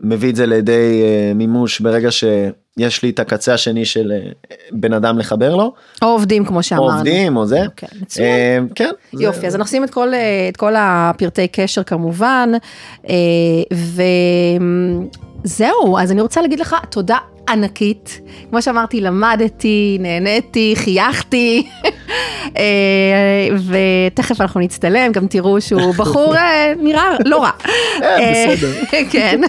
מביא 0.02 0.30
את 0.30 0.36
זה 0.36 0.46
לידי 0.46 1.02
אה, 1.02 1.32
מימוש 1.34 1.80
ברגע 1.80 2.08
שיש 2.10 3.02
לי 3.02 3.10
את 3.10 3.18
הקצה 3.18 3.54
השני 3.54 3.84
של 3.84 4.12
אה, 4.12 4.30
בן 4.72 4.92
אדם 4.92 5.18
לחבר 5.18 5.56
לו, 5.56 5.72
או 6.02 6.06
עובדים 6.08 6.44
כמו 6.44 6.56
או 6.58 6.62
שאמרנו. 6.62 6.92
עובדים 6.96 7.36
או 7.36 7.46
זה. 7.46 7.64
אוקיי, 7.66 7.88
מצוין. 8.02 8.68
כן. 8.74 8.90
זה- 9.12 9.24
יופי, 9.24 9.46
אז 9.46 9.54
אנחנו 9.56 9.64
נשים 9.70 9.84
את 9.84 9.90
כל, 9.90 10.08
את 10.48 10.56
כל 10.56 10.72
הפרטי 10.78 11.48
קשר 11.48 11.82
כמובן, 11.82 12.50
וזהו, 15.44 15.98
אז 15.98 16.12
אני 16.12 16.20
רוצה 16.20 16.42
להגיד 16.42 16.60
לך 16.60 16.76
תודה 16.90 17.16
ענקית, 17.52 18.20
כמו 18.50 18.62
שאמרתי, 18.62 19.00
למדתי, 19.00 19.98
נהניתי, 20.00 20.74
חייכתי, 20.76 21.66
אה, 22.56 23.48
ותכף 23.68 24.40
אנחנו 24.40 24.60
נצטלם, 24.60 25.12
גם 25.12 25.26
תראו 25.26 25.60
שהוא 25.60 25.94
בחור 25.98 26.36
אה, 26.36 26.72
נראה 26.80 27.04
לא 27.24 27.42
רע. 27.42 27.50
אה, 28.02 28.46
בסדר. 28.54 28.72
כן, 29.12 29.40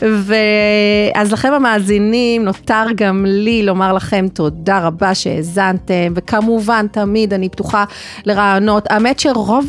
ואז 0.00 1.32
לכם 1.32 1.52
המאזינים, 1.52 2.44
נותר 2.44 2.84
גם 2.96 3.24
לי 3.28 3.62
לומר 3.62 3.92
לכם 3.92 4.26
תודה 4.34 4.78
רבה 4.78 5.14
שהאזנתם, 5.14 6.12
וכמובן 6.14 6.86
תמיד 6.92 7.34
אני 7.34 7.48
פתוחה 7.48 7.84
לרעיונות. 8.24 8.86
האמת 8.90 9.20
שרוב 9.20 9.68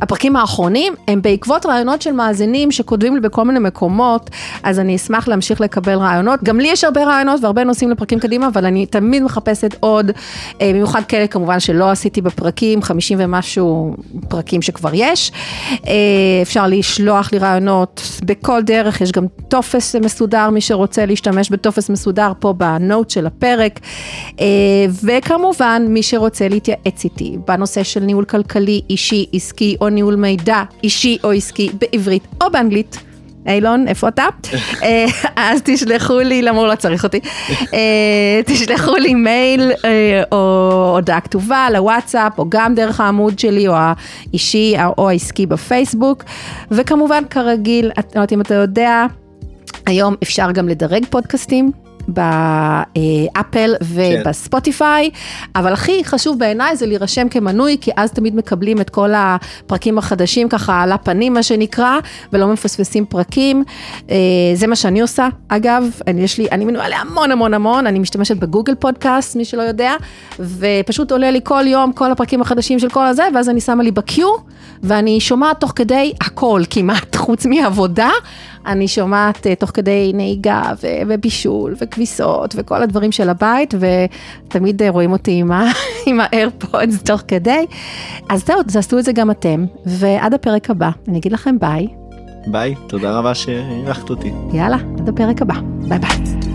הפרקים 0.00 0.36
האחרונים 0.36 0.94
הם 1.08 1.22
בעקבות 1.22 1.66
רעיונות 1.66 2.02
של 2.02 2.12
מאזינים 2.12 2.70
שכותבים 2.70 3.14
לי 3.14 3.20
בכל 3.20 3.44
מיני 3.44 3.58
מקומות, 3.58 4.30
אז 4.62 4.78
אני 4.80 4.96
אשמח 4.96 5.28
להמשיך 5.28 5.60
לקבל 5.60 5.94
רעיונות. 5.94 6.23
גם 6.44 6.60
לי 6.60 6.68
יש 6.68 6.84
הרבה 6.84 7.04
רעיונות 7.04 7.40
והרבה 7.42 7.64
נושאים 7.64 7.90
לפרקים 7.90 8.18
קדימה, 8.18 8.48
אבל 8.48 8.66
אני 8.66 8.86
תמיד 8.86 9.22
מחפשת 9.22 9.76
עוד, 9.80 10.10
אה, 10.60 10.70
במיוחד 10.70 11.02
כאלה 11.08 11.26
כמובן 11.26 11.60
שלא 11.60 11.90
עשיתי 11.90 12.20
בפרקים, 12.20 12.82
50 12.82 13.18
ומשהו 13.20 13.96
פרקים 14.28 14.62
שכבר 14.62 14.90
יש. 14.94 15.32
אה, 15.86 15.92
אפשר 16.42 16.66
לשלוח 16.66 17.32
לי 17.32 17.38
רעיונות 17.38 18.02
בכל 18.24 18.62
דרך, 18.62 19.00
יש 19.00 19.12
גם 19.12 19.26
טופס 19.48 19.94
מסודר, 19.94 20.50
מי 20.50 20.60
שרוצה 20.60 21.06
להשתמש 21.06 21.50
בטופס 21.50 21.90
מסודר 21.90 22.32
פה 22.38 22.52
בנוט 22.52 23.10
של 23.10 23.26
הפרק. 23.26 23.80
אה, 24.40 24.46
וכמובן, 25.04 25.86
מי 25.88 26.02
שרוצה 26.02 26.48
להתייעץ 26.48 27.04
איתי 27.04 27.36
בנושא 27.46 27.82
של 27.82 28.00
ניהול 28.00 28.24
כלכלי, 28.24 28.80
אישי, 28.90 29.26
עסקי 29.32 29.76
או 29.80 29.88
ניהול 29.88 30.14
מידע 30.14 30.62
אישי 30.82 31.18
או 31.24 31.32
עסקי 31.32 31.70
בעברית 31.78 32.26
או 32.42 32.50
באנגלית. 32.50 33.13
אילון, 33.48 33.88
איפה 33.88 34.08
אתה? 34.08 34.24
אה, 34.82 35.04
אז 35.36 35.60
תשלחו 35.64 36.18
לי, 36.18 36.42
למה 36.42 36.58
הוא 36.58 36.66
לא 36.66 36.74
צריך 36.74 37.04
אותי? 37.04 37.20
אה, 37.74 38.40
תשלחו 38.46 38.96
לי 38.96 39.14
מייל 39.14 39.72
אה, 39.84 40.22
או 40.32 40.38
הודעה 40.94 41.20
כתובה 41.20 41.68
לוואטסאפ, 41.72 42.38
או 42.38 42.44
גם 42.48 42.74
דרך 42.74 43.00
העמוד 43.00 43.38
שלי, 43.38 43.68
או 43.68 43.74
האישי 43.76 44.74
או 44.98 45.10
העסקי 45.10 45.46
בפייסבוק. 45.46 46.24
וכמובן, 46.70 47.22
כרגיל, 47.30 47.90
את- 47.98 48.14
לא 48.14 48.20
יודעת 48.20 48.32
אם 48.32 48.40
אתה 48.40 48.54
יודע, 48.54 49.06
היום 49.86 50.14
אפשר 50.22 50.50
גם 50.52 50.68
לדרג 50.68 51.04
פודקאסטים. 51.10 51.83
באפל 52.08 53.74
ובספוטיפיי, 53.82 55.10
אבל 55.56 55.72
הכי 55.72 56.04
חשוב 56.04 56.38
בעיניי 56.38 56.76
זה 56.76 56.86
להירשם 56.86 57.28
כמנוי, 57.28 57.76
כי 57.80 57.90
אז 57.96 58.12
תמיד 58.12 58.36
מקבלים 58.36 58.80
את 58.80 58.90
כל 58.90 59.10
הפרקים 59.16 59.98
החדשים 59.98 60.48
ככה 60.48 60.82
על 60.82 60.92
הפנים 60.92 61.34
מה 61.34 61.42
שנקרא, 61.42 61.98
ולא 62.32 62.46
מפספסים 62.46 63.06
פרקים. 63.06 63.64
אה, 64.10 64.16
זה 64.54 64.66
מה 64.66 64.76
שאני 64.76 65.00
עושה, 65.00 65.28
אגב, 65.48 65.90
אני, 66.06 66.22
יש 66.22 66.38
לי, 66.38 66.46
אני 66.52 66.64
מנויה 66.64 66.88
להמון 66.88 67.30
המון 67.30 67.54
המון, 67.54 67.86
אני 67.86 67.98
משתמשת 67.98 68.36
בגוגל 68.36 68.74
פודקאסט, 68.74 69.36
מי 69.36 69.44
שלא 69.44 69.62
יודע, 69.62 69.94
ופשוט 70.38 71.12
עולה 71.12 71.30
לי 71.30 71.40
כל 71.44 71.64
יום 71.66 71.92
כל 71.92 72.12
הפרקים 72.12 72.42
החדשים 72.42 72.78
של 72.78 72.88
כל 72.88 73.06
הזה, 73.06 73.22
ואז 73.34 73.48
אני 73.48 73.60
שמה 73.60 73.82
לי 73.82 73.90
בקיו, 73.90 74.28
ואני 74.82 75.20
שומעת 75.20 75.60
תוך 75.60 75.72
כדי 75.76 76.12
הכל 76.20 76.62
כמעט, 76.70 77.16
חוץ 77.16 77.46
מעבודה. 77.46 78.10
אני 78.66 78.88
שומעת 78.88 79.46
אה, 79.46 79.54
תוך 79.54 79.70
כדי 79.74 80.12
נהיגה 80.14 80.62
ובישול 81.06 81.74
וכביסות 81.80 82.54
וכל 82.58 82.82
הדברים 82.82 83.12
של 83.12 83.28
הבית, 83.28 83.74
ותמיד 83.78 84.82
אה, 84.82 84.90
רואים 84.90 85.12
אותי 85.12 85.42
עם 86.06 86.20
האיירפודס 86.20 87.02
תוך 87.08 87.22
כדי. 87.28 87.66
אז 88.28 88.46
זהו, 88.46 88.62
תעשו 88.62 88.98
את 88.98 89.04
זה 89.04 89.12
גם 89.12 89.30
אתם, 89.30 89.64
ועד 89.86 90.34
הפרק 90.34 90.70
הבא, 90.70 90.90
אני 91.08 91.18
אגיד 91.18 91.32
לכם 91.32 91.58
ביי, 91.58 91.88
ביי, 92.46 92.74
תודה 92.86 93.18
רבה 93.18 93.34
שאירחת 93.34 94.10
אותי. 94.10 94.32
יאללה, 94.52 94.76
עד 94.98 95.08
הפרק 95.08 95.42
הבא, 95.42 95.54
ביי 95.88 95.98
ביי. 95.98 96.53